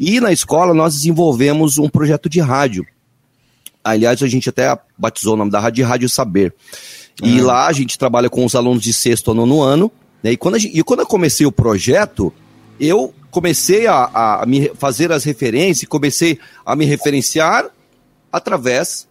E 0.00 0.18
na 0.20 0.32
escola 0.32 0.72
nós 0.72 0.94
desenvolvemos 0.94 1.76
um 1.78 1.88
projeto 1.88 2.28
de 2.28 2.40
rádio. 2.40 2.84
Aliás, 3.90 4.22
a 4.22 4.28
gente 4.28 4.48
até 4.48 4.76
batizou 4.96 5.34
o 5.34 5.36
nome 5.36 5.50
da 5.50 5.60
rádio 5.60 5.84
Rádio 5.86 6.08
Saber. 6.08 6.54
E 7.22 7.40
lá 7.40 7.66
a 7.66 7.72
gente 7.72 7.98
trabalha 7.98 8.30
com 8.30 8.44
os 8.44 8.54
alunos 8.54 8.82
de 8.82 8.92
sexto 8.92 9.30
a 9.30 9.34
nono 9.34 9.60
ano. 9.60 9.90
Né? 10.22 10.32
E, 10.32 10.36
quando 10.36 10.54
a 10.54 10.58
gente- 10.58 10.78
e 10.78 10.82
quando 10.84 11.00
eu 11.00 11.06
comecei 11.06 11.44
o 11.46 11.52
projeto, 11.52 12.32
eu 12.78 13.12
comecei 13.30 13.86
a, 13.86 14.40
a 14.42 14.46
me 14.46 14.60
re- 14.60 14.72
fazer 14.78 15.10
as 15.12 15.24
referências, 15.24 15.88
comecei 15.88 16.38
a 16.64 16.74
me 16.76 16.84
referenciar 16.84 17.66
através 18.32 19.06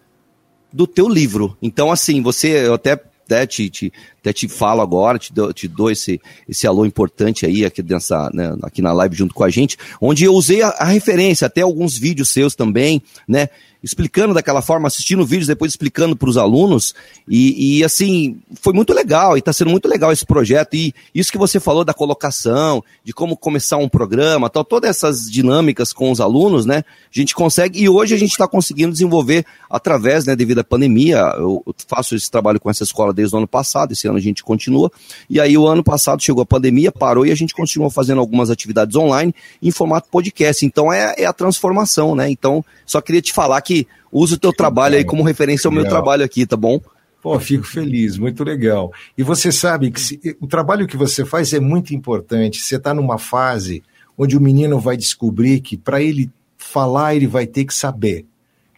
do 0.72 0.86
teu 0.88 1.08
livro. 1.08 1.58
Então, 1.62 1.92
assim, 1.92 2.22
você, 2.22 2.66
eu 2.68 2.74
até, 2.74 3.00
né, 3.30 3.46
te, 3.46 3.70
te, 3.70 3.94
até 4.20 4.32
te 4.34 4.48
falo 4.48 4.82
agora, 4.82 5.18
te 5.18 5.34
dou, 5.34 5.52
te 5.54 5.68
dou 5.68 5.90
esse, 5.92 6.20
esse 6.48 6.68
alô 6.68 6.86
importante 6.86 7.46
aí 7.46 7.66
aqui, 7.66 7.82
nessa, 7.84 8.30
né, 8.34 8.56
aqui 8.64 8.82
na 8.82 8.94
live 8.94 9.16
junto 9.16 9.34
com 9.34 9.44
a 9.44 9.50
gente, 9.50 9.78
onde 10.00 10.24
eu 10.24 10.34
usei 10.34 10.62
a, 10.62 10.70
a 10.70 10.86
referência, 10.86 11.46
até 11.48 11.62
alguns 11.62 11.98
vídeos 11.98 12.30
seus 12.30 12.56
também, 12.56 13.02
né? 13.28 13.50
Explicando 13.88 14.34
daquela 14.34 14.62
forma, 14.62 14.88
assistindo 14.88 15.26
vídeos, 15.26 15.48
depois 15.48 15.72
explicando 15.72 16.16
para 16.16 16.30
os 16.30 16.36
alunos, 16.36 16.94
e, 17.28 17.78
e 17.78 17.84
assim, 17.84 18.38
foi 18.62 18.74
muito 18.74 18.94
legal, 18.94 19.38
e 19.38 19.40
está 19.40 19.54
sendo 19.54 19.72
muito 19.72 19.88
legal 19.88 20.12
esse 20.12 20.26
projeto, 20.26 20.74
e 20.76 20.94
isso 21.16 21.32
que 21.32 21.38
você 21.38 21.58
falou 21.58 21.86
da 21.86 21.94
colocação, 21.94 22.84
de 23.04 23.14
como 23.14 23.38
começar 23.38 23.78
um 23.78 23.88
programa, 23.88 24.50
tal, 24.50 24.66
todas 24.66 24.90
essas 24.90 25.32
dinâmicas 25.32 25.94
com 25.94 26.12
os 26.12 26.20
alunos, 26.20 26.66
né? 26.66 26.84
A 27.14 27.20
gente 27.20 27.34
consegue, 27.34 27.82
e 27.82 27.88
hoje 27.88 28.14
a 28.14 28.18
gente 28.18 28.32
está 28.32 28.48
conseguindo 28.48 28.92
desenvolver 28.92 29.46
através, 29.70 30.26
né, 30.26 30.36
devido 30.36 30.60
à 30.60 30.64
pandemia, 30.64 31.20
eu 31.38 31.64
faço 31.88 32.16
esse 32.16 32.30
trabalho 32.30 32.60
com 32.60 32.70
essa 32.70 32.84
escola 32.84 33.14
desde 33.14 33.36
o 33.36 33.38
ano 33.38 33.48
passado, 33.48 33.94
esse 33.94 34.08
ano 34.08 34.18
a 34.18 34.22
gente 34.22 34.44
continua. 34.44 34.92
E 35.30 35.40
aí 35.40 35.58
o 35.58 35.68
ano 35.68 35.84
passado 35.84 36.22
chegou 36.22 36.42
a 36.42 36.46
pandemia, 36.46 36.92
parou 36.92 37.26
e 37.26 37.32
a 37.32 37.36
gente 37.36 37.54
continuou 37.54 37.90
fazendo 37.90 38.20
algumas 38.20 38.50
atividades 38.50 38.96
online 38.96 39.34
em 39.62 39.72
formato 39.72 40.10
podcast. 40.10 40.66
Então 40.66 40.92
é, 40.92 41.16
é 41.18 41.26
a 41.26 41.34
transformação, 41.34 42.16
né? 42.16 42.30
Então, 42.30 42.64
só 42.86 43.02
queria 43.02 43.22
te 43.22 43.34
falar 43.34 43.62
que 43.62 43.77
usa 44.12 44.36
o 44.36 44.40
teu 44.40 44.54
trabalho 44.54 44.96
aí 44.96 45.04
como 45.06 45.24
referência 45.24 45.68
ao 45.68 45.72
meu 45.74 45.84
trabalho 45.90 46.24
aqui, 46.24 46.46
tá 46.46 46.56
bom? 46.56 46.80
Pô, 47.22 47.38
fico 47.40 47.64
feliz, 47.66 48.18
muito 48.18 48.44
legal. 48.44 48.92
E 49.18 49.24
você 49.24 49.52
sabe 49.52 49.92
que 49.92 50.00
se- 50.00 50.38
o 50.40 50.48
trabalho 50.48 50.88
que 50.88 50.96
você 50.96 51.26
faz 51.26 51.52
é 51.54 51.60
muito 51.60 51.94
importante. 51.94 52.60
Você 52.62 52.78
está 52.78 52.94
numa 52.94 53.18
fase 53.18 53.84
onde 54.18 54.38
o 54.38 54.42
menino 54.42 54.80
vai 54.80 54.96
descobrir 54.96 55.60
que 55.60 55.76
para 55.76 56.02
ele 56.02 56.30
falar, 56.58 57.16
ele 57.16 57.28
vai 57.28 57.46
ter 57.46 57.66
que 57.66 57.74
saber. 57.74 58.26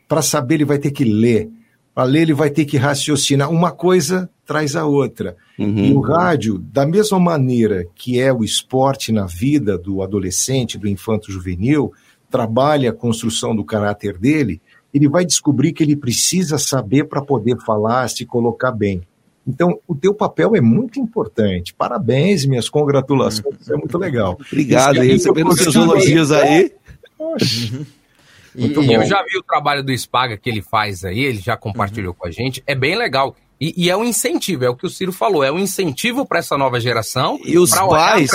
Para 0.08 0.22
saber, 0.22 0.56
ele 0.56 0.66
vai 0.66 0.80
ter 0.80 0.92
que 0.92 1.04
ler. 1.04 1.50
Para 1.94 2.04
ler, 2.06 2.22
ele 2.24 2.34
vai 2.34 2.50
ter 2.50 2.66
que 2.66 2.78
raciocinar. 2.78 3.52
Uma 3.52 3.72
coisa 3.72 4.30
traz 4.46 4.76
a 4.76 4.86
outra. 4.86 5.36
E 5.60 5.94
o 5.94 6.00
rádio, 6.00 6.58
da 6.58 6.86
mesma 6.86 7.20
maneira 7.20 7.86
que 7.94 8.20
é 8.20 8.32
o 8.34 8.44
esporte 8.44 9.12
na 9.12 9.26
vida 9.26 9.78
do 9.78 10.02
adolescente, 10.02 10.78
do 10.78 10.88
infanto 10.88 11.32
juvenil, 11.32 11.92
trabalha 12.32 12.90
a 12.90 12.94
construção 12.94 13.56
do 13.56 13.64
caráter 13.66 14.18
dele, 14.18 14.62
ele 14.94 15.08
vai 15.08 15.26
descobrir 15.26 15.74
que 15.74 15.84
ele 15.84 15.96
precisa 15.96 16.58
saber 16.58 17.06
para 17.06 17.22
poder 17.22 17.58
falar, 17.66 18.10
se 18.10 18.26
colocar 18.26 18.72
bem. 18.72 19.02
Então, 19.48 19.80
o 19.88 19.96
teu 19.96 20.14
papel 20.14 20.56
é 20.56 20.62
muito 20.62 21.00
importante. 21.00 21.74
Parabéns, 21.74 22.46
minhas 22.46 22.70
congratulações, 22.70 23.62
isso 23.62 23.74
é 23.74 23.78
muito 23.78 23.98
legal. 23.98 24.38
Obrigado, 24.40 25.00
aí, 25.00 25.02
aí 25.02 25.12
recebendo 25.14 25.50
eu 25.50 25.58
seus 25.58 25.76
elogios 25.76 26.32
aí. 26.32 26.72
Poxa. 27.18 27.86
E, 28.56 28.62
Muito 28.62 28.82
e 28.84 28.88
bom. 28.88 28.94
eu 28.94 29.06
já 29.06 29.24
vi 29.24 29.38
o 29.38 29.44
trabalho 29.44 29.84
do 29.84 29.96
Spaga 29.96 30.38
que 30.38 30.50
ele 30.50 30.62
faz 30.62 31.06
aí, 31.06 31.20
ele 31.20 31.40
já 31.40 31.56
compartilhou 31.56 32.14
com 32.14 32.28
a 32.28 32.32
gente, 32.32 32.64
é 32.66 32.76
bem 32.76 32.98
legal. 32.98 33.36
E, 33.60 33.74
e 33.86 33.90
é 33.90 33.98
um 33.98 34.04
incentivo, 34.04 34.64
é 34.64 34.70
o 34.70 34.76
que 34.76 34.86
o 34.86 34.90
Ciro 34.90 35.12
falou, 35.12 35.44
é 35.44 35.52
um 35.52 35.60
incentivo 35.60 36.26
para 36.26 36.40
essa 36.40 36.58
nova 36.58 36.80
geração 36.80 37.40
E 37.44 37.58
os 37.60 37.72
pais- 37.72 38.32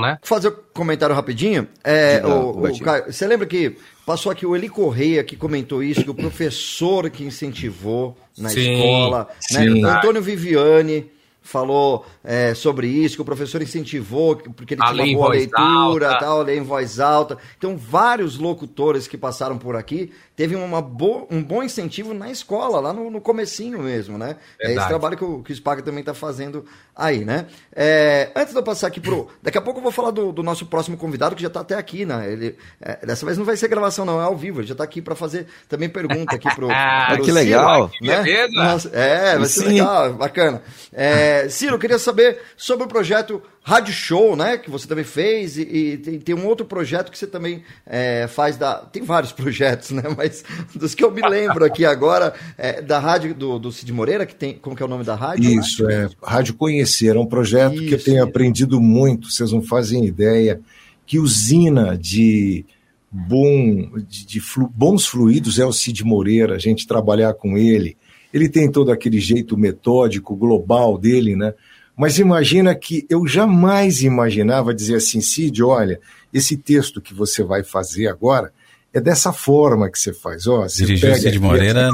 né? 0.00 0.18
fazer 0.22 0.48
um 0.48 0.54
comentário 0.72 1.14
rapidinho. 1.14 1.66
É, 1.82 2.16
Diga, 2.20 2.28
o- 2.28 2.64
o. 2.64 2.78
Caio, 2.80 3.12
você 3.12 3.26
lembra 3.26 3.46
que 3.46 3.76
passou 4.06 4.30
aqui 4.30 4.46
o 4.46 4.54
Eli 4.54 4.68
Correia 4.68 5.24
que 5.24 5.36
comentou 5.36 5.82
isso, 5.82 6.04
que 6.04 6.10
o 6.10 6.14
professor 6.14 7.10
que 7.10 7.24
incentivou 7.24 8.16
na 8.38 8.48
Sim, 8.50 8.60
escola, 8.72 9.28
né? 9.52 9.62
sim. 9.64 9.84
O 9.84 9.88
Antônio 9.88 10.22
Viviane 10.22 11.10
falou 11.42 12.06
é, 12.22 12.54
sobre 12.54 12.86
isso, 12.86 13.16
que 13.16 13.22
o 13.22 13.24
professor 13.24 13.60
incentivou, 13.62 14.36
que- 14.36 14.50
porque 14.50 14.74
ele 14.74 14.82
A 14.82 14.92
tinha 14.92 15.04
uma 15.04 15.14
boa 15.14 15.28
leitura, 15.30 16.08
alta. 16.10 16.18
tal, 16.20 16.42
ler 16.42 16.56
em 16.58 16.62
voz 16.62 17.00
alta. 17.00 17.38
Então, 17.58 17.76
vários 17.76 18.38
locutores 18.38 19.08
que 19.08 19.16
passaram 19.18 19.58
por 19.58 19.74
aqui 19.74 20.12
teve 20.40 20.56
uma 20.56 20.80
bo 20.80 21.26
um 21.30 21.42
bom 21.42 21.62
incentivo 21.62 22.14
na 22.14 22.30
escola, 22.30 22.80
lá 22.80 22.94
no, 22.94 23.10
no 23.10 23.20
comecinho 23.20 23.80
mesmo, 23.80 24.16
né? 24.16 24.36
É 24.58 24.64
esse 24.64 24.68
Verdade. 24.68 24.88
trabalho 24.88 25.16
que 25.18 25.22
o, 25.22 25.42
que 25.42 25.52
o 25.52 25.54
Spaga 25.54 25.82
também 25.82 26.00
está 26.00 26.14
fazendo 26.14 26.64
aí, 26.96 27.26
né? 27.26 27.44
É, 27.76 28.30
antes 28.34 28.54
de 28.54 28.58
eu 28.58 28.62
passar 28.62 28.86
aqui 28.86 29.00
pro... 29.00 29.28
Daqui 29.42 29.58
a 29.58 29.60
pouco 29.60 29.80
eu 29.80 29.82
vou 29.82 29.92
falar 29.92 30.10
do, 30.10 30.32
do 30.32 30.42
nosso 30.42 30.64
próximo 30.64 30.96
convidado, 30.96 31.36
que 31.36 31.42
já 31.42 31.48
está 31.48 31.60
até 31.60 31.74
aqui, 31.74 32.06
né? 32.06 32.32
Ele, 32.32 32.56
é, 32.80 33.04
dessa 33.04 33.26
vez 33.26 33.36
não 33.36 33.44
vai 33.44 33.54
ser 33.54 33.68
gravação, 33.68 34.06
não, 34.06 34.18
é 34.18 34.24
ao 34.24 34.34
vivo. 34.34 34.60
Ele 34.60 34.66
já 34.66 34.72
está 34.72 34.82
aqui 34.82 35.02
para 35.02 35.14
fazer 35.14 35.46
também 35.68 35.90
pergunta 35.90 36.36
aqui 36.36 36.48
pro, 36.54 36.68
Ah, 36.72 37.08
que 37.18 37.24
Ciro, 37.24 37.34
legal. 37.34 37.90
Que 37.90 38.06
né? 38.06 38.22
beleza. 38.22 38.54
Nossa, 38.54 38.90
é, 38.94 39.36
vai 39.36 39.46
ser 39.46 39.60
Sim. 39.60 39.68
legal, 39.68 40.14
bacana. 40.14 40.62
É, 40.90 41.50
Ciro, 41.50 41.74
eu 41.74 41.78
queria 41.78 41.98
saber 41.98 42.40
sobre 42.56 42.86
o 42.86 42.88
projeto 42.88 43.42
Rádio 43.62 43.92
Show, 43.92 44.34
né? 44.34 44.56
Que 44.56 44.70
você 44.70 44.88
também 44.88 45.04
fez, 45.04 45.58
e, 45.58 45.62
e 45.62 45.96
tem, 45.98 46.18
tem 46.18 46.34
um 46.34 46.46
outro 46.46 46.64
projeto 46.64 47.10
que 47.10 47.18
você 47.18 47.26
também 47.26 47.62
é, 47.86 48.26
faz 48.26 48.56
da. 48.56 48.76
Tem 48.76 49.02
vários 49.02 49.32
projetos, 49.34 49.90
né? 49.90 50.02
Mas 50.16 50.42
dos 50.74 50.94
que 50.94 51.04
eu 51.04 51.10
me 51.10 51.20
lembro 51.20 51.64
aqui 51.64 51.84
agora, 51.84 52.32
é, 52.56 52.80
da 52.80 52.98
rádio 52.98 53.34
do, 53.34 53.58
do 53.58 53.70
Cid 53.70 53.92
Moreira, 53.92 54.24
que 54.24 54.34
tem. 54.34 54.54
Como 54.54 54.74
que 54.74 54.82
é 54.82 54.86
o 54.86 54.88
nome 54.88 55.04
da 55.04 55.14
rádio? 55.14 55.50
Isso, 55.60 55.88
é. 55.90 56.08
Rádio 56.22 56.54
Conhecer, 56.54 57.14
é 57.14 57.18
um 57.18 57.26
projeto 57.26 57.74
que 57.74 57.92
eu 57.92 57.96
Isso, 57.96 58.04
tenho 58.06 58.18
isso. 58.18 58.28
aprendido 58.28 58.80
muito, 58.80 59.30
vocês 59.30 59.52
não 59.52 59.62
fazem 59.62 60.06
ideia. 60.06 60.60
Que 61.06 61.18
usina 61.18 61.98
de, 61.98 62.64
bom, 63.10 63.90
de, 64.08 64.24
de 64.26 64.40
flu- 64.40 64.70
bons 64.74 65.06
fluidos 65.06 65.58
é 65.58 65.66
o 65.66 65.72
Cid 65.72 66.04
Moreira, 66.04 66.54
a 66.54 66.58
gente 66.58 66.86
trabalhar 66.86 67.34
com 67.34 67.58
ele. 67.58 67.96
Ele 68.32 68.48
tem 68.48 68.70
todo 68.70 68.92
aquele 68.92 69.18
jeito 69.18 69.56
metódico, 69.58 70.36
global 70.36 70.96
dele, 70.96 71.34
né? 71.34 71.52
Mas 72.00 72.18
imagina 72.18 72.74
que 72.74 73.04
eu 73.10 73.26
jamais 73.26 74.00
imaginava 74.00 74.72
dizer 74.72 74.94
assim, 74.94 75.20
Cid, 75.20 75.62
olha, 75.62 76.00
esse 76.32 76.56
texto 76.56 76.98
que 76.98 77.12
você 77.12 77.44
vai 77.44 77.62
fazer 77.62 78.08
agora 78.08 78.54
é 78.90 78.98
dessa 78.98 79.34
forma 79.34 79.90
que 79.90 79.98
você 79.98 80.14
faz. 80.14 80.46
Ó, 80.46 80.62
você 80.62 80.86
Dirigiu 80.86 81.14
Cid 81.14 81.38
Moreira. 81.38 81.90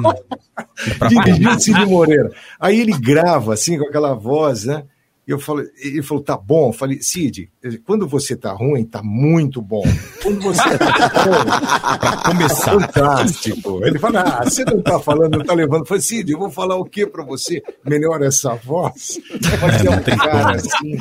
Dirigiu 1.08 1.50
o 1.50 1.58
Cid 1.58 1.86
Moreira. 1.86 2.30
Aí 2.60 2.80
ele 2.80 2.96
grava, 2.96 3.52
assim, 3.52 3.76
com 3.76 3.84
aquela 3.88 4.14
voz, 4.14 4.64
né? 4.64 4.84
E 5.26 5.30
eu 5.32 5.40
falo, 5.40 5.60
ele 5.82 6.02
falou, 6.02 6.22
tá 6.22 6.36
bom. 6.36 6.68
Eu 6.68 6.72
falei, 6.72 7.02
Cid, 7.02 7.50
quando 7.84 8.06
você 8.06 8.36
tá 8.36 8.52
ruim, 8.52 8.84
tá 8.84 9.02
muito 9.02 9.60
bom. 9.60 9.82
Quando 10.22 10.40
você 10.40 10.78
tá 10.78 11.08
bom, 11.26 11.98
Pra 11.98 12.16
começar. 12.30 12.72
fantástico. 12.80 13.84
Ele 13.84 13.98
fala, 13.98 14.20
ah, 14.20 14.44
você 14.44 14.64
não 14.64 14.80
tá 14.80 15.00
falando, 15.00 15.38
não 15.38 15.44
tá 15.44 15.52
levando. 15.52 15.80
Eu 15.80 15.86
falei, 15.86 16.02
Cid, 16.02 16.30
eu 16.30 16.38
vou 16.38 16.50
falar 16.50 16.76
o 16.76 16.84
que 16.84 17.04
pra 17.06 17.24
você? 17.24 17.60
Melhor 17.84 18.22
essa 18.22 18.54
voz. 18.54 19.18
Mas 19.60 19.84
é 19.84 19.90
um 19.90 20.16
cara 20.16 20.56
assim, 20.56 20.96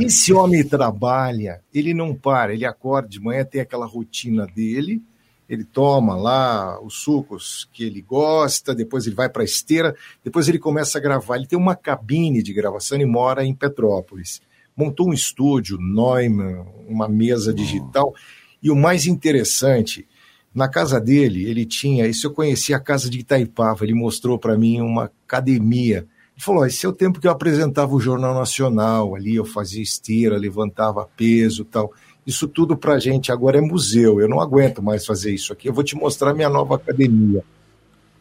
esse 0.00 0.32
homem 0.32 0.64
trabalha, 0.64 1.60
ele 1.72 1.92
não 1.92 2.14
para, 2.14 2.54
ele 2.54 2.64
acorda 2.64 3.08
de 3.08 3.20
manhã, 3.20 3.44
tem 3.44 3.60
aquela 3.60 3.84
rotina 3.86 4.46
dele, 4.46 5.02
ele 5.48 5.64
toma 5.64 6.14
lá 6.14 6.78
os 6.82 7.02
sucos 7.02 7.66
que 7.72 7.82
ele 7.82 8.02
gosta, 8.02 8.74
depois 8.74 9.06
ele 9.06 9.16
vai 9.16 9.30
para 9.30 9.42
a 9.42 9.44
esteira, 9.44 9.96
depois 10.22 10.46
ele 10.46 10.58
começa 10.58 10.98
a 10.98 11.00
gravar. 11.00 11.36
Ele 11.36 11.46
tem 11.46 11.58
uma 11.58 11.74
cabine 11.74 12.42
de 12.42 12.52
gravação 12.52 13.00
e 13.00 13.06
mora 13.06 13.44
em 13.44 13.54
Petrópolis. 13.54 14.42
Montou 14.76 15.08
um 15.08 15.12
estúdio, 15.12 15.78
Neumann, 15.80 16.66
uma 16.86 17.08
mesa 17.08 17.52
digital. 17.52 18.14
E 18.62 18.70
o 18.70 18.76
mais 18.76 19.06
interessante, 19.06 20.06
na 20.54 20.68
casa 20.68 21.00
dele, 21.00 21.48
ele 21.48 21.64
tinha, 21.64 22.06
isso 22.06 22.26
eu 22.26 22.32
conheci 22.32 22.74
a 22.74 22.80
casa 22.80 23.08
de 23.08 23.20
Itaipava, 23.20 23.84
ele 23.84 23.94
mostrou 23.94 24.38
para 24.38 24.58
mim 24.58 24.80
uma 24.80 25.04
academia. 25.04 26.06
Ele 26.36 26.44
falou: 26.44 26.66
esse 26.66 26.84
é 26.84 26.88
o 26.88 26.92
tempo 26.92 27.20
que 27.20 27.26
eu 27.26 27.32
apresentava 27.32 27.94
o 27.94 28.00
Jornal 28.00 28.34
Nacional, 28.34 29.14
ali 29.14 29.36
eu 29.36 29.44
fazia 29.44 29.82
esteira, 29.82 30.36
levantava 30.36 31.08
peso 31.16 31.64
tal. 31.64 31.92
Isso 32.28 32.46
tudo 32.46 32.76
para 32.76 32.98
gente 32.98 33.32
agora 33.32 33.56
é 33.56 33.60
museu. 33.62 34.20
Eu 34.20 34.28
não 34.28 34.38
aguento 34.40 34.82
mais 34.82 35.06
fazer 35.06 35.32
isso 35.34 35.50
aqui. 35.52 35.66
Eu 35.68 35.72
vou 35.72 35.82
te 35.82 35.96
mostrar 35.96 36.34
minha 36.34 36.50
nova 36.50 36.74
academia. 36.76 37.42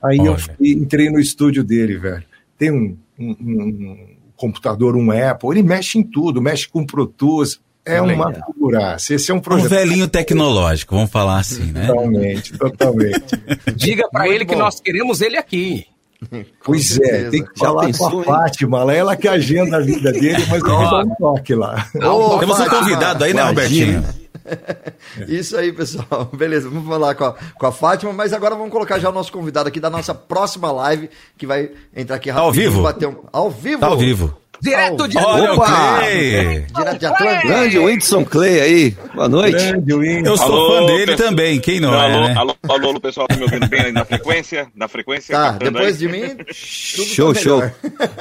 Aí 0.01 0.17
eu 0.17 0.31
Olha. 0.31 0.37
fui- 0.37 0.71
entrei 0.71 1.09
no 1.09 1.19
estúdio 1.19 1.61
dele, 1.63 1.97
velho. 1.97 2.23
Tem 2.57 2.71
um, 2.71 2.97
um- 3.19 3.35
um 3.41 4.07
computador, 4.37 4.95
um 4.95 5.11
Apple. 5.11 5.49
Ele 5.51 5.61
mexe 5.63 5.99
em 5.99 6.03
tudo, 6.03 6.41
mexe 6.41 6.69
com 6.69 6.85
Pro 6.85 7.05
Tools. 7.05 7.59
É 7.83 8.01
uma 8.01 8.33
figuraça. 8.33 9.13
Esse 9.13 9.31
é 9.31 9.33
um 9.33 9.37
Um 9.37 9.41
projeto. 9.41 9.69
velhinho 9.69 10.07
tecnológico, 10.07 10.93
vamos 10.95 11.09
falar 11.11 11.39
assim, 11.39 11.71
né? 11.71 11.87
Totalmente, 11.87 12.57
totalmente. 12.57 13.35
Diga 13.75 14.09
pra 14.09 14.21
Muito 14.21 14.33
ele 14.35 14.45
que 14.45 14.53
bom. 14.55 14.59
nós 14.61 14.79
queremos 14.81 15.21
ele 15.21 15.37
aqui. 15.37 15.85
Pois 16.63 16.97
é, 16.99 17.29
tem 17.29 17.43
que 17.43 17.49
Já 17.59 17.65
falar 17.67 17.85
pensou, 17.85 18.09
com 18.09 18.17
a 18.17 18.19
hein? 18.21 18.25
Fátima 18.25 18.83
lá, 18.83 18.93
ela 18.93 19.15
que 19.15 19.27
agenda 19.27 19.77
a 19.77 19.79
vida 19.79 20.11
dele, 20.11 20.43
mas 20.49 20.61
eu 20.63 20.77
vou 20.77 20.89
dar 20.89 21.03
um 21.05 21.15
toque 21.15 21.53
lá. 21.55 21.87
Ô, 21.95 22.39
Temos 22.39 22.55
um 22.59 22.63
Fátima, 22.63 22.79
convidado 22.79 23.23
aí, 23.23 23.33
né, 23.33 23.51
imagina. 23.51 23.97
Robertinho? 23.99 24.27
Isso 25.27 25.57
aí, 25.57 25.71
pessoal. 25.73 26.29
Beleza, 26.33 26.69
vamos 26.69 26.87
falar 26.87 27.13
com 27.15 27.25
a, 27.25 27.33
com 27.33 27.65
a 27.67 27.71
Fátima, 27.71 28.13
mas 28.13 28.33
agora 28.33 28.55
vamos 28.55 28.71
colocar 28.71 28.97
já 28.99 29.09
o 29.09 29.13
nosso 29.13 29.31
convidado 29.31 29.67
aqui 29.69 29.79
da 29.79 29.89
nossa 29.89 30.15
próxima 30.15 30.71
live, 30.71 31.09
que 31.37 31.45
vai 31.45 31.69
entrar 31.95 32.15
aqui 32.15 32.31
Tá 32.31 32.39
ao 32.39 32.47
rapidinho, 32.47 32.71
vivo? 32.71 32.83
bater 32.83 33.07
um- 33.09 33.23
ao 33.31 33.51
vivo? 33.51 33.79
Tá 33.81 33.87
ao 33.87 33.97
vivo. 33.97 34.37
Direto 34.61 35.07
de 35.07 35.17
Olha 35.17 35.53
Opa! 35.53 35.65
Clay! 35.99 36.65
Direto 36.75 36.99
de 36.99 37.05
Atlanta. 37.05 37.47
Grande 37.47 37.79
Whindersson 37.79 38.25
Clay 38.25 38.59
aí. 38.59 38.91
Boa 39.13 39.29
noite. 39.29 39.51
Grande. 39.51 40.27
Eu 40.27 40.37
sou 40.37 40.45
Alô, 40.45 40.71
fã 40.71 40.85
dele 40.85 41.05
pessoal. 41.05 41.29
também, 41.29 41.59
quem 41.59 41.79
não 41.79 41.93
alô, 41.93 42.23
é, 42.23 42.27
né? 42.27 42.35
alô, 42.37 42.55
alô, 42.67 42.89
alô, 42.89 42.99
pessoal, 42.99 43.27
tá 43.27 43.35
me 43.35 43.43
ouvindo 43.43 43.67
bem 43.67 43.81
aí 43.81 43.91
na 43.91 44.03
frequência? 44.03 44.71
Na 44.75 44.87
frequência? 44.87 45.35
Tá, 45.35 45.51
depois 45.51 45.93
aí? 45.93 45.97
de 45.99 46.07
mim, 46.07 46.35
tudo 46.35 46.53
Show, 46.53 47.33
tá 47.33 47.39
show. 47.39 47.61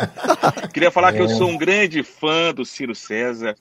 Queria 0.72 0.90
falar 0.90 1.12
que 1.12 1.20
eu 1.20 1.28
sou 1.28 1.48
um 1.48 1.56
grande 1.56 2.02
fã 2.02 2.52
do 2.52 2.64
Ciro 2.64 2.94
César. 2.94 3.54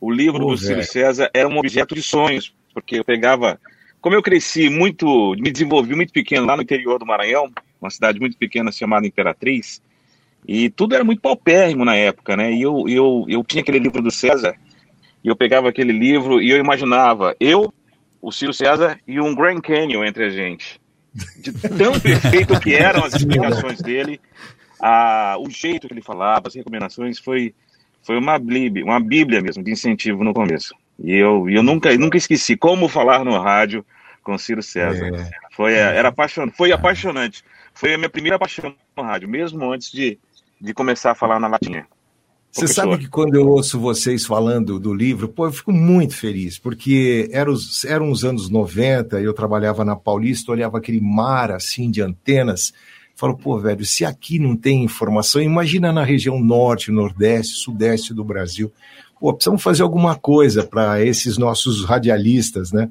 O 0.00 0.10
livro 0.10 0.46
do 0.46 0.58
Ciro. 0.58 0.82
César 0.84 1.30
era 1.32 1.48
um 1.48 1.58
objeto 1.58 1.94
de 1.94 2.02
sonhos, 2.02 2.54
porque 2.74 2.98
eu 2.98 3.04
pegava. 3.04 3.58
Como 4.00 4.14
eu 4.14 4.22
cresci 4.22 4.68
muito, 4.68 5.34
me 5.38 5.50
desenvolvi 5.50 5.94
muito 5.94 6.12
pequeno 6.12 6.46
lá 6.46 6.56
no 6.56 6.62
interior 6.62 6.98
do 6.98 7.06
Maranhão, 7.06 7.50
uma 7.80 7.90
cidade 7.90 8.20
muito 8.20 8.36
pequena 8.36 8.70
chamada 8.70 9.06
Imperatriz, 9.06 9.82
e 10.48 10.70
tudo 10.70 10.94
era 10.94 11.04
muito 11.04 11.20
paupérrimo 11.20 11.84
na 11.84 11.94
época, 11.94 12.34
né? 12.34 12.50
E 12.50 12.62
eu, 12.62 12.88
eu, 12.88 13.26
eu 13.28 13.44
tinha 13.44 13.60
aquele 13.60 13.78
livro 13.78 14.00
do 14.00 14.10
César, 14.10 14.56
e 15.22 15.28
eu 15.28 15.36
pegava 15.36 15.68
aquele 15.68 15.92
livro 15.92 16.40
e 16.40 16.48
eu 16.48 16.56
imaginava 16.56 17.36
eu, 17.38 17.72
o 18.22 18.32
Ciro 18.32 18.54
César 18.54 18.98
e 19.06 19.20
um 19.20 19.34
Grand 19.34 19.60
Canyon 19.60 20.04
entre 20.04 20.24
a 20.24 20.30
gente. 20.30 20.80
De 21.36 21.52
tão 21.52 21.98
perfeito 22.00 22.58
que 22.60 22.74
eram 22.74 23.04
as 23.04 23.14
explicações 23.14 23.82
dele, 23.82 24.18
a, 24.80 25.36
o 25.38 25.50
jeito 25.50 25.86
que 25.86 25.92
ele 25.92 26.02
falava, 26.02 26.48
as 26.48 26.54
recomendações, 26.54 27.18
foi, 27.18 27.54
foi 28.02 28.16
uma, 28.16 28.38
bíblia, 28.38 28.84
uma 28.84 29.00
bíblia 29.00 29.42
mesmo, 29.42 29.62
de 29.62 29.70
incentivo 29.70 30.24
no 30.24 30.32
começo. 30.32 30.74
E 30.98 31.14
eu, 31.14 31.48
eu 31.50 31.62
nunca, 31.62 31.94
nunca 31.96 32.16
esqueci 32.16 32.56
como 32.56 32.88
falar 32.88 33.24
no 33.24 33.38
rádio 33.38 33.84
com 34.22 34.38
Ciro 34.38 34.62
César. 34.62 35.14
É. 35.14 35.30
Foi, 35.52 35.74
eh, 35.74 35.96
era 35.96 36.08
apaixon, 36.08 36.50
foi 36.50 36.72
apaixonante. 36.72 37.44
Foi 37.74 37.94
a 37.94 37.98
minha 37.98 38.10
primeira 38.10 38.38
paixão 38.38 38.74
no 38.96 39.02
rádio, 39.02 39.28
mesmo 39.28 39.72
antes 39.72 39.92
de, 39.92 40.18
de 40.60 40.74
começar 40.74 41.12
a 41.12 41.14
falar 41.14 41.38
na 41.38 41.48
latinha. 41.48 41.86
Você 42.50 42.66
sabe 42.66 42.98
que 42.98 43.08
quando 43.08 43.34
eu 43.34 43.46
ouço 43.46 43.78
vocês 43.78 44.24
falando 44.26 44.78
do 44.80 44.92
livro, 44.92 45.28
pô, 45.28 45.46
eu 45.46 45.52
fico 45.52 45.70
muito 45.70 46.14
feliz, 46.14 46.58
porque 46.58 47.28
eram 47.30 47.52
os, 47.52 47.84
eram 47.84 48.10
os 48.10 48.24
anos 48.24 48.48
90, 48.48 49.20
eu 49.20 49.32
trabalhava 49.32 49.84
na 49.84 49.94
Paulista, 49.94 50.50
olhava 50.50 50.78
aquele 50.78 51.00
mar 51.00 51.52
assim 51.52 51.90
de 51.90 52.00
antenas, 52.00 52.72
falo, 53.14 53.36
pô, 53.36 53.58
velho, 53.58 53.84
se 53.84 54.04
aqui 54.04 54.38
não 54.38 54.56
tem 54.56 54.82
informação, 54.82 55.42
imagina 55.42 55.92
na 55.92 56.02
região 56.02 56.40
norte, 56.40 56.90
nordeste, 56.90 57.58
sudeste 57.58 58.14
do 58.14 58.24
Brasil. 58.24 58.72
Pô, 59.20 59.32
precisamos 59.32 59.62
fazer 59.62 59.82
alguma 59.82 60.16
coisa 60.16 60.64
para 60.64 61.04
esses 61.04 61.36
nossos 61.36 61.84
radialistas, 61.84 62.72
né? 62.72 62.88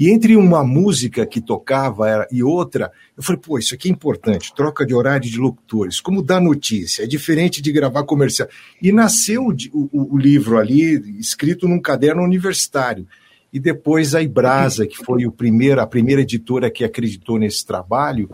E 0.00 0.08
entre 0.08 0.34
uma 0.34 0.64
música 0.64 1.26
que 1.26 1.42
tocava 1.42 2.26
e 2.32 2.42
outra, 2.42 2.90
eu 3.14 3.22
falei, 3.22 3.38
pô, 3.44 3.58
isso 3.58 3.74
aqui 3.74 3.90
é 3.90 3.92
importante, 3.92 4.54
troca 4.54 4.86
de 4.86 4.94
horário 4.94 5.28
de 5.30 5.36
locutores, 5.38 6.00
como 6.00 6.22
dar 6.22 6.40
notícia, 6.40 7.02
é 7.02 7.06
diferente 7.06 7.60
de 7.60 7.70
gravar 7.70 8.04
comercial. 8.04 8.48
E 8.80 8.90
nasceu 8.92 9.42
o, 9.48 9.54
o- 9.92 10.14
o 10.14 10.18
livro 10.18 10.56
ali, 10.58 11.18
escrito 11.20 11.68
num 11.68 11.78
caderno 11.78 12.22
universitário. 12.22 13.06
E 13.52 13.60
depois 13.60 14.14
a 14.14 14.22
Ibrasa, 14.22 14.86
que 14.86 14.96
foi 14.96 15.26
o 15.26 15.30
primeiro, 15.32 15.82
a 15.82 15.86
primeira 15.86 16.22
editora 16.22 16.70
que 16.70 16.82
acreditou 16.82 17.38
nesse 17.38 17.66
trabalho, 17.66 18.30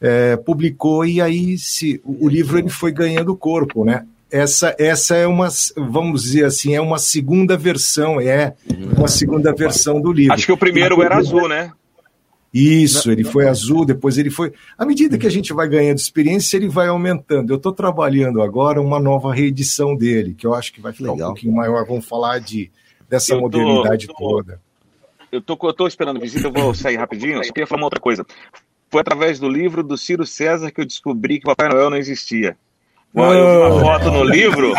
eh, 0.00 0.36
publicou 0.36 1.06
e 1.06 1.22
aí 1.22 1.56
se, 1.56 2.02
o, 2.04 2.26
o 2.26 2.28
livro 2.28 2.58
ele 2.58 2.68
foi 2.68 2.92
ganhando 2.92 3.34
corpo, 3.34 3.82
né? 3.82 4.04
Essa, 4.30 4.76
essa 4.78 5.16
é 5.16 5.26
uma, 5.26 5.48
vamos 5.76 6.22
dizer 6.24 6.44
assim, 6.44 6.74
é 6.74 6.80
uma 6.80 6.98
segunda 6.98 7.56
versão, 7.56 8.20
é 8.20 8.54
uma 8.96 9.08
segunda 9.08 9.54
versão 9.54 10.00
do 10.00 10.12
livro. 10.12 10.34
Acho 10.34 10.46
que 10.46 10.52
o 10.52 10.56
primeiro 10.58 11.02
era 11.02 11.16
azul, 11.16 11.48
né? 11.48 11.72
Isso, 12.52 13.10
ele 13.10 13.24
foi 13.24 13.46
azul, 13.46 13.84
depois 13.84 14.16
ele 14.16 14.30
foi. 14.30 14.52
À 14.76 14.84
medida 14.86 15.18
que 15.18 15.26
a 15.26 15.30
gente 15.30 15.52
vai 15.52 15.68
ganhando 15.68 15.98
experiência, 15.98 16.56
ele 16.56 16.68
vai 16.68 16.88
aumentando. 16.88 17.52
Eu 17.52 17.56
estou 17.56 17.72
trabalhando 17.72 18.40
agora 18.42 18.80
uma 18.80 18.98
nova 18.98 19.32
reedição 19.34 19.94
dele, 19.94 20.34
que 20.34 20.46
eu 20.46 20.54
acho 20.54 20.72
que 20.72 20.80
vai 20.80 20.92
ficar 20.92 21.12
um 21.12 21.16
pouquinho 21.18 21.54
maior. 21.54 21.84
Vamos 21.86 22.06
falar 22.06 22.38
de, 22.40 22.70
dessa 23.08 23.34
Eu 23.34 23.36
tô- 23.36 23.42
modernidade 23.42 24.06
tô- 24.06 24.14
toda. 24.14 24.60
Eu 25.30 25.42
tô, 25.42 25.58
eu 25.62 25.72
tô 25.74 25.86
esperando 25.86 26.18
visita, 26.18 26.48
eu 26.48 26.52
vou 26.52 26.74
sair 26.74 26.96
rapidinho. 26.96 27.44
Só 27.44 27.52
queria 27.52 27.66
falar 27.66 27.80
uma 27.82 27.86
outra 27.86 28.00
coisa. 28.00 28.24
Foi 28.90 29.02
através 29.02 29.38
do 29.38 29.46
livro 29.46 29.82
do 29.82 29.98
Ciro 29.98 30.26
César 30.26 30.70
que 30.70 30.80
eu 30.80 30.86
descobri 30.86 31.38
que 31.38 31.44
o 31.46 31.54
Papai 31.54 31.68
Noel 31.68 31.90
não 31.90 31.98
existia. 31.98 32.56
Uma 33.22 33.80
foto 33.80 34.10
no 34.10 34.24
livro 34.24 34.72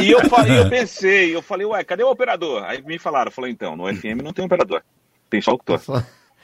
e 0.00 0.10
eu, 0.10 0.28
falei, 0.28 0.58
eu 0.58 0.68
pensei, 0.70 1.34
eu 1.34 1.42
falei, 1.42 1.66
ué, 1.66 1.82
cadê 1.84 2.02
o 2.02 2.10
operador? 2.10 2.62
Aí 2.64 2.82
me 2.82 2.98
falaram, 2.98 3.28
eu 3.28 3.32
falei, 3.32 3.50
então, 3.50 3.76
no 3.76 3.86
FM 3.94 4.22
não 4.22 4.32
tem 4.32 4.44
operador, 4.44 4.82
tem 5.28 5.40
só 5.40 5.52
locutor. 5.52 5.80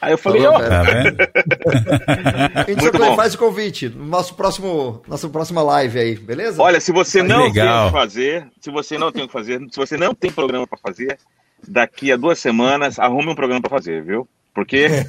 Aí 0.01 0.12
eu 0.12 0.18
falei, 0.18 0.42
Falou, 0.42 0.59
ó, 0.59 0.61
cara. 0.68 1.12
tá 1.16 2.64
Então, 2.68 2.74
Muito 2.84 2.90
Clay, 2.92 3.11
bom. 3.11 3.16
faz 3.16 3.34
o 3.34 3.38
convite. 3.38 3.88
no 3.88 4.05
Nosso 4.05 4.34
próximo, 4.34 5.03
nossa 5.09 5.28
próxima 5.28 5.62
live 5.62 5.99
aí, 5.99 6.16
beleza? 6.16 6.62
Olha, 6.62 6.80
se 6.80 6.92
você 6.92 7.22
não 7.22 7.44
Legal. 7.44 7.66
tem 7.66 7.82
o 7.82 7.86
que 7.86 7.99
fazer, 7.99 8.47
se 8.61 8.70
você 8.70 8.99
não 8.99 9.11
tem 9.11 9.22
o 9.24 9.26
que 9.26 9.32
fazer, 9.32 9.59
se 9.70 9.76
você 9.76 9.97
não 9.97 10.14
tem 10.14 10.30
programa 10.30 10.66
para 10.66 10.78
fazer, 10.78 11.18
daqui 11.66 12.12
a 12.12 12.16
duas 12.16 12.38
semanas 12.38 12.99
arrume 12.99 13.30
um 13.30 13.34
programa 13.34 13.62
para 13.62 13.70
fazer, 13.70 14.03
viu? 14.05 14.28
Porque 14.57 14.89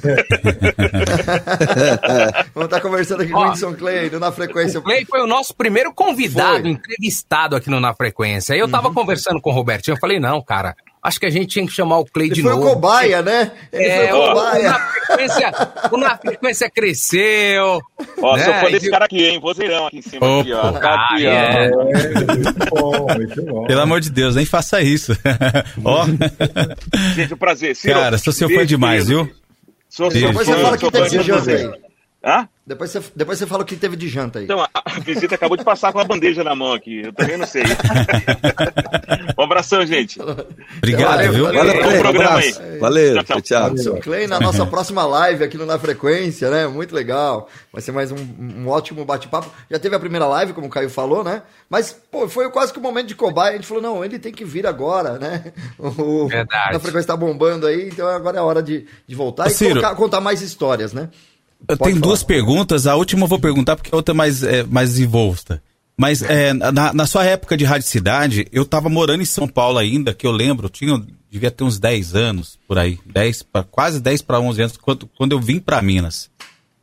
Vamos 2.54 2.66
estar 2.66 2.82
conversando 2.82 3.22
aqui 3.22 3.32
com 3.32 3.38
o 3.38 3.42
Whindersson 3.44 3.74
Clay, 3.74 4.10
do 4.10 4.20
na 4.20 4.30
frequência. 4.30 4.78
O 4.78 4.82
Clay 4.82 5.06
foi 5.06 5.22
o 5.22 5.26
nosso 5.26 5.56
primeiro 5.56 5.90
convidado, 5.94 6.60
Foi. 6.60 6.70
entrevistado 6.72 7.56
aqui 7.56 7.70
no 7.70 7.80
Na 7.80 7.94
Frequência. 7.94 8.52
Aí 8.52 8.60
eu 8.60 8.70
tava 8.70 8.92
conversando 8.92 9.40
com 9.40 9.48
o 9.48 9.54
Robertinho, 9.54 9.94
eu 9.94 9.98
falei, 9.98 10.20
não, 10.20 10.42
cara, 10.42 10.76
acho 11.02 11.20
que 11.20 11.26
a 11.26 11.30
gente 11.30 11.46
tinha 11.46 11.66
que 11.66 11.72
chamar 11.72 11.98
o 11.98 12.04
Clay 12.04 12.26
Ele 12.26 12.34
de 12.34 12.42
foi 12.42 12.50
novo. 12.52 12.66
o 12.66 12.74
cobaia, 12.74 13.22
né? 13.22 13.50
Ele 13.72 13.84
É, 13.84 14.08
foi 14.08 14.18
cobaia. 14.18 14.70
na 14.70 14.78
frequência, 14.90 15.52
o 15.92 15.96
Na 15.96 16.18
Frequência 16.18 16.70
cresceu. 16.70 17.80
Ó, 18.22 18.36
né? 18.36 18.44
sou 18.44 18.54
fã 18.54 18.68
E 18.68 18.72
desse 18.72 18.90
cara 18.90 19.04
aqui, 19.04 19.24
hein? 19.26 19.40
Vozeirão 19.40 19.86
aqui 19.86 19.98
em 19.98 20.02
cima, 20.02 20.40
aqui, 20.40 20.52
ó. 20.52 20.68
Opa. 20.70 20.80
Tá 20.80 20.94
aqui, 20.94 21.26
ó. 21.26 21.30
Ah, 21.30 21.34
é. 23.64 23.66
Pelo 23.66 23.80
amor 23.80 24.00
de 24.00 24.10
Deus, 24.10 24.34
nem 24.36 24.44
faça 24.46 24.80
isso. 24.82 25.12
Ó, 25.84 26.06
Gente, 27.14 27.34
um 27.34 27.36
prazer. 27.36 27.74
Ciro, 27.76 27.94
cara, 27.94 28.18
sou 28.18 28.32
seu 28.32 28.48
fã 28.48 28.64
demais, 28.66 29.08
viu? 29.08 29.30
Sou 29.88 30.10
Beijo. 30.10 30.26
Depois 30.28 30.46
você 30.46 30.54
fala 30.56 30.76
que 30.78 30.84
fã 30.84 30.90
teve 30.90 31.08
de 31.10 31.18
de 31.18 31.24
janta 31.24 31.40
você. 31.42 31.50
aí. 31.52 31.87
Hã? 32.28 32.46
Depois 32.66 32.90
você, 32.90 33.02
depois 33.16 33.38
você 33.38 33.46
fala 33.46 33.62
o 33.62 33.66
que 33.66 33.74
teve 33.76 33.96
de 33.96 34.06
janta 34.08 34.40
aí. 34.40 34.44
Então, 34.44 34.60
a 34.60 34.68
a 34.84 35.00
visita 35.00 35.34
acabou 35.36 35.56
de 35.56 35.64
passar 35.64 35.90
com 35.92 36.00
a 36.00 36.04
bandeja 36.04 36.44
na 36.44 36.54
mão 36.54 36.72
aqui. 36.74 37.02
Eu 37.04 37.12
também 37.14 37.38
não 37.38 37.46
sei. 37.46 37.62
um 39.38 39.42
abração, 39.42 39.84
gente. 39.86 40.20
Obrigado, 40.78 41.10
Valeu, 41.16 41.32
viu? 41.32 41.44
valeu. 41.44 41.64
Valeu, 41.64 41.88
um 41.96 42.00
programa 42.02 42.38
aí. 42.38 42.78
Valeu, 42.78 43.24
Tchau, 43.24 43.40
tchau. 43.40 43.68
Whindersson 43.68 44.00
Clay 44.00 44.26
na 44.26 44.40
nossa 44.40 44.66
próxima 44.66 45.06
live 45.06 45.44
aqui 45.44 45.56
no 45.56 45.64
Na 45.66 45.78
Frequência, 45.78 46.50
né? 46.50 46.66
Muito 46.66 46.94
legal. 46.94 47.48
Vai 47.72 47.80
ser 47.80 47.92
mais 47.92 48.10
um, 48.12 48.16
um 48.16 48.68
ótimo 48.68 49.04
bate-papo. 49.04 49.50
Já 49.70 49.78
teve 49.78 49.94
a 49.96 50.00
primeira 50.00 50.26
live, 50.26 50.52
como 50.52 50.66
o 50.66 50.70
Caio 50.70 50.90
falou, 50.90 51.22
né? 51.24 51.42
Mas, 51.70 51.92
pô, 52.10 52.28
foi 52.28 52.50
quase 52.50 52.72
que 52.72 52.78
o 52.78 52.82
momento 52.82 53.06
de 53.08 53.14
cobaia. 53.14 53.52
A 53.52 53.56
gente 53.56 53.66
falou, 53.66 53.82
não, 53.82 54.04
ele 54.04 54.18
tem 54.18 54.32
que 54.32 54.44
vir 54.44 54.66
agora, 54.66 55.18
né? 55.18 55.52
O, 55.78 56.26
Verdade. 56.28 56.72
Na 56.74 56.80
Frequência 56.80 57.06
tá 57.08 57.16
bombando 57.16 57.66
aí, 57.66 57.88
então 57.88 58.06
agora 58.08 58.36
é 58.36 58.40
a 58.40 58.44
hora 58.44 58.62
de, 58.62 58.86
de 59.06 59.14
voltar 59.14 59.44
Ô, 59.44 59.46
e 59.46 59.50
Ciro. 59.50 59.70
colocar- 59.80 59.94
contar 59.94 60.20
mais 60.20 60.42
histórias, 60.42 60.92
né? 60.92 61.08
Eu 61.66 61.76
Pode 61.76 61.90
tenho 61.90 61.96
falar. 61.96 62.06
duas 62.08 62.22
perguntas. 62.22 62.86
A 62.86 62.94
última 62.94 63.24
eu 63.24 63.28
vou 63.28 63.38
perguntar 63.40 63.76
porque 63.76 63.90
a 63.92 63.96
outra 63.96 64.14
é 64.14 64.16
mais, 64.16 64.42
é, 64.42 64.62
mais 64.64 64.90
desenvolta. 64.90 65.62
Mas 65.96 66.22
é, 66.22 66.52
na, 66.52 66.92
na 66.92 67.06
sua 67.06 67.24
época 67.24 67.56
de 67.56 67.64
Rádio 67.64 67.88
Cidade, 67.88 68.46
eu 68.52 68.64
tava 68.64 68.88
morando 68.88 69.20
em 69.22 69.26
São 69.26 69.48
Paulo 69.48 69.78
ainda, 69.78 70.14
que 70.14 70.24
eu 70.26 70.30
lembro, 70.30 70.66
eu 70.66 70.70
tinha, 70.70 71.02
devia 71.28 71.50
ter 71.50 71.64
uns 71.64 71.78
10 71.78 72.14
anos 72.14 72.56
por 72.68 72.78
aí, 72.78 73.00
10 73.04 73.42
pra, 73.42 73.64
quase 73.64 73.98
10 74.00 74.22
para 74.22 74.38
11 74.38 74.62
anos, 74.62 74.76
quando, 74.76 75.08
quando 75.18 75.32
eu 75.32 75.40
vim 75.40 75.58
para 75.58 75.82
Minas. 75.82 76.30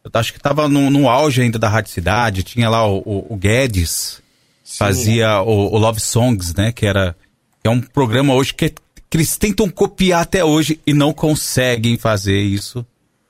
Eu 0.04 0.12
acho 0.16 0.34
que 0.34 0.40
tava 0.40 0.68
no, 0.68 0.90
no 0.90 1.08
auge 1.10 1.42
ainda 1.42 1.58
da 1.58 1.70
Rádio 1.70 1.92
Cidade, 1.92 2.44
tinha 2.44 2.70
lá 2.70 2.86
o, 2.86 2.98
o- 3.06 3.34
o 3.34 3.38
Guedes, 3.38 4.22
fazia 4.66 5.42
o, 5.42 5.74
o 5.74 5.78
Love 5.78 6.02
Songs, 6.02 6.54
né, 6.54 6.72
que 6.74 6.86
era 6.86 7.16
é 7.64 7.70
um 7.70 7.80
programa 7.82 8.34
hoje 8.34 8.54
que, 8.54 8.70
que 9.10 9.16
eles 9.18 9.38
tentam 9.38 9.70
copiar 9.70 10.22
até 10.24 10.44
hoje 10.44 10.80
e 10.86 10.94
não 10.94 11.14
conseguem 11.14 11.98
fazer 11.98 12.40
isso, 12.40 12.86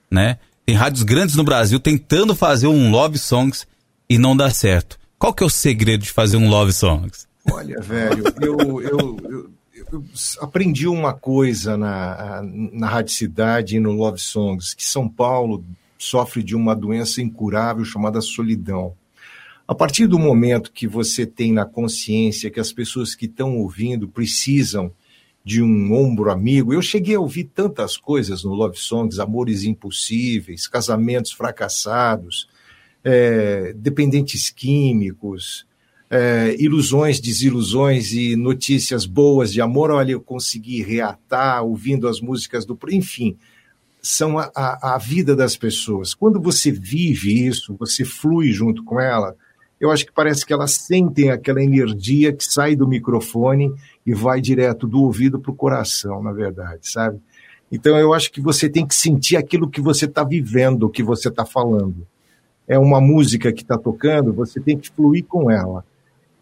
né? 0.09 0.37
Tem 0.65 0.75
rádios 0.75 1.03
grandes 1.03 1.35
no 1.35 1.43
Brasil 1.43 1.79
tentando 1.79 2.35
fazer 2.35 2.67
um 2.67 2.89
Love 2.91 3.17
Songs 3.17 3.67
e 4.09 4.17
não 4.17 4.35
dá 4.35 4.49
certo. 4.49 4.97
Qual 5.17 5.33
que 5.33 5.43
é 5.43 5.45
o 5.45 5.49
segredo 5.49 6.03
de 6.03 6.11
fazer 6.11 6.37
um 6.37 6.49
Love 6.49 6.73
Songs? 6.73 7.27
Olha, 7.51 7.79
velho, 7.81 8.23
eu, 8.41 8.81
eu, 8.81 9.19
eu- 9.23 9.49
eu 9.91 10.03
aprendi 10.41 10.87
uma 10.87 11.13
coisa 11.13 11.77
na, 11.77 12.41
na 12.73 12.87
Rádio 12.89 13.13
Cidade 13.13 13.75
e 13.75 13.79
no 13.79 13.91
Love 13.91 14.19
Songs, 14.19 14.73
que 14.73 14.83
São 14.83 15.07
Paulo 15.07 15.63
sofre 15.97 16.41
de 16.41 16.55
uma 16.55 16.75
doença 16.75 17.21
incurável 17.21 17.85
chamada 17.85 18.19
solidão. 18.19 18.93
A 19.67 19.75
partir 19.75 20.07
do 20.07 20.17
momento 20.17 20.71
que 20.71 20.87
você 20.87 21.25
tem 21.25 21.51
na 21.53 21.65
consciência 21.65 22.49
que 22.49 22.59
as 22.59 22.71
pessoas 22.71 23.13
que 23.15 23.25
estão 23.25 23.57
ouvindo 23.57 24.07
precisam 24.07 24.91
de 25.45 25.61
um 25.61 25.93
ombro 25.93 26.31
amigo, 26.31 26.73
eu 26.73 26.81
cheguei 26.81 27.13
a 27.13 27.19
ouvir 27.19 27.43
tantas 27.43 27.95
coisas 27.95 28.43
no 28.43 28.55
Love 28.55 28.79
Songs, 28.79 29.19
amores 29.19 29.63
impossíveis, 29.63 30.67
casamentos 30.67 31.31
fracassados, 31.31 32.49
é, 33.03 33.71
dependentes 33.77 34.49
químicos, 34.49 35.67
é, 36.09 36.55
ilusões, 36.57 37.19
desilusões 37.19 38.11
e 38.11 38.35
notícias 38.35 39.05
boas 39.05 39.53
de 39.53 39.61
amor. 39.61 39.91
Olha, 39.91 40.13
eu 40.13 40.21
consegui 40.21 40.81
reatar 40.81 41.63
ouvindo 41.63 42.07
as 42.07 42.19
músicas 42.19 42.65
do. 42.65 42.75
Enfim, 42.89 43.37
são 44.01 44.39
a, 44.39 44.51
a, 44.55 44.95
a 44.95 44.97
vida 44.97 45.35
das 45.35 45.55
pessoas. 45.55 46.15
Quando 46.15 46.41
você 46.41 46.71
vive 46.71 47.45
isso, 47.45 47.75
você 47.77 48.03
flui 48.03 48.51
junto 48.51 48.83
com 48.83 48.99
ela, 48.99 49.35
eu 49.79 49.91
acho 49.91 50.05
que 50.05 50.11
parece 50.11 50.45
que 50.45 50.53
elas 50.53 50.73
sentem 50.75 51.29
aquela 51.29 51.61
energia 51.63 52.31
que 52.33 52.43
sai 52.45 52.75
do 52.75 52.87
microfone 52.87 53.73
e 54.05 54.13
vai 54.13 54.39
direto 54.41 54.87
do 54.87 55.01
ouvido 55.03 55.39
para 55.39 55.51
o 55.51 55.55
coração, 55.55 56.21
na 56.23 56.31
verdade, 56.31 56.79
sabe? 56.89 57.19
Então 57.71 57.97
eu 57.97 58.13
acho 58.13 58.31
que 58.31 58.39
você 58.39 58.69
tem 58.69 58.85
que 58.85 58.95
sentir 58.95 59.35
aquilo 59.37 59.69
que 59.69 59.81
você 59.81 60.05
está 60.05 60.23
vivendo, 60.23 60.83
o 60.83 60.89
que 60.89 61.03
você 61.03 61.29
está 61.29 61.45
falando. 61.45 62.07
É 62.67 62.79
uma 62.79 63.01
música 63.01 63.51
que 63.51 63.61
está 63.63 63.77
tocando, 63.77 64.33
você 64.33 64.59
tem 64.59 64.77
que 64.77 64.89
fluir 64.89 65.25
com 65.25 65.51
ela. 65.51 65.83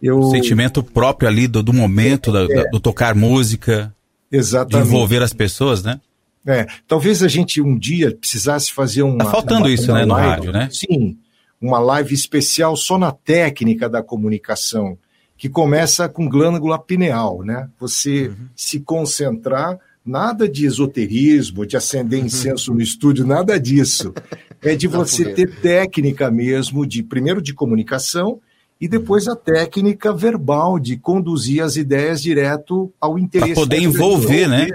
Eu... 0.01 0.19
O 0.19 0.31
sentimento 0.31 0.83
próprio 0.83 1.27
ali 1.29 1.47
do, 1.47 1.63
do 1.63 1.73
momento, 1.73 2.31
da- 2.31 2.45
da- 2.45 2.63
do 2.69 2.79
tocar 2.79 3.15
música, 3.15 3.93
de 4.31 4.37
Exatamente. 4.37 4.87
envolver 4.87 5.23
as 5.23 5.33
pessoas, 5.33 5.81
né? 5.83 5.99
É, 6.45 6.65
talvez 6.87 7.23
a 7.23 7.27
gente 7.29 7.61
um 7.61 7.77
dia 7.77 8.13
precisasse 8.15 8.71
fazer 8.73 9.01
uma. 9.03 9.19
Tá 9.19 9.31
faltando 9.31 9.61
uma- 9.61 9.69
isso, 9.69 9.89
uma 9.91 9.99
né, 9.99 10.05
no 10.05 10.13
rádio, 10.13 10.51
né? 10.51 10.67
Sim, 10.71 11.17
uma 11.63 11.79
live 11.79 12.13
especial 12.13 12.75
só 12.75 12.97
na 12.97 13.11
técnica 13.11 13.87
da 13.87 14.03
comunicação, 14.03 14.97
que 15.37 15.47
começa 15.47 16.09
com 16.09 16.27
glândula 16.27 16.77
pineal, 16.77 17.41
né? 17.41 17.69
Você 17.79 18.27
Uhum. 18.27 18.35
se 18.55 18.81
concentrar, 18.81 19.79
nada 20.05 20.47
de 20.49 20.65
esoterismo, 20.65 21.65
de 21.65 21.77
acender 21.77 22.19
Uhum. 22.19 22.25
incenso 22.25 22.73
no 22.73 22.81
estúdio, 22.81 23.25
nada 23.25 23.57
disso. 23.59 24.13
É 24.65 24.75
de 24.75 24.87
você 24.87 25.25
ter 25.33 25.59
técnica 25.59 26.31
mesmo, 26.31 26.85
de 26.87 27.03
primeiro 27.03 27.41
de 27.41 27.53
comunicação 27.53 28.39
e 28.79 28.87
depois 28.87 29.27
a 29.27 29.35
técnica 29.35 30.13
verbal 30.13 30.79
de 30.79 30.95
conduzir 30.95 31.61
as 31.61 31.75
ideias 31.75 32.21
direto 32.21 32.89
ao 32.99 33.19
interesse. 33.19 33.53
Pra 33.53 33.61
poder 33.63 33.81
envolver, 33.81 34.47
né? 34.47 34.67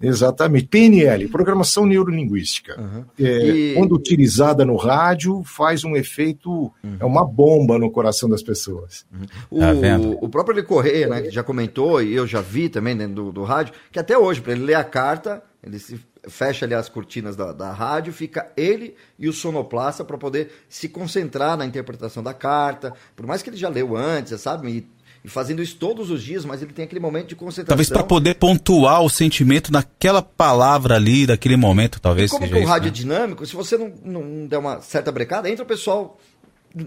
Exatamente. 0.00 0.66
PNL, 0.66 1.28
Programação 1.28 1.86
Neurolinguística. 1.86 2.76
É, 3.18 3.22
E- 3.46 3.74
Quando 3.74 3.94
utilizada 3.94 4.64
no 4.64 4.76
rádio, 4.76 5.42
faz 5.44 5.84
um 5.84 5.96
efeito, 5.96 6.70
é 7.00 7.04
uma 7.04 7.24
bomba 7.24 7.78
no 7.78 7.90
coração 7.90 8.28
das 8.28 8.42
pessoas. 8.42 9.06
O, 9.50 9.58
Tá 9.60 9.72
vendo? 9.72 10.18
o 10.20 10.28
próprio 10.28 10.54
Eli 10.58 10.62
Correia, 10.66 11.08
né, 11.08 11.22
que 11.22 11.30
já 11.30 11.42
comentou, 11.42 12.02
e 12.02 12.14
eu 12.14 12.26
já 12.26 12.40
vi 12.40 12.68
também 12.68 12.96
dentro 12.96 13.14
do, 13.14 13.32
do 13.32 13.42
rádio, 13.44 13.72
que 13.90 13.98
até 13.98 14.16
hoje, 14.18 14.40
para 14.40 14.52
ele 14.52 14.64
ler 14.64 14.74
a 14.74 14.84
carta, 14.84 15.42
ele 15.62 15.78
se 15.78 15.98
fecha 16.28 16.66
ali 16.66 16.74
as 16.74 16.88
cortinas 16.88 17.36
da, 17.36 17.52
da 17.52 17.72
rádio, 17.72 18.12
fica 18.12 18.50
ele 18.56 18.94
e 19.18 19.28
o 19.28 19.32
sonoplasta 19.32 20.04
para 20.04 20.18
poder 20.18 20.50
se 20.68 20.88
concentrar 20.88 21.56
na 21.56 21.64
interpretação 21.64 22.20
da 22.22 22.34
carta. 22.34 22.92
Por 23.14 23.26
mais 23.26 23.42
que 23.42 23.50
ele 23.50 23.56
já 23.56 23.68
leu 23.68 23.96
antes, 23.96 24.38
sabe? 24.40 24.68
E, 24.68 24.86
e 25.26 25.28
fazendo 25.28 25.60
isso 25.60 25.74
todos 25.74 26.08
os 26.08 26.22
dias, 26.22 26.44
mas 26.44 26.62
ele 26.62 26.72
tem 26.72 26.84
aquele 26.84 27.00
momento 27.00 27.26
de 27.26 27.34
concentração. 27.34 27.66
Talvez 27.66 27.88
para 27.88 28.04
poder 28.04 28.36
pontuar 28.36 29.02
o 29.02 29.10
sentimento 29.10 29.72
naquela 29.72 30.22
palavra 30.22 30.94
ali, 30.94 31.26
daquele 31.26 31.56
momento, 31.56 31.98
talvez 31.98 32.30
Como 32.30 32.46
seja 32.46 32.56
que 32.56 32.64
o 32.64 32.68
rádio 32.68 32.86
é 32.86 32.90
né? 32.90 32.94
dinâmico, 32.94 33.44
se 33.44 33.56
você 33.56 33.76
não, 33.76 33.92
não 34.04 34.46
der 34.46 34.58
uma 34.58 34.80
certa 34.80 35.10
brecada, 35.10 35.50
entra 35.50 35.64
o 35.64 35.66
pessoal 35.66 36.16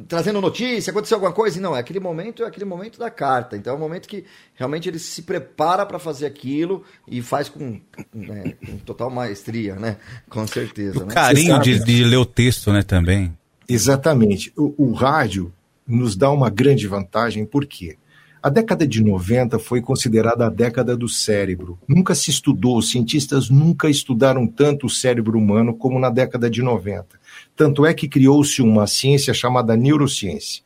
trazendo 0.07 0.39
notícia, 0.39 0.91
aconteceu 0.91 1.17
alguma 1.17 1.33
coisa, 1.33 1.57
e 1.57 1.61
não, 1.61 1.75
é 1.75 1.81
aquele 1.81 1.99
momento, 1.99 2.43
é 2.43 2.47
aquele 2.47 2.63
momento 2.63 2.97
da 2.97 3.09
carta. 3.09 3.57
Então 3.57 3.73
é 3.73 3.75
um 3.75 3.79
momento 3.79 4.07
que 4.07 4.23
realmente 4.55 4.87
ele 4.87 4.99
se 4.99 5.23
prepara 5.23 5.85
para 5.85 5.99
fazer 5.99 6.25
aquilo 6.25 6.85
e 7.05 7.21
faz 7.21 7.49
com, 7.49 7.81
né, 8.13 8.53
com 8.65 8.77
total 8.77 9.09
maestria, 9.09 9.75
né? 9.75 9.97
Com 10.29 10.47
certeza. 10.47 11.03
O 11.03 11.07
né? 11.07 11.13
carinho 11.13 11.59
de, 11.59 11.83
de 11.83 12.05
ler 12.05 12.17
o 12.17 12.25
texto, 12.25 12.71
né, 12.71 12.83
também. 12.83 13.37
Exatamente. 13.67 14.53
O, 14.55 14.73
o 14.77 14.93
rádio 14.93 15.51
nos 15.85 16.15
dá 16.15 16.31
uma 16.31 16.49
grande 16.49 16.87
vantagem, 16.87 17.45
por 17.45 17.65
quê? 17.65 17.97
A 18.41 18.49
década 18.49 18.87
de 18.87 19.03
90 19.03 19.59
foi 19.59 19.81
considerada 19.81 20.45
a 20.45 20.49
década 20.49 20.95
do 20.95 21.09
cérebro. 21.09 21.77
Nunca 21.85 22.15
se 22.15 22.29
estudou, 22.29 22.77
os 22.77 22.89
cientistas 22.89 23.49
nunca 23.49 23.89
estudaram 23.89 24.47
tanto 24.47 24.85
o 24.85 24.89
cérebro 24.89 25.37
humano 25.37 25.73
como 25.73 25.99
na 25.99 26.09
década 26.09 26.49
de 26.49 26.61
90. 26.61 27.05
Tanto 27.53 27.85
é 27.85 27.93
que 27.93 28.07
criou-se 28.07 28.61
uma 28.61 28.87
ciência 28.87 29.33
chamada 29.33 29.75
neurociência. 29.75 30.63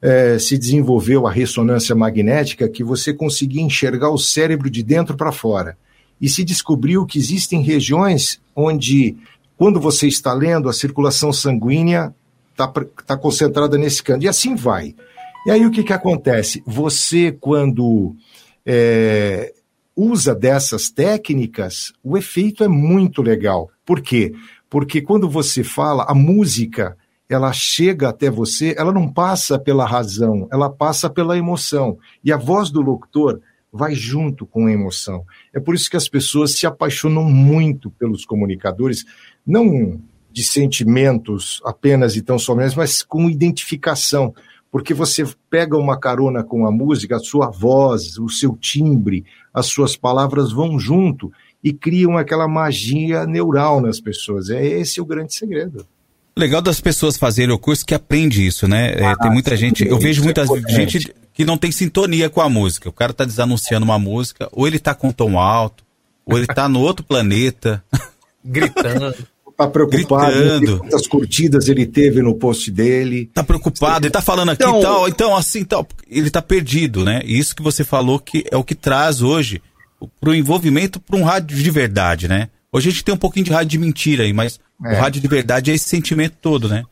É, 0.00 0.38
se 0.38 0.56
desenvolveu 0.56 1.26
a 1.26 1.32
ressonância 1.32 1.96
magnética 1.96 2.68
que 2.68 2.84
você 2.84 3.12
conseguia 3.12 3.60
enxergar 3.60 4.10
o 4.10 4.18
cérebro 4.18 4.70
de 4.70 4.82
dentro 4.82 5.16
para 5.16 5.32
fora. 5.32 5.76
E 6.20 6.28
se 6.28 6.44
descobriu 6.44 7.04
que 7.04 7.18
existem 7.18 7.60
regiões 7.60 8.40
onde, 8.54 9.16
quando 9.56 9.80
você 9.80 10.06
está 10.06 10.32
lendo, 10.32 10.68
a 10.68 10.72
circulação 10.72 11.32
sanguínea 11.32 12.14
está 12.52 12.68
tá 13.04 13.16
concentrada 13.16 13.76
nesse 13.76 14.00
canto. 14.00 14.24
E 14.24 14.28
assim 14.28 14.54
vai. 14.54 14.94
E 15.46 15.50
aí 15.50 15.64
o 15.64 15.70
que, 15.70 15.82
que 15.82 15.92
acontece? 15.92 16.62
Você, 16.66 17.32
quando 17.32 18.14
é, 18.64 19.52
usa 19.96 20.34
dessas 20.34 20.90
técnicas, 20.90 21.92
o 22.02 22.16
efeito 22.16 22.62
é 22.62 22.68
muito 22.68 23.22
legal. 23.22 23.70
Por 23.84 24.00
quê? 24.00 24.32
Porque 24.68 25.00
quando 25.00 25.28
você 25.28 25.64
fala, 25.64 26.04
a 26.08 26.14
música 26.14 26.96
ela 27.28 27.52
chega 27.52 28.08
até 28.08 28.28
você, 28.28 28.74
ela 28.76 28.92
não 28.92 29.10
passa 29.10 29.56
pela 29.58 29.86
razão, 29.86 30.48
ela 30.52 30.68
passa 30.68 31.08
pela 31.08 31.38
emoção. 31.38 31.96
E 32.24 32.32
a 32.32 32.36
voz 32.36 32.70
do 32.70 32.80
locutor 32.80 33.40
vai 33.72 33.94
junto 33.94 34.44
com 34.44 34.66
a 34.66 34.72
emoção. 34.72 35.24
É 35.54 35.60
por 35.60 35.74
isso 35.74 35.88
que 35.88 35.96
as 35.96 36.08
pessoas 36.08 36.52
se 36.52 36.66
apaixonam 36.66 37.24
muito 37.24 37.88
pelos 37.92 38.24
comunicadores, 38.24 39.04
não 39.46 40.00
de 40.32 40.44
sentimentos 40.44 41.60
apenas 41.64 42.16
e 42.16 42.22
tão 42.22 42.38
somente, 42.38 42.76
mas 42.76 43.02
com 43.02 43.30
identificação. 43.30 44.34
Porque 44.70 44.94
você 44.94 45.26
pega 45.48 45.76
uma 45.76 45.98
carona 45.98 46.44
com 46.44 46.66
a 46.66 46.70
música, 46.70 47.16
a 47.16 47.20
sua 47.20 47.50
voz, 47.50 48.16
o 48.18 48.28
seu 48.28 48.56
timbre, 48.56 49.24
as 49.52 49.66
suas 49.66 49.96
palavras 49.96 50.52
vão 50.52 50.78
junto 50.78 51.32
e 51.62 51.72
criam 51.72 52.16
aquela 52.16 52.46
magia 52.46 53.26
neural 53.26 53.80
nas 53.80 54.00
pessoas. 54.00 54.48
É 54.48 54.64
esse 54.64 55.00
o 55.00 55.04
grande 55.04 55.34
segredo. 55.34 55.86
Legal 56.36 56.62
das 56.62 56.80
pessoas 56.80 57.18
fazerem 57.18 57.54
o 57.54 57.58
curso 57.58 57.84
que 57.84 57.94
aprende 57.94 58.46
isso, 58.46 58.68
né? 58.68 58.92
É, 58.92 59.16
tem 59.16 59.30
muita 59.30 59.56
gente, 59.56 59.84
eu 59.84 59.98
vejo 59.98 60.22
muita 60.22 60.46
gente 60.68 61.12
que 61.34 61.44
não 61.44 61.58
tem 61.58 61.72
sintonia 61.72 62.30
com 62.30 62.40
a 62.40 62.48
música. 62.48 62.88
O 62.88 62.92
cara 62.92 63.12
tá 63.12 63.24
desanunciando 63.24 63.84
uma 63.84 63.98
música, 63.98 64.48
ou 64.52 64.66
ele 64.66 64.78
tá 64.78 64.94
com 64.94 65.10
tom 65.10 65.38
alto, 65.38 65.84
ou 66.24 66.38
ele 66.38 66.46
tá 66.46 66.68
no 66.68 66.80
outro 66.80 67.04
planeta. 67.04 67.82
Gritando. 68.44 69.14
Tá 69.66 69.70
preocupado 69.72 70.32
Gritando. 70.32 70.78
quantas 70.78 71.06
curtidas 71.06 71.68
ele 71.68 71.86
teve 71.86 72.22
no 72.22 72.34
post 72.34 72.70
dele. 72.70 73.30
Tá 73.34 73.42
preocupado, 73.44 74.06
ele 74.06 74.12
tá 74.12 74.22
falando 74.22 74.50
aqui 74.50 74.62
Então- 74.62 74.80
tal, 74.80 75.08
então 75.08 75.36
assim 75.36 75.64
tal. 75.64 75.86
Ele 76.08 76.30
tá 76.30 76.40
perdido, 76.42 77.04
né? 77.04 77.20
E 77.24 77.38
isso 77.38 77.54
que 77.54 77.62
você 77.62 77.84
falou 77.84 78.18
que 78.18 78.44
é 78.50 78.56
o 78.56 78.64
que 78.64 78.74
traz 78.74 79.20
hoje 79.22 79.60
o- 80.00 80.08
pro 80.08 80.34
envolvimento 80.34 80.98
para 81.00 81.16
um 81.18 81.22
rádio 81.24 81.56
de 81.56 81.70
verdade, 81.70 82.26
né? 82.28 82.48
Hoje 82.72 82.88
a 82.88 82.92
gente 82.92 83.04
tem 83.04 83.14
um 83.14 83.18
pouquinho 83.18 83.44
de 83.44 83.50
rádio 83.52 83.70
de 83.70 83.78
mentira 83.78 84.24
aí, 84.24 84.32
mas 84.32 84.58
É. 84.84 84.92
o 84.92 84.96
rádio 85.00 85.20
de 85.20 85.28
verdade 85.28 85.70
é 85.70 85.74
esse 85.74 85.88
sentimento 85.88 86.36
todo, 86.40 86.68
né? 86.68 86.84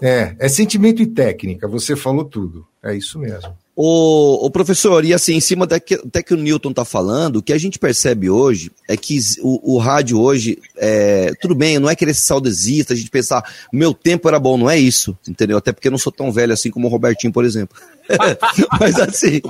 É, 0.00 0.34
é 0.38 0.48
sentimento 0.48 1.02
e 1.02 1.06
técnica, 1.06 1.68
você 1.68 1.94
falou 1.94 2.24
tudo. 2.24 2.66
É 2.82 2.94
isso 2.96 3.18
mesmo. 3.18 3.52
O, 3.76 4.46
o 4.46 4.50
professor, 4.52 5.04
e 5.04 5.12
assim, 5.12 5.34
em 5.34 5.40
cima 5.40 5.64
até 5.64 5.80
que, 5.80 5.94
até 5.94 6.22
que 6.22 6.32
o 6.32 6.36
Newton 6.36 6.72
tá 6.72 6.84
falando, 6.84 7.36
o 7.36 7.42
que 7.42 7.52
a 7.52 7.58
gente 7.58 7.76
percebe 7.76 8.30
hoje 8.30 8.70
é 8.88 8.96
que 8.96 9.18
o, 9.42 9.74
o 9.74 9.78
rádio 9.78 10.20
hoje, 10.20 10.58
é, 10.76 11.32
tudo 11.40 11.56
bem, 11.56 11.80
não 11.80 11.90
é 11.90 11.96
querer 11.96 12.14
ser 12.14 12.22
saudosista, 12.22 12.94
a 12.94 12.96
gente 12.96 13.10
pensar, 13.10 13.42
meu 13.72 13.92
tempo 13.92 14.28
era 14.28 14.38
bom, 14.38 14.56
não 14.56 14.70
é 14.70 14.78
isso, 14.78 15.18
entendeu? 15.26 15.58
Até 15.58 15.72
porque 15.72 15.88
eu 15.88 15.90
não 15.90 15.98
sou 15.98 16.12
tão 16.12 16.30
velho 16.30 16.52
assim 16.52 16.70
como 16.70 16.86
o 16.86 16.90
Robertinho, 16.90 17.32
por 17.32 17.44
exemplo. 17.44 17.76
mas 18.78 18.94
assim, 18.94 19.40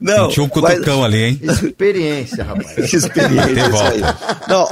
não. 0.00 0.28
Tinha 0.28 0.44
um 0.44 0.50
mas- 0.60 0.74
cutucão 0.74 1.04
ali, 1.04 1.22
hein? 1.22 1.40
Experiência, 1.40 2.42
rapaz. 2.42 2.78
experiência. 2.92 3.68
Isso 3.68 3.82
aí. 3.82 4.00
Não, 4.48 4.68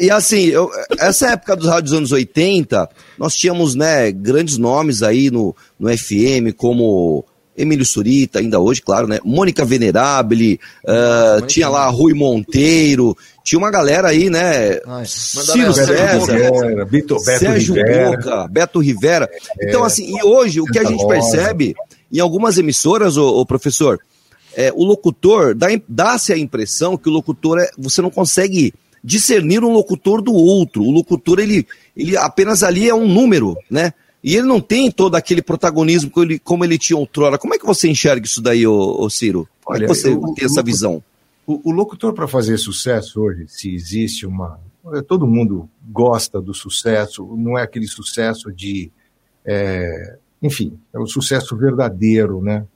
e 0.00 0.10
assim, 0.10 0.44
eu- 0.44 0.70
essa 0.98 1.32
época 1.32 1.56
dos 1.56 1.68
rádios 1.68 1.90
dos 1.90 1.98
anos 1.98 2.12
80, 2.12 2.88
nós 3.18 3.36
tínhamos, 3.36 3.74
né, 3.74 4.10
grandes 4.10 4.56
nomes 4.56 5.02
aí 5.02 5.30
no, 5.30 5.54
no 5.78 5.94
FM, 5.94 6.54
como 6.56 7.22
Emílio 7.56 7.84
Surita, 7.86 8.38
ainda 8.38 8.60
hoje, 8.60 8.82
claro, 8.82 9.06
né? 9.06 9.18
Mônica 9.24 9.64
Venerabile, 9.64 10.60
ah, 10.86 11.38
tinha 11.46 11.68
lá 11.68 11.86
Rui 11.88 12.12
Monteiro, 12.14 13.16
tinha 13.42 13.58
uma 13.58 13.70
galera 13.70 14.08
aí, 14.08 14.28
né? 14.30 14.78
Ciro 15.06 15.72
Beto 15.72 15.74
César, 15.74 16.32
Rivera, 16.34 16.84
Beto- 16.84 17.14
Beto 17.24 17.38
Sérgio 17.38 17.74
Rivera. 17.74 18.10
Boca, 18.16 18.48
Beto 18.48 18.78
Rivera. 18.80 19.30
Então, 19.62 19.84
assim, 19.84 20.16
e 20.16 20.22
hoje, 20.24 20.60
o 20.60 20.64
que 20.66 20.78
a 20.78 20.84
gente 20.84 21.06
percebe 21.08 21.74
em 22.12 22.20
algumas 22.20 22.58
emissoras, 22.58 23.16
ô, 23.16 23.44
professor, 23.46 23.98
é, 24.54 24.72
o 24.74 24.84
locutor, 24.84 25.54
dá- 25.54 25.68
dá-se 25.88 26.32
a 26.32 26.38
impressão 26.38 26.96
que 26.96 27.08
o 27.08 27.12
locutor, 27.12 27.58
é, 27.58 27.70
você 27.78 28.00
não 28.02 28.10
consegue 28.10 28.72
discernir 29.02 29.62
um 29.62 29.72
locutor 29.72 30.20
do 30.20 30.32
outro. 30.32 30.82
O 30.82 30.90
locutor, 30.90 31.38
ele, 31.38 31.66
ele 31.96 32.16
apenas 32.16 32.62
ali 32.62 32.88
é 32.88 32.94
um 32.94 33.06
número, 33.06 33.56
né? 33.70 33.92
E 34.26 34.34
ele 34.34 34.46
não 34.46 34.60
tem 34.60 34.90
todo 34.90 35.14
aquele 35.14 35.40
protagonismo 35.40 36.10
como 36.10 36.26
ele, 36.26 36.38
como 36.40 36.64
ele 36.64 36.76
tinha 36.76 36.96
outrora. 36.98 37.38
Como 37.38 37.54
é 37.54 37.58
que 37.58 37.64
você 37.64 37.88
enxerga 37.88 38.26
isso 38.26 38.42
daí, 38.42 38.66
ô, 38.66 38.96
ô 39.00 39.08
Ciro? 39.08 39.48
Como 39.64 39.76
é 39.76 39.78
que 39.78 39.84
Olha, 39.86 39.94
você 39.94 40.12
eu- 40.12 40.34
tem 40.34 40.44
essa 40.44 40.60
eu- 40.60 40.64
visão? 40.64 41.02
O, 41.46 41.70
o 41.70 41.72
locutor, 41.72 42.12
para 42.12 42.26
fazer 42.26 42.58
sucesso 42.58 43.20
hoje, 43.20 43.44
se 43.46 43.72
existe 43.72 44.26
uma. 44.26 44.58
Todo 45.06 45.26
mundo 45.28 45.70
gosta 45.90 46.40
do 46.42 46.52
sucesso, 46.52 47.24
não 47.36 47.56
é 47.56 47.62
aquele 47.62 47.86
sucesso 47.86 48.52
de. 48.52 48.90
é, 49.44 50.16
enfim, 50.42 50.76
é 50.92 50.98
o 50.98 51.06
sucesso 51.06 51.56
verdadeiro, 51.56 52.42
né? 52.42 52.66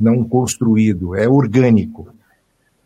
não 0.00 0.22
construído, 0.24 1.14
é 1.14 1.28
orgânico. 1.28 2.08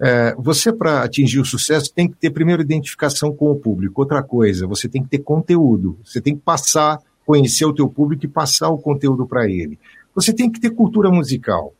É, 0.00 0.34
você, 0.36 0.72
para 0.72 1.02
atingir 1.02 1.38
o 1.40 1.44
sucesso, 1.44 1.92
tem 1.94 2.08
que 2.08 2.16
ter 2.16 2.30
primeiro 2.30 2.62
identificação 2.62 3.32
com 3.34 3.50
o 3.50 3.54
público. 3.56 4.00
Outra 4.00 4.22
coisa, 4.22 4.66
você 4.66 4.88
tem 4.88 5.02
que 5.02 5.08
ter 5.10 5.18
conteúdo. 5.18 5.98
Você 6.04 6.20
tem 6.20 6.34
que 6.34 6.40
passar, 6.42 6.98
conhecer 7.26 7.64
o 7.64 7.74
teu 7.74 7.88
público 7.88 8.24
e 8.24 8.28
passar 8.28 8.68
o 8.70 8.78
conteúdo 8.78 9.26
para 9.26 9.48
ele. 9.48 9.78
Você 10.14 10.32
tem 10.32 10.50
que 10.50 10.60
ter 10.60 10.70
cultura 10.70 11.10
musical 11.10 11.72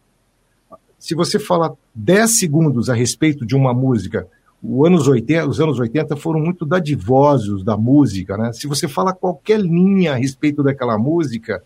se 1.02 1.16
você 1.16 1.36
falar 1.36 1.72
10 1.96 2.38
segundos 2.38 2.88
a 2.88 2.94
respeito 2.94 3.44
de 3.44 3.56
uma 3.56 3.74
música, 3.74 4.24
os 4.62 4.86
anos 4.86 5.08
80, 5.08 5.48
os 5.48 5.60
anos 5.60 5.80
80 5.80 6.14
foram 6.14 6.38
muito 6.38 6.64
dadivosos 6.64 7.64
da 7.64 7.76
música, 7.76 8.36
né? 8.36 8.52
Se 8.52 8.68
você 8.68 8.86
fala 8.86 9.12
qualquer 9.12 9.58
linha 9.58 10.12
a 10.12 10.14
respeito 10.14 10.62
daquela 10.62 10.96
música, 10.96 11.60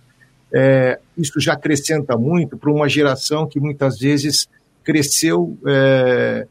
é, 0.51 0.99
isso 1.19 1.39
já 1.39 1.53
acrescenta 1.53 2.17
muito 2.17 2.57
para 2.57 2.71
uma 2.71 2.89
geração 2.89 3.47
que 3.47 3.61
muitas 3.61 3.99
vezes 3.99 4.49
cresceu 4.83 5.55
é, 5.67 6.47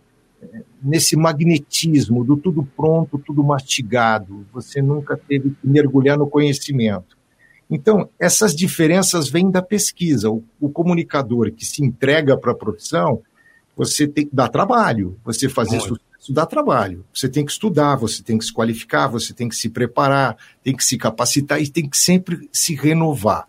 nesse 0.80 1.18
magnetismo 1.18 2.23
do 2.23 2.38
tudo 2.38 2.61
pronto, 2.77 3.18
tudo 3.18 3.43
mastigado. 3.43 4.45
Você 4.53 4.80
nunca 4.80 5.18
teve 5.18 5.49
que 5.49 5.68
mergulhar 5.68 6.19
no 6.19 6.27
conhecimento. 6.27 7.15
Então, 7.70 8.10
essas 8.20 8.56
diferenças 8.56 9.28
vêm 9.28 9.50
da 9.50 9.62
pesquisa. 9.62 10.30
O, 10.30 10.44
o 10.60 10.70
comunicador 10.70 11.52
que 11.52 11.66
se 11.66 11.84
entrega 11.84 12.38
para 12.38 12.52
a 12.52 12.56
profissão, 12.56 13.22
você 13.76 14.08
tem 14.08 14.30
dá 14.32 14.48
trabalho. 14.48 15.18
Você 15.24 15.50
fazer 15.50 15.78
Muito. 15.78 15.96
sucesso 15.96 16.34
dá 16.34 16.46
trabalho. 16.46 17.06
Você 17.14 17.30
tem 17.30 17.46
que 17.46 17.52
estudar, 17.52 17.96
você 17.96 18.24
tem 18.24 18.38
que 18.38 18.46
se 18.46 18.54
qualificar, 18.54 19.08
você 19.08 19.34
tem 19.34 19.50
que 19.50 19.56
se 19.56 19.70
preparar, 19.70 20.38
tem 20.64 20.76
que 20.76 20.84
se 20.84 20.98
capacitar 20.98 21.62
e 21.62 21.70
tem 21.70 21.88
que 21.90 21.98
sempre 21.98 22.50
se 22.52 22.76
renovar. 22.76 23.46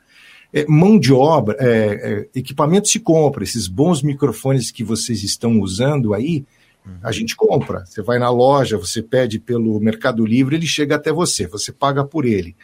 É, 0.52 0.64
mão 0.66 0.98
de 0.98 1.12
obra, 1.12 1.56
é, 1.58 2.28
é, 2.34 2.38
equipamento 2.38 2.88
se 2.88 3.00
compra, 3.00 3.44
esses 3.44 3.66
bons 3.66 4.02
microfones 4.02 4.70
que 4.70 4.84
vocês 4.84 5.22
estão 5.22 5.60
usando 5.60 6.14
aí, 6.14 6.44
A 7.02 7.12
gente 7.12 7.34
compra. 7.34 7.84
Você 7.84 8.02
vai 8.02 8.18
na 8.18 8.30
loja, 8.30 8.78
você 8.78 9.02
pede 9.02 9.38
pelo 9.38 9.80
Mercado 9.80 10.24
Livre, 10.24 10.56
ele 10.56 10.66
chega 10.66 10.94
até 10.94 11.12
você, 11.12 11.46
você 11.46 11.72
paga 11.72 12.04
por 12.04 12.24
ele. 12.24 12.54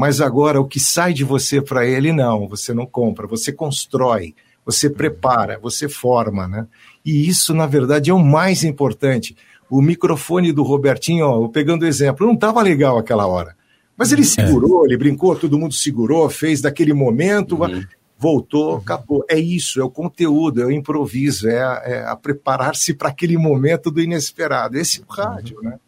Mas 0.00 0.22
agora 0.22 0.58
o 0.58 0.64
que 0.64 0.80
sai 0.80 1.12
de 1.12 1.24
você 1.24 1.60
para 1.60 1.86
ele, 1.86 2.10
não, 2.10 2.48
você 2.48 2.72
não 2.72 2.86
compra, 2.86 3.26
você 3.26 3.52
constrói, 3.52 4.34
você 4.64 4.88
prepara, 4.88 5.58
você 5.58 5.90
forma, 5.90 6.48
né? 6.48 6.66
E 7.04 7.28
isso, 7.28 7.52
na 7.52 7.66
verdade, 7.66 8.08
é 8.08 8.14
o 8.14 8.18
mais 8.18 8.64
importante. 8.64 9.36
O 9.68 9.82
microfone 9.82 10.52
do 10.52 10.62
Robertinho, 10.62 11.26
ó, 11.26 11.48
pegando 11.48 11.82
o 11.82 11.86
exemplo, 11.86 12.26
não 12.26 12.32
estava 12.32 12.62
legal 12.62 12.96
aquela 12.96 13.26
hora. 13.26 13.54
Mas 13.94 14.10
ele 14.10 14.24
segurou, 14.24 14.86
ele 14.86 14.96
brincou, 14.96 15.36
todo 15.36 15.58
mundo 15.58 15.74
segurou, 15.74 16.30
fez 16.30 16.62
daquele 16.62 16.94
momento, 16.94 17.58
voltou, 18.18 18.76
acabou. 18.76 19.22
É 19.28 19.38
isso, 19.38 19.82
é 19.82 19.84
o 19.84 19.90
conteúdo, 19.90 20.62
é 20.62 20.64
o 20.64 20.72
improviso, 20.72 21.46
é 21.46 21.62
a, 21.62 21.82
é 21.84 22.04
a 22.06 22.16
preparar-se 22.16 22.94
para 22.94 23.10
aquele 23.10 23.36
momento 23.36 23.90
do 23.90 24.00
inesperado. 24.00 24.78
Esse 24.78 25.00
é 25.00 25.04
o 25.06 25.12
rádio, 25.12 25.58
né? 25.62 25.78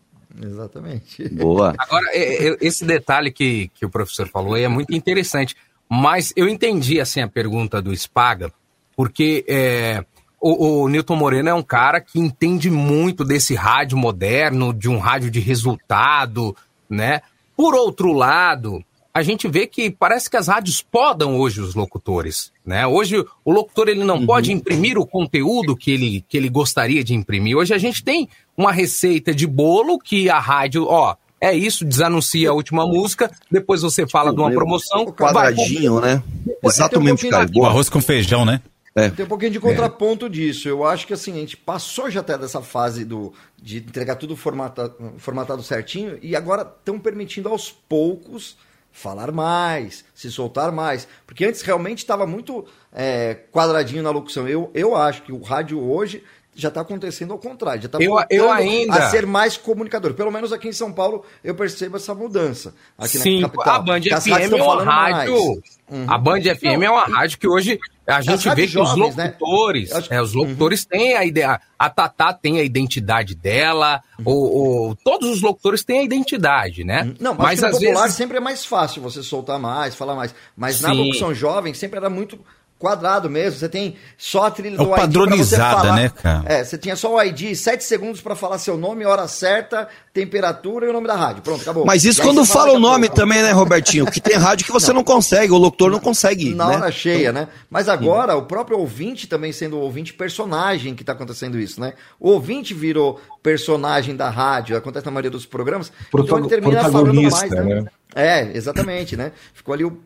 Exatamente. 0.41 1.29
Boa. 1.35 1.75
Agora, 1.79 2.07
é, 2.13 2.49
é, 2.49 2.57
esse 2.61 2.85
detalhe 2.85 3.31
que, 3.31 3.69
que 3.75 3.85
o 3.85 3.91
professor 3.91 4.29
falou 4.29 4.55
aí 4.55 4.63
é 4.63 4.69
muito 4.69 4.95
interessante. 4.95 5.57
Mas 5.89 6.33
eu 6.35 6.49
entendi 6.49 7.01
assim 7.01 7.21
a 7.21 7.29
pergunta 7.29 7.83
do 7.83 7.95
Spaga, 7.95 8.51
porque 8.97 9.45
é, 9.47 10.03
o, 10.41 10.85
o 10.85 10.89
Newton 10.89 11.17
Moreno 11.17 11.51
é 11.51 11.55
um 11.55 11.63
cara 11.63 12.01
que 12.01 12.19
entende 12.19 12.71
muito 12.71 13.25
desse 13.25 13.55
rádio 13.55 13.99
moderno, 13.99 14.73
de 14.73 14.89
um 14.89 14.99
rádio 14.99 15.31
de 15.31 15.39
resultado, 15.39 16.57
né? 16.89 17.21
Por 17.55 17.75
outro 17.75 18.13
lado, 18.13 18.83
a 19.15 19.23
gente 19.23 19.47
vê 19.47 19.67
que 19.67 19.91
parece 19.91 20.31
que 20.31 20.37
as 20.37 20.49
rádios 20.49 20.81
podam 20.81 21.39
hoje 21.39 21.61
os 21.61 21.75
locutores, 21.75 22.51
né? 22.65 22.87
Hoje 22.87 23.23
o 23.45 23.53
locutor 23.53 23.89
ele 23.89 24.05
não 24.05 24.25
pode 24.25 24.53
imprimir 24.53 24.97
o 24.97 25.07
conteúdo 25.07 25.77
que 25.77 25.91
ele, 25.91 26.25
que 26.27 26.37
ele 26.37 26.49
gostaria 26.49 27.05
de 27.05 27.15
imprimir. 27.15 27.57
Hoje 27.57 27.75
a 27.75 27.79
gente 27.79 28.03
tem 28.03 28.29
uma 28.57 28.73
receita 28.73 29.35
de 29.35 29.47
bolo 29.47 29.99
que 29.99 30.31
a 30.31 30.39
rádio, 30.39 30.87
ó, 30.87 31.15
é 31.39 31.53
isso, 31.55 31.85
desanuncia 31.85 32.51
a 32.51 32.55
última 32.55 32.87
música, 32.87 33.31
depois 33.51 33.83
você 33.83 34.07
fala 34.07 34.33
de 34.33 34.41
uma 34.41 34.51
promoção, 34.51 35.07
Quadradinho, 35.07 36.01
né? 36.01 36.23
Exatamente, 36.63 37.29
cara. 37.29 37.51
O 37.55 37.67
arroz 37.67 37.91
com 37.91 38.01
feijão, 38.01 38.45
né? 38.47 38.63
É. 38.95 39.09
Tem 39.11 39.25
um 39.25 39.29
pouquinho 39.29 39.51
de 39.51 39.61
contraponto 39.61 40.29
disso. 40.29 40.69
Eu 40.69 40.85
acho 40.85 41.07
que 41.07 41.13
assim, 41.15 41.33
a 41.33 41.41
gente 41.41 41.57
passou 41.57 42.11
já 42.11 42.21
até 42.21 42.37
dessa 42.37 42.63
fase 42.63 43.05
do, 43.05 43.33
de 43.61 43.79
entregar 43.79 44.17
tudo 44.17 44.37
formata, 44.37 44.95
formatado 45.17 45.63
certinho 45.63 46.19
e 46.23 46.37
agora 46.37 46.63
estão 46.63 46.99
permitindo 46.99 47.49
aos 47.49 47.71
poucos 47.71 48.57
falar 48.93 49.33
mais, 49.33 50.05
se 50.15 50.31
soltar 50.31 50.71
mais. 50.71 51.09
Porque 51.27 51.45
antes 51.45 51.63
realmente 51.63 51.99
estava 51.99 52.27
muito 52.27 52.67
é, 52.93 53.35
quadradinho 53.51 54.03
na 54.03 54.11
locução. 54.11 54.47
Eu, 54.47 54.71
eu 54.75 54.95
acho 54.95 55.23
que 55.23 55.33
o 55.33 55.41
rádio 55.41 55.83
hoje 55.83 56.23
já 56.55 56.69
está 56.69 56.83
acontecendo 56.83 57.33
ao 57.33 57.39
contrário. 57.39 57.83
Já 57.83 57.87
está 57.87 57.99
Eu- 58.03 58.17
eu 58.31 58.51
ainda- 58.51 58.95
a 58.95 59.11
ser 59.11 59.27
mais 59.27 59.57
comunicador. 59.57 60.13
Pelo 60.15 60.31
menos 60.31 60.53
aqui 60.53 60.69
em 60.69 60.73
São 60.73 60.93
Paulo 60.93 61.25
eu 61.43 61.55
percebo 61.55 61.97
essa 61.97 62.15
mudança. 62.15 62.75
Aqui 62.99 63.19
Sim, 63.19 63.41
na 63.41 63.49
capital. 63.49 63.75
a 63.75 63.79
Band 63.81 64.01
FM 64.03 64.53
é 64.59 64.63
uma 64.63 64.85
rádio. 64.85 65.63
A 66.09 66.19
Band 66.19 66.41
FM 66.43 66.83
é 66.85 66.91
uma 66.91 67.05
rádio 67.05 67.39
que 67.39 67.49
hoje 67.49 67.79
a 68.07 68.21
gente 68.23 68.49
vê 68.55 68.67
que 68.67 68.79
os 68.79 68.89
jovens, 68.89 69.15
né? 69.17 69.25
locutores, 69.27 69.91
é, 70.11 70.21
os 70.23 70.33
locutores 70.33 70.85
têm 70.85 71.15
a 71.15 71.25
ideia. 71.25 71.61
A 71.79 71.91
Tatá 71.91 72.33
tem 72.33 72.59
a 72.59 72.63
identidade 72.63 73.35
dela, 73.35 74.03
o, 74.25 74.91
o- 74.91 74.97
todos 74.97 75.29
os 75.31 75.43
locutores 75.43 75.83
têm 75.85 76.01
a 76.01 76.03
identidade, 76.05 76.85
né? 76.85 77.13
Não, 77.21 77.35
mas, 77.35 77.61
mas 77.61 77.61
no 77.61 77.67
às 77.67 77.73
popular 77.75 78.03
vezes. 78.03 78.17
sempre 78.17 78.37
é 78.37 78.41
mais 78.41 78.65
fácil 78.65 79.03
você 79.03 79.23
soltar 79.23 79.59
mais, 79.59 79.95
falar 79.95 80.15
mais. 80.15 80.35
Mas 80.57 80.81
na 80.81 80.91
Sim. 80.91 80.97
locução 80.97 81.35
jovem 81.35 81.75
sempre 81.75 81.99
era 81.99 82.09
muito 82.11 82.39
quadrado 82.83 83.31
mesmo. 83.31 83.61
Você 83.61 83.69
tem 83.69 83.95
só 84.19 84.47
a 84.47 84.51
trilha 84.51 84.75
É 84.75 84.77
do 84.77 84.83
ID 84.83 84.97
padronizada, 84.97 85.83
falar. 85.83 85.95
né, 85.97 86.09
cara? 86.09 86.43
É, 86.47 86.65
você 86.65 86.77
tinha 86.77 86.97
só 86.97 87.15
o 87.15 87.23
ID, 87.23 87.55
7 87.55 87.85
segundos 87.85 88.21
pra 88.21 88.35
falar 88.35 88.59
seu 88.59 88.77
nome, 88.77 89.07
hora 89.07 89.29
certa, 89.29 89.87
temperatura 90.13 90.87
e 90.87 90.89
o 90.89 90.93
nome 90.93 91.07
da 91.07 91.15
rádio. 91.15 91.43
Pronto, 91.43 91.63
acabou. 91.63 91.87
Mas 91.87 92.05
isso 92.05 92.21
quando 92.21 92.45
você 92.45 92.53
fala 92.53 92.73
o 92.73 92.81
nome 92.81 93.07
pouco. 93.07 93.23
também, 93.23 93.41
né, 93.41 93.53
Robertinho? 93.53 94.05
Que 94.07 94.21
tem 94.21 94.37
rádio 94.37 94.67
que 94.67 94.73
você 94.73 94.93
não, 94.93 95.05
consegue, 95.05 95.53
o 95.53 95.57
locutor 95.57 95.93
não 95.93 96.01
consegue. 96.01 96.53
Na 96.53 96.67
né? 96.67 96.77
hora 96.77 96.91
cheia, 96.91 97.33
né? 97.33 97.47
Mas 97.71 97.89
agora, 97.89 98.35
o 98.37 98.43
próprio 98.43 98.79
ouvinte 98.79 99.29
também 99.29 99.53
sendo 99.53 99.77
o 99.77 99.81
ouvinte 99.81 100.13
personagem 100.13 100.97
que 100.97 101.05
tá 101.05 101.13
acontecendo 101.13 101.61
isso, 101.61 101.81
né? 101.81 101.93
O 102.19 102.31
ouvinte 102.31 102.75
virou 102.75 103.21
personagem 103.43 104.17
da 104.17 104.29
rádio, 104.29 104.77
acontece 104.77 105.07
na 105.07 105.13
maioria 105.13 105.31
dos 105.31 105.47
programas. 105.47 105.93
Protago- 106.11 106.39
então 106.39 106.39
ele 106.39 106.49
termina 106.49 106.83
falando 106.91 107.23
mais, 107.23 107.51
né? 107.51 107.63
né? 107.63 107.85
É, 108.15 108.51
exatamente, 108.57 109.17
né? 109.17 109.33
Ficou 109.55 109.73
ali 109.73 109.85
o 109.85 109.99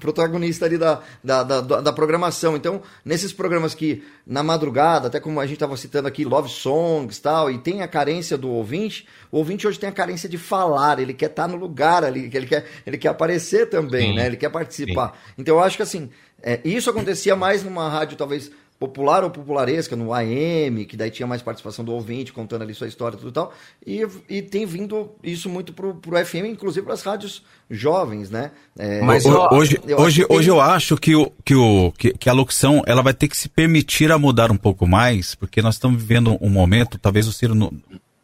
protagonista 0.00 0.66
ali 0.66 0.76
da, 0.76 1.00
da, 1.22 1.42
da, 1.42 1.60
da- 1.60 1.92
programação. 1.92 2.56
Então, 2.56 2.82
nesses 3.04 3.32
programas 3.32 3.74
que 3.74 4.02
na 4.26 4.42
madrugada, 4.42 5.08
até 5.08 5.18
como 5.20 5.40
a 5.40 5.46
gente 5.46 5.54
estava 5.56 5.76
citando 5.76 6.06
aqui, 6.08 6.24
Love 6.24 6.48
Songs 6.48 7.16
e 7.16 7.22
tal, 7.22 7.50
e 7.50 7.58
tem 7.58 7.82
a 7.82 7.88
carência 7.88 8.36
do 8.36 8.48
ouvinte, 8.50 9.06
o 9.30 9.38
ouvinte 9.38 9.66
hoje 9.66 9.78
tem 9.78 9.88
a 9.88 9.92
carência 9.92 10.28
de 10.28 10.38
falar, 10.38 10.98
ele 10.98 11.14
quer 11.14 11.30
estar 11.30 11.48
no 11.48 11.56
lugar 11.56 12.04
ali, 12.04 12.30
ele 12.32 12.46
quer, 12.46 12.66
ele 12.86 12.98
quer 12.98 13.08
aparecer 13.08 13.68
também, 13.68 14.10
Sim. 14.10 14.16
né? 14.16 14.26
Ele 14.26 14.36
quer 14.36 14.50
participar. 14.50 15.18
Então, 15.36 15.56
eu 15.56 15.62
acho 15.62 15.76
que 15.76 15.82
assim, 15.82 16.10
é, 16.42 16.60
isso 16.64 16.90
acontecia 16.90 17.34
mais 17.34 17.62
numa 17.64 17.88
rádio 17.88 18.16
talvez 18.16 18.50
popular 18.78 19.24
ou 19.24 19.30
popularesca, 19.30 19.96
no 19.96 20.14
AM, 20.14 20.84
que 20.86 20.96
daí 20.96 21.10
tinha 21.10 21.26
mais 21.26 21.42
participação 21.42 21.84
do 21.84 21.92
ouvinte, 21.92 22.32
contando 22.32 22.62
ali 22.62 22.72
sua 22.74 22.86
história 22.86 23.16
e 23.16 23.18
tudo 23.18 23.30
e 23.30 23.32
tal, 23.32 23.52
e, 23.84 24.06
e 24.28 24.40
tem 24.42 24.64
vindo 24.64 25.10
isso 25.22 25.48
muito 25.48 25.72
pro, 25.72 25.96
pro 25.96 26.24
FM, 26.24 26.46
inclusive 26.46 26.84
para 26.84 26.94
as 26.94 27.02
rádios 27.02 27.42
jovens, 27.68 28.30
né? 28.30 28.52
É, 28.78 29.00
Mas 29.02 29.24
eu- 29.24 29.32
hoje, 29.50 29.80
eu 29.84 29.98
hoje, 29.98 30.20
acho 30.22 30.28
que 30.28 30.32
hoje 30.34 30.48
tem- 30.48 30.56
eu 30.56 30.60
acho 30.60 30.96
que, 30.96 31.16
o, 31.16 31.32
que, 31.44 31.54
o, 31.56 31.92
que, 31.98 32.12
que 32.12 32.28
a 32.28 32.32
locução 32.32 32.82
ela 32.86 33.02
vai 33.02 33.12
ter 33.12 33.26
que 33.26 33.36
se 33.36 33.48
permitir 33.48 34.12
a 34.12 34.18
mudar 34.18 34.52
um 34.52 34.56
pouco 34.56 34.86
mais, 34.86 35.34
porque 35.34 35.60
nós 35.60 35.74
estamos 35.74 36.00
vivendo 36.00 36.38
um 36.40 36.48
momento, 36.48 36.98
talvez 36.98 37.26
o 37.26 37.32
Ciro 37.32 37.54
não- 37.56 37.72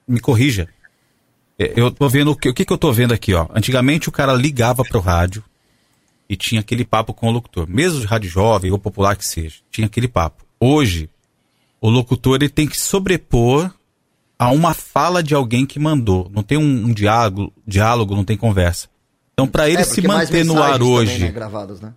me 0.07 0.21
corrija. 0.21 0.69
É, 1.59 1.73
Eu 1.77 1.91
tô 1.91 2.09
vendo 2.09 2.31
o 2.31 2.37
que, 2.37 2.49
o 2.49 2.55
que, 2.55 2.65
que 2.65 2.73
eu 2.73 2.79
tô 2.79 2.93
vendo 2.93 3.13
aqui, 3.13 3.35
ó. 3.35 3.49
Antigamente 3.55 4.09
o 4.09 4.13
cara 4.13 4.33
ligava 4.35 4.85
pro 4.85 5.01
rádio 5.01 5.43
e 6.29 6.37
tinha 6.37 6.61
aquele 6.61 6.85
papo 6.85 7.13
com 7.13 7.29
o 7.29 7.31
locutor, 7.33 7.67
mesmo 7.69 8.01
de 8.01 8.07
rádio 8.07 8.31
jovem 8.31 8.71
ou 8.71 8.79
popular 8.79 9.17
que 9.17 9.25
seja, 9.27 9.57
tinha 9.71 9.87
aquele 9.87 10.07
papo. 10.09 10.44
Hoje, 10.65 11.11
o 11.79 11.91
locutor 11.91 12.37
ele 12.37 12.49
tem 12.49 12.67
que 12.67 12.79
sobrepor 12.79 13.71
a 14.39 14.51
uma 14.51 14.73
fala 14.73 15.23
de 15.23 15.35
alguém 15.35 15.67
que 15.67 15.79
mandou. 15.79 16.31
Não 16.33 16.43
tem 16.43 16.57
um, 16.57 16.87
um 16.87 16.93
diálogo, 16.93 17.53
diálogo, 17.67 18.17
não 18.17 18.25
tem 18.25 18.37
conversa. 18.37 18.89
Então, 19.35 19.47
para 19.47 19.69
ele 19.69 19.83
É, 19.83 19.85
se 19.85 20.01
manter 20.01 20.43
no 20.43 20.63
ar 20.63 20.79
também, 20.79 20.89
hoje, 20.89 21.19
né, 21.19 21.31
gravadas, 21.31 21.81
né? 21.83 21.93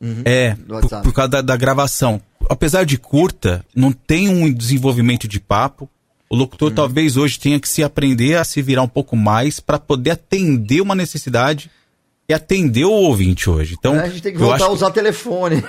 Uhum. 0.00 0.22
é, 0.24 0.54
por, 0.54 1.02
por 1.02 1.12
causa 1.12 1.28
da, 1.28 1.42
da 1.42 1.56
gravação. 1.56 2.20
Apesar 2.48 2.84
de 2.84 2.98
curta, 2.98 3.64
não 3.74 3.92
tem 3.92 4.28
um 4.28 4.52
desenvolvimento 4.52 5.28
de 5.28 5.38
papo. 5.38 5.88
O 6.28 6.34
Uhum. 6.34 6.40
locutor 6.40 6.72
talvez 6.72 7.16
hoje 7.16 7.38
tenha 7.38 7.60
que 7.60 7.68
se 7.68 7.84
aprender 7.84 8.36
a 8.36 8.44
se 8.44 8.60
virar 8.60 8.82
um 8.82 8.88
pouco 8.88 9.14
mais 9.16 9.60
para 9.60 9.78
poder 9.78 10.10
atender 10.10 10.80
uma 10.80 10.94
necessidade 10.94 11.70
e 12.30 12.34
atender 12.34 12.84
o 12.84 12.92
ouvinte 12.92 13.48
hoje. 13.48 13.74
Então, 13.78 13.96
É, 13.96 14.00
a 14.02 14.08
gente 14.08 14.20
tem 14.22 14.32
que 14.32 14.38
voltar 14.38 14.66
a 14.66 14.70
usar 14.70 14.90
telefone. 14.90 15.64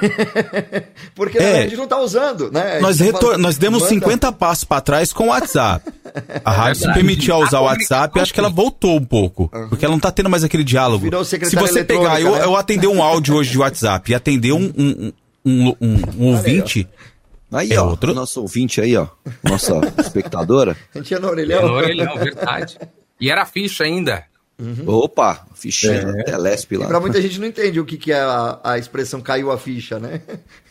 Porque 1.15 1.37
É. 1.37 1.59
a 1.59 1.61
gente 1.63 1.77
não 1.77 1.87
tá 1.87 1.97
usando, 1.99 2.51
né? 2.51 2.79
Nós, 2.81 2.97
gente 2.97 3.07
retor- 3.13 3.21
fala- 3.31 3.37
nós 3.37 3.57
demos 3.57 3.81
manda- 3.83 3.93
50 3.93 4.31
passos 4.33 4.63
para 4.65 4.81
trás 4.81 5.13
com 5.13 5.25
o 5.25 5.27
WhatsApp. 5.27 5.89
A 6.43 6.51
rádio 6.51 6.75
se 6.75 6.81
verdade. 6.81 6.99
permitiu 7.05 7.35
A 7.35 7.37
usar 7.39 7.59
o 7.61 7.63
WhatsApp, 7.63 8.15
eu 8.17 8.21
acho 8.21 8.33
que 8.33 8.39
ela 8.39 8.49
voltou 8.49 8.97
um 8.97 9.05
pouco. 9.05 9.47
Porque 9.69 9.85
ela 9.85 9.93
não 9.93 9.99
tá 9.99 10.11
tendo 10.11 10.29
mais 10.29 10.43
aquele 10.43 10.63
diálogo. 10.63 11.03
Virou 11.03 11.23
Se 11.23 11.37
você 11.55 11.83
pegar, 11.83 12.19
eu, 12.19 12.31
né? 12.33 12.43
eu 12.43 12.55
atender 12.57 12.87
um 12.87 13.01
áudio 13.01 13.35
hoje 13.35 13.51
de 13.51 13.57
WhatsApp 13.57 14.11
e 14.11 14.15
atender 14.15 14.51
um, 14.51 14.73
um, 14.77 15.13
um, 15.45 15.67
um, 15.79 16.01
um 16.17 16.25
ouvinte. 16.33 16.87
Aí, 17.51 17.71
É 17.71 17.79
ó, 17.81 17.87
outro- 17.89 18.13
nosso 18.13 18.41
ouvinte 18.41 18.81
aí, 18.81 18.95
ó, 18.97 19.07
nossa 19.43 19.79
espectadora. 19.97 20.75
A 20.93 20.97
gente 20.97 21.11
ia 21.11 21.19
no 21.19 21.27
É 21.29 21.31
orelhão. 21.31 21.67
no 21.67 21.73
orelhão, 21.73 22.15
verdade. 22.17 22.77
E 23.19 23.31
era 23.31 23.45
ficha 23.45 23.83
ainda. 23.85 24.23
Opa, 24.85 25.45
fichinha 25.55 26.03
da 26.05 26.23
Telesp 26.23 26.73
lá. 26.77 26.87
pra 26.87 26.99
muita 26.99 27.21
gente 27.21 27.39
não 27.39 27.47
entende 27.47 27.79
o 27.79 27.85
que, 27.85 27.97
que 27.97 28.11
é 28.11 28.19
a, 28.19 28.59
a 28.63 28.77
expressão 28.77 29.21
caiu 29.21 29.51
a 29.51 29.57
ficha, 29.57 29.99
né? 29.99 30.21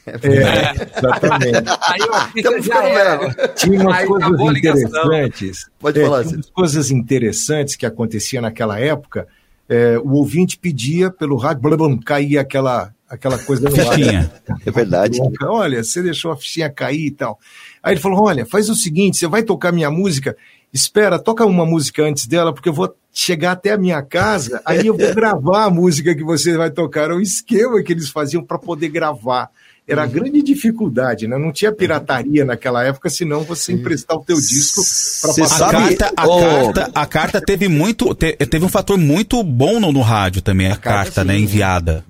É, 0.06 0.98
exatamente. 0.98 1.68
Aí 1.82 2.00
a 2.12 2.20
ficha 2.26 2.32
Estamos 2.36 2.66
já 2.66 2.74
ficando 2.76 2.88
era. 2.98 3.16
velho. 3.18 3.54
Tinha 3.54 3.80
umas 3.82 3.96
Aí 3.96 4.06
coisas 4.06 4.40
interessantes. 4.40 5.66
Pode 5.78 6.00
É, 6.00 6.04
falar, 6.04 6.22
tinha 6.24 6.36
umas 6.36 6.50
coisas 6.50 6.90
interessantes 6.90 7.76
que 7.76 7.86
acontecia 7.86 8.40
naquela 8.40 8.78
época. 8.78 9.26
É, 9.68 9.98
o 9.98 10.12
ouvinte 10.12 10.58
pedia 10.58 11.10
pelo 11.10 11.36
rádio, 11.36 11.62
blá, 11.62 11.76
blá, 11.76 11.88
blá, 11.88 11.98
caía 12.04 12.40
aquela, 12.40 12.90
aquela 13.08 13.36
coisa 13.38 13.68
no 13.68 13.80
ar. 13.80 13.94
Fichinha. 13.94 14.32
É 14.64 14.70
verdade. 14.70 15.18
Olha, 15.42 15.84
você 15.84 16.02
deixou 16.02 16.32
a 16.32 16.36
fichinha 16.36 16.70
cair 16.70 17.06
e 17.06 17.10
tal. 17.10 17.38
Aí 17.82 17.92
ele 17.92 18.00
falou: 18.00 18.24
olha, 18.24 18.46
faz 18.46 18.70
o 18.70 18.74
seguinte: 18.74 19.18
você 19.18 19.26
vai 19.26 19.42
tocar 19.42 19.70
minha 19.72 19.90
música, 19.90 20.34
espera, 20.72 21.18
toca 21.18 21.44
uma 21.46 21.64
música 21.66 22.02
antes 22.04 22.26
dela, 22.26 22.52
porque 22.52 22.68
eu 22.68 22.72
vou 22.74 22.94
chegar 23.12 23.52
até 23.52 23.72
a 23.72 23.78
minha 23.78 24.00
casa, 24.02 24.60
aí 24.64 24.86
eu 24.86 24.96
vou 24.96 25.12
gravar 25.14 25.64
a 25.64 25.70
música 25.70 26.14
que 26.14 26.22
você 26.22 26.56
vai 26.56 26.70
tocar. 26.70 27.04
Era 27.04 27.16
o 27.16 27.20
esquema 27.20 27.82
que 27.82 27.92
eles 27.92 28.08
faziam 28.10 28.42
para 28.44 28.58
poder 28.58 28.88
gravar. 28.88 29.50
Era 29.86 30.02
a 30.02 30.06
grande 30.06 30.42
dificuldade, 30.42 31.26
né? 31.26 31.38
Não 31.38 31.50
tinha 31.50 31.72
pirataria 31.72 32.44
naquela 32.44 32.84
época, 32.84 33.08
senão 33.08 33.40
você 33.42 33.72
emprestar 33.72 34.18
o 34.18 34.22
teu 34.22 34.36
disco 34.36 34.82
para 35.22 35.30
A 35.30 35.34
passar. 35.48 35.70
sabe- 35.72 35.96
carta, 35.96 36.12
a, 36.14 36.26
Ô. 36.28 36.40
carta, 36.40 36.90
a 36.94 37.06
carta 37.06 37.40
teve 37.40 37.68
muito. 37.68 38.14
te- 38.14 38.36
teve 38.36 38.66
um 38.66 38.68
fator 38.68 38.98
muito 38.98 39.42
bom 39.42 39.80
no, 39.80 39.90
no 39.90 40.02
rádio 40.02 40.42
também, 40.42 40.66
a, 40.66 40.76
carta, 40.76 40.82
carta, 40.90 41.20
sim. 41.22 41.26
né, 41.28 41.38
enviada. 41.38 42.04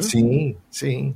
Sim, 0.00 0.54
sim. 0.70 1.12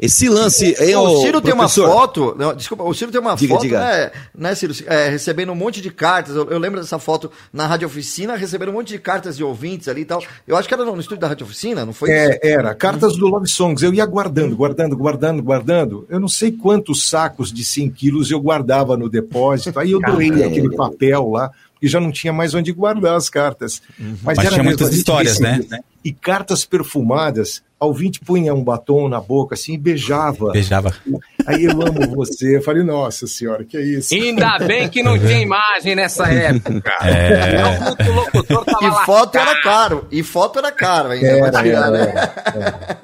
Esse 0.00 0.30
lance. 0.30 0.74
Hein, 0.80 0.96
o 0.96 1.02
ô, 1.02 1.20
Ciro 1.20 1.42
tem 1.42 1.52
uma 1.52 1.64
professor? 1.64 1.90
foto. 1.90 2.34
não, 2.38 2.54
desculpa, 2.54 2.82
o 2.84 2.94
Ciro 2.94 3.12
tem 3.12 3.20
uma 3.20 3.34
Diga, 3.34 3.54
foto, 3.54 3.62
diga. 3.62 3.80
Né, 3.80 4.10
né, 4.34 4.54
Ciro? 4.54 4.72
É, 4.86 5.10
recebendo 5.10 5.52
um 5.52 5.54
monte 5.54 5.82
de 5.82 5.90
cartas. 5.90 6.34
Eu, 6.34 6.48
eu 6.48 6.58
lembro 6.58 6.80
dessa 6.80 6.98
foto 6.98 7.30
na 7.52 7.66
Rádio 7.66 7.86
Oficina, 7.86 8.34
recebendo 8.34 8.70
um 8.70 8.72
monte 8.72 8.88
de 8.88 8.98
cartas 8.98 9.36
de 9.36 9.44
ouvintes 9.44 9.88
ali 9.88 10.00
e 10.00 10.04
tal. 10.06 10.22
Eu 10.48 10.56
acho 10.56 10.66
que 10.66 10.72
era 10.72 10.86
no 10.86 10.98
estúdio 10.98 11.20
da 11.20 11.28
Rádio 11.28 11.44
Oficina, 11.44 11.84
não 11.84 11.92
foi? 11.92 12.10
É, 12.10 12.40
era. 12.42 12.74
Cartas 12.74 13.14
do 13.14 13.26
Love 13.26 13.46
Songs. 13.46 13.82
Eu 13.82 13.92
ia 13.92 14.06
guardando, 14.06 14.56
guardando, 14.56 14.96
guardando, 14.96 15.42
guardando. 15.42 16.06
Eu 16.08 16.18
não 16.18 16.28
sei 16.28 16.50
quantos 16.50 17.06
sacos 17.06 17.52
de 17.52 17.62
100 17.62 17.90
quilos 17.90 18.30
eu 18.30 18.40
guardava 18.40 18.96
no 18.96 19.06
depósito. 19.06 19.78
Aí 19.78 19.90
eu 19.90 20.00
doei 20.00 20.42
aquele 20.42 20.74
papel 20.74 21.28
lá, 21.28 21.50
porque 21.74 21.88
já 21.88 22.00
não 22.00 22.10
tinha 22.10 22.32
mais 22.32 22.54
onde 22.54 22.72
guardar 22.72 23.16
as 23.16 23.28
cartas. 23.28 23.82
Mas 24.22 24.38
tinha 24.38 24.50
mesmo, 24.50 24.64
muitas 24.64 24.88
a 24.88 24.90
gente 24.90 25.00
histórias, 25.00 25.38
né? 25.38 25.60
E 26.02 26.10
cartas 26.10 26.64
perfumadas. 26.64 27.62
A 27.80 27.86
ouvinte 27.86 28.20
punha 28.20 28.52
um 28.52 28.62
batom 28.62 29.08
na 29.08 29.18
boca 29.22 29.54
assim 29.54 29.72
e 29.72 29.78
beijava. 29.78 30.52
Beijava. 30.52 30.94
Aí 31.46 31.64
eu 31.64 31.70
amo 31.80 32.14
você. 32.14 32.58
Eu 32.58 32.62
falei, 32.62 32.82
nossa 32.82 33.26
senhora, 33.26 33.64
que 33.64 33.74
é 33.76 33.80
isso? 33.80 34.12
Ainda 34.14 34.58
bem 34.58 34.86
que 34.86 35.02
não 35.02 35.18
tinha 35.18 35.40
imagem 35.40 35.94
nessa 35.96 36.28
época. 36.30 36.92
É. 37.02 37.42
Senão 37.96 38.12
o 38.12 38.16
locutor 38.16 38.64
tava 38.66 38.84
E 38.84 38.88
lá. 38.90 39.04
foto 39.06 39.38
era 39.38 39.62
caro. 39.62 40.06
E 40.10 40.22
foto 40.22 40.58
era 40.58 40.70
caro 40.70 41.08
ainda. 41.08 41.26
Era, 41.26 41.62
tirar, 41.62 41.64
era, 41.64 41.90
né? 41.90 42.96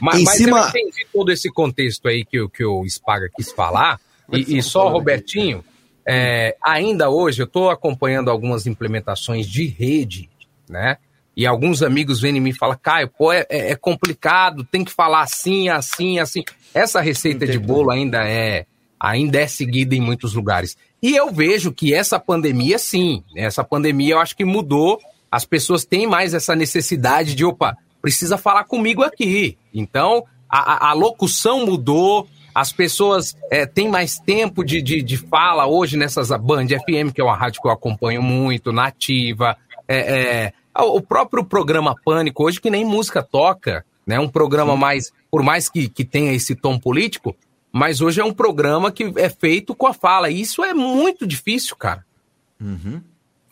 Mas, 0.00 0.20
Em 0.20 0.24
mas 0.24 0.36
cima- 0.36 0.60
eu 0.60 0.68
entendi 0.68 1.06
todo 1.12 1.32
esse 1.32 1.50
contexto 1.50 2.06
aí 2.08 2.24
que, 2.24 2.40
o- 2.40 2.48
que 2.48 2.64
o 2.64 2.84
Spaga 2.88 3.28
quis 3.34 3.50
falar. 3.50 3.98
E, 4.32 4.58
e 4.58 4.62
só, 4.62 4.88
Robertinho, 4.90 5.64
é, 6.06 6.56
ainda 6.62 7.10
hoje 7.10 7.42
eu 7.42 7.46
estou 7.46 7.68
acompanhando 7.70 8.30
algumas 8.30 8.66
implementações 8.66 9.46
de 9.46 9.66
rede, 9.66 10.28
né? 10.68 10.98
E 11.36 11.46
alguns 11.46 11.82
amigos 11.82 12.20
vêm 12.20 12.36
em 12.36 12.40
mim 12.40 12.50
e 12.50 12.56
falam, 12.56 12.78
Caio, 12.80 13.08
pô, 13.08 13.32
é, 13.32 13.44
é- 13.48 13.72
é 13.72 13.76
complicado, 13.76 14.64
tem 14.64 14.84
que 14.84 14.92
falar 14.92 15.22
assim, 15.22 15.68
assim, 15.68 16.18
assim. 16.18 16.44
Essa 16.72 17.00
receita 17.00 17.46
de 17.46 17.58
bolo 17.58 17.90
ainda 17.90 18.26
é, 18.28 18.66
ainda 19.00 19.40
é 19.40 19.46
seguida 19.46 19.94
em 19.94 20.00
muitos 20.00 20.34
lugares. 20.34 20.76
E 21.02 21.14
eu 21.14 21.30
vejo 21.32 21.72
que 21.72 21.92
essa 21.92 22.18
pandemia, 22.18 22.78
sim, 22.78 23.22
essa 23.36 23.62
pandemia 23.64 24.14
eu 24.14 24.20
acho 24.20 24.36
que 24.36 24.44
mudou. 24.44 24.98
As 25.30 25.44
pessoas 25.44 25.84
têm 25.84 26.06
mais 26.06 26.32
essa 26.34 26.54
necessidade 26.54 27.34
de, 27.34 27.44
opa, 27.44 27.76
precisa 28.00 28.38
falar 28.38 28.64
comigo 28.64 29.02
aqui. 29.02 29.58
Então, 29.72 30.24
a, 30.48 30.90
a- 30.90 30.92
locução 30.92 31.66
mudou, 31.66 32.28
as 32.54 32.72
pessoas 32.72 33.36
é, 33.50 33.66
têm 33.66 33.88
mais 33.88 34.18
tempo 34.18 34.64
de, 34.64 34.80
de, 34.80 35.02
de 35.02 35.16
fala 35.16 35.66
hoje 35.66 35.96
nessas 35.96 36.28
Band 36.30 36.68
FM, 36.68 37.12
que 37.12 37.20
é 37.20 37.24
uma 37.24 37.36
rádio 37.36 37.60
que 37.60 37.66
eu 37.66 37.72
acompanho 37.72 38.22
muito, 38.22 38.72
nativa. 38.72 39.56
É, 39.88 39.96
é, 39.98 40.52
o 40.82 41.00
próprio 41.00 41.44
programa 41.44 41.94
Pânico, 42.04 42.44
hoje 42.44 42.60
que 42.60 42.70
nem 42.70 42.84
música 42.84 43.22
toca, 43.22 43.84
né? 44.06 44.18
Um 44.18 44.28
programa 44.28 44.76
mais, 44.76 45.12
por 45.30 45.42
mais 45.42 45.68
que, 45.68 45.88
que 45.88 46.04
tenha 46.04 46.32
esse 46.32 46.54
tom 46.54 46.78
político, 46.78 47.34
mas 47.72 48.00
hoje 48.00 48.20
é 48.20 48.24
um 48.24 48.32
programa 48.32 48.90
que 48.92 49.12
é 49.16 49.28
feito 49.28 49.74
com 49.74 49.86
a 49.86 49.94
fala. 49.94 50.30
E 50.30 50.40
isso 50.40 50.62
é 50.64 50.72
muito 50.74 51.26
difícil, 51.26 51.76
cara. 51.76 52.04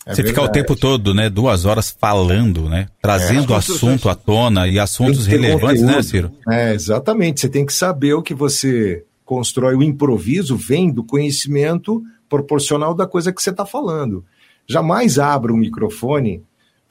É 0.05 0.15
Você 0.15 0.25
ficar 0.25 0.43
o 0.43 0.45
verdade. 0.47 0.53
tempo 0.67 0.79
todo, 0.79 1.15
né? 1.15 1.31
Duas 1.31 1.65
horas 1.65 1.95
falando, 1.99 2.69
né? 2.69 2.89
Trazendo 3.01 3.53
É. 3.53 3.57
assunto 3.57 4.09
à 4.09 4.15
tona 4.15 4.67
e 4.67 4.79
assuntos 4.79 5.27
relevantes, 5.27 5.83
né, 5.83 5.89
conteúdo. 5.95 6.05
Ciro? 6.09 6.33
É, 6.51 6.75
exatamente. 6.75 7.41
Você 7.41 7.49
tem 7.49 7.65
que 7.65 7.73
saber 7.73 8.15
o 8.15 8.23
que 8.23 8.35
você 8.35 9.05
constrói. 9.25 9.77
O 9.77 9.83
improviso 9.83 10.57
vem 10.57 10.91
do 10.91 11.05
conhecimento 11.05 12.03
proporcional 12.29 12.95
da 12.95 13.07
coisa 13.07 13.33
que 13.33 13.41
você 13.43 13.51
está 13.51 13.65
falando. 13.65 14.25
Jamais 14.67 15.19
abra 15.19 15.53
um 15.53 15.57
microfone 15.57 16.43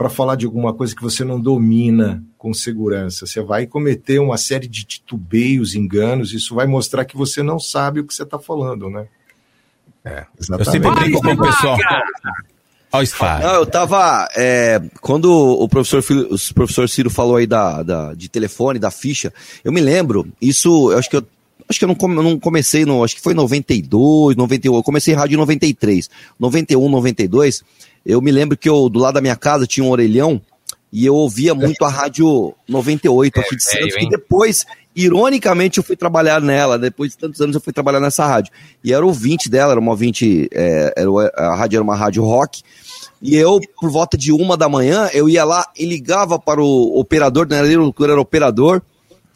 para 0.01 0.09
falar 0.09 0.35
de 0.35 0.47
alguma 0.47 0.73
coisa 0.73 0.95
que 0.95 1.01
você 1.03 1.23
não 1.23 1.39
domina 1.39 2.23
com 2.35 2.51
segurança. 2.55 3.27
Você 3.27 3.39
vai 3.39 3.67
cometer 3.67 4.17
uma 4.19 4.35
série 4.35 4.67
de 4.67 4.83
titubeios, 4.83 5.75
enganos. 5.75 6.33
Isso 6.33 6.55
vai 6.55 6.65
mostrar 6.65 7.05
que 7.05 7.15
você 7.15 7.43
não 7.43 7.59
sabe 7.59 7.99
o 7.99 8.03
que 8.03 8.11
você 8.11 8.23
está 8.23 8.39
falando, 8.39 8.89
né? 8.89 9.05
É, 10.03 10.25
Eu 10.49 10.65
sempre 10.65 10.89
brinco 10.91 11.21
com 11.21 11.33
o 11.33 11.37
pessoal. 11.37 11.77
Olha 12.91 13.03
o 13.03 13.05
Spaga. 13.05 13.45
Não, 13.47 13.53
eu 13.57 13.65
tava. 13.67 14.27
é, 14.35 14.81
quando 15.01 15.31
o 15.31 15.69
professor, 15.69 16.03
o 16.31 16.53
professor 16.55 16.89
Ciro 16.89 17.11
falou 17.11 17.35
aí 17.35 17.45
da, 17.45 17.83
da- 17.83 18.13
de 18.15 18.27
telefone, 18.27 18.79
da 18.79 18.89
ficha, 18.89 19.31
eu 19.63 19.71
me 19.71 19.79
lembro, 19.79 20.27
isso, 20.41 20.91
eu 20.91 20.97
acho 20.97 21.09
que 21.11 21.17
eu. 21.17 21.23
Acho 21.69 21.77
que 21.79 21.85
eu 21.85 21.89
não, 21.89 21.95
come- 21.95 22.15
não 22.15 22.37
comecei 22.39 22.83
no. 22.85 23.01
Acho 23.03 23.15
que 23.15 23.21
foi 23.21 23.31
em 23.33 23.35
92, 23.35 24.35
91. 24.35 24.75
Eu 24.75 24.83
comecei 24.83 25.13
rádio 25.13 25.35
em 25.35 25.37
93. 25.37 26.09
91, 26.39 26.89
92. 26.89 27.63
Eu 28.05 28.21
me 28.21 28.31
lembro 28.31 28.57
que 28.57 28.67
eu, 28.69 28.89
do 28.89 28.99
lado 28.99 29.15
da 29.15 29.21
minha 29.21 29.35
casa, 29.35 29.67
tinha 29.67 29.83
um 29.85 29.89
orelhão 29.91 30.41
e 30.91 31.05
eu 31.05 31.15
ouvia 31.15 31.53
muito 31.55 31.83
a 31.85 31.89
rádio 31.89 32.53
98 32.67 33.39
aqui 33.39 33.55
de 33.55 33.63
Santos. 33.63 33.93
E 34.05 34.09
depois, 34.09 34.65
ironicamente, 34.95 35.77
eu 35.77 35.83
fui 35.83 35.95
trabalhar 35.95 36.41
nela. 36.41 36.77
Depois 36.79 37.11
de 37.11 37.17
tantos 37.17 37.39
anos, 37.41 37.55
eu 37.55 37.61
fui 37.61 37.71
trabalhar 37.71 37.99
nessa 37.99 38.25
rádio. 38.25 38.51
E 38.83 38.93
era 38.93 39.05
ouvinte 39.05 39.49
dela, 39.49 39.71
era 39.71 39.79
uma 39.79 39.91
ouvinte. 39.91 40.49
é, 40.51 40.93
era, 40.97 41.11
o- 41.11 41.19
a 41.19 41.55
rádio 41.55 41.77
era 41.77 41.83
uma 41.83 41.95
rádio 41.95 42.23
rock. 42.23 42.61
E 43.21 43.35
eu, 43.35 43.59
por 43.79 43.91
volta 43.91 44.17
de 44.17 44.31
uma 44.31 44.57
da 44.57 44.67
manhã, 44.67 45.07
eu 45.13 45.29
ia 45.29 45.43
lá 45.43 45.65
e 45.77 45.85
ligava 45.85 46.39
para 46.39 46.61
o 46.61 46.99
operador, 46.99 47.47
né? 47.47 47.59
Ele 47.59 47.73
era 47.73 48.17
o 48.17 48.19
operador. 48.21 48.81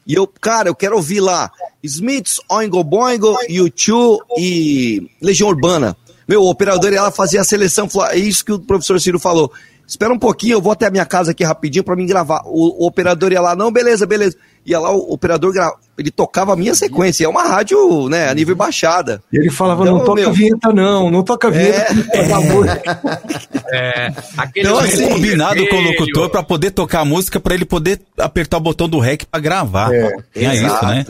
E 0.07 0.13
eu, 0.15 0.27
cara, 0.27 0.69
eu 0.69 0.75
quero 0.75 0.95
ouvir 0.95 1.19
lá 1.19 1.51
Smiths, 1.83 2.39
Oingo 2.49 2.83
Boingo, 2.83 3.35
U2 3.49 4.17
e 4.37 5.09
Legião 5.21 5.49
Urbana. 5.49 5.95
Meu, 6.27 6.41
o 6.41 6.49
operador 6.49 6.91
ia 6.91 7.03
lá 7.03 7.11
fazia 7.11 7.41
a 7.41 7.43
seleção, 7.43 7.89
falou, 7.89 8.09
é 8.09 8.17
isso 8.17 8.43
que 8.43 8.51
o 8.51 8.59
professor 8.59 8.99
Ciro 8.99 9.19
falou. 9.19 9.51
Espera 9.87 10.11
um 10.11 10.17
pouquinho, 10.17 10.53
eu 10.53 10.61
vou 10.61 10.71
até 10.71 10.87
a 10.87 10.89
minha 10.89 11.05
casa 11.05 11.29
aqui 11.29 11.43
rapidinho 11.43 11.83
para 11.83 11.95
mim 11.95 12.07
gravar. 12.07 12.41
O, 12.45 12.83
o 12.83 12.87
operador 12.87 13.31
ia 13.31 13.39
lá, 13.39 13.55
não, 13.55 13.71
beleza, 13.71 14.07
beleza. 14.07 14.35
Ia 14.65 14.79
lá, 14.79 14.89
o 14.91 15.13
operador 15.13 15.53
gra... 15.53 15.71
ele 15.95 16.09
tocava 16.09 16.53
a 16.53 16.55
minha 16.55 16.73
sequência. 16.73 17.25
É 17.25 17.27
uma 17.27 17.43
rádio, 17.43 18.09
né, 18.09 18.27
a 18.27 18.33
nível 18.33 18.55
baixada. 18.55 19.21
E 19.31 19.37
ele 19.37 19.51
falava, 19.51 19.83
Então, 19.83 19.99
não 19.99 20.03
toca 20.03 20.21
meu, 20.21 20.33
vinheta 20.33 20.73
não, 20.73 21.11
não 21.11 21.21
toca 21.21 21.51
vinheta. 21.51 21.93
pelo 22.11 22.33
amor 22.33 22.65
É, 23.71 24.11
aquele 24.35 24.67
Então, 24.67 24.79
assim, 24.79 25.07
combinado 25.07 25.67
com 25.67 25.75
o 25.75 25.81
locutor 25.81 26.29
pra 26.31 26.41
poder 26.41 26.71
tocar 26.71 27.01
a 27.01 27.05
música, 27.05 27.39
pra 27.39 27.53
ele 27.53 27.65
poder 27.65 28.01
apertar 28.17 28.57
o 28.57 28.61
botão 28.61 28.89
do 28.89 28.97
REC 28.97 29.25
pra 29.25 29.39
gravar. 29.39 29.93
É, 29.93 30.17
Tinha 30.33 30.55
isso, 30.55 30.85
né? 30.85 31.05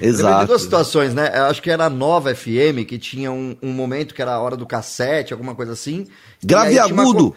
Exato. 0.00 0.34
Teve 0.36 0.46
duas 0.48 0.62
situações, 0.62 1.14
né? 1.14 1.30
Eu 1.34 1.44
acho 1.44 1.62
que 1.62 1.70
era 1.70 1.86
a 1.86 1.90
nova 1.90 2.34
FM, 2.34 2.84
que 2.86 2.98
tinha 2.98 3.30
um, 3.32 3.56
um 3.62 3.72
momento 3.72 4.14
que 4.14 4.20
era 4.22 4.32
a 4.34 4.40
hora 4.40 4.56
do 4.56 4.66
cassete, 4.66 5.32
alguma 5.32 5.54
coisa 5.54 5.72
assim. 5.72 6.06
Grave 6.44 6.74
E 6.74 6.78
uma 6.92 7.02
agudo. 7.02 7.30
co- 7.30 7.36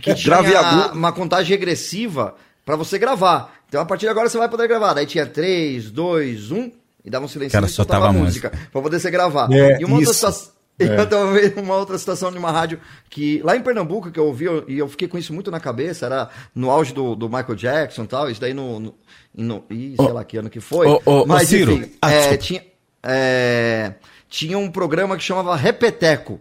Que 0.00 0.14
tinha 0.14 0.24
Grave 0.40 0.54
agudo. 0.56 0.98
uma 0.98 1.12
contagem 1.12 1.50
regressiva 1.50 2.34
pra 2.64 2.76
você 2.76 2.98
gravar. 2.98 3.52
Então, 3.68 3.80
a 3.80 3.84
partir 3.86 4.06
de 4.06 4.08
agora, 4.10 4.28
você 4.28 4.38
vai 4.38 4.48
poder 4.48 4.66
gravar. 4.68 4.94
Daí 4.94 5.06
tinha 5.06 5.26
3, 5.26 5.90
2, 5.90 6.50
1, 6.50 6.70
e 7.04 7.10
dava 7.10 7.24
um 7.24 7.28
silêncio 7.28 7.52
Cara, 7.52 7.66
e 7.66 7.68
só 7.68 7.84
tava 7.84 8.06
a 8.06 8.08
a 8.08 8.12
música. 8.12 8.50
Pra 8.70 8.80
poder 8.82 8.98
ser 9.00 9.10
gravar. 9.10 9.50
É, 9.52 9.80
e 9.80 9.84
uma 9.84 9.96
outra 9.96 10.12
situação... 10.14 10.51
É. 10.78 10.98
Eu 11.00 11.08
tava 11.08 11.32
vendo 11.32 11.60
uma 11.60 11.76
outra 11.76 11.96
situação 11.98 12.32
de 12.32 12.38
uma 12.38 12.50
rádio 12.50 12.80
que 13.10 13.40
lá 13.44 13.54
em 13.56 13.62
Pernambuco 13.62 14.10
que 14.10 14.18
eu 14.18 14.26
ouvi 14.26 14.46
eu- 14.46 14.64
e 14.66 14.78
eu 14.78 14.88
fiquei 14.88 15.06
com 15.06 15.16
isso 15.18 15.32
muito 15.32 15.50
na 15.50 15.60
cabeça, 15.60 16.06
era 16.06 16.28
no 16.54 16.70
auge 16.70 16.92
do, 16.92 17.14
do 17.14 17.28
Michael 17.28 17.54
Jackson 17.54 18.04
e 18.04 18.06
tal, 18.08 18.30
isso 18.30 18.40
daí 18.40 18.52
no, 18.54 18.80
no, 18.80 18.94
no 19.34 19.64
ih, 19.70 19.94
sei 19.96 20.12
lá 20.12 20.24
que 20.24 20.36
ano 20.38 20.50
que 20.50 20.60
foi. 20.60 20.88
ô, 20.88 21.00
ô, 21.04 21.26
Mas 21.26 21.48
Ciro. 21.48 21.72
enfim, 21.74 21.92
Ah, 22.00 22.10
é, 22.10 22.36
tinha, 22.36 22.64
é, 23.02 23.94
tinha 24.28 24.58
um 24.58 24.70
programa 24.70 25.16
que 25.16 25.22
chamava 25.22 25.54
Repeteco. 25.54 26.40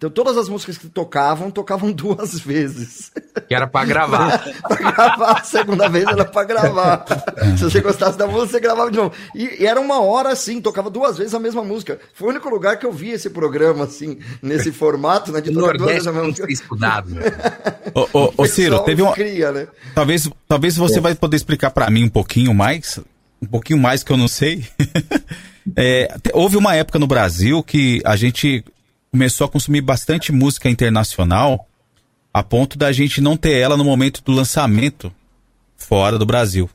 Então 0.00 0.08
todas 0.08 0.38
as 0.38 0.48
músicas 0.48 0.78
que 0.78 0.88
tocavam, 0.88 1.50
tocavam 1.50 1.92
duas 1.92 2.40
vezes. 2.40 3.12
Que 3.46 3.54
era 3.54 3.66
pra 3.66 3.84
gravar. 3.84 4.42
pra 4.66 4.76
gravar, 4.76 5.32
a 5.32 5.44
segunda 5.44 5.90
vez 5.90 6.06
era 6.06 6.24
pra 6.24 6.42
gravar. 6.42 7.04
Se 7.58 7.64
você 7.64 7.82
gostasse 7.82 8.16
da 8.16 8.26
música, 8.26 8.52
você 8.52 8.60
gravava 8.60 8.90
de 8.90 8.96
novo. 8.96 9.12
E, 9.34 9.62
e 9.62 9.66
era 9.66 9.78
uma 9.78 10.00
hora 10.00 10.30
assim, 10.30 10.58
tocava 10.58 10.88
duas 10.88 11.18
vezes 11.18 11.34
a 11.34 11.38
mesma 11.38 11.62
música. 11.62 12.00
Foi 12.14 12.28
o 12.28 12.30
único 12.30 12.48
lugar 12.48 12.78
que 12.78 12.86
eu 12.86 12.92
vi 12.92 13.10
esse 13.10 13.28
programa, 13.28 13.84
assim, 13.84 14.18
nesse 14.40 14.72
formato, 14.72 15.32
né? 15.32 15.42
De 15.42 15.52
tocar 15.52 15.76
duas 15.76 15.90
vezes 15.90 16.06
a 16.06 16.12
mesma 16.12 16.22
não 16.22 16.30
música. 16.30 16.50
estudado. 16.50 17.10
né? 17.10 17.24
Ô, 17.94 18.08
ô, 18.18 18.32
ô, 18.38 18.46
Ciro, 18.46 18.78
teve 18.84 19.02
um. 19.02 19.12
cria, 19.12 19.52
né? 19.52 19.68
Talvez, 19.94 20.30
talvez 20.48 20.76
você 20.78 20.98
vai 20.98 21.14
poder 21.14 21.36
explicar 21.36 21.72
pra 21.72 21.90
mim 21.90 22.04
um 22.04 22.08
pouquinho 22.08 22.54
mais, 22.54 22.98
um 23.42 23.46
pouquinho 23.46 23.78
mais 23.78 24.02
que 24.02 24.10
eu 24.10 24.16
não 24.16 24.28
sei. 24.28 24.64
É, 25.76 26.16
houve 26.32 26.56
uma 26.56 26.74
época 26.74 26.98
no 26.98 27.06
Brasil 27.06 27.62
que 27.62 28.00
a 28.02 28.16
gente 28.16 28.64
começou 29.10 29.46
a 29.46 29.50
consumir 29.50 29.80
bastante 29.80 30.32
música 30.32 30.68
internacional, 30.70 31.66
a 32.32 32.42
ponto 32.42 32.78
da 32.78 32.92
gente 32.92 33.20
não 33.20 33.36
ter 33.36 33.58
ela 33.58 33.76
no 33.76 33.84
momento 33.84 34.22
do 34.22 34.32
lançamento 34.32 35.12
fora 35.76 36.18
do 36.18 36.26
Brasil. 36.26 36.70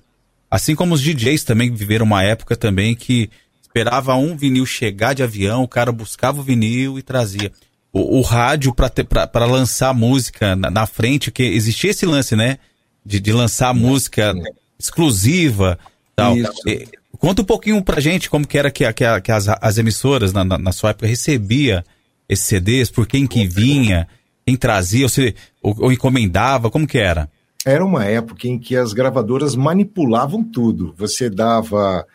Assim 0.51 0.75
como 0.75 0.93
os 0.93 1.01
DJs 1.01 1.43
também 1.43 1.73
viveram 1.73 2.05
uma 2.05 2.23
época 2.23 2.55
também 2.55 2.95
que 2.95 3.29
esperava 3.61 4.15
um 4.15 4.35
vinil 4.35 4.65
chegar 4.65 5.13
de 5.13 5.23
avião, 5.23 5.63
o 5.63 5.67
cara 5.67 5.91
buscava 5.91 6.39
o 6.39 6.43
vinil 6.43 6.99
e 6.99 7.01
trazia. 7.01 7.51
O, 7.91 8.19
o 8.19 8.21
rádio 8.21 8.73
para 8.73 9.45
lançar 9.45 9.93
música 9.93 10.55
na, 10.55 10.69
na 10.69 10.85
frente, 10.85 11.31
que 11.31 11.43
existia 11.43 11.91
esse 11.91 12.05
lance, 12.05 12.35
né? 12.35 12.57
De, 13.05 13.19
de 13.19 13.31
lançar 13.31 13.73
música 13.73 14.33
exclusiva 14.77 15.79
tal. 16.15 16.35
E, 16.65 16.87
conta 17.17 17.41
um 17.41 17.45
pouquinho 17.45 17.81
pra 17.81 18.01
gente 18.01 18.29
como 18.29 18.45
que 18.45 18.57
era 18.57 18.69
que, 18.69 18.91
que, 18.93 19.21
que 19.21 19.31
as, 19.31 19.47
as 19.47 19.77
emissoras 19.77 20.33
na, 20.33 20.43
na, 20.43 20.57
na 20.57 20.71
sua 20.71 20.89
época 20.89 21.07
recebia 21.07 21.83
esses 22.27 22.45
CDs, 22.45 22.89
por 22.89 23.07
quem 23.07 23.27
que 23.27 23.47
vinha, 23.47 24.07
quem 24.45 24.55
trazia, 24.55 25.05
ou, 25.05 25.09
se, 25.09 25.35
ou, 25.61 25.75
ou 25.79 25.91
encomendava, 25.91 26.69
como 26.69 26.87
que 26.87 26.97
era? 26.97 27.29
Era 27.65 27.83
uma 27.83 28.05
época 28.05 28.47
em 28.47 28.59
que 28.59 28.75
as 28.75 28.93
gravadoras 28.93 29.55
manipulavam 29.55 30.43
tudo. 30.43 30.93
Você 30.97 31.29
dava 31.29 32.05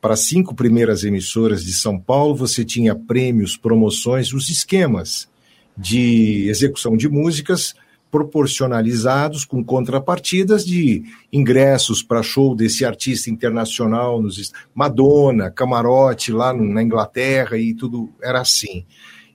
para 0.00 0.16
cinco 0.16 0.54
primeiras 0.54 1.04
emissoras 1.04 1.64
de 1.64 1.72
São 1.72 1.98
Paulo, 1.98 2.34
você 2.34 2.64
tinha 2.64 2.94
prêmios, 2.94 3.56
promoções, 3.56 4.32
os 4.32 4.48
esquemas 4.48 5.28
de 5.76 6.46
execução 6.48 6.96
de 6.96 7.08
músicas 7.08 7.74
proporcionalizados 8.10 9.44
com 9.44 9.64
contrapartidas 9.64 10.64
de 10.64 11.02
ingressos 11.32 12.02
para 12.02 12.22
show 12.22 12.54
desse 12.54 12.84
artista 12.84 13.28
internacional, 13.28 14.22
nos 14.22 14.52
Madonna, 14.72 15.50
camarote 15.50 16.30
lá 16.30 16.52
na 16.52 16.82
Inglaterra 16.82 17.58
e 17.58 17.74
tudo 17.74 18.12
era 18.22 18.40
assim. 18.40 18.86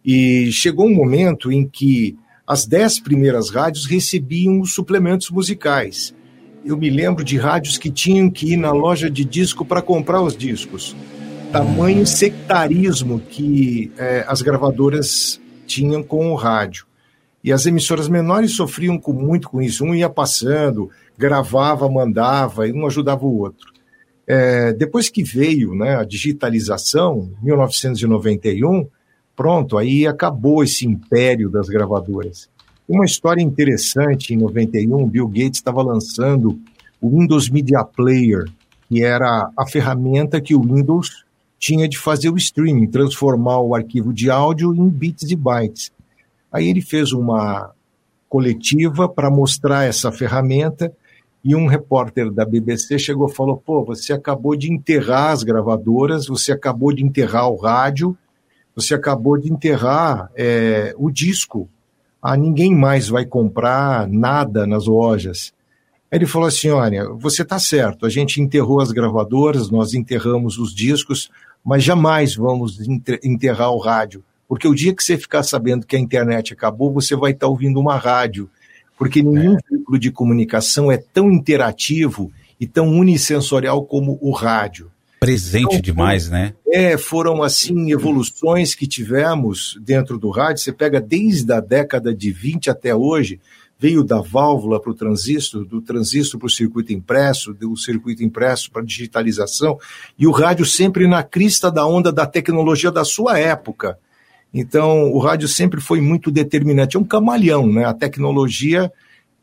E 0.03 0.51
chegou 0.51 0.88
um 0.88 0.95
momento 0.95 1.51
em 1.51 1.67
que 1.67 2.17
as 2.47 2.65
dez 2.65 2.99
primeiras 2.99 3.49
rádios 3.49 3.85
recebiam 3.85 4.59
os 4.59 4.73
suplementos 4.73 5.30
musicais. 5.30 6.13
Eu 6.65 6.77
me 6.77 6.89
lembro 6.89 7.23
de 7.23 7.38
rádios 7.38 7.77
que 7.77 7.89
tinham 7.89 8.30
que 8.30 8.53
ir 8.53 8.57
na 8.57 8.71
loja 8.71 9.09
de 9.09 9.23
disco 9.23 9.63
para 9.63 9.81
comprar 9.81 10.21
os 10.21 10.35
discos. 10.35 10.95
Tamanho 11.51 12.05
sectarismo 12.05 13.19
que 13.19 13.91
eh, 13.97 14.26
as 14.27 14.41
gravadoras 14.41 15.39
tinham 15.65 16.03
com 16.03 16.31
o 16.31 16.35
rádio. 16.35 16.85
E 17.43 17.53
as 17.53 17.65
emissoras 17.65 18.09
menores 18.09 18.55
sofriam 18.55 18.97
com, 18.97 19.13
muito 19.13 19.49
com 19.49 19.61
isso. 19.61 19.85
Um 19.85 19.95
ia 19.95 20.09
passando, 20.09 20.89
gravava, 21.17 21.89
mandava, 21.89 22.67
e 22.67 22.73
um 22.73 22.85
ajudava 22.85 23.26
o 23.26 23.39
outro. 23.39 23.71
É, 24.27 24.73
depois 24.73 25.09
que 25.09 25.23
veio 25.23 25.73
né, 25.73 25.95
a 25.95 26.03
digitalização, 26.03 27.31
1991, 27.41 28.88
pronto, 29.39 29.77
aí 29.77 30.05
acabou 30.05 30.61
esse 30.61 30.85
império 30.85 31.49
das 31.49 31.69
gravadoras. 31.69 32.49
Uma 32.85 33.05
história 33.05 33.41
interessante, 33.41 34.33
em 34.33 34.37
91, 34.37 35.07
Bill 35.07 35.29
Gates 35.29 35.59
estava 35.59 35.81
lançando 35.81 36.59
o 36.99 37.17
Windows 37.17 37.49
Media 37.49 37.85
Player, 37.85 38.43
que 38.89 39.01
era 39.01 39.49
a 39.57 39.65
ferramenta 39.65 40.41
que 40.41 40.53
o 40.53 40.61
Windows 40.61 41.23
tinha 41.57 41.87
de 41.87 41.97
fazer 41.97 42.29
o 42.29 42.35
streaming, 42.35 42.87
transformar 42.87 43.61
o 43.61 43.73
arquivo 43.73 44.11
de 44.11 44.29
áudio 44.29 44.75
em 44.75 44.89
bits 44.89 45.31
e 45.31 45.37
bytes. 45.37 45.89
Aí 46.51 46.67
ele 46.67 46.81
fez 46.81 47.13
uma 47.13 47.71
coletiva 48.27 49.07
para 49.07 49.29
mostrar 49.29 49.85
essa 49.85 50.11
ferramenta 50.11 50.91
e 51.45 51.55
um 51.55 51.65
repórter 51.65 52.29
da 52.29 52.43
BBC 52.43 52.99
chegou 52.99 53.29
e 53.29 53.33
falou: 53.33 53.55
pô, 53.55 53.85
você 53.85 54.11
acabou 54.11 54.57
de 54.57 54.69
enterrar 54.69 55.31
as 55.31 55.43
gravadoras, 55.43 56.27
você 56.27 56.51
acabou 56.51 56.91
de 56.91 57.05
enterrar 57.05 57.49
o 57.49 57.55
rádio, 57.55 58.17
você 58.80 58.93
acabou 58.93 59.38
de 59.38 59.51
enterrar 59.51 60.30
é, 60.35 60.93
o 60.97 61.11
disco. 61.11 61.69
Ah, 62.22 62.35
ninguém 62.35 62.76
mais 62.76 63.07
vai 63.07 63.26
comprar 63.26 64.07
nada 64.07 64.65
nas 64.65 64.85
lojas. 64.85 65.53
Aí 66.11 66.18
ele 66.18 66.26
falou 66.26 66.47
assim: 66.47 66.69
olha, 66.69 67.10
você 67.10 67.43
está 67.43 67.60
certo, 67.60 68.06
a 68.06 68.10
gente 68.10 68.41
enterrou 68.41 68.81
as 68.81 68.91
gravadoras, 68.91 69.69
nós 69.69 69.93
enterramos 69.93 70.57
os 70.57 70.73
discos, 70.73 71.30
mas 71.64 71.84
jamais 71.84 72.35
vamos 72.35 72.80
enterrar 73.23 73.72
o 73.72 73.80
rádio. 73.80 74.23
Porque 74.47 74.68
o 74.68 74.73
dia 74.73 74.95
que 74.95 75.03
você 75.03 75.18
ficar 75.18 75.43
sabendo 75.43 75.85
que 75.85 75.95
a 75.95 75.99
internet 75.99 76.53
acabou, 76.53 76.91
você 76.91 77.15
vai 77.15 77.31
estar 77.31 77.47
ouvindo 77.47 77.80
uma 77.80 77.97
rádio. 77.97 78.49
Porque 78.97 79.22
nenhum 79.22 79.56
é. 79.56 79.60
veículo 79.69 79.99
de 79.99 80.11
comunicação 80.11 80.91
é 80.91 80.97
tão 80.97 81.31
interativo 81.31 82.31
e 82.60 82.65
tão 82.65 82.89
unissensorial 82.89 83.85
como 83.85 84.18
o 84.19 84.31
rádio. 84.31 84.91
Presente 85.19 85.75
então, 85.75 85.81
demais, 85.81 86.29
né? 86.29 86.53
É, 86.65 86.97
foram 86.97 87.43
assim 87.43 87.91
evoluções 87.91 88.73
que 88.73 88.87
tivemos 88.87 89.77
dentro 89.81 90.17
do 90.17 90.29
rádio. 90.29 90.63
Você 90.63 90.71
pega 90.71 91.01
desde 91.01 91.51
a 91.51 91.59
década 91.59 92.13
de 92.15 92.31
20 92.31 92.69
até 92.69 92.95
hoje, 92.95 93.39
veio 93.77 94.03
da 94.03 94.21
válvula 94.21 94.81
para 94.81 94.91
o 94.91 94.95
transistor, 94.95 95.65
do 95.65 95.81
transistor 95.81 96.39
para 96.39 96.47
o 96.47 96.49
circuito 96.49 96.93
impresso, 96.93 97.53
do 97.53 97.75
circuito 97.75 98.23
impresso 98.23 98.71
para 98.71 98.81
a 98.81 98.85
digitalização, 98.85 99.77
e 100.17 100.25
o 100.25 100.31
rádio 100.31 100.65
sempre 100.65 101.05
na 101.05 101.21
crista 101.21 101.69
da 101.69 101.85
onda 101.85 102.11
da 102.11 102.25
tecnologia 102.25 102.91
da 102.91 103.03
sua 103.03 103.37
época. 103.37 103.97
Então, 104.53 105.11
o 105.11 105.19
rádio 105.19 105.47
sempre 105.47 105.81
foi 105.81 106.01
muito 106.01 106.31
determinante. 106.31 106.97
É 106.97 106.99
um 106.99 107.03
camaleão, 107.03 107.71
né? 107.71 107.85
A 107.85 107.93
tecnologia 107.93 108.91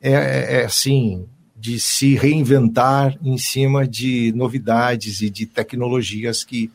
é, 0.00 0.12
é, 0.12 0.60
é 0.60 0.64
assim, 0.64 1.26
de 1.58 1.80
se 1.80 2.14
reinventar 2.14 3.16
em 3.24 3.38
cima 3.38 3.86
de 3.88 4.32
novidades 4.36 5.22
e 5.22 5.30
de 5.30 5.46
tecnologias 5.46 6.44
que, 6.44 6.70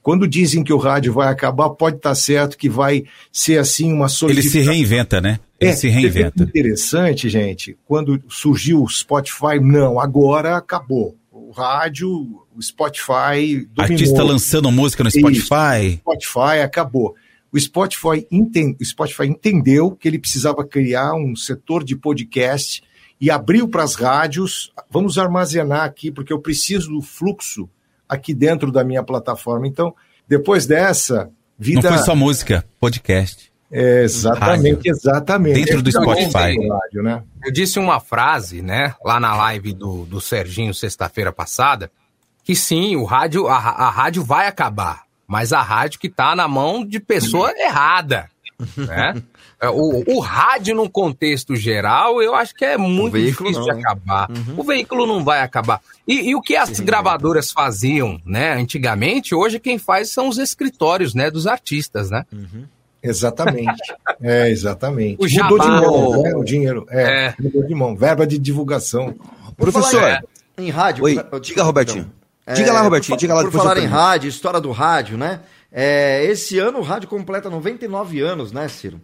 quando 0.00 0.28
dizem 0.28 0.62
que 0.62 0.72
o 0.72 0.78
rádio 0.78 1.12
vai 1.12 1.28
acabar, 1.28 1.70
pode 1.70 1.96
estar 1.96 2.14
certo 2.14 2.56
que 2.56 2.68
vai 2.68 3.04
ser 3.32 3.58
assim 3.58 3.92
uma 3.92 4.06
Ele 4.28 4.42
se 4.42 4.60
reinventa, 4.60 5.20
né? 5.20 5.40
Ele 5.60 5.70
é, 5.70 5.74
se 5.74 5.88
reinventa. 5.88 6.44
interessante, 6.44 7.28
gente, 7.28 7.76
quando 7.86 8.22
surgiu 8.28 8.82
o 8.82 8.88
Spotify, 8.88 9.58
não, 9.60 9.98
agora 9.98 10.56
acabou. 10.56 11.16
O 11.30 11.50
rádio, 11.50 12.08
o 12.54 12.62
Spotify 12.62 13.66
dominou. 13.72 13.76
Artista 13.78 14.22
lançando 14.22 14.70
música 14.70 15.02
no 15.02 15.10
Spotify. 15.10 15.86
Isso, 15.86 15.98
Spotify 15.98 16.60
acabou. 16.62 17.14
O 17.52 17.58
Spotify, 17.60 18.26
enten, 18.30 18.76
o 18.80 18.84
Spotify 18.84 19.24
entendeu 19.24 19.90
que 19.90 20.08
ele 20.08 20.18
precisava 20.18 20.64
criar 20.64 21.12
um 21.14 21.36
setor 21.36 21.84
de 21.84 21.94
podcast 21.94 22.82
e 23.22 23.30
abriu 23.30 23.68
para 23.68 23.84
as 23.84 23.94
rádios. 23.94 24.72
Vamos 24.90 25.16
armazenar 25.16 25.84
aqui, 25.84 26.10
porque 26.10 26.32
eu 26.32 26.40
preciso 26.40 26.90
do 26.90 27.00
fluxo 27.00 27.70
aqui 28.08 28.34
dentro 28.34 28.72
da 28.72 28.82
minha 28.82 29.04
plataforma. 29.04 29.68
Então, 29.68 29.94
depois 30.26 30.66
dessa 30.66 31.30
vida. 31.56 31.88
Não 31.88 31.96
foi 31.96 32.04
só 32.04 32.16
música, 32.16 32.64
podcast. 32.80 33.52
É, 33.70 34.02
exatamente, 34.02 34.74
rádio. 34.74 34.90
exatamente. 34.90 35.64
Dentro 35.64 35.80
do 35.80 35.88
é 35.88 35.92
Spotify. 35.92 36.68
Rádio, 36.68 37.02
né? 37.04 37.22
Eu 37.44 37.52
disse 37.52 37.78
uma 37.78 38.00
frase, 38.00 38.60
né, 38.60 38.96
lá 39.04 39.20
na 39.20 39.36
live 39.36 39.72
do, 39.72 40.04
do 40.04 40.20
Serginho, 40.20 40.74
sexta-feira 40.74 41.32
passada, 41.32 41.92
que 42.42 42.56
sim, 42.56 42.96
o 42.96 43.04
rádio, 43.04 43.46
a, 43.46 43.56
a 43.56 43.88
rádio 43.88 44.24
vai 44.24 44.48
acabar 44.48 45.04
mas 45.24 45.50
a 45.50 45.62
rádio 45.62 45.98
que 45.98 46.08
está 46.08 46.36
na 46.36 46.46
mão 46.46 46.84
de 46.84 47.00
pessoa 47.00 47.54
errada. 47.56 48.28
Né? 48.76 49.14
É, 49.62 49.70
o, 49.70 50.02
o 50.08 50.18
rádio, 50.18 50.74
num 50.74 50.88
contexto 50.88 51.54
geral, 51.54 52.20
eu 52.20 52.34
acho 52.34 52.52
que 52.52 52.64
é 52.64 52.76
muito 52.76 53.16
difícil 53.16 53.60
não, 53.60 53.62
de 53.62 53.70
acabar. 53.70 54.28
Uhum. 54.28 54.54
O 54.56 54.64
veículo 54.64 55.06
não 55.06 55.22
vai 55.22 55.40
acabar. 55.40 55.80
E, 56.06 56.30
e 56.30 56.34
o 56.34 56.40
que 56.40 56.56
as 56.56 56.70
Sim, 56.70 56.84
gravadoras 56.84 57.50
é. 57.50 57.52
faziam, 57.52 58.20
né, 58.26 58.54
antigamente, 58.54 59.36
hoje 59.36 59.60
quem 59.60 59.78
faz 59.78 60.10
são 60.10 60.26
os 60.28 60.36
escritórios, 60.38 61.14
né, 61.14 61.30
dos 61.30 61.46
artistas, 61.46 62.10
né? 62.10 62.26
Uhum. 62.32 62.64
Exatamente. 63.00 63.80
É, 64.24 64.48
exatamente. 64.50 65.16
O 65.18 65.42
mudou 65.42 65.58
de 65.58 65.66
mão, 65.66 66.22
né? 66.22 66.32
O 66.36 66.44
dinheiro. 66.44 66.86
É, 66.88 67.02
é, 67.02 67.34
mudou 67.40 67.64
de 67.66 67.74
mão. 67.74 67.96
Verba 67.96 68.24
de 68.24 68.38
divulgação. 68.38 69.16
Professor, 69.56 70.00
é. 70.00 70.20
em 70.56 70.70
rádio. 70.70 71.02
Oi, 71.02 71.18
diga, 71.40 71.64
Robertinho. 71.64 72.08
Diga 72.54 72.72
lá, 72.72 72.80
é, 72.80 72.82
Robertinho, 72.84 73.18
diga 73.18 73.34
lá. 73.34 73.42
Por 73.42 73.50
falar 73.50 73.78
em 73.78 73.86
rádio, 73.86 74.28
história 74.28 74.60
do 74.60 74.70
rádio, 74.70 75.18
né? 75.18 75.40
É, 75.72 76.24
esse 76.26 76.56
ano 76.60 76.78
o 76.78 76.82
rádio 76.82 77.08
completa 77.08 77.50
99 77.50 78.20
anos, 78.20 78.52
né, 78.52 78.68
Ciro? 78.68 79.00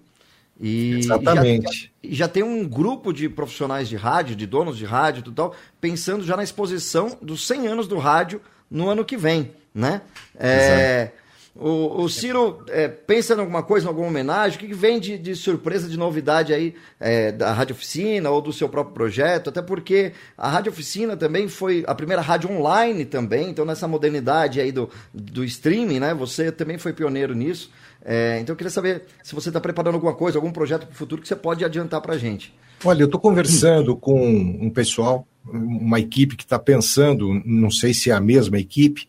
E 0.60 0.98
Exatamente. 0.98 1.92
E 2.02 2.08
já, 2.08 2.26
já, 2.26 2.28
tem 2.28 2.42
um 2.42 2.66
grupo 2.66 3.12
de 3.12 3.28
profissionais 3.28 3.88
de 3.88 3.96
rádio, 3.96 4.34
de 4.34 4.46
donos 4.46 4.76
de 4.76 4.84
rádio 4.84 5.22
e 5.26 5.32
tal, 5.32 5.54
pensando 5.80 6.24
já 6.24 6.36
na 6.36 6.42
exposição 6.42 7.16
dos 7.22 7.46
100 7.46 7.68
anos 7.68 7.88
do 7.88 7.98
rádio 7.98 8.40
no 8.70 8.88
ano 8.88 9.04
que 9.04 9.16
vem, 9.16 9.52
né? 9.74 10.02
É, 10.38 11.10
o, 11.58 12.02
o 12.02 12.08
Ciro 12.08 12.64
é, 12.68 12.86
pensa 12.86 13.34
em 13.34 13.40
alguma 13.40 13.64
coisa, 13.64 13.86
em 13.86 13.88
alguma 13.88 14.06
homenagem? 14.06 14.56
O 14.56 14.60
que, 14.60 14.72
vem 14.72 15.00
de, 15.00 15.18
de, 15.18 15.34
surpresa, 15.34 15.88
de 15.88 15.96
novidade 15.96 16.54
aí 16.54 16.74
é, 17.00 17.32
da 17.32 17.52
Rádio 17.52 17.74
Oficina 17.74 18.30
ou 18.30 18.40
do 18.40 18.52
seu 18.52 18.68
próprio 18.68 18.94
projeto? 18.94 19.50
Até 19.50 19.60
porque 19.60 20.12
a 20.36 20.48
Rádio 20.48 20.70
Oficina 20.70 21.16
também 21.16 21.48
foi 21.48 21.82
a 21.86 21.94
primeira 21.96 22.22
rádio 22.22 22.50
online 22.50 23.04
também, 23.04 23.50
então 23.50 23.64
nessa 23.64 23.88
modernidade 23.88 24.60
aí 24.60 24.70
do, 24.70 24.88
do 25.12 25.44
streaming, 25.44 25.98
né? 25.98 26.14
Você 26.14 26.52
também 26.52 26.78
foi 26.78 26.92
pioneiro 26.92 27.34
nisso. 27.34 27.72
É, 28.04 28.38
então 28.40 28.52
eu 28.52 28.56
queria 28.56 28.70
saber 28.70 29.02
se 29.22 29.34
você 29.34 29.48
está 29.48 29.60
preparando 29.60 29.94
alguma 29.94 30.14
coisa, 30.14 30.38
algum 30.38 30.50
projeto 30.50 30.86
para 30.86 30.92
o 30.92 30.96
futuro 30.96 31.20
que 31.20 31.28
você 31.28 31.36
pode 31.36 31.64
adiantar 31.64 32.00
para 32.00 32.14
a 32.14 32.18
gente. 32.18 32.54
Olha, 32.84 33.02
eu 33.02 33.06
estou 33.06 33.20
conversando 33.20 33.96
com 33.96 34.30
um 34.30 34.70
pessoal, 34.70 35.26
uma 35.44 35.98
equipe 35.98 36.36
que 36.36 36.44
está 36.44 36.58
pensando, 36.58 37.42
não 37.44 37.70
sei 37.70 37.92
se 37.92 38.10
é 38.10 38.14
a 38.14 38.20
mesma 38.20 38.58
equipe, 38.58 39.08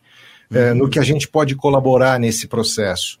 é, 0.52 0.74
no 0.74 0.88
que 0.88 0.98
a 0.98 1.02
gente 1.02 1.28
pode 1.28 1.54
colaborar 1.54 2.18
nesse 2.18 2.48
processo. 2.48 3.18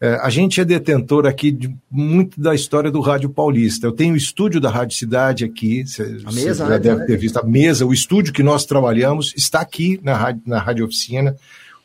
É, 0.00 0.14
a 0.22 0.30
gente 0.30 0.60
é 0.60 0.64
detentor 0.64 1.26
aqui 1.26 1.50
de 1.50 1.74
muito 1.90 2.40
da 2.40 2.54
história 2.54 2.88
do 2.88 3.00
Rádio 3.00 3.30
Paulista. 3.30 3.84
Eu 3.84 3.92
tenho 3.92 4.14
o 4.14 4.16
estúdio 4.16 4.60
da 4.60 4.70
Rádio 4.70 4.96
Cidade 4.96 5.44
aqui, 5.44 5.84
você 5.84 6.20
já 6.20 6.68
né? 6.68 6.78
deve 6.78 7.04
ter 7.04 7.16
visto 7.16 7.36
a 7.38 7.42
mesa, 7.42 7.84
o 7.84 7.92
estúdio 7.92 8.32
que 8.32 8.42
nós 8.42 8.64
trabalhamos 8.64 9.34
está 9.36 9.60
aqui 9.60 9.98
na 10.02 10.16
Rádio, 10.16 10.42
na 10.46 10.60
rádio 10.60 10.84
Oficina. 10.84 11.34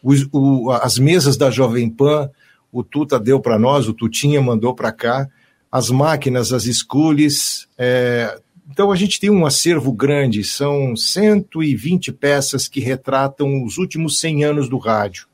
O, 0.03 0.13
o, 0.31 0.71
as 0.71 0.99
mesas 0.99 1.37
da 1.37 1.49
Jovem 1.49 1.89
Pan, 1.89 2.29
o 2.73 2.83
Tuta 2.83 3.19
deu 3.19 3.39
para 3.39 3.59
nós, 3.59 3.87
o 3.87 3.93
Tutinha 3.93 4.41
mandou 4.41 4.73
para 4.73 4.91
cá. 4.91 5.29
As 5.71 5.89
máquinas, 5.89 6.51
as 6.51 6.63
schools, 6.63 7.67
é, 7.77 8.37
então 8.69 8.91
a 8.91 8.95
gente 8.95 9.19
tem 9.19 9.29
um 9.29 9.45
acervo 9.45 9.91
grande, 9.93 10.43
são 10.43 10.95
120 10.95 12.11
peças 12.11 12.67
que 12.67 12.79
retratam 12.79 13.63
os 13.63 13.77
últimos 13.77 14.19
100 14.19 14.43
anos 14.43 14.69
do 14.69 14.77
rádio. 14.77 15.27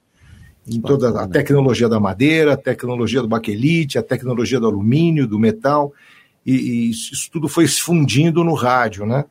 Em 0.68 0.82
toda 0.82 1.10
a 1.22 1.28
tecnologia 1.28 1.90
da 1.90 2.00
madeira, 2.00 2.54
a 2.54 2.58
tecnologia 2.58 3.22
do 3.22 3.28
baquelite, 3.28 3.98
a 3.98 4.04
tecnologia 4.04 4.60
do 4.60 4.68
alumínio, 4.68 5.26
do 5.26 5.40
metal, 5.40 5.94
e, 6.46 6.54
e 6.54 6.90
isso 6.92 7.30
tudo 7.32 7.48
foi 7.48 7.68
se 7.68 7.82
fundindo 7.82 8.44
no 8.44 8.54
rádio, 8.54 9.06
né? 9.06 9.26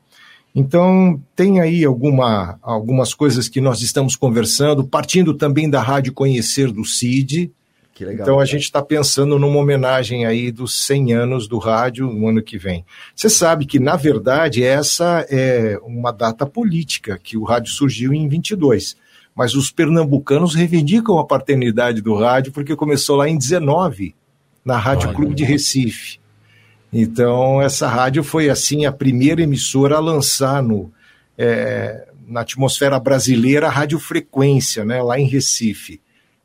Então, 0.55 1.23
tem 1.37 1.61
aí 1.61 1.85
alguma, 1.85 2.59
algumas 2.63 3.15
coisas 3.15 3.49
que 3.49 3.61
nós 3.61 3.83
estamos 3.83 4.17
conversando, 4.17 4.83
partindo 4.83 5.35
também 5.35 5.71
da 5.71 5.81
Rádio 5.81 6.13
Conhecer 6.13 6.73
do 6.73 6.85
CID. 6.85 7.53
Que 7.99 8.05
legal. 8.05 8.25
Então, 8.25 8.39
a 8.39 8.45
gente 8.45 8.63
está 8.63 8.81
pensando 8.81 9.41
numa 9.41 9.59
homenagem 9.59 10.25
aí 10.25 10.53
dos 10.53 10.87
100 10.87 11.15
anos 11.15 11.49
do 11.49 11.59
rádio 11.59 12.07
no 12.07 12.29
ano 12.29 12.41
que 12.41 12.57
vem. 12.57 12.87
Você 13.13 13.29
sabe 13.29 13.67
que, 13.67 13.81
na 13.81 13.97
verdade, 13.97 14.63
essa 14.63 15.27
é 15.29 15.77
uma 15.83 16.13
data 16.13 16.47
política, 16.47 17.19
que 17.21 17.37
o 17.37 17.43
rádio 17.43 17.73
surgiu 17.73 18.15
em 18.15 18.29
22. 18.29 18.97
Mas 19.35 19.57
os 19.57 19.73
pernambucanos 19.73 20.55
reivindicam 20.55 21.19
a 21.19 21.27
paternidade 21.27 22.01
do 22.01 22.15
rádio, 22.15 22.53
porque 22.53 22.77
começou 22.77 23.17
lá 23.17 23.29
em 23.29 23.37
19, 23.37 24.15
na 24.65 24.79
Rádio 24.79 25.09
Olha. 25.09 25.17
Clube 25.17 25.35
de 25.35 25.43
Recife. 25.43 26.21
Então, 26.93 27.61
essa 27.61 27.89
rádio 27.89 28.23
foi, 28.23 28.49
assim, 28.49 28.87
a 28.87 28.93
primeira 28.93 29.43
emissora 29.43 29.97
a 29.97 30.01
lançar 30.01 30.63
no, 30.63 30.93
é, 31.37 32.07
na 32.29 32.43
atmosfera 32.43 33.01
brasileira 33.01 33.67
a 33.67 33.71
radiofrequência, 33.71 34.85
né, 34.85 35.03
lá 35.03 35.19
em 35.19 35.27
Recife. 35.27 36.01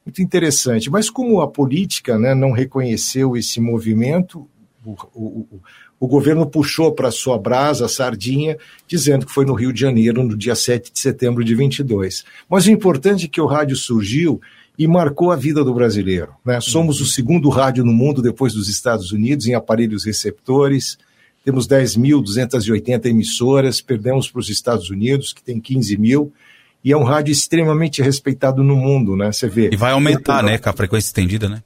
Muito 0.06 0.22
interessante. 0.22 0.90
Mas 0.90 1.10
como 1.10 1.42
a 1.42 1.48
política 1.48 2.18
né, 2.18 2.36
não 2.36 2.52
reconheceu 2.52 3.38
esse 3.38 3.60
movimento, 3.60 4.48
o, 4.86 4.96
o, 5.14 5.62
o, 6.00 6.08
governo 6.08 6.46
puxou 6.46 6.92
para 6.92 7.10
sua 7.10 7.38
brasa 7.38 7.86
a 7.86 7.90
sardinha, 7.90 8.58
dizendo 8.86 9.26
que 9.26 9.32
foi 9.32 9.46
no 9.46 9.54
Rio 9.54 9.72
de 9.72 9.80
Janeiro, 9.80 10.24
no 10.24 10.38
dia 10.38 10.56
7 10.56 10.92
de 10.92 11.00
setembro 11.00 11.44
de 11.44 11.56
22. 11.56 12.26
Mas 12.50 12.66
o 12.66 12.72
importante 12.72 13.26
é 13.26 13.30
que 13.30 13.40
o 13.40 13.46
rádio 13.46 13.78
surgiu 13.78 14.42
e 14.78 14.88
marcou 14.88 15.32
a 15.32 15.36
vida 15.36 15.64
do 15.64 15.74
brasileiro. 15.74 16.34
Né? 16.44 16.60
Somos 16.60 17.00
o 17.00 17.06
segundo 17.06 17.50
rádio 17.50 17.86
no 17.86 17.94
mundo 17.94 18.22
depois 18.22 18.54
dos 18.54 18.68
Estados 18.68 19.12
Unidos 19.12 19.48
em 19.48 19.54
aparelhos 19.54 20.04
receptores. 20.04 20.98
Temos 21.46 21.68
10.280 21.68 23.06
emissoras, 23.06 23.82
perdemos 23.82 24.30
para 24.30 24.40
os 24.40 24.50
Estados 24.50 24.90
Unidos, 24.90 25.32
que 25.34 25.44
tem 25.44 25.60
15 25.60 25.98
mil, 25.98 26.34
e 26.84 26.92
é 26.92 26.98
um 26.98 27.04
rádio 27.04 27.32
extremamente 27.32 28.02
respeitado 28.02 28.64
no 28.64 28.76
mundo, 28.76 29.16
né? 29.16 29.32
Você 29.32 29.48
vê. 29.48 29.70
E 29.72 29.78
vai 29.78 29.94
aumentar, 29.94 30.44
né, 30.44 30.58
com 30.58 30.70
a 30.70 30.74
frequência 30.74 31.08
estendida, 31.08 31.48
né? 31.48 31.64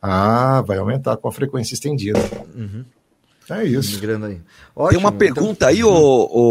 Ah, 0.00 0.62
vai 0.66 0.78
aumentar 0.78 1.16
com 1.16 1.28
a 1.28 1.32
frequência 1.32 1.74
estendida. 1.74 2.18
Uhum. 2.54 2.84
É 3.50 3.64
isso. 3.64 3.94
Migrando 3.94 4.26
aí. 4.26 4.34
Tem 4.34 4.42
Ótimo, 4.76 5.00
uma 5.00 5.08
então- 5.08 5.18
pergunta 5.18 5.66
aí, 5.66 5.82
ô, 5.82 5.90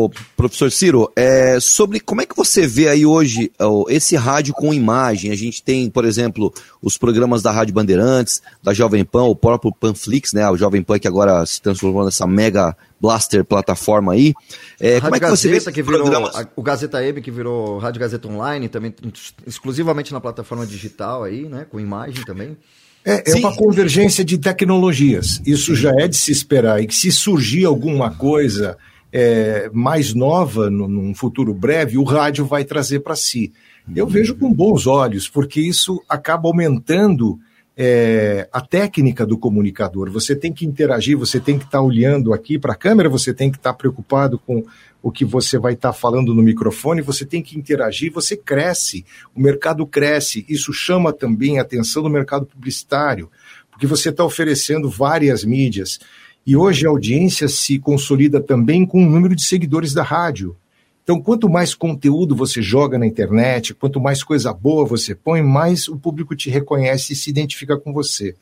ô, 0.06 0.12
professor 0.36 0.72
Ciro, 0.72 1.12
é, 1.16 1.60
sobre 1.60 2.00
como 2.00 2.22
é 2.22 2.26
que 2.26 2.36
você 2.36 2.66
vê 2.66 2.90
aí 2.90 3.06
hoje 3.06 3.52
ó, 3.60 3.86
esse 3.88 4.16
rádio 4.16 4.54
com 4.54 4.74
imagem. 4.74 5.32
A 5.32 5.36
gente 5.36 5.62
tem, 5.62 5.90
por 5.90 6.06
exemplo, 6.06 6.52
os 6.82 6.98
programas 6.98 7.42
da 7.42 7.52
Rádio 7.52 7.74
Bandeirantes, 7.74 8.42
da 8.64 8.74
Jovem 8.74 9.06
Pan, 9.06 9.24
o 9.24 9.36
próprio 9.36 9.72
Panflix, 9.72 10.34
né? 10.34 10.50
O 10.50 10.58
Jovem 10.58 10.82
Pan 10.82 10.98
que 11.00 11.08
agora 11.08 11.46
se 11.46 11.62
transformou 11.62 12.04
nessa 12.04 12.26
mega 12.26 12.76
blaster 13.00 13.46
plataforma 13.46 14.14
aí. 14.14 14.34
É, 14.80 14.94
Rádio 14.98 15.02
como 15.04 15.16
é 15.16 15.20
que 15.20 15.30
você 15.30 15.48
vê 15.48 15.54
Gazeta, 15.56 15.72
que 15.72 15.84
virou, 15.84 16.02
programas? 16.02 16.36
a- 16.36 16.48
o 16.56 16.64
Gazeta 16.64 17.04
M, 17.06 17.22
que 17.22 17.30
virou 17.30 17.78
Rádio 17.78 18.02
Gazeta 18.02 18.28
Online, 18.28 18.68
também 18.68 18.94
exclusivamente 19.46 20.12
na 20.12 20.20
plataforma 20.20 20.66
digital 20.66 21.24
aí, 21.24 21.48
né? 21.48 21.66
Com 21.70 21.80
imagem 21.80 22.26
também. 22.26 22.58
É, 23.08 23.32
é 23.32 23.36
uma 23.36 23.56
convergência 23.56 24.24
de 24.26 24.38
tecnologias. 24.38 25.42
Isso 25.46 25.74
já 25.76 25.92
é 25.98 26.08
de 26.08 26.18
se 26.18 26.32
esperar. 26.32 26.82
E 26.84 26.88
que 26.88 26.94
se 26.96 27.12
surgir 27.12 27.64
alguma 27.66 28.12
coisa 28.12 28.78
é, 29.14 29.70
mais 29.74 30.14
nova 30.14 30.70
no- 30.70 30.88
num 30.88 31.16
futuro 31.16 31.54
breve, 31.54 31.98
o 31.98 32.04
rádio 32.04 32.46
vai 32.46 32.66
trazer 32.66 33.00
para 33.00 33.16
si. 33.16 33.54
Eu 33.96 34.06
vejo 34.06 34.36
com 34.36 34.54
bons 34.54 34.86
olhos, 34.86 35.30
porque 35.30 35.62
isso 35.62 36.04
acaba 36.10 36.50
aumentando 36.50 37.40
é, 37.78 38.50
a 38.52 38.60
técnica 38.60 39.24
do 39.24 39.38
comunicador. 39.38 40.10
Você 40.10 40.36
tem 40.36 40.52
que 40.52 40.66
interagir, 40.66 41.16
você 41.16 41.40
tem 41.40 41.60
que 41.60 41.66
estar 41.66 41.80
olhando 41.80 42.34
aqui 42.34 42.58
para 42.58 42.74
a 42.74 42.76
câmera, 42.76 43.08
você 43.08 43.32
tem 43.32 43.52
que 43.52 43.58
estar 43.58 43.74
preocupado 43.74 44.40
com 44.40 44.66
o 45.04 45.12
que 45.12 45.24
você 45.24 45.60
vai 45.60 45.74
estar 45.74 45.94
falando 45.94 46.34
no 46.34 46.42
microfone, 46.42 47.04
você 47.04 47.24
tem 47.24 47.42
que 47.44 47.58
interagir, 47.58 48.12
você 48.12 48.36
cresce, 48.36 49.06
o 49.36 49.40
mercado 49.40 49.86
cresce, 49.86 50.44
isso 50.50 50.74
chama 50.74 51.14
também 51.14 51.60
a 51.60 51.62
atenção 51.62 52.02
do 52.02 52.10
mercado 52.10 52.48
publicitário, 52.48 53.30
porque 53.70 53.86
você 53.86 54.10
está 54.10 54.26
oferecendo 54.26 54.90
várias 54.90 55.46
mídias. 55.46 56.00
E 56.46 56.56
hoje 56.56 56.88
a 56.88 56.90
audiência 56.90 57.48
se 57.48 57.78
consolida 57.78 58.42
também 58.42 58.88
com 58.88 59.06
o 59.06 59.10
número 59.10 59.36
de 59.36 59.44
seguidores 59.44 59.94
da 59.94 60.02
rádio. 60.02 60.56
Então, 61.10 61.22
quanto 61.22 61.48
mais 61.48 61.74
conteúdo 61.74 62.36
você 62.36 62.62
joga 62.62 62.98
na 63.00 63.08
internet, 63.08 63.74
quanto 63.74 63.98
mais 63.98 64.22
coisa 64.24 64.52
boa 64.54 64.86
você 64.86 65.16
põe, 65.16 65.42
mais 65.42 65.88
o 65.88 65.96
público 65.96 66.36
te 66.36 66.50
reconhece 66.50 67.14
e 67.14 67.16
se 67.16 67.30
identifica 67.30 67.78
com 67.78 67.94
você. 67.94 68.36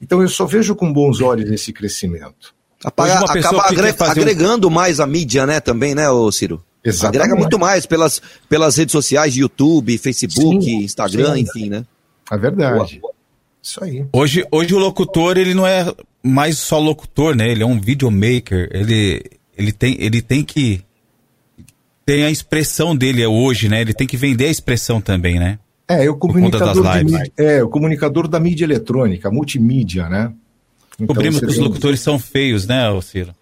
Então, 0.00 0.22
eu 0.22 0.28
só 0.28 0.46
vejo 0.46 0.76
com 0.76 0.92
bons 0.92 1.20
olhos 1.20 1.50
esse 1.50 1.72
crescimento. 1.72 2.54
Apaga- 2.84 3.14
Hoje 3.14 3.24
uma 3.24 3.32
pessoa 3.32 3.62
acaba 3.62 3.68
agre- 3.80 3.92
fazer 3.92 4.20
um- 4.20 4.22
agregando 4.22 4.70
mais 4.70 5.00
a 5.00 5.06
mídia, 5.06 5.44
né, 5.46 5.58
também, 5.58 5.96
né, 5.96 6.08
ô 6.10 6.30
Ciro? 6.30 6.62
Exatamente. 6.84 7.16
Agrega 7.22 7.40
muito 7.40 7.58
mais 7.58 7.86
pelas, 7.86 8.22
pelas 8.48 8.76
redes 8.76 8.92
sociais, 8.92 9.36
YouTube, 9.36 9.98
Facebook, 9.98 10.64
Sim, 10.64 10.76
Instagram, 10.84 11.34
sim. 11.34 11.40
enfim, 11.40 11.68
né? 11.70 11.84
É 12.30 12.36
verdade. 12.38 13.00
Isso 13.60 13.82
aí. 13.82 14.06
Hoje, 14.12 14.46
hoje 14.52 14.72
o 14.72 14.78
locutor, 14.78 15.36
ele 15.38 15.54
não 15.54 15.66
é 15.66 15.92
mais 16.22 16.56
só 16.58 16.78
locutor, 16.78 17.34
né? 17.34 17.50
Ele 17.50 17.64
é 17.64 17.66
um 17.66 17.80
videomaker. 17.80 18.68
Ele, 18.72 19.24
ele, 19.58 19.72
tem, 19.72 19.96
ele 20.00 20.22
tem 20.22 20.44
que. 20.44 20.82
Tem 22.12 22.24
a 22.24 22.30
expressão 22.30 22.94
dele 22.94 23.24
hoje, 23.24 23.70
né? 23.70 23.80
Ele 23.80 23.94
tem 23.94 24.06
que 24.06 24.18
vender 24.18 24.44
a 24.44 24.50
expressão 24.50 25.00
também, 25.00 25.38
né? 25.38 25.58
É, 25.88 26.10
o 26.10 26.14
conta 26.14 26.58
das 26.58 26.76
comunicador, 26.76 27.04
mídia, 27.04 27.32
é, 27.38 27.62
o 27.62 27.68
comunicador 27.70 28.28
da 28.28 28.38
mídia 28.38 28.66
eletrônica, 28.66 29.30
multimídia, 29.30 30.10
né? 30.10 30.30
Então, 30.96 31.06
Cobrimos 31.06 31.36
você 31.36 31.46
que 31.46 31.52
os 31.52 31.58
locutores 31.58 32.00
são 32.00 32.18
feios, 32.18 32.66
né, 32.66 32.82
Ciro? 33.00 33.34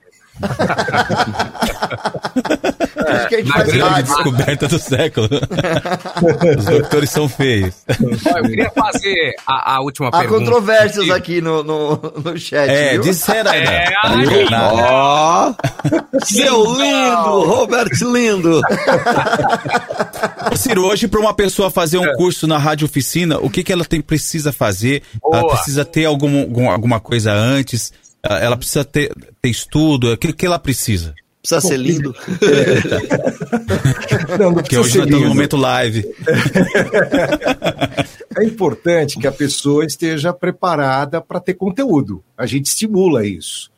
Acho 3.06 3.28
que 3.28 3.34
a 3.34 3.38
gente 3.38 3.52
faz 3.52 3.66
grande 3.68 3.82
rádio. 3.82 4.14
descoberta 4.14 4.68
do 4.68 4.78
século. 4.78 5.28
os 6.58 6.66
locutores 6.66 7.10
são 7.10 7.28
feios. 7.28 7.74
Eu 7.98 8.42
queria 8.44 8.70
fazer 8.70 9.34
a, 9.46 9.74
a 9.76 9.80
última 9.82 10.08
Há 10.08 10.18
pergunta. 10.18 10.38
controvérsias 10.44 11.10
aqui 11.10 11.40
no, 11.40 11.62
no, 11.62 11.96
no 12.24 12.38
chat. 12.38 12.68
É, 12.70 12.92
viu? 12.92 13.02
disseram. 13.02 13.52
É, 13.52 13.92
Ó, 14.52 15.52
seu 16.24 16.64
lindo, 16.76 17.40
Robert 17.44 17.90
Lindo. 18.02 18.60
Ciro, 20.56 20.84
hoje 20.86 21.08
para 21.08 21.20
uma 21.20 21.34
pessoa 21.34 21.70
fazer 21.70 21.98
um 21.98 22.12
curso 22.14 22.46
na 22.46 22.58
rádio 22.58 22.84
oficina, 22.86 23.38
o 23.38 23.48
que, 23.50 23.62
que 23.64 23.72
ela 23.72 23.84
tem, 23.84 24.00
precisa 24.00 24.52
fazer? 24.52 25.02
Ela 25.32 25.42
Boa. 25.42 25.54
precisa 25.54 25.84
ter 25.84 26.04
algum, 26.04 26.40
algum- 26.40 26.70
alguma 26.70 27.00
coisa 27.00 27.32
antes? 27.32 27.92
Ela 28.22 28.40
ela 28.40 28.56
precisa 28.56 28.84
ter, 28.84 29.12
ter 29.40 29.48
estudo? 29.48 30.12
O 30.12 30.16
que, 30.16 30.32
que 30.32 30.46
ela 30.46 30.58
precisa? 30.58 31.14
Precisa 31.42 31.60
ser 31.60 31.78
lindo. 31.78 32.14
Não, 34.38 34.46
não 34.46 34.54
Porque 34.54 34.76
precisa 34.76 34.80
hoje 34.80 34.92
ser 34.92 34.98
nós 34.98 35.06
estamos 35.06 35.28
no 35.28 35.34
momento 35.34 35.56
live. 35.56 36.04
É 38.36 38.44
importante 38.44 39.18
que 39.18 39.26
a 39.26 39.32
pessoa 39.32 39.84
esteja 39.84 40.32
preparada 40.32 41.20
para 41.20 41.40
ter 41.40 41.54
conteúdo. 41.54 42.22
A 42.38 42.46
gente 42.46 42.66
estimula 42.66 43.26
isso. 43.26 43.70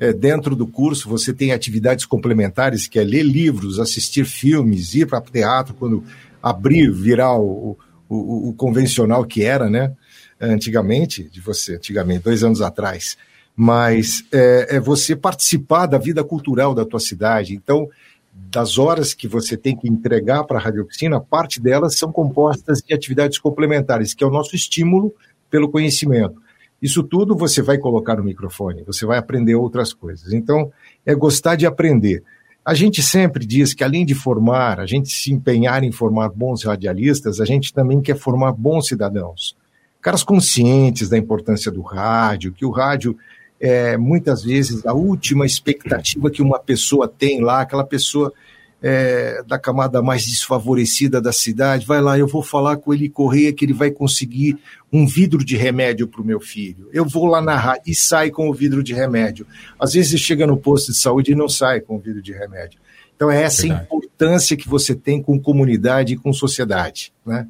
É, 0.00 0.14
dentro 0.14 0.56
do 0.56 0.66
curso, 0.66 1.08
você 1.08 1.32
tem 1.32 1.52
atividades 1.52 2.06
complementares, 2.06 2.86
que 2.86 2.98
é 2.98 3.04
ler 3.04 3.22
livros, 3.22 3.78
assistir 3.78 4.24
filmes, 4.24 4.94
ir 4.94 5.06
para 5.06 5.20
teatro 5.20 5.74
quando 5.74 6.02
abrir, 6.42 6.90
virar 6.90 7.36
o, 7.36 7.76
o, 8.08 8.48
o 8.48 8.54
convencional 8.54 9.24
que 9.26 9.44
era, 9.44 9.68
né? 9.68 9.92
Antigamente, 10.40 11.24
de 11.24 11.40
você, 11.40 11.76
antigamente, 11.76 12.24
dois 12.24 12.42
anos 12.42 12.62
atrás. 12.62 13.18
Mas 13.60 14.22
é, 14.30 14.76
é 14.76 14.80
você 14.80 15.16
participar 15.16 15.86
da 15.86 15.98
vida 15.98 16.22
cultural 16.22 16.72
da 16.72 16.84
tua 16.84 17.00
cidade. 17.00 17.56
Então, 17.56 17.88
das 18.32 18.78
horas 18.78 19.12
que 19.12 19.26
você 19.26 19.56
tem 19.56 19.76
que 19.76 19.88
entregar 19.88 20.44
para 20.44 20.58
a 20.58 20.62
Rádio 20.62 20.84
Oficina, 20.84 21.20
parte 21.20 21.60
delas 21.60 21.98
são 21.98 22.12
compostas 22.12 22.80
de 22.80 22.94
atividades 22.94 23.36
complementares, 23.36 24.14
que 24.14 24.22
é 24.22 24.26
o 24.26 24.30
nosso 24.30 24.54
estímulo 24.54 25.12
pelo 25.50 25.68
conhecimento. 25.68 26.40
Isso 26.80 27.02
tudo 27.02 27.36
você 27.36 27.60
vai 27.60 27.78
colocar 27.78 28.14
no 28.14 28.22
microfone, 28.22 28.84
você 28.84 29.04
vai 29.04 29.18
aprender 29.18 29.56
outras 29.56 29.92
coisas. 29.92 30.32
Então, 30.32 30.70
é 31.04 31.12
gostar 31.12 31.56
de 31.56 31.66
aprender. 31.66 32.22
A 32.64 32.74
gente 32.74 33.02
sempre 33.02 33.44
diz 33.44 33.74
que, 33.74 33.82
além 33.82 34.06
de 34.06 34.14
formar, 34.14 34.78
a 34.78 34.86
gente 34.86 35.08
se 35.08 35.32
empenhar 35.32 35.82
em 35.82 35.90
formar 35.90 36.28
bons 36.28 36.62
radialistas, 36.62 37.40
a 37.40 37.44
gente 37.44 37.74
também 37.74 38.00
quer 38.00 38.16
formar 38.16 38.52
bons 38.52 38.86
cidadãos. 38.86 39.56
Caras 40.00 40.22
conscientes 40.22 41.08
da 41.08 41.18
importância 41.18 41.72
do 41.72 41.82
rádio, 41.82 42.52
que 42.52 42.64
o 42.64 42.70
rádio 42.70 43.16
é 43.60 43.96
muitas 43.96 44.42
vezes 44.42 44.84
a 44.86 44.92
última 44.92 45.44
expectativa 45.44 46.30
que 46.30 46.42
uma 46.42 46.58
pessoa 46.58 47.08
tem 47.08 47.40
lá, 47.40 47.60
aquela 47.60 47.84
pessoa 47.84 48.32
é, 48.80 49.42
da 49.46 49.58
camada 49.58 50.00
mais 50.00 50.24
desfavorecida 50.24 51.20
da 51.20 51.32
cidade, 51.32 51.84
vai 51.84 52.00
lá, 52.00 52.18
eu 52.18 52.28
vou 52.28 52.42
falar 52.42 52.76
com 52.76 52.94
ele 52.94 53.08
Correia 53.08 53.52
que 53.52 53.64
ele 53.64 53.72
vai 53.72 53.90
conseguir 53.90 54.56
um 54.92 55.06
vidro 55.06 55.44
de 55.44 55.56
remédio 55.56 56.06
para 56.06 56.22
o 56.22 56.24
meu 56.24 56.40
filho. 56.40 56.88
Eu 56.92 57.04
vou 57.04 57.26
lá 57.26 57.40
na 57.40 57.56
rádio 57.56 57.82
e 57.86 57.94
sai 57.94 58.30
com 58.30 58.48
o 58.48 58.54
vidro 58.54 58.82
de 58.82 58.94
remédio. 58.94 59.46
Às 59.78 59.94
vezes 59.94 60.20
chega 60.20 60.46
no 60.46 60.56
posto 60.56 60.92
de 60.92 60.98
saúde 60.98 61.32
e 61.32 61.34
não 61.34 61.48
sai 61.48 61.80
com 61.80 61.96
o 61.96 61.98
vidro 61.98 62.22
de 62.22 62.32
remédio. 62.32 62.78
Então 63.16 63.28
é 63.30 63.42
essa 63.42 63.62
Verdade. 63.62 63.84
importância 63.84 64.56
que 64.56 64.68
você 64.68 64.94
tem 64.94 65.20
com 65.20 65.40
comunidade 65.40 66.14
e 66.14 66.16
com 66.16 66.32
sociedade, 66.32 67.12
né? 67.26 67.48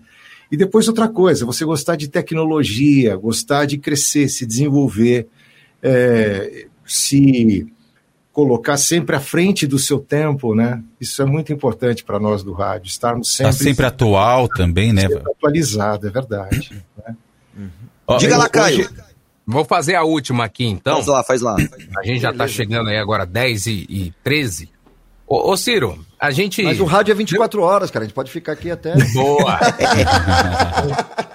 E 0.50 0.56
depois 0.56 0.88
outra 0.88 1.08
coisa, 1.08 1.44
você 1.44 1.62
gostar 1.62 1.94
de 1.94 2.08
tecnologia, 2.08 3.14
gostar 3.16 3.66
de 3.66 3.76
crescer, 3.76 4.30
se 4.30 4.46
desenvolver, 4.46 5.28
é, 5.82 6.66
se 6.84 7.66
colocar 8.32 8.76
sempre 8.76 9.16
à 9.16 9.20
frente 9.20 9.66
do 9.66 9.78
seu 9.78 9.98
tempo, 9.98 10.54
né? 10.54 10.82
Isso 11.00 11.20
é 11.20 11.24
muito 11.24 11.52
importante 11.52 12.04
para 12.04 12.20
nós 12.20 12.42
do 12.44 12.52
rádio, 12.52 12.86
estarmos 12.86 13.36
Tá 13.36 13.50
sempre, 13.50 13.64
sempre 13.70 13.86
atual 13.86 14.48
também, 14.48 14.92
né? 14.92 15.02
sempre 15.02 15.30
atualizado, 15.30 16.06
é 16.06 16.10
verdade. 16.10 16.82
né? 16.96 17.16
Diga 18.18 18.36
lá, 18.38 18.48
Caio. 18.48 18.88
Vou 19.44 19.64
fazer 19.64 19.94
a 19.94 20.04
última 20.04 20.44
aqui, 20.44 20.66
então. 20.66 20.96
Faz 20.96 21.06
lá, 21.06 21.24
faz 21.24 21.40
lá. 21.40 21.56
A 21.96 22.04
gente 22.04 22.20
já 22.20 22.32
tá 22.32 22.46
chegando 22.46 22.90
aí 22.90 22.98
agora 22.98 23.24
10 23.24 23.66
e, 23.66 23.86
e 23.88 24.14
13. 24.22 24.70
Ô, 25.26 25.50
ô, 25.50 25.56
Ciro, 25.56 25.98
a 26.18 26.30
gente... 26.30 26.62
Mas 26.62 26.80
o 26.80 26.84
rádio 26.84 27.12
é 27.12 27.14
24 27.14 27.62
horas, 27.62 27.90
cara. 27.90 28.04
A 28.04 28.06
gente 28.08 28.14
pode 28.14 28.30
ficar 28.30 28.52
aqui 28.52 28.70
até. 28.70 28.94
Boa! 29.14 29.58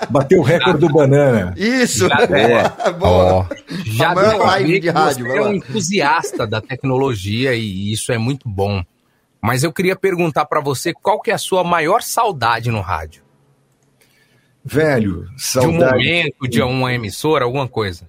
Bateu 0.09 0.39
o 0.39 0.43
recorde 0.43 0.79
do 0.79 0.89
banana. 0.89 1.53
Isso! 1.57 2.07
Já, 2.07 2.15
é, 2.37 2.91
Boa. 2.93 3.47
já 3.85 4.11
A 4.11 4.15
maior 4.15 4.29
deu 4.31 4.39
live 4.39 4.71
de 4.73 4.79
que 4.81 4.89
rádio, 4.89 5.25
você 5.27 5.37
é 5.37 5.41
um 5.41 5.53
entusiasta 5.53 6.45
da 6.45 6.61
tecnologia 6.61 7.53
e 7.55 7.91
isso 7.91 8.11
é 8.11 8.17
muito 8.17 8.47
bom. 8.49 8.83
Mas 9.41 9.63
eu 9.63 9.73
queria 9.73 9.95
perguntar 9.95 10.45
pra 10.45 10.61
você 10.61 10.93
qual 10.93 11.19
que 11.21 11.31
é 11.31 11.33
a 11.33 11.37
sua 11.37 11.63
maior 11.63 12.01
saudade 12.01 12.69
no 12.71 12.81
rádio? 12.81 13.23
Velho, 14.63 15.25
De 15.25 15.33
um 15.33 15.37
saudade. 15.37 15.97
momento, 15.97 16.47
de 16.49 16.61
uma 16.61 16.93
emissora, 16.93 17.43
alguma 17.43 17.67
coisa? 17.67 18.07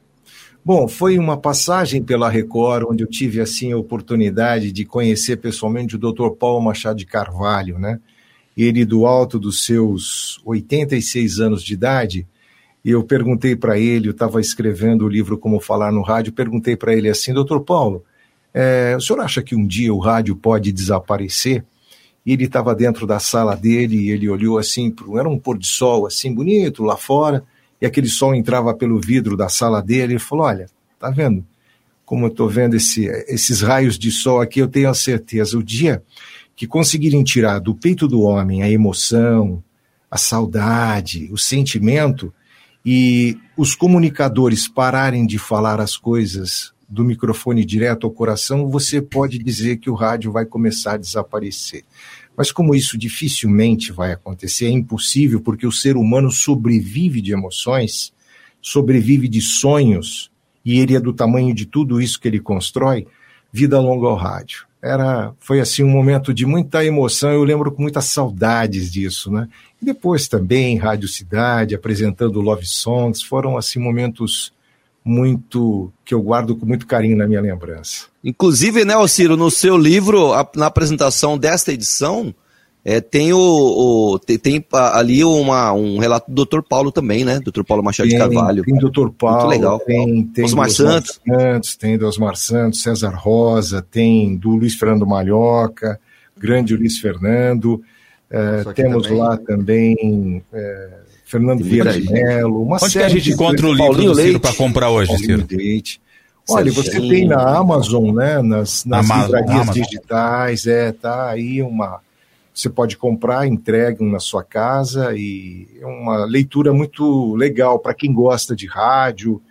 Bom, 0.67 0.89
foi 0.89 1.19
uma 1.19 1.37
passagem 1.37 2.03
pela 2.03 2.31
Record 2.31 2.87
onde 2.91 3.05
eu 3.05 3.07
tive 3.07 3.39
assim 3.39 3.73
a 3.73 3.77
oportunidade 3.77 4.73
de 4.73 4.87
conhecer 4.87 5.37
pessoalmente 5.37 5.95
o 5.95 5.99
Dr. 5.99 6.31
Paulo 6.39 6.65
Machado 6.65 6.97
de 6.97 7.05
Carvalho, 7.05 7.79
né? 7.79 8.01
Ele 8.57 8.83
do 8.87 9.05
alto 9.05 9.39
dos 9.39 9.67
seus 9.67 10.41
86 10.43 11.39
anos 11.39 11.63
de 11.63 11.75
idade, 11.75 12.27
e 12.83 12.91
eu 12.91 13.05
perguntei 13.05 13.55
para 13.55 13.79
ele, 13.79 14.09
eu 14.09 14.13
estava 14.13 14.41
escrevendo 14.41 15.05
o 15.05 15.09
livro 15.09 15.37
Como 15.37 15.61
Falar 15.61 15.93
no 15.93 16.01
Rádio, 16.01 16.33
perguntei 16.33 16.75
para 16.77 16.95
ele 16.95 17.11
assim, 17.11 17.35
Dr. 17.35 17.59
Paulo, 17.59 18.03
é, 18.55 18.95
o 18.97 19.01
senhor 19.03 19.21
acha 19.21 19.43
que 19.43 19.55
um 19.55 19.67
dia 19.67 19.93
o 19.93 19.99
rádio 19.99 20.35
pode 20.35 20.73
desaparecer? 20.73 21.63
E 22.25 22.33
ele 22.33 22.45
estava 22.45 22.75
dentro 22.75 23.07
da 23.07 23.19
sala 23.19 23.55
dele 23.55 23.97
e 23.97 24.11
ele 24.11 24.31
olhou 24.31 24.57
assim, 24.57 24.95
era 25.19 25.29
um 25.29 25.39
pôr 25.39 25.59
de 25.59 25.67
sol 25.67 26.07
assim 26.07 26.33
bonito 26.33 26.83
lá 26.83 26.97
fora, 26.97 27.45
e 27.85 27.87
aquele 27.87 28.09
sol 28.09 28.35
entrava 28.35 28.73
pelo 28.73 28.99
vidro 28.99 29.37
da 29.37 29.51
sala 29.51 29.83
dele 29.83 30.15
e 30.15 30.19
falou: 30.19 30.47
Olha, 30.47 30.71
tá 30.99 31.11
vendo? 31.11 31.45
Como 32.03 32.25
eu 32.25 32.31
estou 32.31 32.49
vendo 32.49 32.75
esse, 32.75 33.05
esses 33.29 33.61
raios 33.61 33.99
de 33.99 34.11
sol 34.11 34.41
aqui, 34.41 34.59
eu 34.59 34.69
tenho 34.69 34.89
a 34.89 34.95
certeza, 34.95 35.59
o 35.59 35.63
dia 35.63 36.03
que 36.57 36.67
conseguirem 36.67 37.23
tirar 37.23 37.59
do 37.59 37.75
peito 37.75 38.09
do 38.09 38.23
homem 38.23 38.63
a 38.63 38.71
emoção, 38.71 39.63
a 40.11 40.17
saudade, 40.17 41.29
o 41.31 41.37
sentimento, 41.37 42.33
e 42.87 43.37
os 43.55 43.75
comunicadores 43.75 44.67
pararem 44.67 45.27
de 45.27 45.39
falar 45.39 45.79
as 45.79 45.95
coisas 45.95 46.73
do 46.89 47.05
microfone 47.05 47.67
direto 47.67 48.07
ao 48.07 48.13
coração, 48.13 48.71
você 48.71 49.03
pode 49.03 49.39
dizer 49.39 49.77
que 49.77 49.91
o 49.91 49.95
rádio 49.95 50.33
vai 50.33 50.47
começar 50.47 50.95
a 50.95 50.99
desaparecer. 50.99 51.85
Mas 52.37 52.51
como 52.51 52.75
isso 52.75 52.99
dificilmente 52.99 53.93
vai 53.93 54.13
acontecer, 54.13 54.67
é 54.67 54.71
impossível, 54.71 55.41
porque 55.41 55.67
o 55.67 55.73
ser 55.73 55.97
humano 55.97 56.31
sobrevive 56.31 57.21
de 57.21 57.33
emoções, 57.33 58.13
sobrevive 58.61 59.29
de 59.29 59.41
sonhos, 59.41 60.31
e 60.65 60.81
ele 60.81 60.97
é 60.97 61.01
do 61.01 61.13
tamanho 61.13 61.55
de 61.55 61.67
tudo 61.67 62.01
isso 62.01 62.19
que 62.19 62.27
ele 62.27 62.41
constrói, 62.41 63.07
vida 63.53 63.79
longa 63.79 64.09
ao 64.09 64.17
rádio. 64.17 64.67
Era, 64.83 65.33
foi 65.39 65.61
assim 65.61 65.83
um 65.83 65.89
momento 65.89 66.35
de 66.35 66.45
muita 66.45 66.85
emoção, 66.85 67.31
eu 67.31 67.45
lembro 67.45 67.71
com 67.73 67.83
muitas 67.83 68.07
saudades 68.07 68.91
disso, 68.91 69.31
né? 69.31 69.49
E 69.81 69.85
depois 69.85 70.29
também 70.29 70.77
Rádio 70.77 71.09
Cidade, 71.09 71.75
apresentando 71.75 72.41
Love 72.41 72.67
Songs, 72.67 73.23
foram 73.23 73.57
assim 73.57 73.79
momentos 73.79 74.54
muito 75.05 75.93
que 76.05 76.15
eu 76.15 76.23
guardo 76.23 76.57
com 76.57 76.65
muito 76.65 76.87
carinho 76.87 77.17
na 77.17 77.27
minha 77.27 77.41
lembrança. 77.41 78.07
Inclusive, 78.23 78.85
né, 78.85 78.95
Ciro, 79.07 79.37
no 79.37 79.51
seu 79.51 79.77
livro, 79.77 80.31
na 80.57 80.67
apresentação 80.67 81.37
desta 81.37 81.73
edição, 81.73 82.35
é, 82.83 83.01
tem 83.01 83.33
o, 83.33 83.39
o- 83.39 84.19
tem, 84.19 84.39
tem, 84.39 84.65
ali 84.73 85.23
uma, 85.25 85.73
um 85.73 85.99
relato 85.99 86.31
do 86.31 86.45
Dr. 86.45 86.61
Paulo 86.69 86.91
também, 86.93 87.25
né? 87.25 87.39
Dr. 87.41 87.63
Paulo 87.65 87.83
Machado 87.83 88.09
de 88.09 88.17
Carvalho. 88.17 88.63
Tem 88.65 88.77
Dr. 88.77 89.09
Paulo, 89.19 89.39
Muito 89.47 89.51
legal. 89.51 89.79
tem, 89.81 90.25
tem 90.25 90.45
Osmar 90.45 90.67
do 90.69 90.73
Santos. 90.75 91.21
Santos, 91.27 91.77
tem 91.77 91.99
do 91.99 92.07
Osmar 92.07 92.37
Santos, 92.37 92.83
César 92.83 93.15
Rosa, 93.15 93.81
tem 93.91 94.37
do 94.37 94.51
Luiz 94.51 94.75
Fernando 94.75 95.07
Malhoca, 95.07 95.99
grande 96.37 96.77
Luiz 96.77 96.99
Fernando. 96.99 97.83
aqui 98.69 98.83
temos 98.83 99.05
também. 99.05 99.19
lá 99.19 99.37
também 99.39 100.45
eh, 100.53 100.91
Fernando 101.25 101.65
Vieira 101.65 101.93
de 101.99 102.11
Mello. 102.11 102.63
Uma 102.63 102.77
Onde 102.77 102.85
que 102.85 102.91
série 102.91 103.05
a 103.05 103.09
gente 103.09 103.31
encontra 103.33 103.67
o 103.67 103.73
livro 103.73 103.87
Paulinho 103.87 104.13
do 104.13 104.21
Ciro 104.21 104.41
para 104.41 104.55
comprar 104.55 104.91
hoje, 104.91 105.09
Paulinho 105.09 105.47
Ciro? 105.47 105.47
Leite. 105.51 106.01
Olha, 106.49 106.71
você 106.71 107.01
tem 107.01 107.27
na 107.27 107.57
Amazon, 107.57 108.15
né? 108.15 108.43
Nas, 108.43 108.85
nas 108.85 109.11
Amazon, 109.11 109.25
livrarias 109.25 109.63
Amazon. 109.63 109.83
digitais, 109.83 110.67
é, 110.67 110.93
tá 110.93 111.31
aí 111.31 111.63
uma. 111.63 112.01
Você 112.53 112.69
pode 112.69 112.97
comprar, 112.97 113.47
entregam 113.47 114.07
na 114.07 114.21
sua 114.21 114.45
casa 114.45 115.13
e 115.17 115.67
é 115.81 115.87
uma 115.87 116.25
leitura 116.25 116.73
muito 116.73 117.35
legal 117.35 117.79
para 117.79 117.95
quem 117.95 118.13
gosta 118.13 118.55
de 118.55 118.67
rádio 118.69 119.43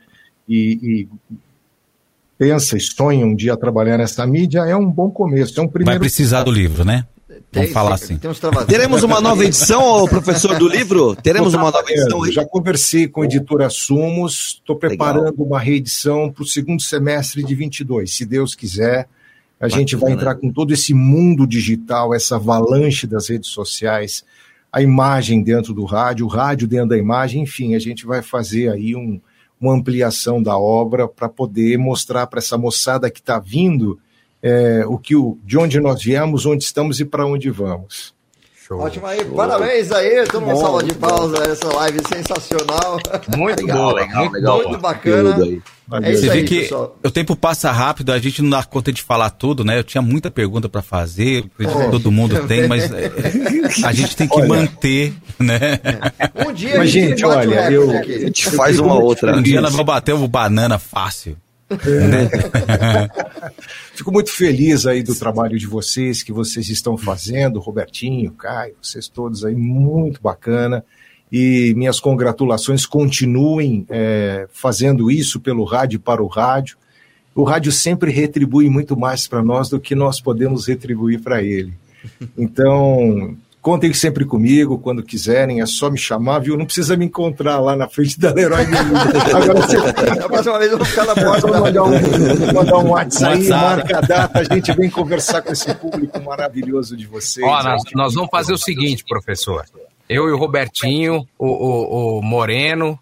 e, 0.48 0.80
e 0.82 1.08
pensa 2.38 2.78
e 2.78 2.80
sonha 2.80 3.26
um 3.26 3.36
dia 3.36 3.58
trabalhar 3.58 3.98
nessa 3.98 4.26
mídia, 4.26 4.60
é 4.62 4.76
um 4.76 4.90
bom 4.90 5.10
começo. 5.10 5.60
É 5.60 5.64
um 5.64 5.66
Vai 5.66 5.74
primeiro. 5.74 6.00
precisar 6.00 6.44
do 6.44 6.52
livro, 6.52 6.86
né? 6.86 7.06
Vamos 7.34 7.46
Tem, 7.52 7.68
falar 7.74 7.98
sim, 7.98 8.20
assim. 8.22 8.66
Teremos 8.68 9.04
uma 9.04 9.20
nova 9.20 9.44
edição, 9.44 10.06
professor 10.08 10.58
do 10.58 10.68
livro? 10.68 11.16
Teremos 11.16 11.54
uma 11.54 11.72
nova 11.72 11.90
edição 11.90 12.24
aí? 12.24 12.32
Já 12.32 12.46
conversei 12.46 13.08
com 13.08 13.22
a 13.22 13.26
editora 13.26 13.70
Sumos, 13.70 14.56
estou 14.60 14.76
preparando 14.76 15.42
uma 15.44 15.60
reedição 15.60 16.32
para 16.32 16.44
o 16.44 16.46
segundo 16.48 16.82
semestre 16.82 17.44
de 17.44 17.56
22. 17.56 18.14
Se 18.14 18.26
Deus 18.26 18.54
quiser, 18.54 19.08
a 19.60 19.68
gente 19.68 19.96
vai 19.96 20.12
entrar 20.12 20.36
com 20.36 20.52
todo 20.52 20.74
esse 20.74 20.94
mundo 20.94 21.48
digital, 21.48 22.14
essa 22.14 22.36
avalanche 22.36 23.08
das 23.08 23.30
redes 23.30 23.50
sociais, 23.50 24.24
a 24.72 24.82
imagem 24.82 25.42
dentro 25.42 25.74
do 25.74 25.86
rádio, 25.86 26.26
o 26.26 26.30
rádio 26.30 26.68
dentro 26.68 26.90
da 26.90 26.98
imagem, 26.98 27.44
enfim, 27.44 27.74
a 27.76 27.80
gente 27.80 28.06
vai 28.06 28.22
fazer 28.22 28.70
aí 28.72 28.96
um- 28.96 29.20
uma 29.62 29.74
ampliação 29.74 30.42
da 30.44 30.58
obra 30.58 31.08
para 31.08 31.30
poder 31.30 31.78
mostrar 31.78 32.28
para 32.28 32.40
essa 32.40 32.58
moçada 32.58 33.10
que 33.10 33.20
está 33.20 33.40
vindo 33.40 33.98
é, 34.44 34.84
o 34.86 34.98
que 34.98 35.16
o, 35.16 35.38
de 35.44 35.58
onde 35.58 35.80
nós 35.80 36.04
viemos, 36.04 36.46
onde 36.46 36.64
estamos 36.64 37.00
e 37.00 37.06
para 37.06 37.26
onde 37.26 37.50
vamos. 37.50 38.14
Ótimo 38.72 39.06
aí, 39.06 39.24
parabéns 39.26 39.92
aí, 39.92 40.26
todo 40.26 40.42
mundo 40.42 40.60
salva 40.60 40.84
de 40.84 40.96
pausa, 40.96 41.44
essa 41.44 41.68
live 41.76 42.00
sensacional. 42.08 42.98
Muito 43.38 43.62
Legal, 43.68 43.78
boa, 43.78 43.94
legal, 43.94 44.20
muito 44.22 44.34
legal. 44.34 44.64
Muito 44.64 44.78
bacana. 44.80 45.36
É 46.02 46.12
isso 46.12 46.22
Você 46.24 46.30
vê 46.30 46.38
aí, 46.40 46.44
que 46.46 46.60
pessoal. 46.62 46.98
o 47.04 47.12
tempo 47.12 47.36
passa 47.36 47.72
rápido, 47.72 48.12
a 48.12 48.18
gente 48.18 48.42
não 48.42 48.50
dá 48.50 48.64
conta 48.64 48.92
de 48.92 49.04
falar 49.04 49.30
tudo, 49.30 49.64
né? 49.64 49.78
Eu 49.78 49.84
tinha 49.84 50.02
muita 50.02 50.32
pergunta 50.32 50.68
para 50.70 50.82
fazer, 50.82 51.46
acredito 51.54 51.78
que 51.86 51.92
todo 51.92 52.12
mundo 52.12 52.48
tem, 52.48 52.68
mas 52.68 52.92
é, 52.92 53.12
a 53.86 53.92
gente 53.92 54.16
tem 54.16 54.28
que 54.28 54.40
Olha. 54.40 54.48
manter, 54.48 55.14
né? 55.38 55.80
Um 56.48 56.54
dia 56.54 56.78
Mas, 56.78 56.80
a 56.80 56.86
gente, 56.86 57.10
gente, 57.10 57.26
olha, 57.26 57.72
eu- 57.72 57.92
aqui. 57.98 58.16
A 58.16 58.20
gente 58.20 58.50
faz 58.52 58.80
uma 58.80 58.96
outra. 58.96 59.38
Um 59.38 59.42
dia 59.42 59.62
nós 59.62 59.72
vamos 59.72 59.86
bater 59.86 60.14
o 60.14 60.28
banana 60.28 60.80
fácil. 60.80 61.38
Fico 63.94 64.12
muito 64.12 64.32
feliz 64.32 64.86
aí 64.86 65.04
do 65.04 65.16
trabalho 65.16 65.58
de 65.58 65.68
vocês, 65.68 66.24
que 66.24 66.32
vocês 66.32 66.70
estão 66.70 66.98
fazendo, 66.98 67.60
Robertinho, 67.60 68.32
Caio, 68.32 68.76
vocês 68.82 69.08
todos 69.08 69.46
aí, 69.46 69.56
muito 69.56 70.22
bacana. 70.22 70.84
E 71.32 71.74
minhas 71.76 72.00
congratulações, 72.00 72.86
continuem 72.86 73.86
é, 73.90 74.48
fazendo 74.52 75.10
isso 75.10 75.40
pelo 75.40 75.64
rádio 75.64 76.00
para 76.00 76.22
o 76.22 76.28
rádio. 76.28 76.78
O 77.34 77.44
rádio 77.44 77.72
sempre 77.72 78.12
retribui 78.12 78.70
muito 78.70 78.96
mais 78.96 79.28
para 79.28 79.42
nós 79.42 79.70
do 79.70 79.80
que 79.80 79.96
nós 79.96 80.22
podemos 80.22 80.68
retribuir 80.68 81.22
para 81.22 81.42
ele. 81.42 81.74
Então, 82.38 83.36
contem 83.64 83.92
sempre 83.94 84.26
comigo, 84.26 84.78
quando 84.78 85.02
quiserem, 85.02 85.62
é 85.62 85.66
só 85.66 85.90
me 85.90 85.98
chamar, 85.98 86.40
viu? 86.40 86.56
Não 86.58 86.66
precisa 86.66 86.96
me 86.98 87.06
encontrar 87.06 87.60
lá 87.60 87.76
na 87.76 87.88
frente 87.88 88.20
da 88.20 88.32
Leroy 88.34 88.68
Merlin. 88.68 88.92
Agora 89.34 89.54
você 89.62 89.78
A 90.22 90.28
próxima 90.28 90.60
vez 90.60 90.72
eu 90.72 90.78
vou 90.78 90.86
ficar 90.86 91.06
na 91.06 91.16
porta 91.16 91.48
da 91.50 91.60
mandar 91.62 91.84
um, 91.84 92.54
mandar 92.54 92.78
um 92.78 92.90
WhatsApp 92.90 93.34
aí, 93.34 93.50
WhatsApp. 93.50 93.64
marca 93.78 93.98
a 93.98 94.02
data, 94.02 94.40
a 94.40 94.44
gente 94.56 94.72
vem 94.74 94.90
conversar 94.90 95.42
com 95.42 95.52
esse 95.54 95.74
público 95.76 96.22
maravilhoso 96.22 96.96
de 96.96 97.08
vocês. 97.08 97.48
Ó, 97.48 97.64
nós, 97.64 97.82
nós 97.96 98.14
vamos 98.14 98.30
fazer 98.30 98.54
o 98.54 98.58
seguinte, 98.58 99.04
professor. 99.08 99.66
Eu 100.10 100.28
e 100.28 100.32
o 100.34 100.38
Robertinho, 100.38 101.26
o, 101.40 101.48
o- 101.48 102.20
o 102.20 102.22
Moreno, 102.22 103.00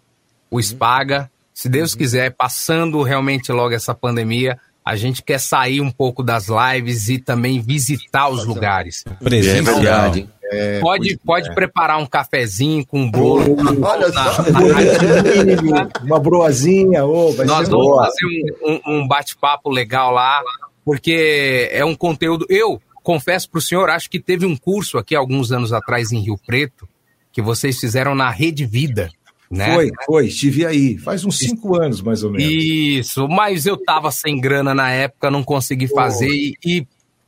o 0.50 0.62
Spaga, 0.62 1.28
se 1.52 1.68
Deus 1.68 1.94
quiser, 1.94 2.30
passando 2.30 3.02
realmente 3.02 3.50
logo 3.52 3.74
essa 3.74 3.92
pandemia, 3.92 4.56
a 4.84 4.96
gente 4.96 5.22
quer 5.22 5.38
sair 5.38 5.80
um 5.80 5.90
pouco 5.90 6.22
das 6.22 6.46
lives 6.48 7.08
e 7.08 7.18
também 7.18 7.60
visitar 7.60 8.28
os 8.28 8.44
lugares. 8.44 9.04
Presencial. 9.22 9.76
verdade, 9.76 10.20
hein? 10.20 10.30
É, 10.54 10.80
Pode, 10.80 11.16
pode 11.24 11.54
preparar 11.54 11.98
um 11.98 12.06
cafezinho 12.06 12.84
com 12.86 13.00
um 13.02 13.10
bolo. 13.10 13.56
Olha 13.84 14.08
na- 14.10 14.32
só. 14.32 14.42
na 14.42 15.88
uma 16.04 16.18
broazinha, 16.20 17.02
vai 17.36 17.46
Nós 17.46 17.66
ser 17.66 17.70
vamos 17.70 17.86
boa. 17.86 18.04
fazer 18.04 18.56
um, 18.62 18.72
um- 18.72 18.96
um 19.02 19.08
bate-papo 19.08 19.70
legal 19.70 20.10
lá, 20.12 20.40
porque 20.84 21.68
é 21.72 21.84
um 21.84 21.94
conteúdo. 21.94 22.44
Eu 22.48 22.80
confesso 23.02 23.48
para 23.50 23.58
o 23.58 23.62
senhor, 23.62 23.88
acho 23.90 24.10
que 24.10 24.20
teve 24.20 24.44
um 24.46 24.56
curso 24.56 24.98
aqui 24.98 25.14
alguns 25.14 25.50
anos 25.52 25.72
atrás 25.72 26.12
em 26.12 26.20
Rio 26.20 26.38
Preto, 26.46 26.86
que 27.32 27.40
vocês 27.40 27.80
fizeram 27.80 28.14
na 28.14 28.28
Rede 28.30 28.66
Vida. 28.66 29.10
Né? 29.50 29.74
Foi, 29.74 29.90
foi, 30.06 30.26
estive 30.28 30.64
aí, 30.64 30.96
faz 30.98 31.24
uns 31.26 31.38
cinco 31.38 31.76
anos 31.76 32.00
mais 32.00 32.22
ou 32.24 32.30
menos. 32.30 32.52
Isso, 32.52 33.28
mas 33.28 33.66
eu 33.66 33.76
tava 33.76 34.10
sem 34.10 34.40
grana 34.40 34.74
na 34.74 34.90
época, 34.90 35.30
não 35.30 35.42
consegui 35.42 35.88
fazer 35.88 36.28
e, 36.30 36.54
e 36.64 36.86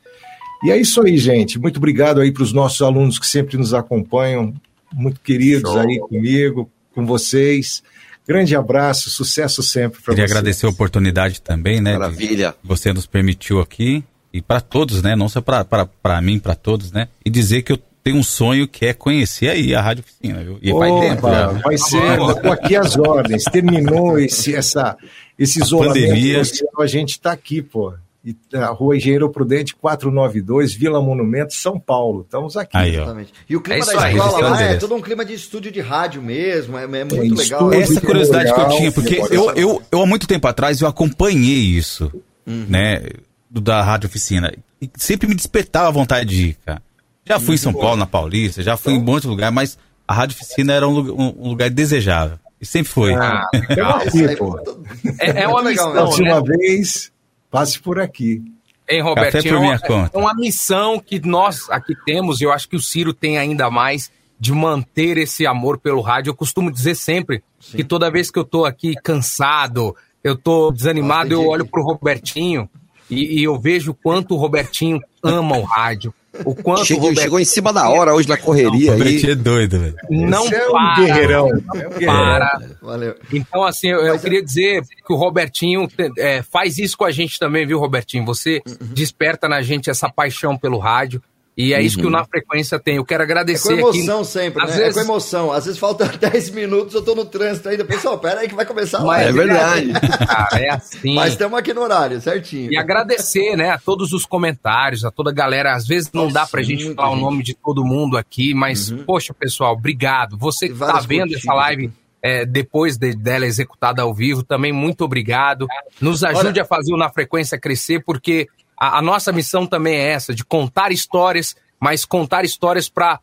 E 0.63 0.71
é 0.71 0.77
isso 0.77 1.05
aí, 1.05 1.19
gente. 1.19 1.59
Muito 1.59 1.77
obrigado 1.77 2.19
aí 2.19 2.31
para 2.31 2.41
os 2.41 2.51
nossos 2.51 2.81
alunos 2.81 3.19
que 3.19 3.27
sempre 3.27 3.55
nos 3.55 3.75
acompanham, 3.75 4.51
muito 4.91 5.21
queridos 5.21 5.71
Show. 5.71 5.79
aí 5.79 5.99
comigo, 5.99 6.67
com 6.95 7.05
vocês. 7.05 7.83
Grande 8.29 8.55
abraço, 8.55 9.09
sucesso 9.09 9.63
sempre 9.63 9.99
para 10.03 10.13
Queria 10.13 10.27
vocês. 10.27 10.37
agradecer 10.37 10.67
a 10.67 10.69
oportunidade 10.69 11.41
também, 11.41 11.81
né? 11.81 11.93
Maravilha. 11.93 12.53
Você 12.63 12.93
nos 12.93 13.07
permitiu 13.07 13.59
aqui. 13.59 14.03
E 14.31 14.39
para 14.39 14.61
todos, 14.61 15.01
né? 15.01 15.15
Não 15.15 15.27
só 15.27 15.41
para 15.41 16.21
mim, 16.21 16.37
para 16.37 16.53
todos, 16.53 16.91
né? 16.91 17.07
E 17.25 17.29
dizer 17.31 17.63
que 17.63 17.71
eu 17.71 17.79
tenho 18.03 18.17
um 18.17 18.21
sonho 18.23 18.67
que 18.67 18.85
é 18.85 18.93
conhecer 18.93 19.49
aí 19.49 19.73
a 19.73 19.81
Rádio 19.81 20.03
Oficina, 20.03 20.43
viu? 20.43 20.59
E 20.61 20.71
Opa, 20.71 20.85
tempo 20.85 21.27
já. 21.27 21.53
né? 21.53 21.61
vai 21.63 21.77
ser, 21.79 22.19
estou 22.19 22.51
aqui 22.51 22.75
às 22.75 22.95
ordens. 22.95 23.43
Terminou 23.45 24.19
esse, 24.19 24.53
essa, 24.53 24.95
esse 25.37 25.59
isolamento 25.59 25.95
pandemia. 25.95 26.45
social, 26.45 26.81
a 26.81 26.85
gente 26.85 27.09
está 27.13 27.31
aqui, 27.31 27.63
pô. 27.63 27.95
E 28.25 28.35
a 28.53 28.65
Rua 28.67 28.97
Engenheiro 28.97 29.29
Prudente 29.29 29.73
492, 29.75 30.73
Vila 30.73 31.01
Monumento, 31.01 31.53
São 31.53 31.79
Paulo. 31.79 32.21
Estamos 32.23 32.57
aqui. 32.57 32.75
Aí. 32.77 32.95
Exatamente. 32.95 33.33
E 33.49 33.55
o 33.55 33.59
É 33.59 33.63
clima 33.63 33.79
isso 33.79 33.87
da 33.95 34.11
escola 34.11 34.11
registrando 34.25 34.49
lá 34.55 34.61
é 34.63 34.75
todo 34.75 34.95
um 34.95 35.01
clima 35.01 35.23
de 35.23 35.33
estúdio 35.33 35.71
de 35.71 35.79
rádio 35.79 36.21
mesmo, 36.21 36.77
é, 36.77 36.83
é 36.83 36.87
muito 36.87 37.15
É, 37.15 37.19
legal. 37.19 37.39
estúdio. 37.41 37.73
Essa 37.81 38.01
curiosidade 38.01 38.45
que 38.53 38.59
eu 38.59 38.63
legal, 38.63 38.77
tinha, 38.77 38.91
porque 38.91 39.15
legal. 39.21 39.29
eu, 39.31 39.51
eu, 39.55 39.81
eu 39.91 40.01
há 40.01 40.05
muito 40.05 40.27
tempo 40.27 40.47
atrás 40.47 40.81
eu 40.81 40.87
acompanhei 40.87 41.59
isso, 41.59 42.11
Uhum. 42.45 42.65
né? 42.67 43.01
do- 43.49 43.61
Da 43.61 43.81
Rádio 43.81 44.07
Oficina. 44.09 44.53
E 44.81 44.89
sempre 44.97 45.27
me 45.27 45.33
despertava 45.35 45.87
a 45.87 45.91
vontade 45.91 46.29
de 46.29 46.47
ir, 46.49 46.57
cara. 46.65 46.81
Já 47.25 47.39
fui 47.39 47.55
em 47.55 47.57
São 47.57 47.73
Paulo, 47.73 47.95
na 47.95 48.05
Paulista, 48.05 48.61
já 48.61 48.75
fui 48.75 48.93
em 48.93 48.97
um 48.99 49.03
monte 49.03 49.23
de 49.23 49.27
lugar, 49.29 49.51
mas 49.51 49.77
a 50.07 50.13
Rádio 50.13 50.35
Oficina 50.35 50.73
era 50.73 50.87
um, 50.87 50.99
um- 50.99 51.47
lugar 51.49 51.69
desejável. 51.69 52.37
E 52.61 52.65
sempre 52.65 52.91
foi. 52.91 53.13
Ah, 53.13 53.45
pô. 54.37 54.59
É, 55.19 55.43
é 55.43 55.47
uma 55.47 55.61
legal, 55.61 55.89
missão, 55.89 55.91
Próxima 55.93 56.41
né? 56.41 56.57
vez, 56.57 57.11
passe 57.49 57.79
por 57.79 57.99
aqui. 57.99 58.41
Hein, 58.89 59.03
por 59.51 59.57
É 59.57 59.59
minha 59.59 59.71
uma, 59.73 59.79
conta. 59.79 60.17
é 60.17 60.19
uma 60.19 60.33
missão 60.33 60.99
que 60.99 61.19
nós 61.19 61.69
aqui 61.69 61.93
temos, 62.05 62.41
e 62.41 62.43
eu 62.43 62.51
acho 62.51 62.67
que 62.67 62.75
o 62.75 62.81
Ciro 62.81 63.13
tem 63.13 63.37
ainda 63.37 63.69
mais, 63.69 64.11
de 64.39 64.51
manter 64.53 65.17
esse 65.17 65.45
amor 65.45 65.77
pelo 65.77 66.01
rádio. 66.01 66.31
Eu 66.31 66.35
costumo 66.35 66.71
dizer 66.71 66.95
sempre 66.95 67.43
que 67.59 67.83
toda 67.83 68.09
vez 68.09 68.31
que 68.31 68.39
eu 68.39 68.45
tô 68.45 68.65
aqui 68.65 68.95
cansado, 68.95 69.95
eu 70.23 70.35
tô 70.35 70.71
desanimado, 70.71 71.33
eu 71.33 71.39
entendi. 71.39 71.53
olho 71.53 71.65
pro 71.65 71.83
Robertinho 71.83 72.69
e, 73.09 73.41
e 73.41 73.43
eu 73.43 73.59
vejo 73.59 73.91
o 73.91 73.93
quanto 73.93 74.33
o 74.33 74.37
Robertinho 74.37 74.99
ama 75.21 75.57
o 75.57 75.63
rádio. 75.63 76.13
O 76.45 76.55
quanto 76.55 76.81
o 76.81 76.85
Chegou, 76.85 77.01
Robertinho 77.03 77.23
chegou 77.23 77.39
em 77.39 77.45
cima 77.45 77.71
da 77.73 77.89
hora 77.89 78.13
hoje 78.13 78.27
na 78.29 78.37
correria 78.37 78.91
O 78.91 79.01
aí. 79.03 79.25
É 79.31 79.35
doido, 79.35 79.79
velho. 79.79 79.95
não 80.09 80.45
Esse 80.45 80.55
é 80.55 80.67
um 80.67 80.71
para. 80.71 80.95
guerreirão. 80.95 81.49
Não 81.49 81.57
É 81.81 81.87
guerreirão. 81.89 82.05
para. 82.05 82.61
Valeu. 82.81 83.15
Então, 83.33 83.63
assim, 83.63 83.89
eu, 83.89 83.99
eu 84.05 84.19
queria 84.19 84.41
dizer 84.43 84.81
que 85.05 85.13
o 85.13 85.15
Robertinho 85.15 85.87
é, 86.17 86.41
faz 86.41 86.77
isso 86.77 86.97
com 86.97 87.05
a 87.05 87.11
gente 87.11 87.37
também, 87.39 87.65
viu, 87.67 87.79
Robertinho? 87.79 88.25
Você 88.25 88.61
Uhum. 88.67 88.93
desperta 88.93 89.47
na 89.47 89.61
gente 89.61 89.89
essa 89.89 90.09
paixão 90.09 90.57
pelo 90.57 90.77
rádio. 90.77 91.21
E 91.61 91.73
é 91.73 91.81
isso 91.81 91.97
que 91.97 92.05
o 92.05 92.09
Na 92.09 92.23
Frequência 92.23 92.79
tem. 92.79 92.95
Eu 92.95 93.03
quero 93.03 93.21
É 93.23 93.25
com 93.25 93.31
agradecer 93.33 93.73
emoção 93.73 94.19
aqui. 94.21 94.27
sempre, 94.29 94.63
Às 94.63 94.69
né? 94.69 94.77
vezes- 94.77 94.89
É 94.91 94.93
com 94.93 95.05
emoção. 95.11 95.51
Às 95.51 95.65
vezes 95.65 95.77
falta 95.77 96.05
10 96.17 96.51
minutos, 96.51 96.95
eu 96.95 97.01
tô 97.01 97.13
no 97.13 97.25
trânsito 97.25 97.67
ainda. 97.67 97.83
Pessoal, 97.83 98.17
pera 98.17 98.39
aí 98.39 98.47
que 98.47 98.55
vai 98.55 98.65
começar 98.65 98.99
a 98.99 99.01
Mas 99.01 99.23
live. 99.25 99.39
É 99.39 99.43
verdade. 99.43 99.93
Cara, 100.25 100.59
é 100.63 100.69
assim. 100.69 101.15
Mas 101.15 101.33
estamos 101.33 101.59
aqui 101.59 101.73
no 101.73 101.81
horário, 101.81 102.21
certinho. 102.21 102.71
E 102.71 102.77
agradecer, 102.77 103.57
né, 103.57 103.71
a 103.71 103.77
todos 103.77 104.13
os 104.13 104.25
comentários, 104.25 105.03
a 105.03 105.11
toda 105.11 105.31
a 105.31 105.33
galera. 105.33 105.75
Às 105.75 105.85
vezes 105.85 106.09
não 106.13 106.23
Nossa, 106.23 106.33
dá 106.35 106.47
pra 106.47 106.61
gente 106.61 106.85
muita 106.85 107.01
falar 107.01 107.09
o 107.11 107.15
gente. 107.15 107.23
nome 107.25 107.43
de 107.43 107.53
todo 107.53 107.83
mundo 107.83 108.15
aqui, 108.17 108.53
mas, 108.53 108.89
poxa, 109.05 109.33
pessoal, 109.33 109.73
obrigado. 109.73 110.37
Você 110.37 110.69
que 110.69 110.75
tá 110.75 110.99
vendo 111.01 111.19
curtidas 111.23 111.43
essa 111.43 111.53
live 111.53 111.91
é, 112.23 112.45
depois 112.45 112.97
de- 112.97 113.13
dela 113.15 113.45
executada 113.45 114.01
ao 114.01 114.13
vivo, 114.13 114.43
também 114.43 114.71
muito 114.71 115.03
obrigado. 115.03 115.67
Nos 115.99 116.23
ajude 116.23 116.59
a 116.61 116.65
fazer 116.65 116.93
o 116.93 116.97
Na 116.97 117.09
Frequência 117.09 117.59
crescer, 117.59 118.01
porque 118.05 118.47
a, 118.79 118.99
a 118.99 119.01
nossa 119.01 119.31
missão 119.31 119.67
também 119.67 119.95
é 119.95 120.11
essa, 120.11 120.33
de 120.33 120.45
contar 120.45 120.91
histórias, 120.91 121.55
mas 121.79 122.05
contar 122.05 122.45
histórias 122.45 122.87
para 122.87 123.19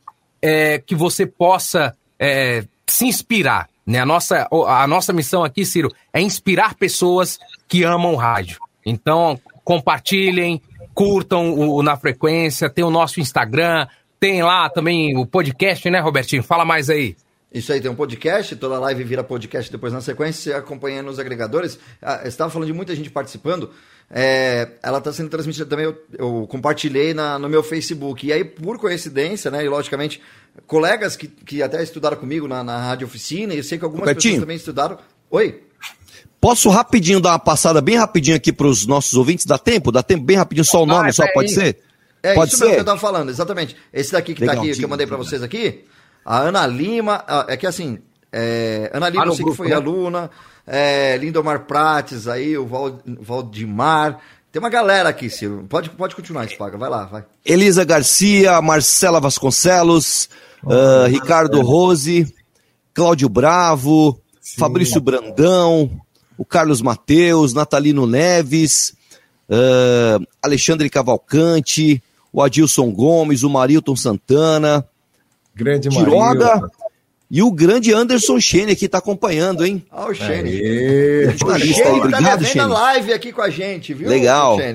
que 0.87 0.95
você 0.95 1.27
possa 1.27 1.97
é, 2.19 2.65
se 2.87 3.07
inspirar. 3.07 3.69
Né? 3.87 4.01
A, 4.01 4.07
nossa, 4.07 4.49
a 4.69 4.87
nossa 4.87 5.13
missão 5.13 5.45
aqui, 5.45 5.65
Ciro, 5.65 5.93
é 6.13 6.21
inspirar 6.21 6.75
pessoas 6.75 7.39
que 7.67 7.83
amam 7.83 8.15
rádio. 8.17 8.59
Então, 8.85 9.39
compartilhem, 9.65 10.61
curtam 10.95 11.53
o, 11.53 11.77
o 11.77 11.83
Na 11.83 11.97
Frequência, 11.97 12.71
tem 12.71 12.85
o 12.85 12.91
nosso 12.91 13.21
Instagram, 13.21 13.87
tem 14.21 14.43
lá 14.43 14.69
também 14.71 15.17
o 15.17 15.27
podcast, 15.27 15.89
né, 15.91 16.01
Robertinho? 16.01 16.43
Fala 16.43 16.65
mais 16.65 16.89
aí. 16.89 17.17
Isso 17.53 17.73
aí, 17.73 17.81
tem 17.81 17.91
um 17.91 17.95
podcast, 17.95 18.55
toda 18.57 18.79
live 18.79 19.03
vira 19.05 19.25
podcast 19.25 19.71
depois 19.71 19.93
na 19.93 20.01
sequência, 20.01 20.53
você 20.53 20.53
acompanha 20.53 21.03
nos 21.03 21.19
agregadores. 21.19 21.79
Ah, 22.03 22.23
estava 22.25 22.51
falando 22.51 22.67
de 22.67 22.73
muita 22.73 22.95
gente 22.95 23.09
participando. 23.09 23.71
É, 24.11 24.69
ela 24.83 24.99
está 24.99 25.13
sendo 25.13 25.29
transmitida 25.29 25.67
também, 25.67 25.85
eu, 25.87 25.97
eu 26.17 26.47
compartilhei 26.49 27.13
na- 27.13 27.39
no 27.39 27.49
meu 27.49 27.63
Facebook. 27.63 28.27
E 28.27 28.33
aí, 28.33 28.45
por 28.45 28.79
coincidência, 28.79 29.51
né, 29.51 29.65
e 29.65 29.69
logicamente, 29.69 30.23
colegas 30.67 31.17
que, 31.17 31.27
que 31.27 31.63
até 31.63 31.83
estudaram 31.83 32.17
comigo 32.17 32.47
na, 32.47 32.63
na 32.63 32.79
Rádio 32.79 33.07
Oficina, 33.07 33.53
e 33.53 33.59
eu 33.59 33.65
sei 33.65 33.79
que 33.79 33.85
algumas 33.85 34.03
Robertinho. 34.07 34.35
pessoas 34.35 34.45
também 34.45 34.57
estudaram. 34.57 34.99
Oi? 35.31 35.63
Posso 36.41 36.69
rapidinho 36.71 37.21
dar 37.21 37.31
uma 37.31 37.39
passada 37.39 37.81
bem 37.81 37.97
rapidinho 37.97 38.37
aqui 38.37 38.53
para 38.53 38.69
os 38.69 38.87
nossos 38.87 39.15
ouvintes? 39.15 39.45
Dá 39.45 39.59
tempo? 39.59 39.91
Dá 39.91 40.03
tempo 40.03 40.23
bem 40.25 40.37
rapidinho, 40.37 40.65
só 40.65 40.83
o 40.83 40.87
nome, 40.87 41.05
Vai, 41.05 41.13
só 41.13 41.25
vai 41.25 41.33
pode 41.33 41.49
aí. 41.49 41.55
ser? 41.55 41.79
É 42.23 42.35
pode 42.35 42.53
isso 42.53 42.61
mesmo 42.61 42.71
que 42.71 42.75
ser? 42.77 42.81
eu 42.81 42.85
tava 42.85 43.01
falando, 43.01 43.29
exatamente. 43.31 43.77
Esse 43.93 44.13
daqui 44.13 44.35
que 44.35 44.41
tá 44.45 44.53
Legal, 44.53 44.65
aqui, 44.65 44.75
que 44.77 44.85
eu 44.85 44.89
mandei 44.89 45.07
pra 45.07 45.17
diga. 45.17 45.29
vocês 45.29 45.43
aqui, 45.43 45.85
a 46.25 46.39
Ana 46.43 46.65
Lima, 46.67 47.25
ah, 47.27 47.47
é 47.49 47.57
que 47.57 47.67
assim, 47.67 47.99
é, 48.33 48.91
Ana 48.95 49.09
Lima 49.09 49.25
Ah, 49.25 49.27
eu 49.27 49.33
sei 49.33 49.45
grupo, 49.45 49.51
que 49.53 49.57
foi 49.57 49.69
né? 49.69 49.75
aluna, 49.75 50.31
é, 50.67 51.17
Lindomar 51.17 51.67
Prates 51.67 52.27
aí, 52.27 52.59
o 52.59 52.67
Val, 52.67 52.99
Valdimar, 53.07 54.21
tem 54.51 54.59
uma 54.59 54.71
galera 54.71 55.11
aqui, 55.11 55.29
Ciro, 55.29 55.67
pode, 55.69 55.91
pode 55.91 56.17
continuar, 56.17 56.49
Spaga, 56.49 56.79
vai 56.79 56.89
lá, 56.89 57.05
vai. 57.05 57.25
Elisa 57.45 57.85
Garcia, 57.85 58.61
Marcela 58.63 59.21
Vasconcelos, 59.21 60.31
ah, 60.67 61.07
Ricardo 61.09 61.61
Rose, 61.61 62.35
Cláudio 62.95 63.29
Bravo, 63.29 64.19
Fabrício 64.57 64.99
Brandão, 64.99 65.91
o 66.39 66.45
Carlos 66.45 66.81
Mateus, 66.81 67.53
Natalino 67.53 68.07
Neves, 68.07 68.95
ah, 69.51 70.19
Alexandre 70.43 70.89
Cavalcante, 70.89 72.03
o 72.33 72.43
Adilson 72.43 72.91
Gomes, 72.91 73.43
o 73.43 73.51
Marilton 73.51 73.95
Santana, 73.95 74.87
Grande 75.55 75.91
Tiroga 75.91 76.45
Marilton. 76.47 76.86
E 77.31 77.43
o 77.43 77.51
grande 77.51 77.93
Anderson 77.93 78.39
Chene 78.39 78.77
que 78.77 78.87
está 78.87 78.99
acompanhando, 78.99 79.65
hein? 79.65 79.85
Ah, 79.91 80.07
o 80.07 80.15
Xene. 80.15 80.51
Aê. 80.51 81.27
O 81.27 81.59
Xene 81.59 81.83
tá 81.83 81.93
obrigado, 81.93 82.43
a 82.43 82.47
Xene. 82.47 82.67
live 82.67 83.13
aqui 83.13 83.33
com 83.33 83.43
a 83.43 83.51
gente, 83.51 83.93
viu? 83.93 84.09
Legal. 84.09 84.57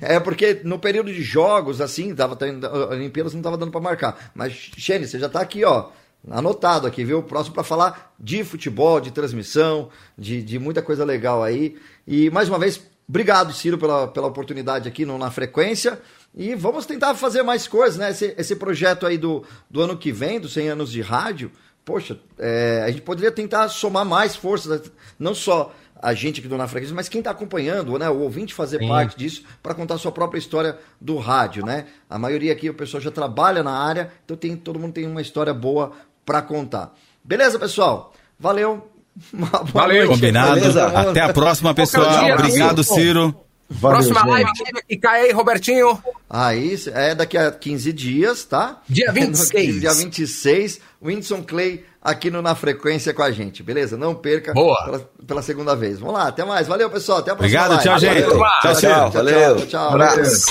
É 0.00 0.18
porque 0.20 0.60
no 0.64 0.78
período 0.78 1.12
de 1.12 1.22
jogos, 1.22 1.80
assim, 1.80 2.14
tava 2.14 2.36
tendo, 2.36 2.66
a 2.66 2.90
Olimpíadas 2.90 3.34
não 3.34 3.42
tava 3.42 3.56
dando 3.56 3.70
pra 3.70 3.80
marcar. 3.80 4.30
Mas, 4.34 4.52
Xene, 4.76 5.06
você 5.06 5.18
já 5.18 5.28
tá 5.28 5.40
aqui, 5.40 5.64
ó. 5.64 5.88
Anotado 6.30 6.86
aqui, 6.86 7.04
viu? 7.04 7.22
Próximo 7.22 7.54
pra 7.54 7.62
falar 7.62 8.12
de 8.18 8.42
futebol, 8.44 9.00
de 9.00 9.10
transmissão, 9.10 9.88
de, 10.16 10.42
de 10.42 10.58
muita 10.58 10.82
coisa 10.82 11.04
legal 11.04 11.42
aí. 11.42 11.76
E 12.06 12.30
mais 12.30 12.48
uma 12.48 12.58
vez, 12.58 12.80
obrigado, 13.08 13.52
Ciro, 13.52 13.78
pela, 13.78 14.08
pela 14.08 14.26
oportunidade 14.26 14.88
aqui 14.88 15.04
no, 15.04 15.18
na 15.18 15.30
frequência. 15.30 15.98
E 16.38 16.54
vamos 16.54 16.86
tentar 16.86 17.16
fazer 17.16 17.42
mais 17.42 17.66
coisas, 17.66 17.98
né? 17.98 18.10
Esse, 18.10 18.32
esse 18.38 18.54
projeto 18.54 19.04
aí 19.04 19.18
do, 19.18 19.42
do 19.68 19.82
ano 19.82 19.96
que 19.96 20.12
vem, 20.12 20.38
dos 20.38 20.52
100 20.52 20.68
anos 20.68 20.92
de 20.92 21.00
rádio, 21.00 21.50
poxa, 21.84 22.16
é, 22.38 22.84
a 22.86 22.90
gente 22.92 23.02
poderia 23.02 23.32
tentar 23.32 23.68
somar 23.68 24.06
mais 24.06 24.36
forças, 24.36 24.88
não 25.18 25.34
só 25.34 25.74
a 26.00 26.14
gente 26.14 26.38
aqui 26.38 26.48
do 26.48 26.56
Na 26.56 26.68
Frequência, 26.68 26.94
mas 26.94 27.08
quem 27.08 27.18
está 27.18 27.32
acompanhando, 27.32 27.98
né, 27.98 28.08
o 28.08 28.20
ouvinte 28.20 28.54
fazer 28.54 28.78
Sim. 28.78 28.86
parte 28.86 29.18
disso 29.18 29.42
para 29.60 29.74
contar 29.74 29.94
a 29.94 29.98
sua 29.98 30.12
própria 30.12 30.38
história 30.38 30.78
do 31.00 31.16
rádio, 31.16 31.66
né? 31.66 31.86
A 32.08 32.16
maioria 32.20 32.52
aqui 32.52 32.70
o 32.70 32.74
pessoal 32.74 33.00
já 33.00 33.10
trabalha 33.10 33.64
na 33.64 33.72
área, 33.72 34.12
então 34.24 34.36
tem, 34.36 34.56
todo 34.56 34.78
mundo 34.78 34.92
tem 34.92 35.08
uma 35.08 35.20
história 35.20 35.52
boa 35.52 35.90
para 36.24 36.40
contar. 36.40 36.94
Beleza, 37.24 37.58
pessoal? 37.58 38.12
Valeu. 38.38 38.88
Uma 39.32 39.48
boa 39.48 39.64
Valeu, 39.64 40.06
noite. 40.06 40.10
combinado. 40.10 40.54
Beleza? 40.54 40.86
Até 40.86 41.20
a 41.20 41.32
próxima, 41.32 41.74
pessoal. 41.74 42.32
Obrigado, 42.32 42.84
Ciro. 42.84 43.47
Ciro. 43.70 43.80
Próxima 43.80 44.24
live 44.26 44.50
e 44.88 44.96
cai 44.96 45.22
aí, 45.22 45.32
Robertinho. 45.32 46.02
Aí 46.28 46.76
é 46.94 47.14
daqui 47.14 47.36
a 47.36 47.50
15 47.50 47.92
dias, 47.92 48.44
tá? 48.44 48.80
Dia 48.88 49.10
26. 49.12 49.80
Dia 49.80 49.92
26, 49.92 50.80
Whindersson 51.02 51.42
Clay 51.42 51.84
aqui 52.02 52.30
no 52.30 52.40
Na 52.40 52.54
Frequência 52.54 53.12
com 53.12 53.22
a 53.22 53.30
gente, 53.30 53.62
beleza? 53.62 53.96
Não 53.96 54.14
perca 54.14 54.52
Boa. 54.54 54.82
Pela, 54.84 55.10
pela 55.26 55.42
segunda 55.42 55.76
vez. 55.76 55.98
Vamos 55.98 56.14
lá, 56.14 56.28
até 56.28 56.44
mais. 56.44 56.66
Valeu, 56.66 56.88
pessoal. 56.90 57.18
Até 57.18 57.32
a 57.32 57.36
próxima. 57.36 57.64
Obrigado, 57.66 57.84
live. 57.84 57.84
tchau, 57.84 57.98
gente. 57.98 58.22
Valeu. 58.22 58.44
Tchau, 58.62 58.74
Ciro. 58.74 58.92
Tchau, 58.92 59.10
Valeu. 59.12 59.56
Tchau, 59.56 59.66
tchau. 59.66 59.88
Abraço. 59.88 60.46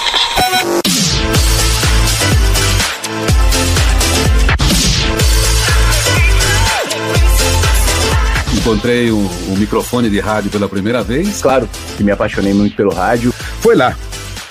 Encontrei 8.68 9.10
o, 9.10 9.16
o 9.16 9.56
microfone 9.58 10.10
de 10.10 10.20
rádio 10.20 10.52
pela 10.52 10.68
primeira 10.68 11.02
vez. 11.02 11.42
Claro 11.42 11.70
que 11.96 12.04
me 12.04 12.12
apaixonei 12.12 12.54
muito 12.54 12.76
pelo 12.76 12.94
rádio. 12.94 13.34
Foi 13.62 13.78
lá 13.78 13.96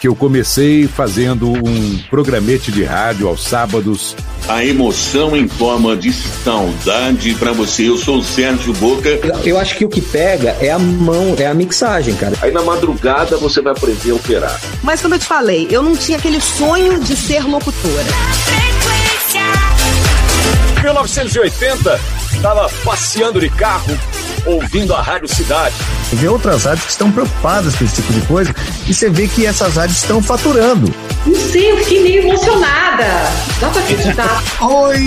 que 0.01 0.09
eu 0.09 0.17
comecei 0.17 0.89
fazendo 0.89 1.51
um 1.51 1.99
programete 2.09 2.73
de 2.73 2.83
rádio 2.83 3.29
aos 3.29 3.45
sábados. 3.45 4.17
A 4.49 4.65
emoção 4.65 5.37
em 5.37 5.47
forma 5.47 5.95
de 5.95 6.15
saudade 6.15 7.35
pra 7.35 7.53
você. 7.53 7.91
Eu 7.91 7.99
sou 7.99 8.21
o 8.21 8.25
Sérgio 8.25 8.73
Boca. 8.73 9.11
Eu 9.45 9.59
acho 9.59 9.77
que 9.77 9.85
o 9.85 9.89
que 9.91 10.01
pega 10.01 10.57
é 10.63 10.71
a 10.71 10.79
mão, 10.79 11.35
é 11.37 11.47
a 11.47 11.53
mixagem, 11.53 12.15
cara. 12.15 12.39
Aí 12.41 12.51
na 12.51 12.63
madrugada 12.63 13.37
você 13.37 13.61
vai 13.61 13.75
aprender 13.75 14.13
a 14.13 14.15
operar. 14.15 14.59
Mas 14.83 15.03
como 15.03 15.15
eu 15.15 15.19
te 15.19 15.27
falei, 15.27 15.69
eu 15.71 15.83
não 15.83 15.95
tinha 15.95 16.17
aquele 16.17 16.41
sonho 16.41 16.99
de 17.01 17.15
ser 17.15 17.47
locutora. 17.47 18.07
1980, 20.83 22.01
estava 22.33 22.69
passeando 22.85 23.41
de 23.41 23.49
carro, 23.51 23.99
ouvindo 24.45 24.95
a 24.95 25.03
Rádio 25.03 25.29
Cidade. 25.29 25.75
Vê 26.13 26.29
outras 26.29 26.65
rádios 26.65 26.85
que 26.85 26.91
estão 26.93 27.11
preocupadas 27.11 27.75
com 27.75 27.85
esse 27.85 27.97
tipo 27.97 28.13
de 28.13 28.21
coisa 28.23 28.55
e 28.87 28.95
você 28.95 29.11
vê 29.11 29.27
que 29.27 29.45
essas 29.45 29.75
rádios 29.75 29.99
estão 29.99 30.23
faturando. 30.23 30.93
Não 31.27 31.35
sei, 31.35 31.73
eu 31.73 31.79
fiquei 31.79 32.03
meio 32.03 32.23
emocionada. 32.23 33.05
Dá 33.61 33.69
pra 33.69 33.81
acreditar. 33.81 34.43
Oi, 34.63 34.99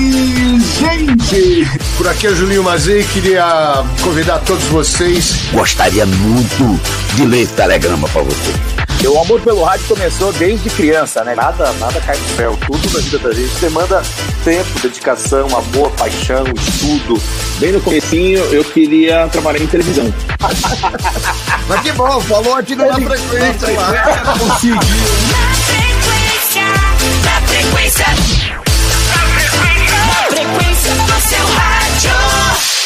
gente! 0.79 1.79
Por 1.97 2.07
aqui 2.07 2.27
é 2.27 2.29
o 2.31 2.35
Julinho 2.35 2.63
Mazei, 2.63 3.03
queria 3.13 3.83
convidar 4.01 4.39
todos 4.39 4.65
vocês. 4.65 5.35
Gostaria 5.53 6.05
muito 6.05 6.79
de 7.15 7.25
ler 7.25 7.41
esse 7.43 7.53
telegrama 7.53 8.07
pra 8.09 8.21
você. 8.21 8.88
O 9.07 9.17
amor 9.21 9.39
pelo 9.41 9.63
rádio 9.63 9.87
começou 9.87 10.31
desde 10.33 10.69
criança, 10.69 11.23
né? 11.23 11.33
Nada, 11.33 11.71
nada 11.73 11.99
cai 12.01 12.15
do 12.17 12.35
céu. 12.35 12.57
Tudo 12.65 12.89
na 12.93 12.99
vida 12.99 13.17
da 13.19 13.31
gente 13.33 13.55
demanda 13.55 14.03
tempo, 14.43 14.79
dedicação, 14.81 15.47
amor, 15.47 15.89
paixão, 15.91 16.43
estudo. 16.55 17.19
Bem 17.59 17.71
no 17.71 17.81
comecinho, 17.81 18.39
eu 18.45 18.63
queria 18.63 19.27
trabalhar 19.29 19.59
em 19.59 19.67
televisão. 19.67 20.13
Mas 21.67 21.81
que 21.81 21.91
bom, 21.93 22.19
falou 22.21 22.53
aqui 22.55 22.75
no 22.75 22.85
Na 22.85 22.93
Frequência. 22.93 23.73
Na 23.73 23.87
Frequência, 24.53 26.63
na 27.23 27.41
Frequência, 27.47 28.05
na 29.07 30.27
Frequência 30.27 30.93
do 30.93 31.21
seu 31.27 31.45
rádio. 31.45 32.78